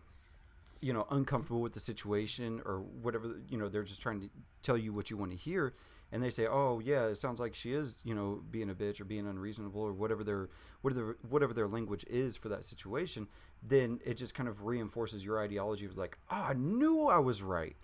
[0.80, 4.28] you know uncomfortable with the situation or whatever you know they're just trying to
[4.62, 5.74] tell you what you want to hear
[6.12, 9.00] and they say oh yeah it sounds like she is you know being a bitch
[9.00, 10.48] or being unreasonable or whatever their
[10.82, 13.26] whatever whatever their language is for that situation
[13.62, 17.42] then it just kind of reinforces your ideology of like oh i knew i was
[17.42, 17.76] right.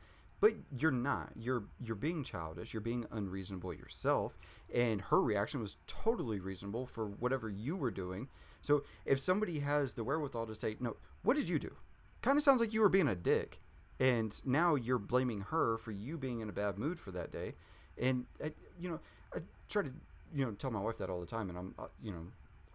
[0.42, 1.32] But you're not.
[1.36, 2.72] You're you're being childish.
[2.72, 4.38] You're being unreasonable yourself
[4.72, 8.28] and her reaction was totally reasonable for whatever you were doing
[8.62, 11.74] so if somebody has the wherewithal to say no what did you do?
[12.23, 13.61] Kind of sounds like you were being a dick
[13.99, 17.55] and now you're blaming her for you being in a bad mood for that day.
[17.99, 19.01] And I, you know
[19.35, 19.39] i
[19.69, 19.93] try to
[20.35, 22.27] you know tell my wife that all the time and i'm uh, you know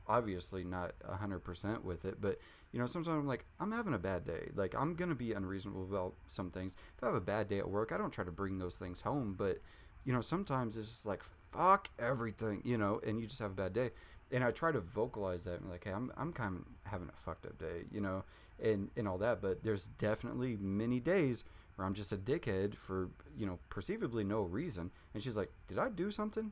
[0.07, 2.37] obviously not 100% with it but
[2.71, 4.49] you know sometimes i'm like i'm having a bad day.
[4.55, 6.75] Like i'm gonna be unreasonable about some things.
[6.95, 9.01] If i have a bad day at work i don't try to bring those things
[9.01, 9.59] home but
[10.03, 13.55] you know sometimes it's just like fuck everything you know and you just have a
[13.55, 13.89] bad day
[14.35, 17.17] and i try to vocalize that and like hey i'm, I'm kind of having a
[17.25, 18.23] fucked up day you know
[18.61, 21.43] and and all that but there's definitely many days
[21.75, 25.79] where i'm just a dickhead for you know perceivably no reason and she's like did
[25.79, 26.51] i do something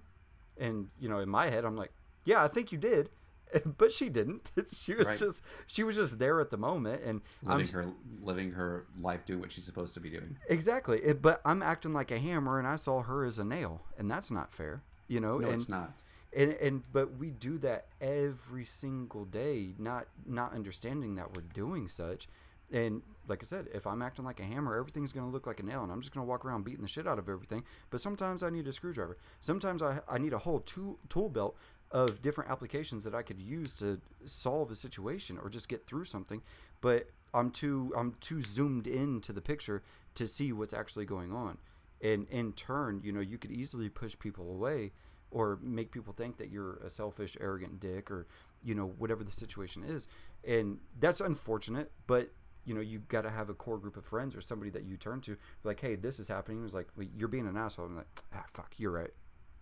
[0.58, 1.92] and you know in my head i'm like
[2.26, 3.10] yeah i think you did
[3.78, 5.20] but she didn't she was Right.
[5.20, 7.86] just she was just there at the moment and i'm Living her
[8.22, 10.36] living her life doing what she's supposed to be doing.
[10.50, 13.82] exactly it, but i'm acting like a hammer and i saw her as a nail
[13.98, 15.92] and that's not fair you know No, and it's not.
[16.36, 21.88] And and but we do that every single day not not understanding that we're doing
[21.88, 22.28] such.
[22.72, 25.60] And like i said if i'm acting like a hammer everything's going to look like
[25.60, 27.64] a nail and i'm just going to walk around beating the shit out of everything.
[27.90, 29.18] But sometimes i need a screwdriver.
[29.42, 31.56] Sometimes i, I need a whole tool, tool belt
[31.92, 36.06] of different applications that i could use to solve a situation or just get through
[36.06, 36.42] something.
[36.82, 39.84] But i'm too i'm too zoomed into the picture
[40.16, 41.58] to see what's actually going on.
[42.02, 44.92] And in turn you know you could easily push people away
[45.34, 48.28] or make people think that you're a selfish arrogant dick or
[48.64, 50.08] you know whatever the situation is.
[50.46, 52.30] And that's unfortunate but
[52.66, 54.96] you know you got to have a core group of friends or somebody that you
[54.96, 56.64] turn to like hey this is happening.
[56.64, 57.86] It's like well, you're being an asshole.
[57.86, 59.12] I'm like ah fuck you're right.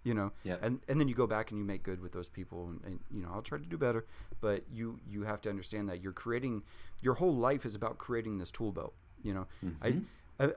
[0.03, 0.31] You know?
[0.43, 0.59] Yep.
[0.63, 2.99] and and then you go back and you make good with those people and, and
[3.11, 4.05] you know i'll try to do better.
[4.41, 6.63] But you you have to understand that you're creating
[7.01, 8.93] your whole life is about creating this tool belt
[9.23, 9.47] you know?
[9.81, 9.93] I, I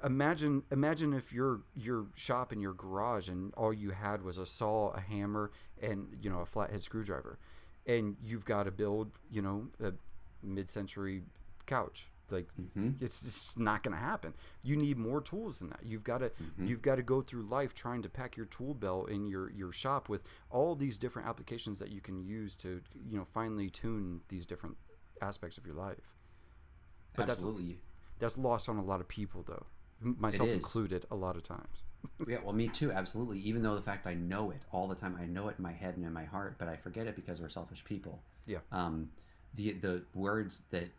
[0.04, 4.46] imagine imagine if your your shop in your garage and all you had was a
[4.46, 5.50] saw a hammer
[5.82, 7.38] and you know a flathead screwdriver.
[7.86, 9.92] And you've got to build you know a
[10.42, 11.22] mid-century
[11.66, 12.08] couch.
[12.30, 14.32] Like hmm it's just not going to happen.
[14.62, 15.80] You need more tools than that.
[15.84, 16.66] You've got to Mm-hmm.
[16.66, 19.72] you've got to go through life trying to pack your tool belt in your your
[19.72, 22.80] shop with all these different applications that you can use to
[23.10, 24.76] you know finely tune these different
[25.20, 26.14] aspects of your life.
[27.16, 27.80] But that's- Absolutely.
[28.18, 29.66] that's lost on a lot of people though
[30.00, 31.82] myself included a lot of times
[32.28, 32.92] yeah, well, me too.
[32.92, 33.40] Absolutely.
[33.40, 35.72] Even though the fact I know it all the time, I know it in my
[35.72, 38.20] head and in my heart, but I forget it because we're selfish people.
[38.46, 38.58] Yeah.
[38.72, 39.08] Um,
[39.54, 40.90] the the words that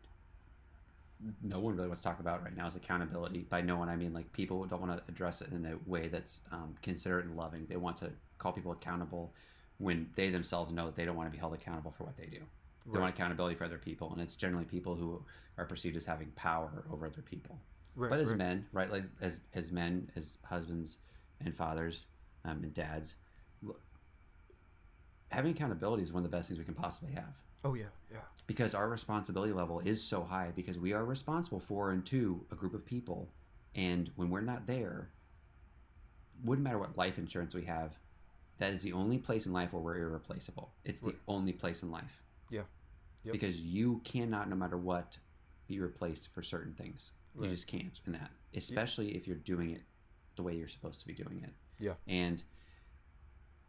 [1.42, 3.46] no one really wants to talk about right now is accountability.
[3.50, 6.08] By no one, I mean like people don't want to address it in a way
[6.08, 7.66] that's um, considerate and loving.
[7.68, 9.34] They want to call people accountable
[9.78, 12.26] when they themselves know that they don't want to be held accountable for what they
[12.26, 12.40] do.
[12.40, 13.02] They Right.
[13.02, 15.24] want accountability for other people, and it's generally people who
[15.58, 17.60] are perceived as having power over other people
[17.96, 18.38] right, but as right.
[18.38, 18.92] men, right?
[18.92, 20.98] Like as as men, as husbands
[21.44, 22.08] and fathers
[22.44, 23.16] um, and dads,
[23.62, 23.82] look,
[25.32, 27.34] having accountability is one of the best things we can possibly have
[27.66, 31.92] oh yeah yeah because our responsibility level is so high because we are responsible for
[31.92, 33.28] and to a group of people,
[33.74, 35.10] and when we're not there,
[36.44, 37.98] wouldn't matter what life insurance we have.
[38.58, 40.72] That is the only place in life where we're irreplaceable.
[40.86, 41.20] It's the Right.
[41.28, 42.24] only place in life.
[42.50, 42.62] Yeah.
[43.24, 43.34] Yep.
[43.34, 45.18] Because you cannot, no matter what,
[45.68, 47.12] be replaced for certain things.
[47.36, 47.50] You Right.
[47.52, 49.84] just can't in that, especially if you're doing it
[50.36, 51.54] the way you're supposed to be doing it.
[51.80, 51.96] Yeah.
[52.08, 52.42] And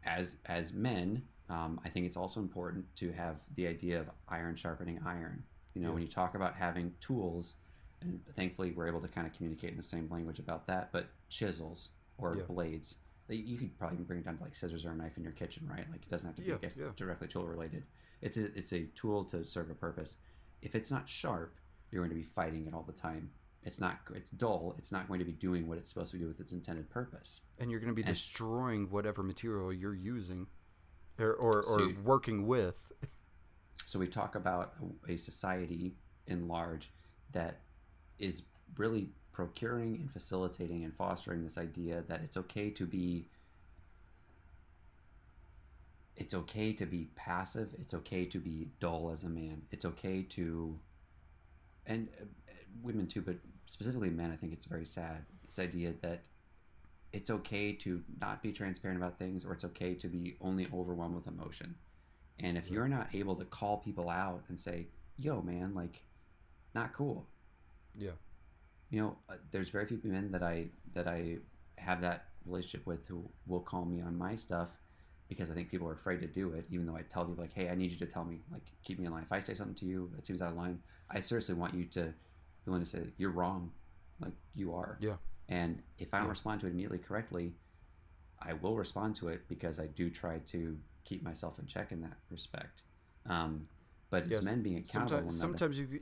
[0.05, 4.55] as as men, um, I think it's also important to have the idea of iron
[4.55, 5.43] sharpening iron.
[5.73, 5.93] You know, Yeah.
[5.95, 7.55] when you talk about having tools,
[8.01, 10.91] and thankfully we're able to kind of communicate in the same language about that.
[10.91, 12.43] But chisels or Yeah.
[12.43, 12.95] blades,
[13.27, 15.67] you could probably bring it down to like scissors or a knife in your kitchen,
[15.67, 15.89] right?
[15.91, 16.91] Like it doesn't have to be Yeah, guess, yeah.
[16.95, 17.85] directly tool related.
[18.21, 20.15] It's a it's a tool to serve a purpose.
[20.61, 21.55] If it's not sharp,
[21.91, 23.31] you're going to be fighting it all the time.
[23.67, 23.97] It's not.
[24.15, 24.73] It's dull.
[24.77, 27.41] It's not going to be doing what it's supposed to do with its intended purpose.
[27.59, 30.47] and you're going to be And- destroying whatever material you're using
[31.19, 32.75] or or, or See- working with
[33.85, 34.73] So we talk about
[35.07, 35.93] a, a society
[36.27, 36.91] in large
[37.33, 37.59] that
[38.19, 38.43] is
[38.77, 43.27] really procuring and facilitating and fostering this idea that it's okay to be
[46.15, 50.23] it's okay to be passive it's okay to be dull as a man it's okay
[50.23, 50.77] to
[51.85, 52.25] and uh,
[52.81, 53.35] women too but
[53.67, 55.23] specifically men i think it's very sad.
[55.45, 56.23] This idea that
[57.13, 61.15] it's okay to not be transparent about things or it's okay to be only overwhelmed
[61.15, 61.75] with emotion.
[62.39, 64.87] And if you're not able to call people out and say
[65.17, 66.03] yo man like
[66.75, 67.27] not cool.
[67.95, 68.11] Yeah.
[68.91, 71.37] you know uh, there's very few men that i that i
[71.77, 74.69] have that relationship with who will call me on my stuff
[75.27, 77.53] because i think people are afraid to do it even though i tell people like
[77.53, 79.23] hey i need you to tell me like keep me in line.
[79.23, 80.79] If i say something to you that seems out of line
[81.09, 82.13] i seriously want you to
[82.67, 83.71] be willing to say you're wrong
[84.19, 85.15] like you are Yeah.
[85.49, 86.31] and if i don't Yeah.
[86.31, 87.53] respond to it immediately correctly
[88.41, 92.01] i will respond to it because i do try to keep myself in check in
[92.01, 92.83] that respect
[93.29, 93.67] um,
[94.09, 95.99] but it's Yes, men being accountable Sometimes, sometimes you,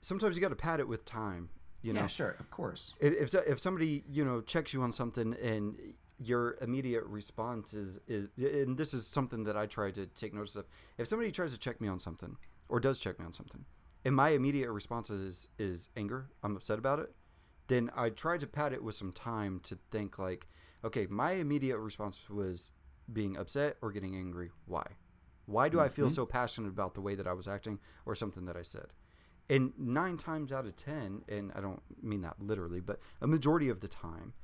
[0.00, 1.50] sometimes you got to pad it with time.
[1.82, 4.90] You know, yeah sure of course if if if somebody you know checks you on
[4.90, 5.76] something and
[6.18, 10.56] your immediate response is is and this is something that I try to take notice
[10.56, 10.66] of.
[10.96, 12.36] If somebody tries to check me on something
[12.68, 13.64] or does check me on something,
[14.04, 17.14] and my immediate response is is anger, I'm upset about it,
[17.68, 20.48] then I try to pad it with some time to think like,
[20.84, 22.72] okay, my immediate response was
[23.12, 24.50] being upset or getting angry.
[24.66, 24.84] Why?
[25.46, 26.12] Why do I feel Mhm.
[26.14, 28.92] so passionate about the way that I was acting or something that I said?
[29.48, 33.70] And nine times out of ten, and I don't mean that literally, but a majority
[33.70, 34.34] of the time,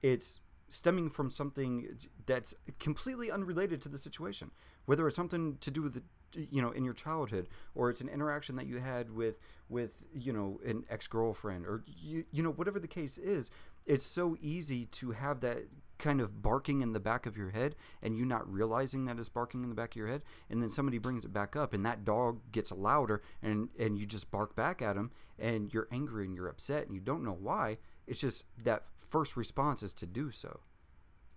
[0.00, 4.52] it's stemming from something that's completely unrelated to the situation.
[4.86, 6.04] Whether it's something to do with the,
[6.36, 9.38] you know, in your childhood, or it's an interaction that you had with,
[9.68, 13.50] with you know, an ex girlfriend, or you, you know, whatever the case is,
[13.86, 15.64] it's so easy to have that
[15.98, 19.28] kind of barking in the back of your head and you not realizing that it's
[19.28, 21.86] barking in the back of your head and then somebody brings it back up and
[21.86, 26.24] that dog gets louder and and you just bark back at him and you're angry
[26.24, 27.78] and you're upset and you don't know why.
[28.06, 30.60] It's just that first response is to do so.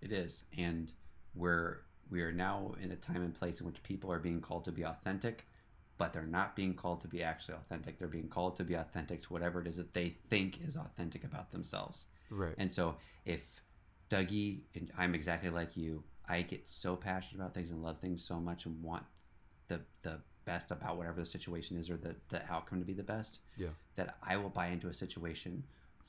[0.01, 0.91] It is, and
[1.33, 4.65] we're we are now in a time and place in which people are being called
[4.65, 5.45] to be authentic,
[5.97, 7.97] but they're not being called to be actually authentic.
[7.97, 11.23] They're being called to be authentic to whatever it is that they think is authentic
[11.23, 12.05] about themselves.
[12.29, 13.61] right And so, if
[14.09, 18.23] Dougie and I'm exactly like you, I get so passionate about things and love things
[18.23, 19.03] so much and want
[19.67, 23.03] the the best about whatever the situation is or the the outcome to be the
[23.03, 23.67] best yeah
[23.97, 25.63] that I will buy into a situation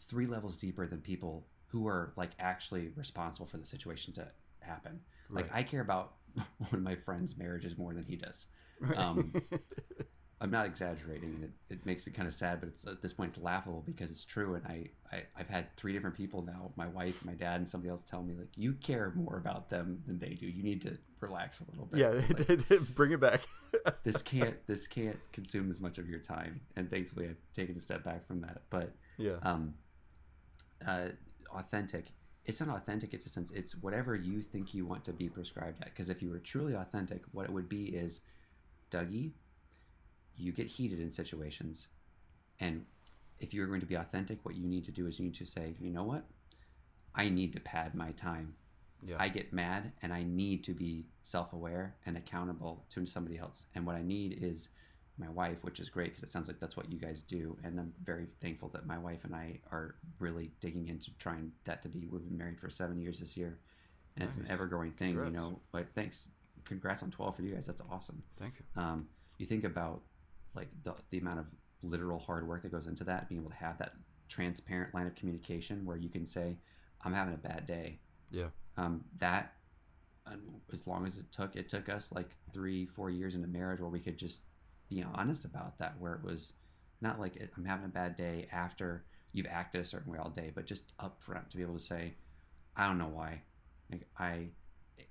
[0.06, 4.26] three levels deeper than people who are like actually responsible for the situation to
[4.60, 5.00] happen.
[5.30, 5.59] Like Right.
[5.59, 8.46] I care about one of my friends' marriages more than he does.
[8.80, 8.98] Right.
[8.98, 9.32] Um,
[10.40, 13.12] I'm not exaggerating, and it, it makes me kind of sad, but it's at this
[13.12, 14.55] point it's laughable because it's true.
[14.55, 17.90] And I, I I've had three different people now, my wife, my dad, and somebody
[17.90, 20.46] else tell me like you care more about them than they do.
[20.46, 21.98] You need to relax a little bit.
[21.98, 23.40] yeah Like, bring it back
[24.05, 26.60] this can't this can't consume this much of your time.
[26.76, 28.62] And thankfully, I've taken a step back from that.
[28.70, 29.74] But yeah um,
[30.86, 31.09] uh,
[31.50, 32.12] authentic.
[32.48, 33.12] It's not authentic.
[33.12, 33.50] It's a sense.
[33.50, 35.90] It's whatever you think you want to be prescribed at.
[35.90, 38.22] Because if you were truly authentic, what it would be is,
[38.90, 39.32] Dougie,
[40.34, 41.88] you get heated in situations,
[42.58, 42.86] and
[43.38, 45.44] if you're going to be authentic, what you need to do is you need to
[45.44, 46.24] say, you know what,
[47.14, 48.54] I need to pad my time.
[49.04, 53.66] yeah I get mad, and I need to be self-aware and accountable to somebody else.
[53.74, 54.70] And what I need is
[55.19, 57.57] my wife, which is great because it sounds like that's what you guys do.
[57.65, 61.82] And I'm very thankful that my wife and I are really digging into trying that
[61.82, 62.07] to be.
[62.11, 63.59] We've been married for seven years this year,
[64.16, 65.15] and it's an ever-growing thing.
[65.15, 65.32] Congrats.
[65.32, 66.28] You know, like thanks,
[66.65, 67.66] congrats on 12 for you guys.
[67.66, 68.23] That's awesome.
[68.39, 69.09] thank you Um,
[69.39, 70.03] you think about
[70.55, 71.47] like the, the amount of
[71.82, 73.93] literal hard work that goes into that, being able to have that
[74.28, 76.57] transparent line of communication where you can say,
[77.05, 78.01] "I'm having a bad day."
[78.31, 79.55] yeah um, that
[80.73, 83.89] as long as it took it took us like three four years into marriage where
[83.89, 84.43] we could just
[84.89, 86.55] be honest about that where it was
[87.01, 90.51] not like i'm having a bad day after you've acted a certain way all day
[90.55, 92.15] but just upfront to be able to say
[92.77, 93.43] i don't know why.
[93.90, 94.48] Like i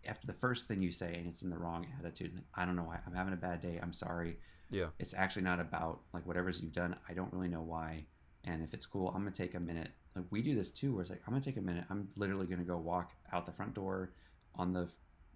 [0.07, 2.75] after the first thing you say and it's in the wrong attitude like i don't
[2.75, 2.99] know why.
[3.05, 3.79] I'm having a bad day.
[3.81, 4.37] I'm sorry.
[4.69, 4.87] Yeah.
[4.99, 6.95] It's actually not about like whatever's you've done.
[7.09, 8.05] I don't really know why.
[8.43, 9.89] And if it's cool i'm gonna take a minute.
[10.15, 11.85] Like we do this too where it's like i'm gonna take a minute.
[11.89, 14.11] I'm literally gonna go walk out the front door
[14.55, 14.89] on the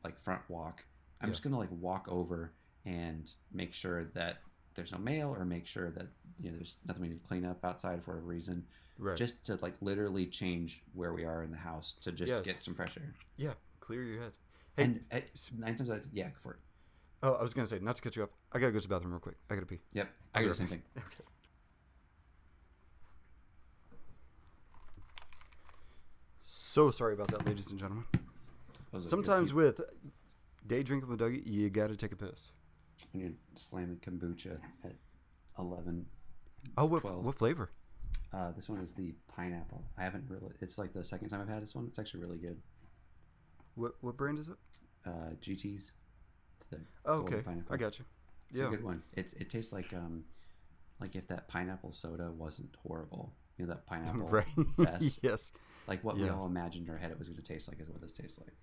[0.03, 0.84] like front walk.
[1.22, 1.31] I'm Yeah.
[1.34, 2.51] just gonna like walk over
[2.85, 4.37] and make sure that
[4.75, 6.07] there's no mail or make sure that
[6.39, 8.65] you know there's nothing we need to clean up outside for a reason.
[8.97, 9.17] Right.
[9.17, 12.41] Just to like literally change where we are in the house to just Yeah.
[12.41, 13.13] get some fresh air.
[13.37, 14.31] Yeah clear your head.
[14.77, 15.19] Hey and uh,
[15.57, 16.59] nine times out of yeah go for it.
[17.23, 18.93] Oh i was gonna say not to cut you off i gotta go to the
[18.93, 19.35] bathroom real quick.
[19.49, 19.79] I gotta pee.
[19.93, 20.81] Yep i I'll do the same thing.
[20.97, 21.23] Okay.
[26.43, 28.05] So sorry about that, ladies and gentlemen.
[28.13, 28.21] That
[28.93, 29.81] was a good Sometimes with
[30.67, 32.51] day drinking with Dougie, you gotta take a piss.
[33.11, 34.95] When you're slamming kombucha at
[35.59, 36.05] 11
[36.77, 37.25] Oh, what, 12.
[37.25, 37.71] what flavor?
[38.33, 39.83] Uh, this one is the pineapple.
[39.97, 40.53] I haven't really.
[40.61, 41.85] It's like the second time I've had this one.
[41.87, 42.57] It's actually really good.
[43.75, 44.55] What what brand is it?
[45.05, 45.91] Uh, GT's.
[46.55, 47.41] It's the Oh, okay.
[47.41, 47.73] pineapple.
[47.73, 48.05] I got you.
[48.49, 48.67] It's Yeah.
[48.67, 49.01] a good one.
[49.13, 50.23] It's it tastes like um,
[50.99, 53.33] like if that pineapple soda wasn't horrible.
[53.57, 54.45] You know that pineapple right.
[54.77, 55.19] fest.
[55.23, 55.51] yes.
[55.87, 57.89] Like what we all imagined in our head it was going to taste like is
[57.89, 58.53] what this tastes like.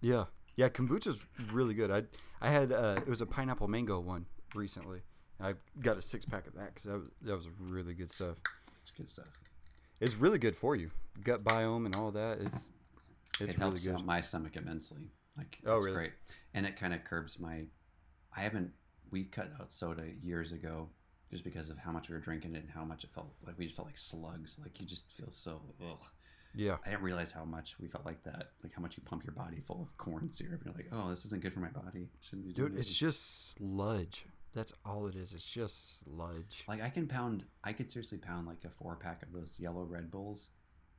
[0.00, 0.24] Yeah.
[0.56, 1.18] Yeah, kombucha's
[1.52, 1.90] really good.
[1.90, 2.02] I
[2.40, 5.00] I had uh, it was a pineapple mango one recently.
[5.40, 8.36] I got a six pack of that because that was, that was really good stuff.
[8.80, 9.26] It's good stuff.
[10.00, 10.90] It's really good for you,
[11.24, 12.38] gut biome and all that.
[12.40, 12.70] It's
[13.40, 13.94] it's it really helps good.
[13.96, 15.10] out my stomach immensely.
[15.36, 15.96] Like Oh, it's really?
[15.96, 16.12] great,
[16.54, 17.64] and it kind of curbs my.
[18.36, 18.70] I haven't.
[19.10, 20.88] We cut out soda years ago,
[21.30, 23.56] just because of how much we were drinking it and how much it felt like
[23.58, 24.58] we just felt like slugs.
[24.62, 25.60] Like you just feel so.
[25.82, 25.98] Ugh.
[26.54, 26.76] Yeah.
[26.86, 28.50] I didn't realize how much we felt like that.
[28.62, 30.62] Like how much you pump your body full of corn syrup.
[30.64, 32.08] And you're like, oh, this isn't good for my body.
[32.20, 32.88] Shouldn't be doing Dude, this.
[32.90, 34.24] it's just sludge.
[34.52, 35.32] That's all it is.
[35.32, 36.64] It's just sludge.
[36.68, 39.82] Like I can pound, I could seriously pound like a four pack of those yellow
[39.82, 40.50] Red Bulls,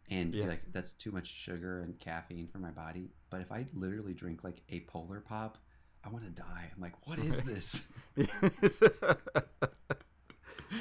[0.09, 0.47] and be Yeah.
[0.47, 3.11] like that's too much sugar and caffeine for my body.
[3.29, 5.57] But if I literally drink like a Polar Pop,
[6.03, 6.69] I want to die.
[6.75, 7.81] I'm like, what is this?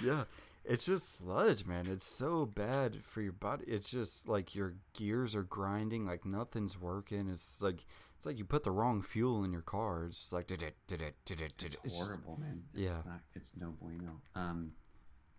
[0.04, 0.24] yeah.
[0.64, 1.86] It's just sludge, man.
[1.86, 3.64] It's so bad for your body.
[3.66, 7.28] It's just like your gears are grinding, like nothing's working.
[7.28, 7.84] It's like
[8.16, 10.06] it's like you put the wrong fuel in your car.
[10.06, 11.80] It's just like did it, did it, did it, did It's it.
[11.84, 12.62] It's just- horrible, man.
[12.72, 12.96] It's yeah.
[13.04, 14.20] not, it's no bueno.
[14.34, 14.72] Um,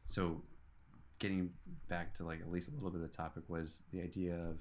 [0.03, 0.41] so
[1.18, 1.49] getting
[1.88, 4.60] back to like at least a little bit of the topic was the idea of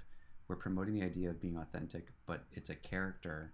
[0.49, 3.53] we're promoting the idea of being authentic, but it's a character.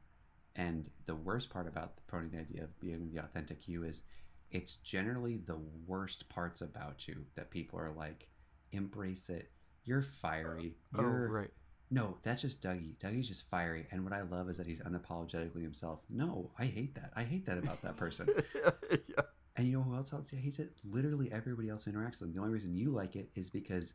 [0.57, 4.03] And the worst part about promoting the idea of being the authentic you is
[4.51, 8.29] it's generally the worst parts about you that people are like,
[8.73, 9.51] embrace it.
[9.85, 10.75] You're fiery.
[10.95, 11.51] Oh, oh, You're right.
[11.91, 12.97] no, that's just Dougie.
[12.99, 13.87] Dougie's just fiery.
[13.91, 16.01] And what I love is that he's unapologetically himself.
[16.11, 17.13] No, I hate that.
[17.17, 18.29] I hate that about that person.
[18.91, 19.23] yeah.
[19.57, 20.71] and you know who else else hates it?
[20.85, 22.33] Literally everybody else who interacts with him.
[22.35, 23.95] The only reason you like it is because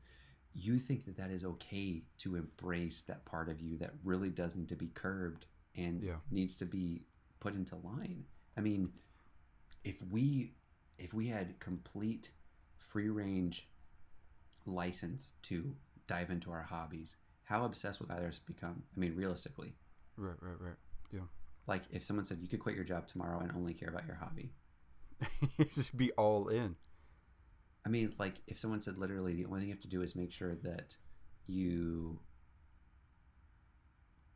[0.53, 4.55] you think that that is okay to embrace that part of you that really does
[4.55, 5.45] need to be curbed
[5.75, 6.15] and Yeah.
[6.31, 7.03] needs to be
[7.41, 8.23] put into line.
[8.57, 8.89] I mean,
[9.85, 10.55] if we
[10.97, 12.31] if we had complete
[12.77, 13.69] free range
[14.65, 15.73] license to
[16.07, 18.83] dive into our hobbies, how obsessed would others become?
[18.95, 19.73] I mean, realistically,
[20.17, 20.75] Right, right, right.
[21.11, 21.21] Yeah.
[21.67, 24.15] Like if someone said you could quit your job tomorrow and only care about your
[24.15, 24.51] hobby.
[25.73, 26.75] just be all in.
[27.85, 30.15] I mean, like if someone said literally the only thing you have to do is
[30.15, 30.95] make sure that
[31.47, 32.19] you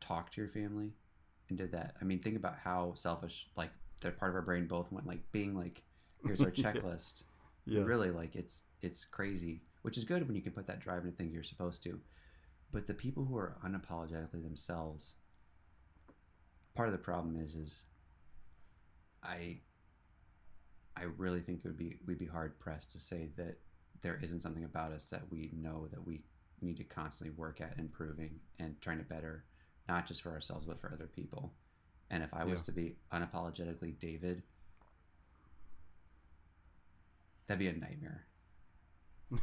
[0.00, 0.92] talk to your family
[1.48, 1.96] and did that.
[2.00, 3.70] I mean, think about how selfish like
[4.00, 5.82] that part of our brain both went like being like
[6.24, 7.24] here's our checklist.
[7.66, 7.82] Yeah.
[7.82, 11.16] Really like it's it's crazy, which is good when you can put that drive into
[11.16, 12.00] things you're supposed to.
[12.72, 15.14] But the people who are unapologetically themselves
[16.74, 17.84] part of the problem is is
[19.22, 19.60] I
[20.96, 23.58] I really think it would be we'd be hard pressed to say that
[24.02, 26.24] there isn't something about us that we know that we
[26.60, 29.44] need to constantly work at improving and trying to better,
[29.88, 31.52] not just for ourselves but for other people.
[32.10, 32.64] And if I was Yeah.
[32.66, 34.42] to be unapologetically David,
[37.46, 38.26] that'd be a nightmare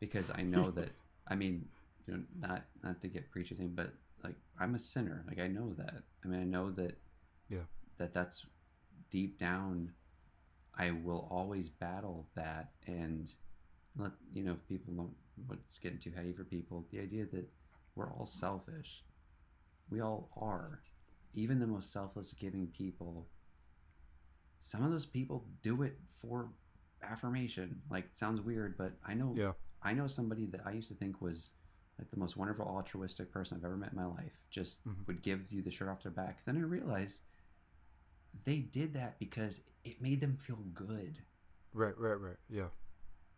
[0.00, 0.90] because I know that
[1.28, 1.68] I mean,
[2.06, 5.24] you know, not not to get preachy thing, but like I'm a sinner.
[5.26, 6.02] Like I know that.
[6.24, 6.96] I mean, I know that.
[7.48, 7.64] Yeah.
[7.98, 8.46] That that's
[9.10, 9.92] deep down.
[10.78, 13.32] I will always battle that, and
[13.96, 15.14] let you know if people don't.
[15.46, 16.86] What's getting too heady for people?
[16.92, 17.48] The idea that
[17.94, 19.02] we're all selfish.
[19.90, 20.80] We all are.
[21.36, 23.28] Even the most selfless, giving people.
[24.58, 26.48] Some of those people do it for
[27.02, 27.80] affirmation.
[27.90, 29.52] Like sounds weird, but I know Yeah.
[29.82, 31.50] I know somebody that I used to think was
[31.98, 34.32] like the most wonderful altruistic person I've ever met in my life.
[34.50, 35.06] Just Mhm.
[35.06, 36.42] would give you the shirt off their back.
[36.44, 37.22] Then I realized
[38.44, 41.22] they did that because it made them feel good.
[41.72, 42.36] Right, right, right.
[42.48, 42.70] Yeah.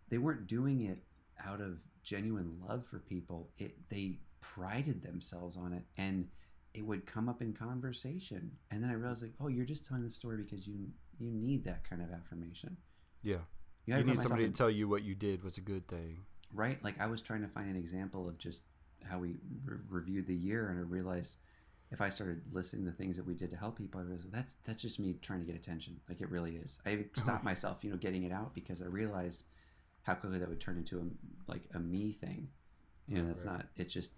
[0.08, 1.04] They weren't doing it
[1.38, 3.52] out of genuine love for people.
[3.58, 6.30] It they prided themselves on it and
[6.78, 8.50] it would come up in conversation.
[8.70, 10.86] And then I realized like, oh, you're just telling the story because you
[11.18, 12.76] you need that kind of affirmation.
[13.22, 13.38] Yeah.
[13.86, 16.18] You, You need somebody in- to tell you what you did was a good thing.
[16.54, 18.62] right like i was trying to find an example of just
[19.04, 19.36] how we
[19.66, 21.36] re- reviewed the year and i realized
[21.90, 24.56] if i started listing the things that we did to help people i realized that's
[24.64, 27.90] that's just me trying to get attention like it really is i stopped myself you
[27.90, 29.44] know getting it out because i realized
[30.02, 31.04] how quickly that would turn into a
[31.52, 32.48] like a me thing
[33.06, 33.56] you know that's right.
[33.58, 34.12] not it's just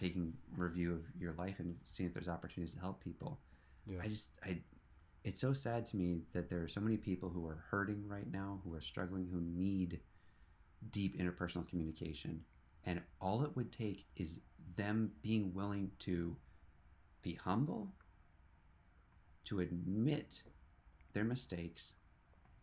[0.00, 3.38] taking review of your life and seeing if there's opportunities to help people
[3.86, 3.98] Yeah.
[4.02, 4.58] I just I
[5.24, 8.30] it's so sad to me that there are so many people who are hurting right
[8.30, 10.00] now, who are struggling, who need
[10.90, 12.42] deep interpersonal communication.
[12.84, 14.40] And all it would take is
[14.76, 16.36] them being willing to
[17.22, 17.92] be humble,
[19.44, 20.42] to admit
[21.12, 21.94] their mistakes,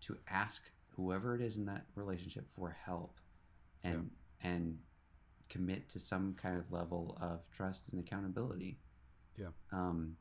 [0.01, 3.19] to ask whoever it is in that relationship for help
[3.83, 4.09] and
[4.41, 4.79] and
[5.49, 8.79] commit to some kind of level of trust and accountability.
[9.37, 9.47] Yeah.
[9.71, 10.17] Um,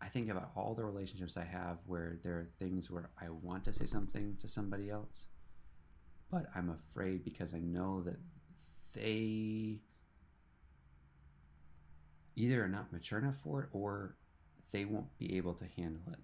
[0.00, 3.64] I think about all the relationships I have where there are things where I want
[3.64, 5.26] to say something to somebody else,
[6.30, 8.16] but I'm afraid because I know that
[8.92, 9.80] they
[12.36, 14.16] either are not mature enough for it or
[14.70, 16.18] they won't be able to handle it.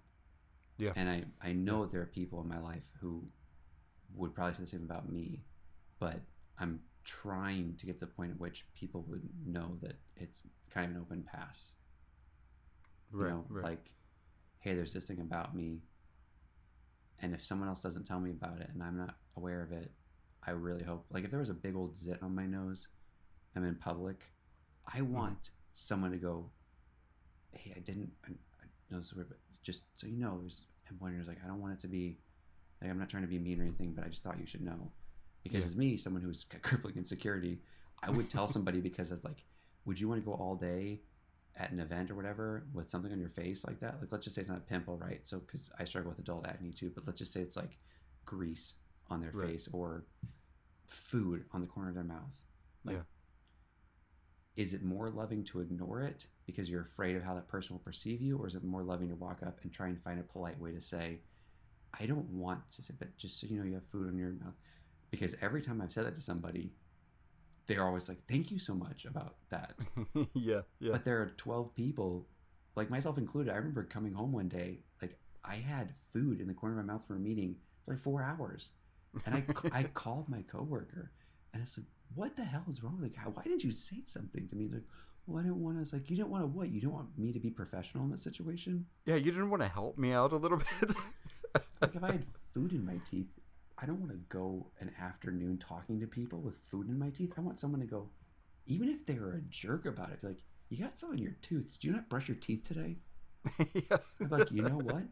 [0.78, 0.92] Yeah.
[0.96, 3.24] And I, I know there are people in my life who
[4.14, 5.42] would probably say the same about me,
[5.98, 6.20] but
[6.58, 10.90] I'm trying to get to the point at which people would know that it's kind
[10.90, 11.74] of an open pass.
[13.12, 13.64] You know, right.
[13.64, 13.94] like,
[14.58, 15.80] hey, there's this thing about me.
[17.20, 19.92] And if someone else doesn't tell me about it and I'm not aware of it,
[20.46, 22.88] I really hope, like, if there was a big old zit on my nose,
[23.54, 24.24] I'm in public,
[24.92, 25.14] I Mm-hmm.
[25.14, 26.50] want someone to go,
[27.52, 30.66] hey, I didn't, I, I know this is weird, but just so you know, there's
[30.86, 32.18] pinpointers, like, I don't want it to be,
[32.82, 34.62] like, I'm not trying to be mean or anything, but I just thought you should
[34.62, 34.92] know.
[35.48, 35.66] Because Yeah.
[35.66, 37.60] as me, someone who's got crippling insecurity,
[38.02, 39.44] I would tell somebody because it's like,
[39.84, 41.00] would you want to go all day
[41.56, 44.00] at an event or whatever with something on your face like that?
[44.00, 45.26] Like, let's just say it's not a pimple, right?
[45.26, 47.78] So, because I struggle with adult acne too, but let's just say it's like
[48.24, 48.74] grease
[49.08, 49.48] on their Right.
[49.48, 50.06] face or
[50.88, 52.42] food on the corner of their mouth.
[52.84, 53.02] Like, Yeah.
[54.56, 57.80] is it more loving to ignore it because you're afraid of how that person will
[57.80, 60.22] perceive you, or is it more loving to walk up and try and find a
[60.22, 61.20] polite way to say,
[61.98, 64.32] I don't want to say, but just so you know, you have food on your
[64.32, 64.54] mouth?
[65.10, 66.72] Because every time I've said that to somebody,
[67.66, 69.74] they're always like, "Thank you so much about that."
[70.34, 70.92] yeah, yeah.
[70.92, 72.26] But there are 12 people,
[72.74, 73.52] like myself included.
[73.52, 76.92] I remember coming home one day, like I had food in the corner of my
[76.92, 78.72] mouth for a meeting for like four hours.
[79.24, 81.12] And I, I called my coworker
[81.52, 81.84] and I said,
[82.14, 82.98] What the hell is wrong?
[83.00, 84.68] Like, how, why didn't you say something to me?
[84.70, 84.82] Like,
[85.26, 85.78] well, I didn't want to.
[85.78, 86.70] I was like, You didn't want to what?
[86.70, 88.84] You don't want me to be professional in this situation?
[89.06, 90.90] yeah, you didn't want to help me out a little bit.
[91.80, 93.28] Like, if I had food in my teeth,
[93.78, 97.34] I don't want to go an afternoon talking to people with food in my teeth.
[97.36, 98.08] I want someone to go,
[98.66, 100.38] even if they're a jerk about it, like,
[100.68, 101.72] You got something in your tooth.
[101.72, 102.96] Did you not brush your teeth today?
[103.74, 103.98] yeah.
[104.20, 105.04] I'm like, you know what?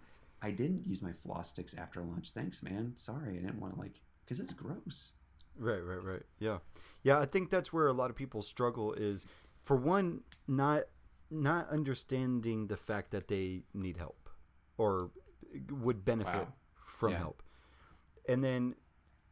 [0.42, 2.30] I didn't use my floss sticks after lunch.
[2.30, 2.92] Thanks, man.
[2.96, 5.12] Sorry, I didn't want to like, because it's gross.
[5.56, 6.22] Right, right, right.
[6.40, 6.58] Yeah.
[7.04, 9.26] Yeah, I think that's where a lot of people struggle is
[9.62, 10.84] for one not
[11.30, 14.28] not understanding the fact that they need help
[14.76, 15.10] or
[15.70, 16.52] would benefit Wow.
[16.86, 17.18] from Yeah.
[17.18, 17.42] help.
[18.28, 18.74] And then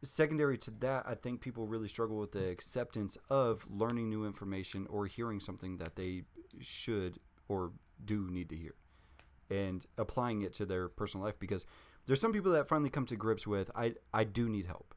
[0.03, 4.87] secondary to that, I think people really struggle with the acceptance of learning new information
[4.89, 6.23] or hearing something that they
[6.59, 7.71] should or
[8.05, 8.75] do need to hear
[9.49, 11.65] and applying it to their personal life because
[12.05, 14.93] there's some people that finally come to grips with I I do need help.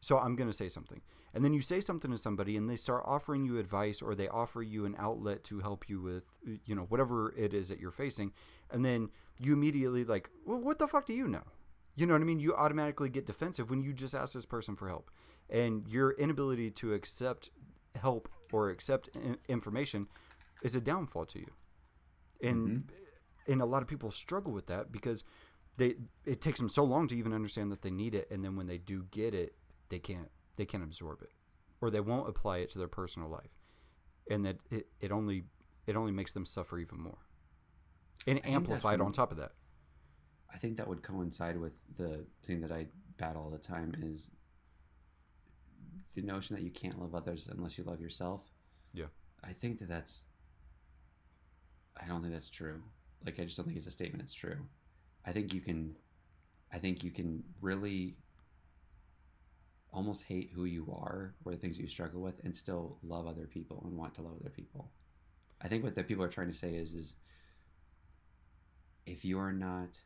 [0.00, 1.02] So I'm going to say something.
[1.34, 4.28] And then you say something to somebody and they start offering you advice or they
[4.28, 6.24] offer you an outlet to help you with,
[6.64, 8.32] you know, whatever it is that you're facing.
[8.70, 11.44] And then you immediately like, well, what the fuck do you know?
[12.00, 12.40] You know what I mean?
[12.40, 15.10] You automatically get defensive when you just ask this person for help.
[15.50, 17.50] And your inability to accept
[17.94, 19.10] help or accept
[19.48, 20.06] information
[20.62, 21.50] is a downfall to you.
[22.42, 22.90] And
[23.48, 25.24] and a lot of people struggle with that because
[25.76, 28.56] they it takes them so long to even understand that they need it and then
[28.56, 29.54] when they do get it
[29.88, 31.30] they can't they can't absorb it
[31.80, 33.50] or they won't apply it to their personal life
[34.30, 35.44] and that it, it only
[35.86, 37.18] it only makes them suffer even more
[38.26, 39.52] and amplified on top of that
[40.52, 42.86] I think that would coincide with the thing that I
[43.18, 44.30] battle all the time is
[46.14, 48.42] the notion that you can't love others unless you love yourself.
[48.92, 49.06] Yeah.
[49.44, 50.26] I think that that's.
[52.02, 52.80] I don't think that's true.
[53.24, 54.22] Like I just don't think it's a statement.
[54.22, 54.56] It's true.
[55.26, 55.94] I think you can.
[56.72, 58.16] I think you can really.
[59.92, 63.46] Almost hate who you are or the things you struggle with, and still love other
[63.46, 64.88] people and want to love other people.
[65.62, 67.16] I think what the people are trying to say is, is
[69.04, 69.98] if you're not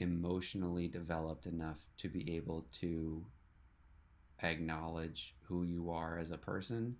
[0.00, 3.24] emotionally developed enough to be able to
[4.42, 6.96] acknowledge who you are as a person,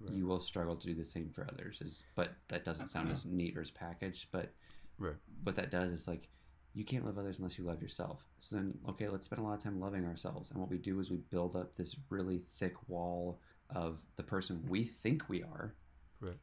[0.00, 0.14] Right.
[0.14, 1.80] you will struggle to do the same for others.
[1.80, 4.28] Is but that doesn't sound as neat or as packaged.
[4.30, 4.54] But
[4.98, 5.16] Right.
[5.42, 6.28] what that does is like
[6.74, 8.24] you can't love others unless you love yourself.
[8.38, 10.50] So then, okay, let's spend a lot of time loving ourselves.
[10.50, 14.64] And what we do is we build up this really thick wall of the person
[14.68, 15.74] we think we are
[16.20, 16.38] right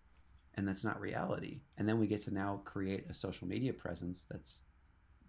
[0.53, 4.25] and that's not reality and then we get to now create a social media presence
[4.29, 4.63] that's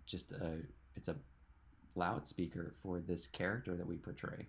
[0.06, 0.58] just a
[0.94, 1.16] it's a
[1.94, 4.46] loudspeaker for this character that we portray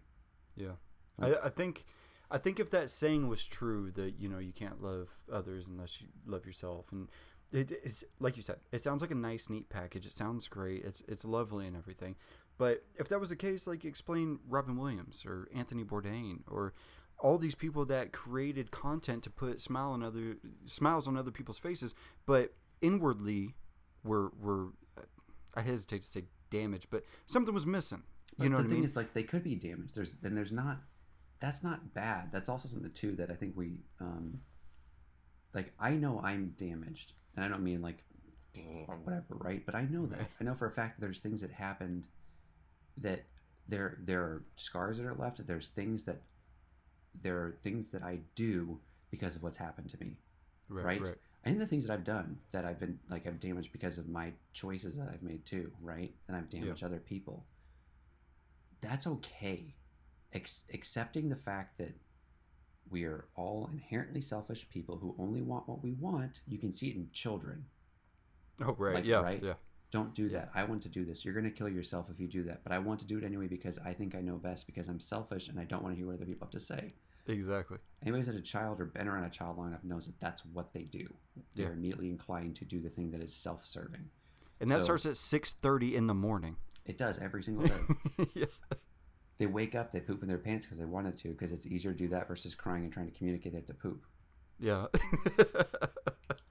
[0.56, 0.74] Yeah,
[1.20, 1.86] I, I think,
[2.30, 6.02] I think if that saying was true, that you know you can't love others unless
[6.02, 7.10] you love yourself, and
[7.52, 10.06] it, it's like you said, it sounds like a nice, neat package.
[10.06, 10.84] It sounds great.
[10.84, 12.16] It's it's lovely and everything.
[12.58, 16.74] But if that was the case, like explain Robin Williams or Anthony Bourdain or
[17.20, 21.60] all these people that created content to put smile on other smiles on other people's
[21.60, 21.94] faces,
[22.26, 23.56] but inwardly
[24.04, 24.70] were were
[25.58, 28.04] I hesitate to say damaged, but something was missing.
[28.38, 28.84] But You know the I thing mean?
[28.90, 29.96] is, like, they could be damaged.
[29.96, 30.78] There's then there's not.
[31.40, 32.32] That's not bad.
[32.32, 34.40] That's also something too that I think we, um,
[35.54, 38.04] like, I know I'm damaged, and I don't mean like,
[39.04, 39.64] whatever, right?
[39.66, 40.20] But I know that.
[40.20, 40.28] Right.
[40.42, 42.08] I know for a fact that there's things that happened,
[42.98, 43.26] that
[43.68, 45.46] there there are scars that are left.
[45.46, 46.22] There's things that
[47.22, 48.80] there are things that I do
[49.12, 50.18] because of what's happened to me.
[50.70, 51.16] right right?
[51.48, 54.10] I think the things that I've done that I've been like I've damaged because of
[54.10, 56.14] my choices that I've made too, right?
[56.28, 57.46] And I've damaged other people.
[58.82, 59.74] That's okay.
[60.34, 61.96] Ex- accepting the fact that
[62.90, 66.42] we are all inherently selfish people who only want what we want.
[66.48, 67.66] You can see it in children.
[68.62, 68.96] Oh, right.
[68.96, 69.22] Like, yeah.
[69.22, 69.42] right?
[69.42, 69.54] Yeah.
[69.90, 70.52] Don't do that.
[70.54, 71.24] I want to do this.
[71.24, 72.62] You're going to kill yourself if you do that.
[72.64, 75.00] But I want to do it anyway because I think I know best because I'm
[75.00, 76.94] selfish and I don't want to hear what other people have to say.
[77.28, 77.78] Exactly.
[78.02, 80.46] Anybody who's had a child or been around a child long enough knows that that's
[80.46, 81.06] what they do.
[81.56, 81.74] They're Yeah.
[81.74, 84.10] immediately inclined to do the thing that is self-serving.
[84.62, 86.56] And that So- starts at six thirty in the morning.
[86.86, 87.80] It does every single day.
[88.34, 88.46] yeah.
[89.38, 91.92] they wake up, they poop in their pants because they wanted to, because it's easier
[91.92, 94.04] to do that versus crying and trying to communicate they have to poop.
[94.60, 94.88] Yeah.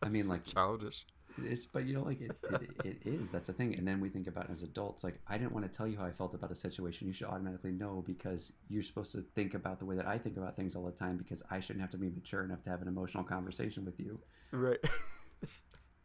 [0.03, 1.07] I mean, So like- childish.
[1.45, 3.31] It's, but you know, like it, it, it is.
[3.31, 3.75] That's the thing.
[3.77, 5.05] And then we think about as adults.
[5.05, 7.07] Like, I didn't want to tell you how I felt about a situation.
[7.07, 10.37] You should automatically know because you're supposed to think about the way that I think
[10.37, 12.83] about things all the time because I shouldn't have to be mature enough to have
[12.83, 14.19] an emotional conversation with you.
[14.53, 14.79] Right.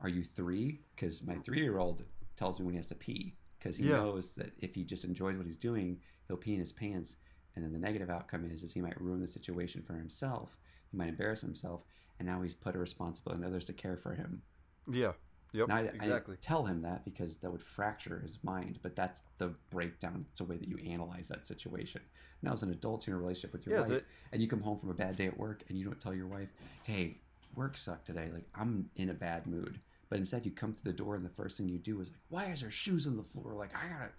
[0.02, 0.80] Are you three?
[0.96, 2.04] Because my three year old
[2.36, 3.98] tells me when he has to pee because he Yeah.
[3.98, 7.18] knows that if he just enjoys what he's doing, he'll pee in his pants.
[7.56, 10.58] And then the negative outcome is, is he might ruin the situation for himself.
[10.90, 11.84] He might embarrass himself,
[12.18, 14.42] and now he's put a responsibility on others to care for him.
[14.94, 15.14] Yeah.
[15.54, 15.70] Yep.
[15.70, 16.36] I, I exactly.
[16.36, 20.26] didn't tell him that because that would fracture his mind, but that's the breakdown.
[20.32, 22.02] It's a way that you analyze that situation.
[22.42, 24.62] Now, as an adult, you're in a relationship with your Yeah, wife, and you come
[24.62, 26.50] home from a bad day at work, and you don't tell your wife,
[26.84, 27.18] "Hey,
[27.56, 28.30] work sucked today.
[28.34, 31.30] Like I'm in a bad mood." But instead, you come through the door, and the
[31.30, 33.88] first thing you do is like, "Why is there shoes on the floor?" Like I
[33.90, 34.10] gotta.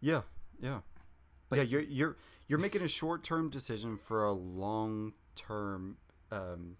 [0.00, 0.22] Yeah.
[0.60, 0.80] Yeah.
[1.48, 1.64] But- yeah.
[1.64, 2.16] You're you're
[2.48, 5.98] you're making a short term decision for a long term
[6.32, 6.76] um,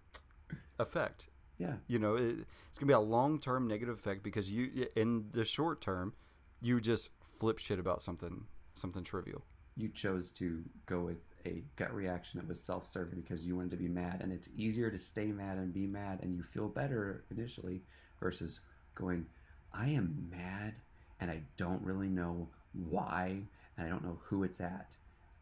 [0.79, 1.27] effect.
[1.59, 2.37] Yeah, You know, it,
[2.69, 6.13] it's gonna be a long term negative effect because you in the short term,
[6.61, 8.45] you just flip shit about something
[8.75, 9.43] something trivial.
[9.75, 13.77] you chose to go with a gut reaction that was self-serving because you wanted to
[13.77, 17.23] be mad, and it's easier to stay mad and be mad, and you feel better
[17.29, 17.81] initially
[18.19, 18.61] versus
[18.95, 19.25] going,
[19.73, 20.75] "I am mad,
[21.19, 23.41] and I don't really know why,
[23.77, 24.95] and I don't know who it's at."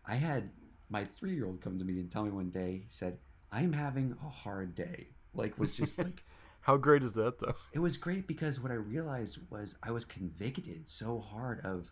[0.06, 0.50] I had
[0.90, 3.20] my three-year-old come to me and tell me one day, he said,
[3.52, 6.24] "I'm having a hard day." Like was just like.
[6.62, 7.56] How great is that though?
[7.72, 11.90] It was great because what I realized was I was convicted so hard of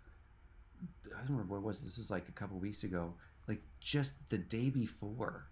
[1.15, 1.84] I don't remember what it was.
[1.84, 3.13] This was like a couple weeks ago.
[3.47, 5.45] Like just the day before,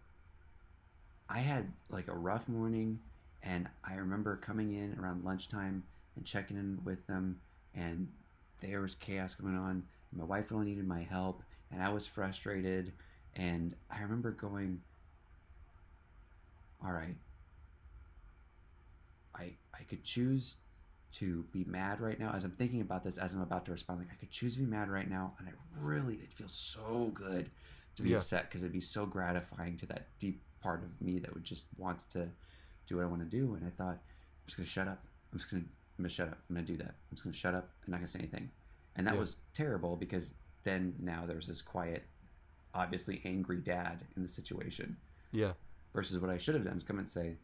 [1.29, 2.99] I had like a rough morning,
[3.43, 5.83] and I remember coming in around lunchtime
[6.15, 7.39] and checking in with them,
[7.75, 8.07] and
[8.61, 9.83] there was chaos going on.
[10.11, 12.93] My wife really needed my help, and I was frustrated.
[13.35, 14.81] And I remember going,
[16.83, 17.15] "All right,
[19.35, 20.57] I I could choose
[21.13, 23.99] to be mad right now as I'm thinking about this as I'm about to respond.
[23.99, 27.11] Like I could choose to be mad right now, and I really it feels so
[27.13, 27.49] good
[27.95, 28.17] to be Yeah.
[28.17, 31.67] upset because it'd be so gratifying to that deep part of me that would just
[31.77, 32.29] wants to
[32.87, 33.53] do what I want to do.
[33.55, 35.05] And I thought I'm just gonna shut up.
[35.31, 35.63] I'm just gonna
[35.97, 36.39] I'm gonna shut up.
[36.49, 36.95] I'm gonna do that.
[37.09, 37.69] I'm just gonna shut up.
[37.85, 38.49] I'm not gonna say anything.
[38.95, 39.19] And that Yeah.
[39.19, 40.33] was terrible because
[40.63, 42.03] then now there's this quiet,
[42.73, 44.97] obviously angry dad in the situation
[45.31, 45.53] Yeah.
[45.93, 47.37] versus what I should have done is come and say,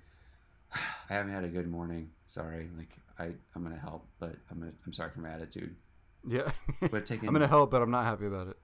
[1.10, 2.10] I haven't had a good morning.
[2.26, 2.70] Sorry.
[2.78, 3.26] Like I,
[3.56, 5.76] I'm gonna help, but I'm gonna, I'm sorry for my attitude.
[6.28, 6.52] Yeah.
[6.92, 8.58] But taking I'm gonna help, but I'm not happy about it.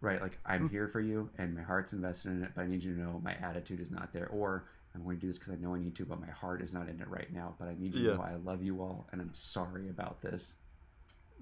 [0.00, 2.82] right, like I'm here for you, and my heart's invested in it, but I need
[2.82, 4.64] you to know my attitude is not there, or
[4.94, 6.72] I'm going to do this because I know I need to, but my heart is
[6.74, 7.54] not in it right now.
[7.60, 8.10] But I need you Yeah.
[8.12, 10.54] to know I love you all, and I'm sorry about this.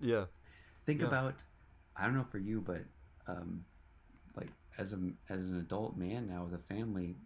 [0.02, 0.24] Yeah.
[0.84, 1.06] Think Yeah.
[1.06, 1.34] about,
[1.96, 2.82] I don't know for you, but
[3.26, 3.64] um,
[4.36, 4.98] like as a
[5.30, 7.16] as an adult man now with a family,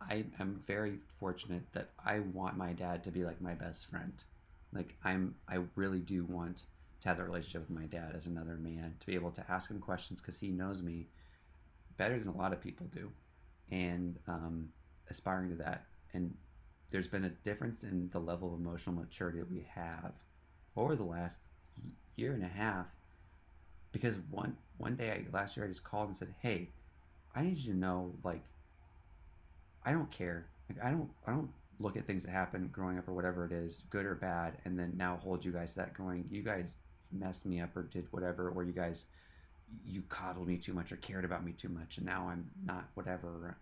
[0.00, 4.12] I am very fortunate that I want my dad to be like my best friend.
[4.72, 6.64] Like I'm, I really do want
[7.00, 9.70] to have that relationship with my dad as another man to be able to ask
[9.70, 11.06] him questions because he knows me
[11.96, 13.10] better than a lot of people do,
[13.70, 14.68] and um,
[15.10, 15.84] aspiring to that.
[16.14, 16.34] And
[16.90, 20.12] there's been a difference in the level of emotional maturity that we have
[20.76, 21.40] over the last
[22.16, 22.86] year and a half.
[23.92, 26.70] Because one one day I, last year I just called and said, "Hey,
[27.34, 28.42] I need you to know like
[29.88, 30.46] I don't care.
[30.68, 31.48] Like I don't I don't
[31.80, 34.78] look at things that happen growing up or whatever it is, good or bad, and
[34.78, 36.76] then now hold you guys to that going, you guys
[37.10, 39.06] messed me up or did whatever, or you guys
[39.86, 42.88] you coddled me too much or cared about me too much, and now I'm not
[42.94, 43.56] whatever.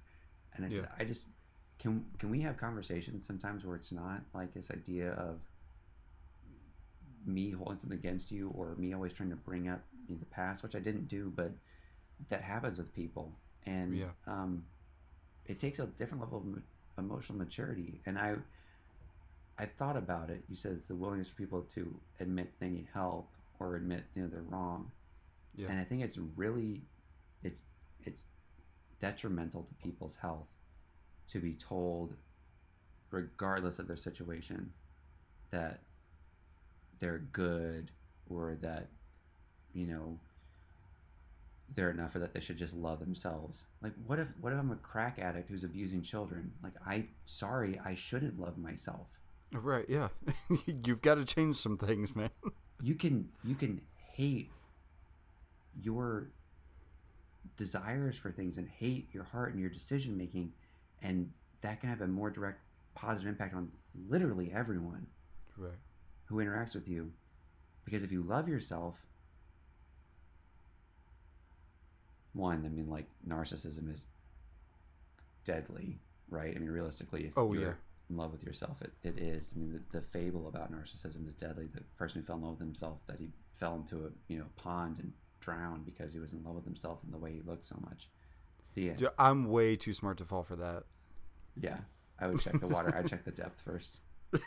[0.56, 1.28] And I said, I just
[1.78, 5.38] can can we have conversations sometimes where it's not like this idea of
[7.24, 10.74] me holding something against you or me always trying to bring up the past, which
[10.74, 11.52] I didn't do, but
[12.30, 13.30] that happens with people,
[13.64, 14.10] and Yeah.
[14.26, 14.64] um,
[15.48, 16.62] it takes a different level of
[17.04, 18.00] emotional maturity.
[18.06, 18.36] And I,
[19.58, 20.42] I thought about it.
[20.48, 23.28] You said it's the willingness for people to admit they need help
[23.58, 24.90] or admit you know they're wrong,
[25.54, 25.68] Yeah.
[25.70, 26.82] and I think it's really,
[27.42, 27.64] it's
[28.04, 28.24] it's
[29.00, 30.48] detrimental to people's health
[31.28, 32.16] to be told,
[33.10, 34.72] regardless of their situation,
[35.50, 35.80] that
[36.98, 37.90] they're good
[38.28, 38.88] or that
[39.72, 40.18] you know
[41.74, 44.76] they're enough that they should just love themselves like what if what if i'm a
[44.76, 49.06] crack addict who's abusing children like i sorry i shouldn't love myself
[49.52, 49.86] Right.
[49.88, 50.08] Yeah.
[50.84, 52.30] You've got to change some things, man.
[52.82, 53.80] you can you can
[54.12, 54.50] hate
[55.80, 56.32] your
[57.56, 60.52] desires for things and hate your heart and your decision making
[61.02, 61.30] and
[61.62, 62.58] that can have a more direct
[62.94, 63.70] positive impact on
[64.08, 65.06] literally everyone
[65.56, 65.72] Right.
[66.26, 67.12] who interacts with you
[67.84, 68.96] because if you love yourself
[72.36, 74.06] one i mean like narcissism is
[75.44, 75.98] deadly
[76.28, 77.72] right i mean realistically if Oh, you're yeah.
[78.10, 81.34] in love with yourself it, it is i mean the, the fable about narcissism is
[81.34, 84.38] deadly the person who fell in love with himself that he fell into a you
[84.38, 87.40] know pond and drowned because he was in love with himself and the way he
[87.46, 88.08] looked so much
[88.74, 90.84] the Dude, I'm way too smart to fall for that.
[91.60, 91.78] yeah
[92.18, 94.00] i would check the water i'd check the depth first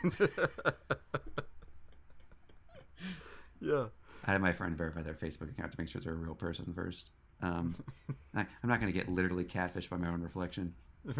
[3.60, 3.86] yeah.
[4.26, 6.72] I had my friend verify their Facebook account to make sure they're a real person
[6.74, 7.10] first.
[7.42, 7.74] Um,
[8.34, 10.74] I, I'm not going to get literally catfished by my own reflection.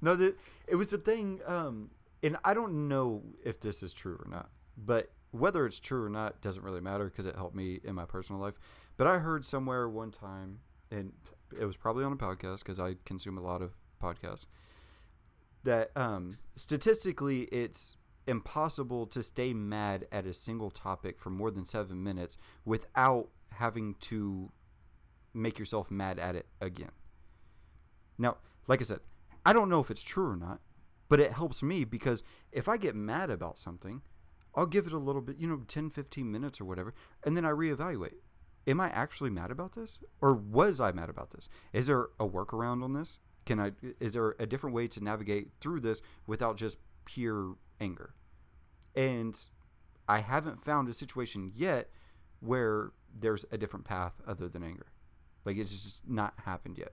[0.00, 0.36] no, that
[0.66, 1.90] it was a thing, um,
[2.22, 4.50] and I don't know if this is true or not.
[4.76, 8.04] But whether it's true or not doesn't really matter because it helped me in my
[8.04, 8.54] personal life.
[8.96, 11.12] But I heard somewhere one time, and
[11.58, 13.72] it was probably on a podcast because I consume a lot of
[14.02, 14.46] podcasts.
[15.64, 17.96] That um, statistically, it's
[18.26, 23.94] impossible to stay mad at a single topic for more than seven minutes without having
[24.00, 24.50] to
[25.32, 26.92] make yourself mad at it again.
[28.18, 29.00] Now, like I said,
[29.44, 30.60] I don't know if it's true or not,
[31.08, 32.22] but it helps me because
[32.52, 34.02] if I get mad about something,
[34.54, 36.94] I'll give it a little bit, you know, 10, 15 minutes or whatever,
[37.24, 38.14] and then I reevaluate.
[38.66, 40.00] Am I actually mad about this?
[40.20, 41.48] Or was I mad about this?
[41.72, 43.20] Is there a workaround on this?
[43.44, 48.14] Can I is there a different way to navigate through this without just pure anger?
[48.94, 49.38] And
[50.08, 51.90] I haven't found a situation yet
[52.40, 54.86] where there's a different path other than anger.
[55.44, 56.92] Like it's just not happened yet.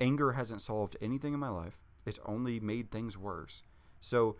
[0.00, 1.78] Anger hasn't solved anything in my life.
[2.06, 3.62] It's only made things worse.
[4.00, 4.36] So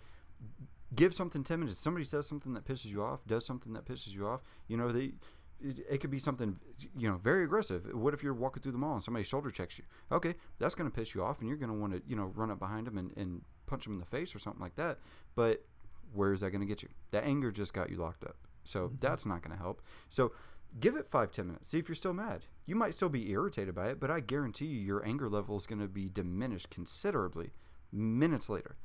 [0.95, 1.79] give something 10 minutes.
[1.79, 4.43] Somebody says something that pisses you off, does something that pisses you off.
[4.69, 5.13] You know, they
[5.61, 6.57] it, it could be something
[6.97, 7.93] you know very aggressive.
[7.93, 9.85] What if you're walking through the mall and somebody shoulder checks you?
[10.13, 12.33] Okay, that's going to piss you off, and you're going to want to you know
[12.35, 14.99] run up behind them and, and punch them in the face or something like that.
[15.35, 15.65] But
[16.13, 16.89] where is that going to get you?
[17.11, 18.37] That anger just got you locked up.
[18.65, 18.97] So mm-hmm.
[19.01, 19.83] that's not going to help.
[20.09, 20.33] So
[20.81, 21.69] give it five ten minutes.
[21.69, 22.47] See if you're still mad.
[22.67, 25.67] You might still be irritated by it, but I guarantee you your anger level is
[25.67, 27.53] going to be diminished considerably
[27.93, 28.77] minutes later.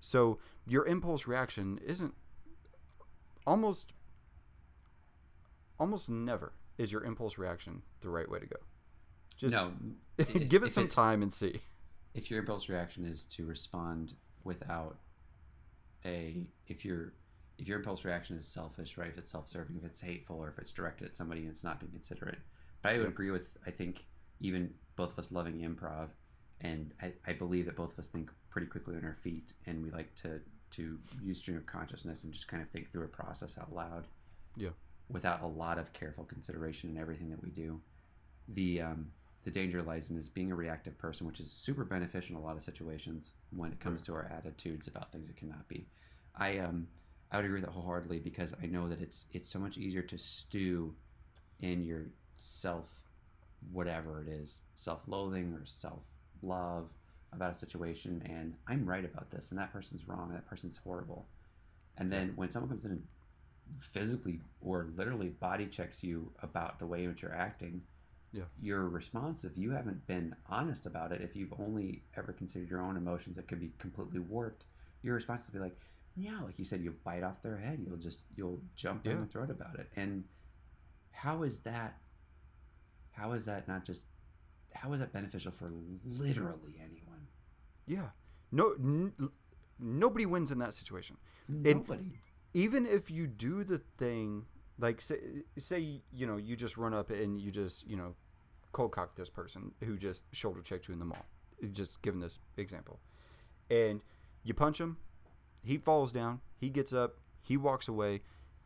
[0.00, 2.14] So your impulse reaction isn't
[3.46, 3.92] almost
[5.78, 8.56] almost never is your impulse reaction the right way to go.
[9.36, 9.72] Just no,
[10.48, 11.60] give it some time and see.
[12.14, 14.14] If your impulse reaction is to respond
[14.48, 14.96] without
[16.04, 17.12] a, if your
[17.58, 19.08] if your impulse reaction is selfish, right?
[19.08, 21.80] If it's self-serving, if it's hateful, or if it's directed at somebody and it's not
[21.80, 22.38] being considerate.
[22.82, 23.56] But I would agree with.
[23.66, 24.04] I think
[24.40, 26.08] even both of us loving improv,
[26.60, 29.82] and I, I believe that both of us think pretty quickly on our feet, and
[29.82, 33.08] we like to to use stream of consciousness and just kind of think through a
[33.08, 34.06] process out loud.
[34.56, 34.70] Yeah.
[35.10, 37.80] Without a lot of careful consideration in everything that we do.
[38.48, 39.10] The um,
[39.44, 42.44] the danger lies in is being a reactive person, which is super beneficial in a
[42.44, 45.86] lot of situations when it comes to our attitudes about things that cannot be.
[46.36, 46.86] I um
[47.30, 50.02] I would agree with that wholeheartedly because I know that it's it's so much easier
[50.02, 50.94] to stew
[51.60, 52.86] in your self
[53.72, 56.02] whatever it is, self loathing or self
[56.42, 56.90] love
[57.32, 60.78] about a situation and I'm right about this and that person's wrong, and that person's
[60.78, 61.26] horrible.
[61.98, 63.02] And then when someone comes in and
[63.78, 67.82] physically or literally body checks you about the way in which you're acting,
[68.32, 68.44] Yeah.
[68.60, 72.82] your response, if you haven't been honest about it, if you've only ever considered your
[72.82, 74.66] own emotions that could be completely warped,
[75.02, 75.78] your response will be like,
[76.14, 77.80] yeah, like you said, you'll bite off their head.
[77.86, 79.20] You'll just you'll jump down Yeah.
[79.20, 79.88] the throat about it.
[79.96, 80.24] And
[81.12, 81.96] how is that?
[83.12, 84.06] How is that not just?
[84.74, 85.72] How is that beneficial for
[86.04, 87.26] literally anyone?
[87.86, 88.08] Yeah.
[88.52, 88.72] No.
[88.78, 89.12] N-
[89.78, 91.16] nobody wins in that situation.
[91.48, 92.12] Nobody.
[92.52, 94.44] even if you do the thing
[94.78, 95.18] like say,
[95.56, 98.14] say you know you just run up and you just you know
[98.72, 101.26] cold cock this person who just shoulder checked you in the mall
[101.72, 103.00] just giving this example
[103.70, 104.00] and
[104.44, 104.96] you punch him
[105.62, 108.20] he falls down he gets up He walks away.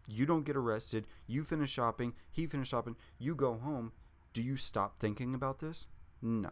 [0.08, 1.06] You don't get arrested.
[1.26, 2.14] You finish shopping.
[2.30, 2.96] He finish shopping.
[3.18, 3.92] You go home.
[4.34, 5.86] Do you stop thinking about this?
[6.20, 6.50] No.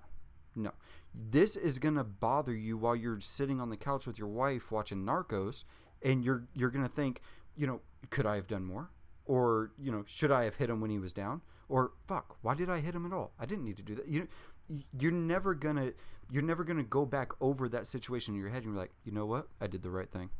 [0.54, 0.72] No.
[1.12, 4.70] This is going to bother you while you're sitting on the couch with your wife
[4.70, 5.64] watching Narcos
[6.02, 7.20] and you're you're going to think,
[7.56, 7.80] you know,
[8.10, 8.90] could I have done more?
[9.30, 11.40] Or, you know, should I have hit him when he was down?
[11.68, 13.30] Or fuck, why did I hit him at all?
[13.38, 14.08] I didn't need to do that.
[14.08, 14.26] You
[14.98, 15.94] you're never to
[16.32, 19.12] you're never to go back over that situation in your head and you're like, "You
[19.12, 19.46] know what?
[19.60, 20.30] I did the right thing."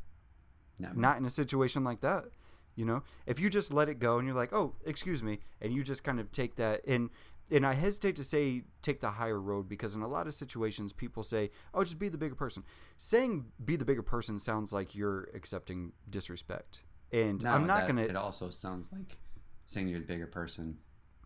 [0.97, 2.31] Not in a situation like that.
[2.75, 5.73] You know, if you just let it go and you're like, "Oh, excuse me," and
[5.73, 7.11] you just kind of take that and
[7.49, 10.93] and I hesitate to say take the higher road because in a lot of situations
[10.93, 12.65] people say, "Oh, just be the bigger person."
[12.99, 16.83] Saying be the bigger person sounds like you're accepting disrespect.
[17.13, 19.19] And No, I'm not that- going It also sounds like
[19.67, 20.79] saying you're the bigger person.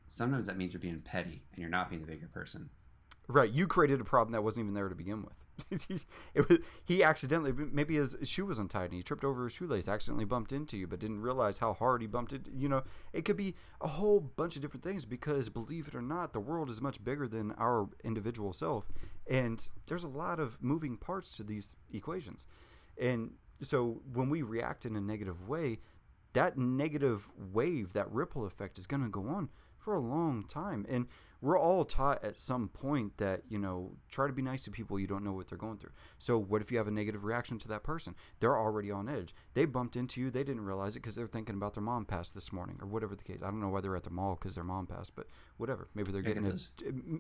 [0.06, 2.70] Sometimes that means you're being petty and you're not being the bigger person.
[3.26, 5.44] Right, you created a problem that wasn't even there to begin with.
[6.34, 9.88] it was he accidentally maybe his shoe was untied and he tripped over his shoelace,
[9.88, 12.48] accidentally bumped into you, but didn't realize how hard he bumped it.
[12.52, 12.82] You know,
[13.12, 16.40] it could be a whole bunch of different things because believe it or not, the
[16.40, 18.90] world is much bigger than our individual self,
[19.30, 22.46] and there's a lot of moving parts to these equations,
[23.00, 23.30] and
[23.62, 25.78] so when we react in a negative way,
[26.32, 30.84] that negative wave, that ripple effect, is going to go on for a long time.
[30.88, 31.06] And
[31.40, 34.98] we're all taught at some point that, you know, try to be nice to people
[34.98, 35.92] you don't know what they're going through.
[36.18, 38.14] So, what if you have a negative reaction to that person?
[38.40, 39.34] They're already on edge.
[39.52, 42.34] They bumped into you, they didn't realize it because they're thinking about their mom passed
[42.34, 43.40] this morning or whatever the case.
[43.42, 45.26] I don't know why they're at the mall because their mom passed, but
[45.58, 45.88] whatever.
[45.94, 46.56] Maybe they're getting a,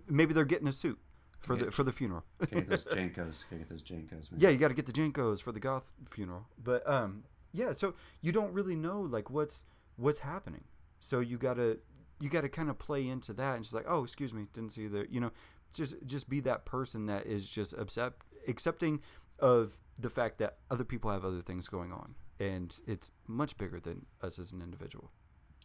[0.08, 0.98] maybe they're getting a suit
[1.44, 2.24] for the for the funeral.
[2.50, 3.44] Get those JNCOs.
[3.50, 4.32] Get those JNCOs.
[4.32, 4.40] Man.
[4.40, 6.46] Yeah, you got to get the JNCOs for the goth funeral.
[6.62, 9.64] But um, yeah, so you don't really know like what's
[9.96, 10.64] what's happening.
[11.00, 11.78] So you gotta
[12.20, 14.88] you gotta kind of play into that and just like, oh, excuse me, didn't see
[14.88, 15.06] there.
[15.10, 15.30] You know,
[15.72, 19.00] just just be that person that is just accept, accepting
[19.38, 23.80] of the fact that other people have other things going on, and it's much bigger
[23.80, 25.10] than us as an individual.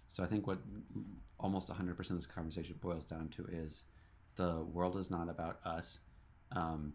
[0.08, 0.58] So I think what
[1.40, 3.83] almost 100% of this conversation boils down to is
[4.40, 6.00] the world is not about us.
[6.53, 6.93] Um,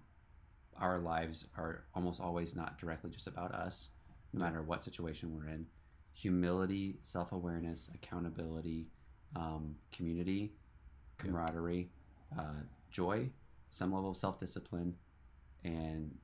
[0.81, 3.91] our lives are almost always not directly just about us,
[4.33, 5.67] no matter what situation we're in.
[6.15, 8.87] Humility, self awareness, accountability,
[9.37, 10.55] um, community,
[11.19, 11.91] camaraderie,
[12.39, 13.29] uh, joy,
[13.69, 14.95] some level of self discipline,
[15.65, 16.17] and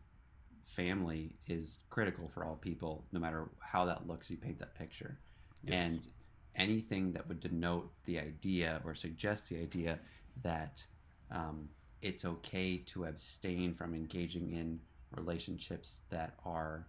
[0.63, 4.31] family is critical for all people, no matter how that looks.
[4.31, 5.19] You paint that picture.
[5.65, 5.75] Yes.
[5.75, 6.09] And
[6.57, 9.99] anything that would denote the idea or suggest the idea
[10.43, 10.83] that
[11.31, 11.69] um,
[12.03, 14.81] it's okay to abstain from engaging in
[15.17, 16.87] relationships that are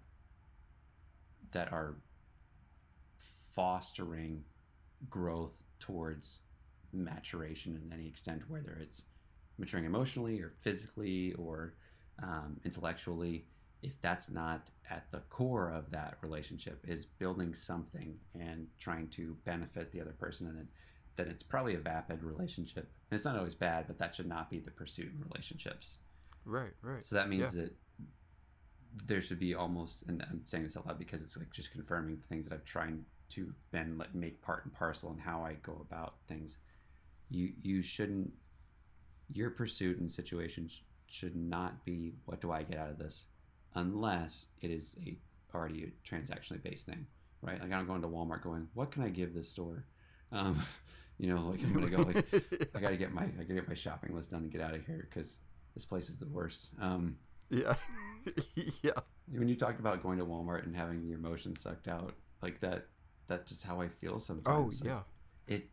[1.51, 1.95] that are
[3.17, 4.43] fostering
[5.09, 6.39] growth towards
[6.93, 9.05] maturation in any extent, whether it's
[9.57, 11.73] maturing emotionally or physically or
[12.23, 13.45] um, intellectually.
[13.83, 19.35] If that's not at the core of that relationship, is building something and trying to
[19.43, 20.67] benefit the other person in
[21.15, 22.89] then it's probably a vapid relationship.
[23.09, 25.99] And it's not always bad, but that should not be the pursuit in relationships.
[26.45, 27.05] Right, right.
[27.05, 27.73] So that means that
[29.05, 32.17] there should be almost, and I'm saying this out loud because it's like just confirming
[32.17, 32.97] the things that I've tried
[33.29, 36.57] to then let make part and parcel in how I go about things.
[37.29, 38.31] You you shouldn't
[39.33, 43.27] your pursuit and situation sh- should not be what do I get out of this,
[43.75, 45.17] unless it is a
[45.55, 47.05] already a transactionally based thing,
[47.41, 47.61] right?
[47.61, 49.85] Like I don't go into Walmart going, what can I give this store?
[50.31, 50.59] Um,
[51.17, 52.25] you know, like I'm gonna go like
[52.75, 54.85] I gotta get my I gotta get my shopping list done and get out of
[54.85, 55.39] here because
[55.73, 56.71] this place is the worst.
[56.79, 57.17] Um,
[57.49, 57.75] yeah,
[58.81, 58.91] yeah.
[59.33, 62.85] when you talked about going to Walmart and having your emotions sucked out, like that,
[63.27, 64.81] that's just how I feel Oh sometimes.
[64.81, 64.99] Like, yeah.
[65.47, 65.69] It.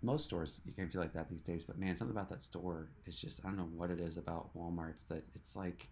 [0.00, 2.88] Most stores you can feel like that these days, but man, something about that store
[3.04, 5.88] is just I don't know what it is about Walmart's that it's like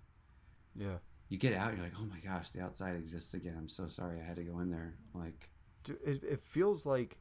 [0.76, 0.98] Yeah.
[1.28, 3.56] you get out, you're like, oh my gosh, the outside exists again.
[3.58, 4.94] I'm so sorry I had to go in there.
[5.12, 5.50] Like,
[5.82, 7.18] Dude, it, it feels like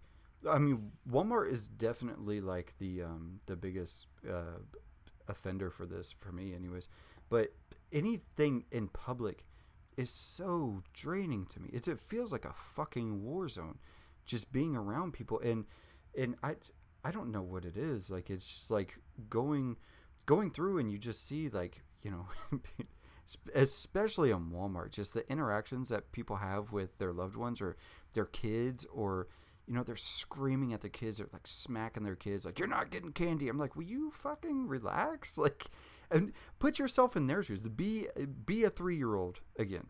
[0.50, 4.60] I mean Walmart is definitely like the um the biggest uh,
[5.28, 6.88] offender for this for me anyways.
[7.30, 7.54] But
[7.92, 9.46] anything in public
[9.98, 11.70] is so draining to me.
[11.74, 13.80] It's, it feels like a fucking war zone
[14.26, 15.40] just being around people.
[15.40, 15.66] And
[16.18, 16.56] and I
[17.04, 18.10] I don't know what it is.
[18.10, 18.98] Like it's just like
[19.30, 19.78] going
[20.26, 22.28] going through and you just see like you know
[23.56, 27.76] especially on Walmart just the interactions that people have with their loved ones or
[28.14, 29.28] their kids or
[29.68, 32.92] you know they're screaming at the kids they're like smacking their kids like you're not
[32.92, 33.50] getting candy.
[33.50, 35.38] I'm like will you fucking relax?
[35.46, 35.66] Like
[36.12, 37.60] and put yourself in their shoes.
[37.62, 38.08] Be
[38.46, 39.88] be a three-year-old again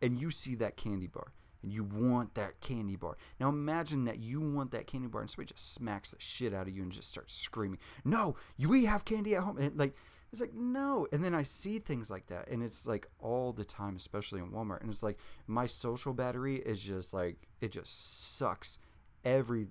[0.00, 1.32] and you see that candy bar
[1.62, 3.16] and you want that candy bar.
[3.40, 6.68] Now imagine that you want that candy bar and somebody just smacks the shit out
[6.68, 9.58] of you and just starts screaming no we have candy at home.
[9.58, 9.94] And like
[10.32, 13.64] It's like no, and then I see things like that, and it's like all the
[13.64, 18.36] time, especially in Walmart, and it's like my social battery is just like it just
[18.36, 18.78] sucks
[19.26, 19.66] every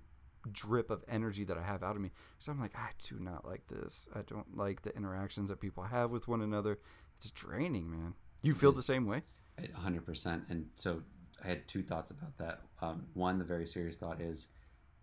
[0.51, 2.11] drip of energy that I have out of me.
[2.39, 4.07] So I'm like, I do not like this.
[4.13, 6.79] I don't like the interactions that people have with one another.
[7.17, 8.13] It's draining, man.
[8.41, 9.23] You feel the same way?
[9.59, 10.49] 100%.
[10.49, 11.01] And so
[11.43, 12.61] I had two thoughts about that.
[12.81, 14.49] Um, one, the very serious thought is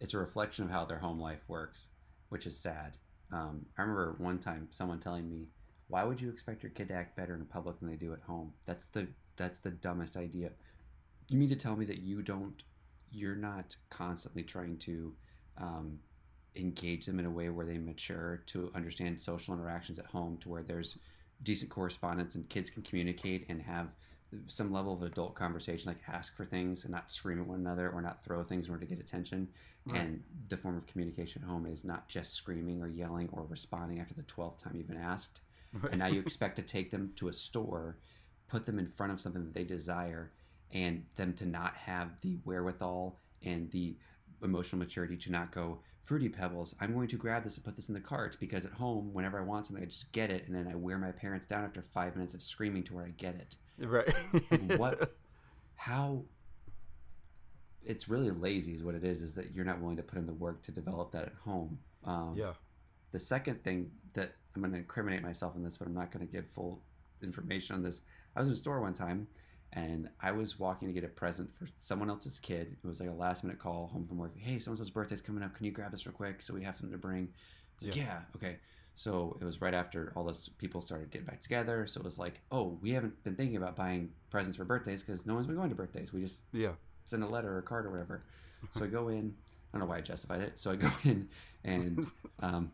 [0.01, 1.89] it's a reflection of how their home life works,
[2.29, 2.97] which is sad.
[3.33, 5.49] Um, I remember one time someone telling me,
[5.89, 8.21] "Why would you expect your kid to act better in public than they do at
[8.21, 8.53] home?
[8.67, 10.51] That's the that's the dumbest idea.
[11.31, 12.63] You mean to tell me that you don't,
[13.13, 15.15] you're not constantly trying to
[15.59, 15.99] um,
[16.57, 20.49] engage them in a way where they mature to understand social interactions at home, to
[20.49, 20.99] where there's
[21.43, 23.89] decent correspondence and kids can communicate and have
[24.47, 27.91] some level of adult conversation, like ask for things and not scream at one another
[27.91, 29.49] or not throw things in order to get attention.
[29.85, 30.01] Right.
[30.01, 34.01] And the form of communication at home is not just screaming or yelling or responding
[34.01, 35.41] after the 12th time you've been asked.
[35.91, 37.99] And now you expect to take them to a store,
[38.49, 40.31] put them in front of something that they desire,
[40.73, 43.97] and them to not have the wherewithal and the
[44.43, 47.89] emotional maturity to not go, Fruity Pebbles, I'm going to grab this and put this
[47.89, 50.47] in the cart because at home, whenever I want something, I just get it.
[50.47, 53.11] And then I wear my parents down after five minutes of screaming to where I
[53.11, 53.57] get it.
[53.87, 54.13] Right.
[54.79, 55.15] What
[55.77, 56.25] how
[57.85, 60.27] it's really lazy is what it is is that you're not willing to put in
[60.27, 62.53] the work to develop that at home um, Yeah.
[63.11, 66.25] the second thing that i'm going to incriminate myself in this but i'm not going
[66.25, 66.81] to give full
[67.23, 68.03] information on this
[68.37, 69.27] i was in a store one time
[69.75, 73.09] and i was walking to get a present for someone else's kid it was like
[73.09, 75.65] a last minute call home from work hey so and so's birthday's coming up can
[75.67, 77.29] you grab this real quick so we have something to bring
[77.83, 78.05] like, Yeah.
[78.05, 78.57] yeah okay
[78.95, 82.19] so it was right after all this people started getting back together so it was
[82.19, 85.57] like oh we haven't been thinking about buying presents for birthdays because no one's been
[85.57, 86.73] going to birthdays we just Yeah.
[87.07, 88.23] send a letter or a card or whatever.
[88.71, 89.35] So I go in.
[89.75, 90.59] I don't know why I justified it.
[90.59, 91.29] So I go in
[91.65, 92.07] and
[92.43, 92.71] um,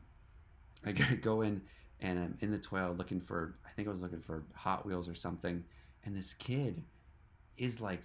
[0.85, 1.63] I go- go in
[2.01, 3.55] and I'm in the toilet looking for.
[3.65, 5.63] I think I was looking for Hot Wheels or something.
[6.05, 6.83] And this kid
[7.57, 8.03] is like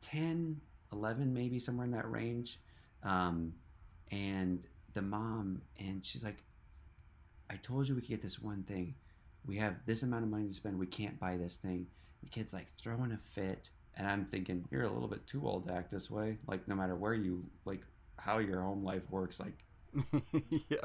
[0.00, 0.60] 10,
[0.92, 2.60] 11, maybe somewhere in that range.
[3.02, 3.54] Um,
[4.10, 6.42] and the mom and she's like,
[7.50, 8.94] "I told you we could get this one thing.
[9.46, 10.78] We have this amount of money to spend.
[10.78, 11.86] We can't buy this thing."
[12.22, 15.68] The kid's like throwing a fit and i'm thinking you're a little bit too old
[15.68, 17.80] to act this way like no matter where you like
[18.18, 19.62] how your home life works like
[20.68, 20.78] yeah.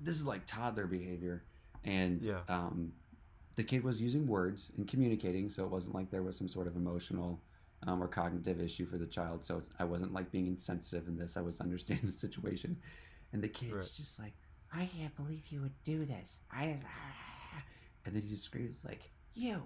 [0.00, 1.42] this is like toddler behavior
[1.84, 2.40] and Yeah.
[2.48, 2.92] um,
[3.56, 6.66] the kid was using words and communicating so it wasn't like there was some sort
[6.66, 7.40] of emotional
[7.86, 9.44] um, or cognitive issue for the child.
[9.44, 11.36] So i wasn't like being insensitive in this.
[11.36, 12.76] I was understanding the situation.
[13.32, 13.92] And the kid's Right.
[13.96, 14.34] just like
[14.74, 16.38] i can't believe you would do this.
[16.50, 16.86] I just
[18.06, 19.62] and then he just screams like you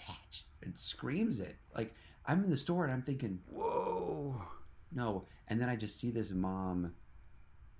[0.00, 1.56] bitch and screams it.
[1.74, 1.94] Like
[2.26, 4.40] i'm in the store and i'm thinking Whoa.
[4.92, 5.24] no.
[5.48, 6.92] And then i just see this mom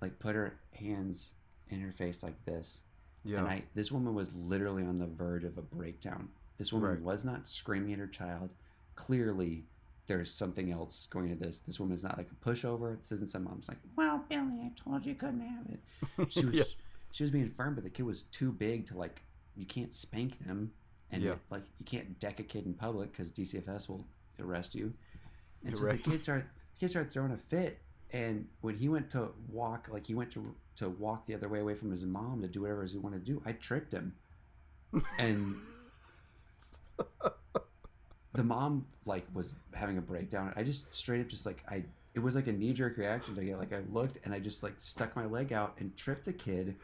[0.01, 1.31] like put her hands
[1.69, 2.81] in her face like this
[3.23, 3.39] Yeah.
[3.39, 7.01] and i this woman was literally on the verge of a breakdown this woman Right.
[7.01, 8.51] was not screaming at her child
[8.95, 9.63] clearly
[10.07, 13.29] there's something else going into this this woman is not like a pushover this isn't
[13.29, 16.63] some mom's like well billy i told you you couldn't have it she was Yeah.
[17.11, 19.21] she was being firm but the kid was too big to like
[19.55, 20.71] you can't spank them
[21.11, 21.35] and Yeah.
[21.49, 24.05] like you can't deck a kid in public because dcfs will
[24.39, 24.93] arrest you
[25.65, 27.79] and so the kids started the kid started throwing a fit
[28.11, 31.59] and when he went to walk like he went to to walk the other way
[31.59, 34.13] away from his mom to do whatever he wanted to do i tripped him.
[35.19, 35.55] And
[38.33, 40.53] the mom like was having a breakdown.
[40.55, 41.83] I just straight up just like i
[42.15, 44.73] it was like a knee-jerk reaction to get like i looked and i just like
[44.77, 46.75] stuck my leg out and tripped the kid.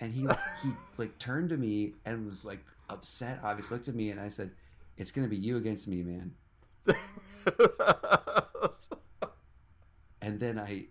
[0.00, 0.26] And he
[0.62, 4.28] he like turned to me and was like upset obviously looked at me and i
[4.28, 4.50] said
[4.96, 6.32] it's gonna be you against me man
[10.22, 10.86] and then I,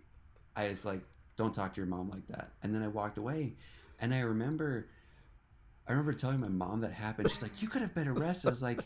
[0.56, 1.00] I was like,
[1.36, 3.54] "Don't talk to your mom like that." And then I walked away,
[4.00, 4.88] and I remember,
[5.86, 7.30] I remember telling my mom that happened.
[7.30, 8.80] She's like, "You could have been arrested." I was like,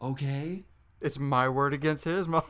[0.00, 0.64] "Okay."
[1.00, 2.28] it's my word against his.
[2.28, 2.42] Mom.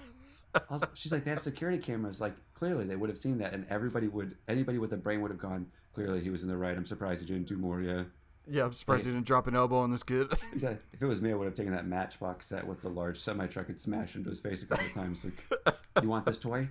[0.69, 2.21] Was, she's like, "They have security cameras.
[2.21, 5.31] Like, clearly they would have seen that, and everybody would, anybody with a brain would
[5.31, 5.67] have gone.
[5.95, 6.77] Clearly, he was in the right.
[6.77, 7.81] I'm surprised he didn't do more.
[7.81, 8.05] Yeah."
[8.53, 10.27] Yeah, I'm surprised he didn't drop an elbow on this kid.
[10.53, 10.81] Exactly.
[10.93, 13.47] If it was me, I would have taken that Matchbox set with the large semi
[13.47, 15.25] truck and smashed into his face a couple of times.
[15.25, 16.69] Like, you want this toy?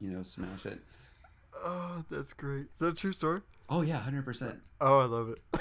[0.00, 0.80] You know, smash it.
[1.64, 2.66] oh, that's great.
[2.74, 3.40] Is that a true story?
[3.70, 4.58] Oh yeah, hundred percent.
[4.80, 5.38] Oh, I love it.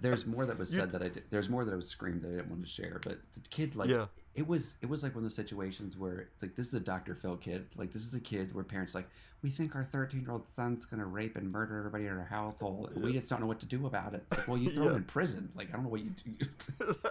[0.00, 1.22] There's more that was said that I did.
[1.30, 3.00] There's more that I was screamed that I didn't want to share.
[3.04, 4.06] But the kid, like, Yeah.
[4.34, 7.14] it was it was like one of those situations where like this is a Dr.
[7.14, 7.66] Phil kid.
[7.76, 9.08] Like this is a kid where parents like
[9.42, 12.90] we think our 13 year old son's gonna rape and murder everybody in our household.
[12.94, 14.24] and We just don't know what to do about it.
[14.30, 15.50] Like, well, you throw him in prison.
[15.54, 16.46] Like I don't know what you do.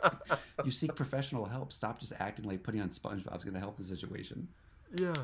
[0.65, 1.71] you seek professional help.
[1.71, 4.47] Stop just acting like putting on SpongeBob's gonna help the situation.
[4.93, 5.15] yeah.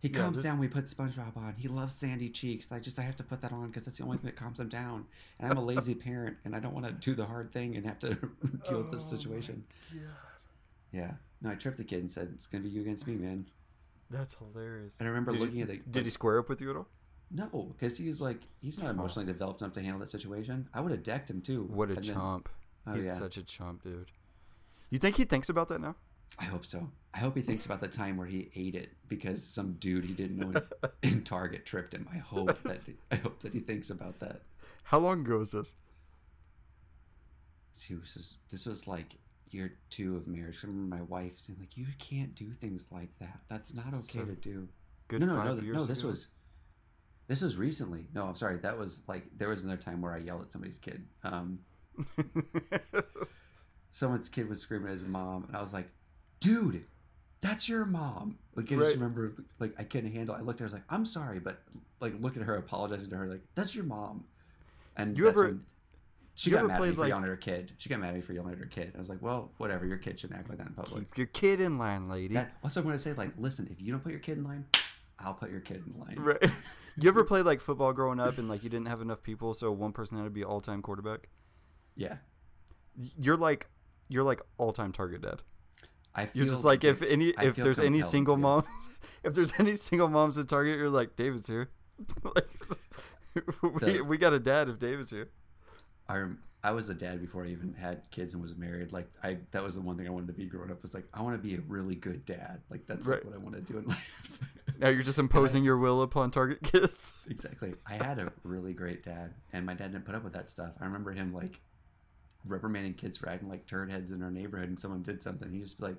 [0.00, 0.58] He Yeah, calms this- down.
[0.58, 1.54] We put SpongeBob on.
[1.56, 2.70] He loves Sandy Cheeks.
[2.70, 4.60] I just I have to put that on because that's the only thing that calms
[4.60, 5.06] him down.
[5.40, 7.84] And I'm a lazy parent, and I don't want to do the hard thing and
[7.86, 8.14] have to
[8.68, 9.64] deal with this Oh situation.
[9.92, 10.00] God.
[10.92, 11.14] Yeah.
[11.42, 13.46] No, I tripped the kid and said, "It's gonna be you against me, man."
[14.10, 14.94] That's hilarious.
[15.00, 15.90] And I remember Did, looking at it.
[15.92, 16.88] did he square up with you at all?
[17.30, 20.68] No, because he's like he's not emotionally developed enough to handle that situation.
[20.72, 21.64] I would have decked him too.
[21.64, 22.48] What a and then- chump.
[22.86, 23.18] oh He's yeah.
[23.18, 24.10] such a chump, dude.
[24.90, 25.96] You think he thinks about that now?
[26.38, 26.88] I hope so.
[27.14, 30.12] I hope he thinks about the time where he ate it because some dude he
[30.12, 30.60] didn't know
[31.02, 32.06] in, Target tripped him.
[32.12, 34.42] I hope that I hope that he thinks about that.
[34.84, 35.74] How long ago was this?
[37.72, 39.16] See, this was this was like
[39.50, 40.58] year two of marriage.
[40.62, 43.40] I remember my wife saying like, "You can't do things like that.
[43.48, 44.68] That's not okay So, to do."
[45.08, 45.84] Good no, no, five no, no.
[45.86, 46.08] This ago?
[46.08, 46.28] was
[47.26, 48.06] this was recently.
[48.14, 48.58] No, I'm sorry.
[48.58, 51.06] That was like there was another time where I yelled at somebody's kid.
[51.24, 51.60] Um,
[53.90, 55.88] someone's kid was screaming at his mom, and I was like,
[56.40, 56.84] "Dude,
[57.40, 58.82] that's your mom." Like I Right.
[58.84, 60.34] just remember, like I couldn't handle.
[60.34, 60.38] it.
[60.38, 61.62] I looked at her, I was like, "I'm sorry," but
[62.00, 64.24] like look at her apologizing to her, like, "That's your mom."
[64.96, 65.58] And You ever-
[66.34, 67.72] she you got mad at me for like- yelling at her kid.
[67.78, 68.92] She got mad at me for yelling at her kid.
[68.94, 69.86] I was like, "Well, whatever.
[69.86, 72.34] Your kid shouldn't act like that in public." Keep your kid in line, lady.
[72.34, 74.44] That, also, I'm going to say, like, listen, if you don't put your kid in
[74.44, 74.66] line,
[75.20, 76.16] I'll put your kid in line.
[76.18, 76.50] Right.
[77.00, 79.70] You ever played like football growing up and like you didn't have enough people, so
[79.70, 81.28] one person had to be all time quarterback?
[81.94, 82.16] Yeah.
[82.96, 83.68] You're like
[84.08, 85.42] you're like all time target dad.
[86.14, 88.64] I feel You're just like if any I if there's any single mom
[89.24, 91.68] if there's any single moms at Target, you're like David's here.
[92.22, 92.48] Like,
[93.62, 95.28] we, The- we got a dad if David's here.
[96.08, 96.24] I,
[96.64, 98.92] I was a dad before I even had kids and was married.
[98.92, 100.80] Like I, that was the one thing I wanted to be growing up.
[100.82, 102.62] Was like I want to be a really good dad.
[102.70, 104.40] Like that's like what I want to do in life.
[104.78, 107.12] Now you're just imposing your will upon Target kids.
[107.28, 107.74] exactly.
[107.86, 110.72] I had a really great dad, and my dad didn't put up with that stuff.
[110.80, 111.60] I remember him like
[112.50, 115.50] reprimanding kids for acting like turd heads in our neighborhood, and someone did something.
[115.52, 115.96] He'd just be like,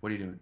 [0.00, 0.40] "What are you doing?"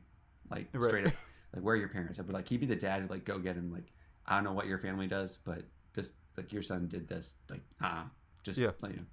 [0.50, 0.88] Like Right.
[0.88, 1.14] straight up,
[1.54, 3.38] like, "Where are your parents?" I'd be like, he'd be the dad who'd like go
[3.38, 3.72] get him.
[3.72, 3.92] Like,
[4.26, 7.36] I don't know what your family does, but this like your son did this.
[7.50, 8.10] Like, ah,
[8.44, 8.70] just Yeah.
[8.80, 9.06] like, you know.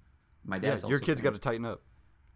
[0.44, 1.82] My Yeah, dad's your also kid's got to tighten up.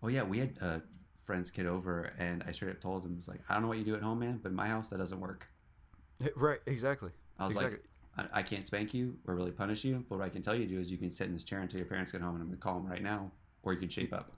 [0.02, 0.82] Oh yeah, we had a
[1.22, 3.78] friend's kid over, and I straight up told him, "Was like, I don't know what
[3.78, 5.48] you do at home, man, but in my house that doesn't work."
[6.36, 7.10] Right, exactly.
[7.38, 7.78] I was exactly.
[8.16, 10.54] like, I, I can't spank you or really punish you, but what I can tell
[10.54, 12.34] you to do is you can sit in this chair until your parents get home,
[12.34, 13.32] and I'm gonna call them right now,
[13.62, 14.32] or you can shape up.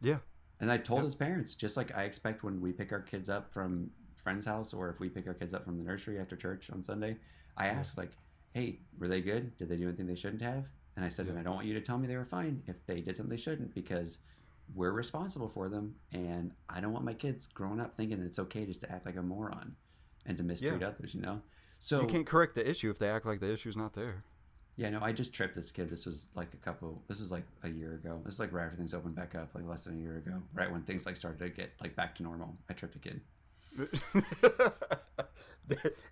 [0.00, 0.18] Yeah.
[0.60, 1.04] And I told Yep.
[1.04, 4.74] his parents, just like I expect when we pick our kids up from friend's house,
[4.74, 7.16] or if we pick our kids up from the nursery after church on Sunday,
[7.56, 7.72] I Yeah.
[7.72, 8.10] asked like,
[8.52, 9.56] "Hey, were they good?
[9.56, 10.66] Did they do anything they shouldn't have?"
[10.96, 11.30] And I said, Yeah.
[11.32, 13.30] "And I don't want you to tell me they were fine if they did something
[13.30, 14.18] they shouldn't, because."
[14.74, 18.38] We're responsible for them, and I don't want my kids growing up thinking that it's
[18.38, 19.74] okay just to act like a moron
[20.26, 21.14] and to mistreat others.
[21.14, 21.40] You know,
[21.78, 24.24] so you can't correct the issue if they act like the issue's not there.
[24.78, 25.90] Yeah, no, I just tripped this kid.
[25.90, 27.02] This was like a couple.
[27.08, 28.20] This was like a year ago.
[28.24, 30.40] This is like right after things opened back up, like less than a year ago,
[30.54, 32.56] right when things like started to get like back to normal.
[32.70, 33.20] I tripped a kid.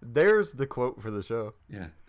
[0.03, 1.55] There's the quote for the show.
[1.71, 1.87] Yeah,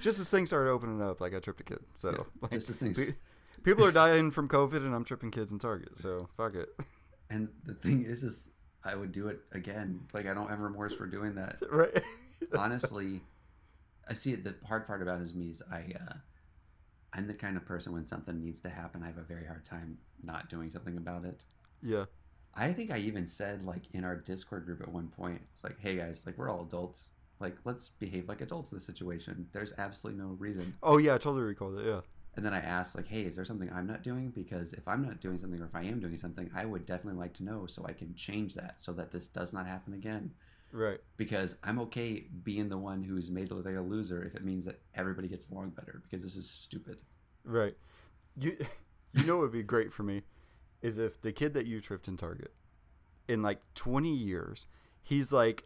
[0.00, 1.80] just as things started opening up, like I tripped a kid.
[1.96, 3.12] So Yeah, like, just as things-
[3.62, 5.98] people are dying from COVID, and I'm tripping kids in Target.
[5.98, 6.68] So fuck it.
[7.30, 8.50] and the thing is, is
[8.84, 10.00] I would do it again.
[10.14, 11.58] Like I don't have remorse for doing that.
[11.70, 12.02] right?
[12.56, 13.20] Honestly,
[14.08, 14.44] I see it.
[14.44, 16.14] The hard part about it is me is I, uh,
[17.12, 19.64] I'm the kind of person when something needs to happen, I have a very hard
[19.64, 21.44] time not doing something about it.
[21.82, 22.04] yeah.
[22.54, 25.78] I think I even said like in our Discord group at one point, it's like,
[25.78, 27.10] hey guys, like we're all adults.
[27.40, 29.46] Like let's behave like adults in this situation.
[29.52, 30.74] There's absolutely no reason.
[30.82, 31.84] Oh yeah, I totally recall that.
[31.84, 32.00] Yeah.
[32.34, 34.30] And then I asked like, hey, is there something I'm not doing?
[34.30, 37.20] Because if I'm not doing something or if I am doing something, I would definitely
[37.20, 40.30] like to know so I can change that so that this does not happen again.
[40.72, 41.00] Right.
[41.16, 44.44] Because I'm okay being the one who's made to look like a loser if it
[44.44, 46.02] means that everybody gets along better.
[46.02, 46.98] Because this is stupid.
[47.44, 47.76] Right.
[48.36, 48.56] You
[49.12, 50.22] you know what would be great for me
[50.82, 52.52] is if the kid that you tripped in Target
[53.26, 54.66] in like 20 years,
[55.02, 55.64] he's like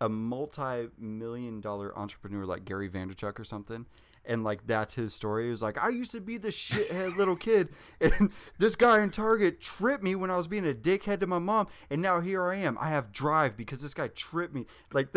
[0.00, 3.86] a multi-million dollar entrepreneur like Gary Vaynerchuk or something.
[4.24, 5.44] And like that's his story.
[5.44, 7.70] He was like, I used to be this shithead little kid,
[8.00, 11.38] and this guy in Target tripped me when I was being a dickhead to my
[11.38, 12.78] mom, and now here I am.
[12.80, 14.66] I have drive because this guy tripped me.
[14.92, 15.08] Like,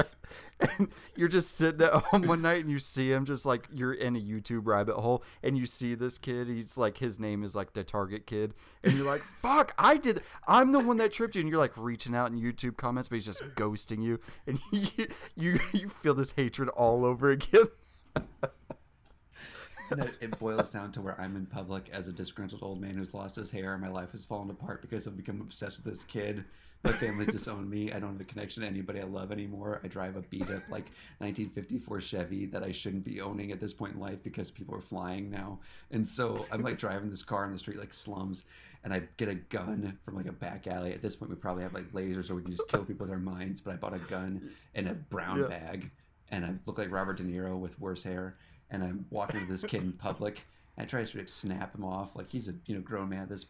[0.60, 3.94] and you're just sitting at home one night and you see him just like you're
[3.94, 6.48] in a YouTube rabbit hole and you see this kid.
[6.48, 10.22] He's like his name is like the Target kid, and you're like, "Fuck, I did.
[10.46, 13.16] I'm the one that tripped you." And you're like reaching out in YouTube comments, but
[13.16, 15.06] he's just ghosting you, and you
[15.36, 17.68] you, you feel this hatred all over again.
[19.90, 23.14] and it boils down to where I'm in public as a disgruntled old man who's
[23.14, 26.04] lost his hair and my life has fallen apart because I've become obsessed with this
[26.04, 26.44] kid.
[26.84, 27.90] My family's disowned me.
[27.92, 29.80] I don't have a connection to anybody I love anymore.
[29.82, 33.72] I drive a beat up like 1954 Chevy that I shouldn't be owning at this
[33.72, 35.58] point in life because people are flying now.
[35.90, 38.44] And so I'm like driving this car in the street like slums
[38.84, 40.92] and I get a gun from like a back alley.
[40.92, 43.12] At this point, we probably have like lasers or we can just kill people with
[43.12, 43.60] our minds.
[43.60, 45.48] But I bought a gun in a brown Yeah.
[45.48, 45.90] bag
[46.30, 48.36] and I look like Robert De Niro with worse hair.
[48.70, 50.44] And I'm walking to this kid in public.
[50.76, 53.08] And I try to straight up snap him off, like he's a you know grown
[53.08, 53.46] man at this.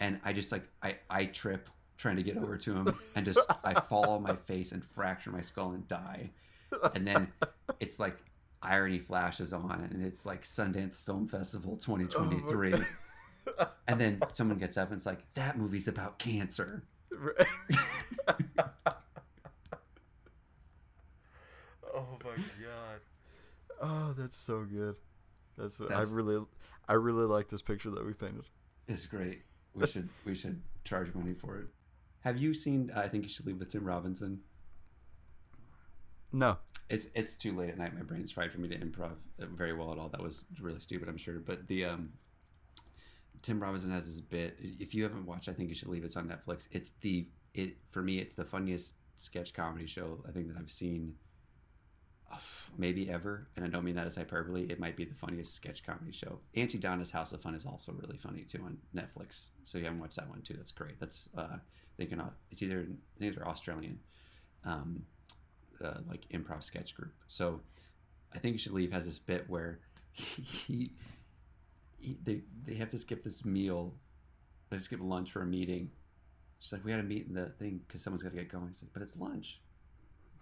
[0.00, 3.40] And I just like I I trip trying to get over to him, and just
[3.64, 6.30] I fall on my face and fracture my skull and die.
[6.94, 7.32] And then
[7.80, 8.16] it's like
[8.62, 12.74] irony flashes on, and it's like Sundance Film Festival 2023.
[13.86, 16.82] and then someone gets up and it's like that movie's about cancer.
[21.96, 23.00] oh my god.
[23.82, 24.96] Oh, that's so good.
[25.58, 26.44] That's, That's- I really
[26.88, 28.44] I really like this picture that we painted.
[28.86, 29.42] It's great.
[29.74, 31.66] We should we should charge money for it.
[32.20, 32.90] Have you seen?
[32.94, 34.40] I think you should leave with Tim Robinson.
[36.32, 36.58] No.
[36.88, 37.94] It's it's too late at night.
[37.94, 40.08] My brain's fried for me to improv uh, very well at all.
[40.08, 41.38] That was really stupid, I'm sure.
[41.38, 42.10] But the um,
[43.42, 44.56] Tim Robinson has this bit.
[44.60, 46.04] If you haven't watched, I think you should leave.
[46.04, 46.68] It's on Netflix.
[46.70, 48.18] It's the it for me.
[48.18, 51.14] It's the funniest sketch comedy show I think that I've seen.
[52.32, 52.38] Uh,
[52.78, 54.66] Maybe ever, and I don't mean that as hyperbole.
[54.68, 56.40] It might be the funniest sketch comedy show.
[56.54, 59.48] Aunty Donna's House of Fun is also really funny too on Netflix.
[59.64, 60.54] So you haven't watched that one too.
[60.54, 60.98] That's great.
[61.00, 61.56] That's uh,
[61.96, 64.00] thinking it's either I think they're Australian.
[64.64, 65.04] Um,
[65.82, 67.12] uh, like improv sketch group.
[67.28, 67.60] So
[68.34, 69.80] I think you should leave has this bit where
[70.12, 70.90] he,
[71.98, 73.94] he they they have to skip this meal.
[74.70, 75.90] They skip lunch for a meeting.
[76.58, 78.68] She's like, we got to meet in the thing because someone's got to get going.
[78.68, 79.60] He's like, but it's lunch.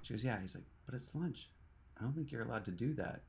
[0.02, 0.40] She goes, yeah.
[0.40, 1.48] He's like, but it's lunch.
[1.98, 3.20] I don't think you're allowed to do that.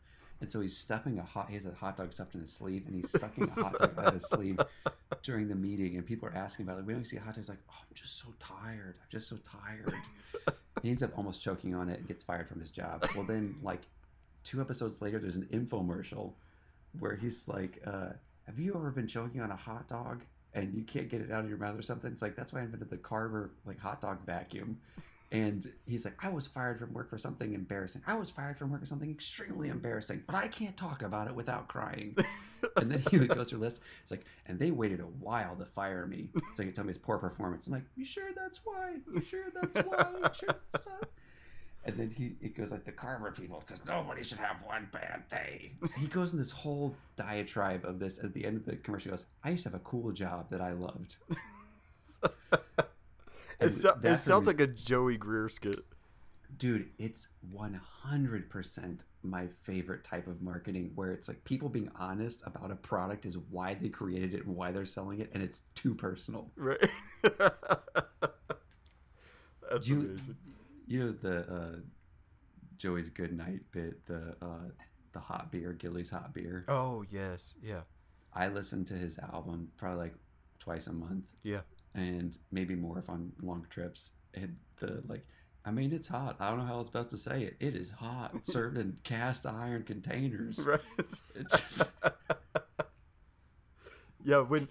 [0.42, 1.48] And so he's stuffing a hot.
[1.50, 3.98] He has a hot dog stuffed in his sleeve, and he's sucking a hot dog
[3.98, 4.60] out of his sleeve
[5.24, 5.96] during the meeting.
[5.96, 6.78] And people are asking about it.
[6.80, 7.38] Like, we don't see a hot dog.
[7.38, 8.96] He's like, oh, I'm just so tired.
[9.02, 9.94] I'm just so tired.
[10.82, 13.08] he ends up almost choking on it and gets fired from his job.
[13.16, 13.82] Well, then like
[14.44, 16.34] two episodes later, there's an infomercial
[17.00, 18.10] where he's like, uh,
[18.46, 21.44] "Have you ever been choking on a hot dog and you can't get it out
[21.44, 24.02] of your mouth or something?" It's like that's why I invented the Carber like hot
[24.02, 24.78] dog vacuum.
[25.32, 28.04] And he's like, I was fired from work for something embarrassing.
[28.06, 31.36] I was fired from work for something extremely embarrassing, but I can't talk about it
[31.36, 32.16] without crying.
[32.78, 33.82] and then he goes through a list.
[34.04, 36.30] It's like, and they waited a while to fire me.
[36.54, 37.66] So he tell me his poor performance.
[37.68, 38.98] I'm like, you sure that's why?
[39.14, 40.08] You sure that's why?
[40.16, 41.08] You sure that's why?
[41.86, 45.28] And then he it goes like the Carber people because nobody should have one bad
[45.30, 45.72] day.
[46.00, 48.18] He goes in this whole diatribe of this.
[48.24, 50.50] At the end of the commercial, he goes, "I used to have a cool job
[50.50, 51.18] that I loved."
[53.66, 55.84] It, so, it sounds like a Joey Greer skit.
[56.58, 62.72] dude it's 100% my favorite type of marketing where it's like people being honest about
[62.72, 65.94] a product is why they created it and why they're selling it and it's too
[65.96, 66.78] personal Right.
[69.72, 70.36] That's you, amazing.
[70.88, 71.76] you know the uh,
[72.78, 74.70] joey's good night bit the uh,
[75.12, 77.82] the hot beer gilly's hot beer Oh yes, yeah,
[78.34, 80.16] i listen to his album probably like
[80.60, 81.62] twice a month yeah.
[81.96, 85.26] And maybe more if on long trips and the like
[85.68, 86.36] I mean, it's hot.
[86.40, 87.58] I don't know how else best to say it.
[87.60, 90.64] It is hot, served in cast iron containers.
[90.64, 90.80] Right.
[91.36, 91.92] It just,
[94.24, 94.68] yeah, when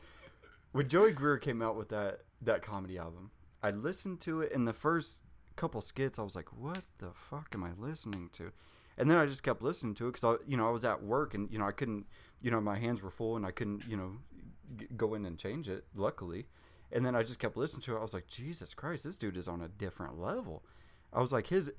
[0.72, 3.30] when Joey Greer came out with that that comedy album,
[3.62, 5.20] I listened to it in the first
[5.56, 6.18] couple skits.
[6.18, 8.52] I was like, "What the fuck am I listening to?"
[8.96, 11.02] And then I just kept listening to it because I, you know, I was at
[11.02, 12.06] work and you know I couldn't,
[12.40, 14.12] you know, my hands were full and I couldn't, you know,
[14.76, 15.84] g- go in and change it.
[15.96, 16.46] Luckily,
[16.94, 17.98] and then I just kept listening to it.
[17.98, 20.64] I was like, Jesus Christ, this dude is on a different level.
[21.12, 21.70] I was like, his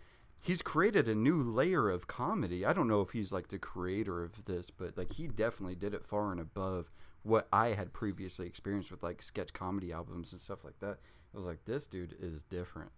[0.42, 2.66] he's created a new layer of comedy.
[2.66, 5.94] I don't know if he's like the creator of this, but like he definitely did
[5.94, 6.92] it far and above
[7.24, 11.00] what I had previously experienced with like sketch comedy albums and stuff like that.
[11.34, 12.92] I was like, this dude is different.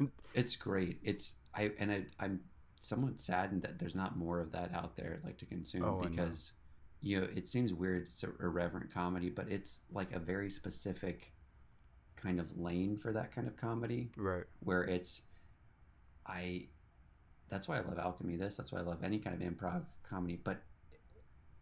[0.34, 0.98] It's great.
[1.02, 2.40] It's I and I, I'm
[2.80, 6.52] somewhat saddened that there's not more of that out there, like to consume, Oh, because
[7.00, 8.02] you know it seems weird.
[8.02, 11.32] It's a irreverent comedy, but it's like a very specific
[12.20, 14.10] kind of lane for that kind of comedy.
[14.16, 15.22] right, where it's
[16.26, 16.66] I
[17.48, 20.38] that's why I love alchemy this that's why I love any kind of improv comedy
[20.42, 20.62] but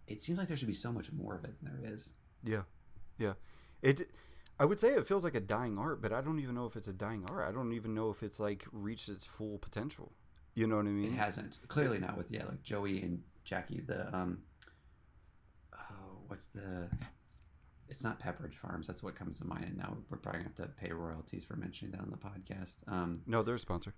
[0.08, 2.12] it seems like there should be so much more of it than there is
[2.46, 2.62] yeah,
[3.18, 3.32] yeah.
[3.82, 4.08] It,
[4.58, 6.76] I would say it feels like a dying art, but I don't even know if
[6.76, 7.46] it's a dying art.
[7.46, 10.12] I don't even know if it's like reached its full potential.
[10.54, 11.12] You know what I mean?
[11.12, 14.38] it hasn't clearly not with yeah like Joey and Jackie the um
[15.74, 16.88] oh what's the
[17.88, 20.68] it's not Pepperidge Farms that's what comes to mind and now we're probably gonna have
[20.68, 23.94] to pay royalties for mentioning that on the podcast um No, they're a sponsor.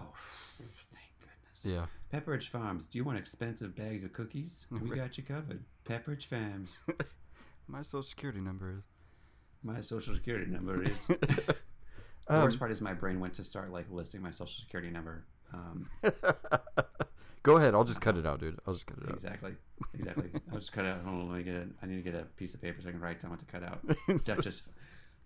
[0.00, 0.12] oh
[0.58, 0.70] thank
[1.20, 1.86] goodness Yeah.
[2.12, 2.86] Pepperidge Farms.
[2.86, 4.66] Do you want expensive bags of cookies?
[4.80, 5.64] We got you covered.
[5.84, 6.80] Pepperidge Farms.
[7.68, 8.84] My social security number is.
[9.64, 11.08] My social security number is.
[11.10, 11.16] Um,
[12.28, 15.24] the worst part is my brain went to start like listing my social security number.
[15.52, 15.88] Um,
[17.46, 17.76] Go ahead.
[17.76, 18.58] I'll just cut it out, dude.
[18.66, 19.12] I'll just cut it out.
[19.12, 19.54] exactly,
[19.94, 20.30] exactly.
[20.52, 21.02] I'll just cut it out.
[21.04, 21.68] Hold on, let me get it.
[21.80, 23.46] I need to get a piece of paper so I can write down what to
[23.46, 23.84] cut out.
[24.24, 24.62] Duchess,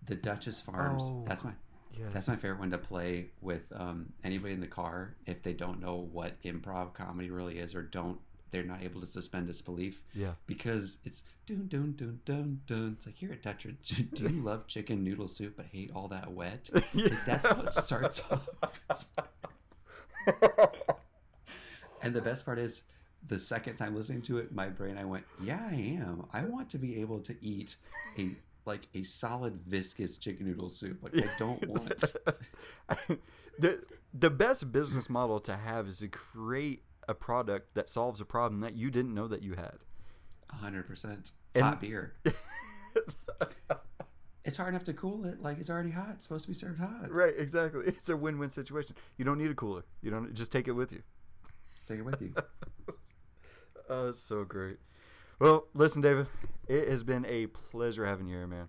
[0.04, 1.02] the Duchess Farms.
[1.06, 1.24] Oh.
[1.26, 1.52] That's my
[1.98, 2.10] Yes.
[2.12, 5.80] that's my favorite one to play with um, anybody in the car if they don't
[5.80, 8.20] know what improv comedy really is or don't
[8.52, 10.34] they're not able to suspend disbelief yeah.
[10.46, 12.94] because it's dun dun dun dun dun.
[12.96, 13.72] It's like here at Dutcher,
[14.14, 16.70] do you love chicken noodle soup but hate all that wet?
[16.94, 18.80] Like, that's how it starts off.
[22.02, 22.84] And the best part is
[23.26, 26.26] the second time listening to it, my brain I went, yeah, I am.
[26.32, 27.76] I want to be able to eat
[28.18, 28.30] a
[28.66, 31.02] like a solid viscous chicken noodle soup.
[31.02, 31.88] Like I don't want.
[33.58, 33.82] the
[34.14, 38.60] the best business model to have is to create a product that solves a problem
[38.60, 39.78] that you didn't know that you had.
[40.48, 42.14] hundred percent hot beer.
[44.42, 45.42] It's hard enough to cool it.
[45.42, 46.12] Like it's already hot.
[46.14, 47.14] It's supposed to be served hot.
[47.14, 47.84] right, exactly.
[47.86, 48.96] It's a win-win situation.
[49.18, 49.84] You don't need a cooler.
[50.00, 51.02] You don't just take it with you.
[51.90, 52.32] Take it with you.
[53.92, 54.76] Oh, that's so great.
[55.40, 56.28] Well, listen, David,
[56.68, 58.68] it has been a pleasure having you here, man.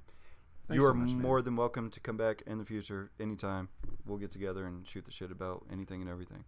[0.67, 1.21] Thanks you so are much, man.
[1.21, 3.69] more than welcome to come back in the future anytime.
[4.07, 6.43] We'll get together and shoot the shit about anything and everything.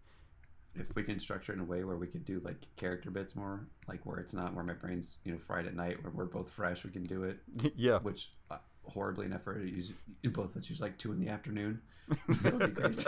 [0.74, 3.36] if we can structure it in a way where we could do like character bits
[3.36, 6.26] more, like where it's not where my brain's you know fried at night, where we're
[6.26, 7.38] both fresh, we can do it.
[7.76, 8.00] yeah.
[8.00, 11.80] Which uh, horribly enough, for you both let's use like two in the afternoon.
[12.42, 13.06] that would be great.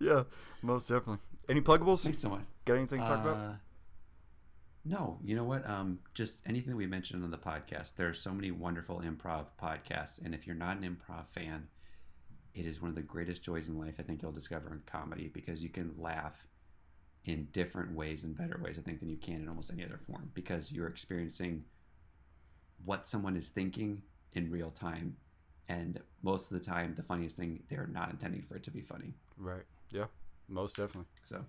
[0.00, 0.24] Yeah,
[0.62, 1.18] most definitely.
[1.48, 2.02] Any pluggables?
[2.02, 2.42] Thanks so much.
[2.64, 3.36] Got anything to talk about?
[3.36, 3.52] Uh,
[4.84, 5.68] No, you know what?
[5.68, 7.96] Um, just anything that we mentioned on the podcast.
[7.96, 11.68] There are so many wonderful improv podcasts, and if you're not an improv fan,
[12.54, 13.94] it is one of the greatest joys in life.
[13.98, 16.46] I think you'll discover in comedy because you can laugh
[17.24, 18.78] in different ways and better ways.
[18.78, 21.64] I think than you can in almost any other form because you're experiencing
[22.84, 25.16] what someone is thinking in real time,
[25.68, 28.80] and most of the time, the funniest thing they're not intending for it to be
[28.80, 29.14] funny.
[29.36, 29.64] Right.
[29.90, 30.06] Yeah.
[30.48, 31.06] Most definitely.
[31.22, 31.44] So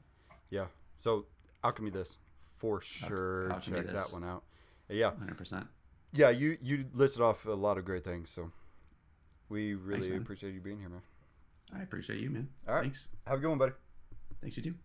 [0.50, 0.66] Yeah.
[0.98, 1.26] So
[1.64, 2.18] alchemy this
[2.58, 3.52] for sure.
[3.52, 4.08] Alchemy Check This.
[4.10, 4.44] that one out.
[4.90, 5.10] Yeah.
[5.10, 5.38] 100.
[5.38, 5.68] percent
[6.14, 6.30] Yeah.
[6.30, 8.30] You you listed off a lot of great things.
[8.30, 8.52] So
[9.50, 10.22] we really man.
[10.22, 11.02] appreciate you being here, man.
[11.74, 12.50] I appreciate you, man.
[12.68, 12.84] All right.
[12.84, 13.08] Thanks.
[13.28, 13.74] Have a good one, buddy.
[14.42, 14.76] Thanks you too.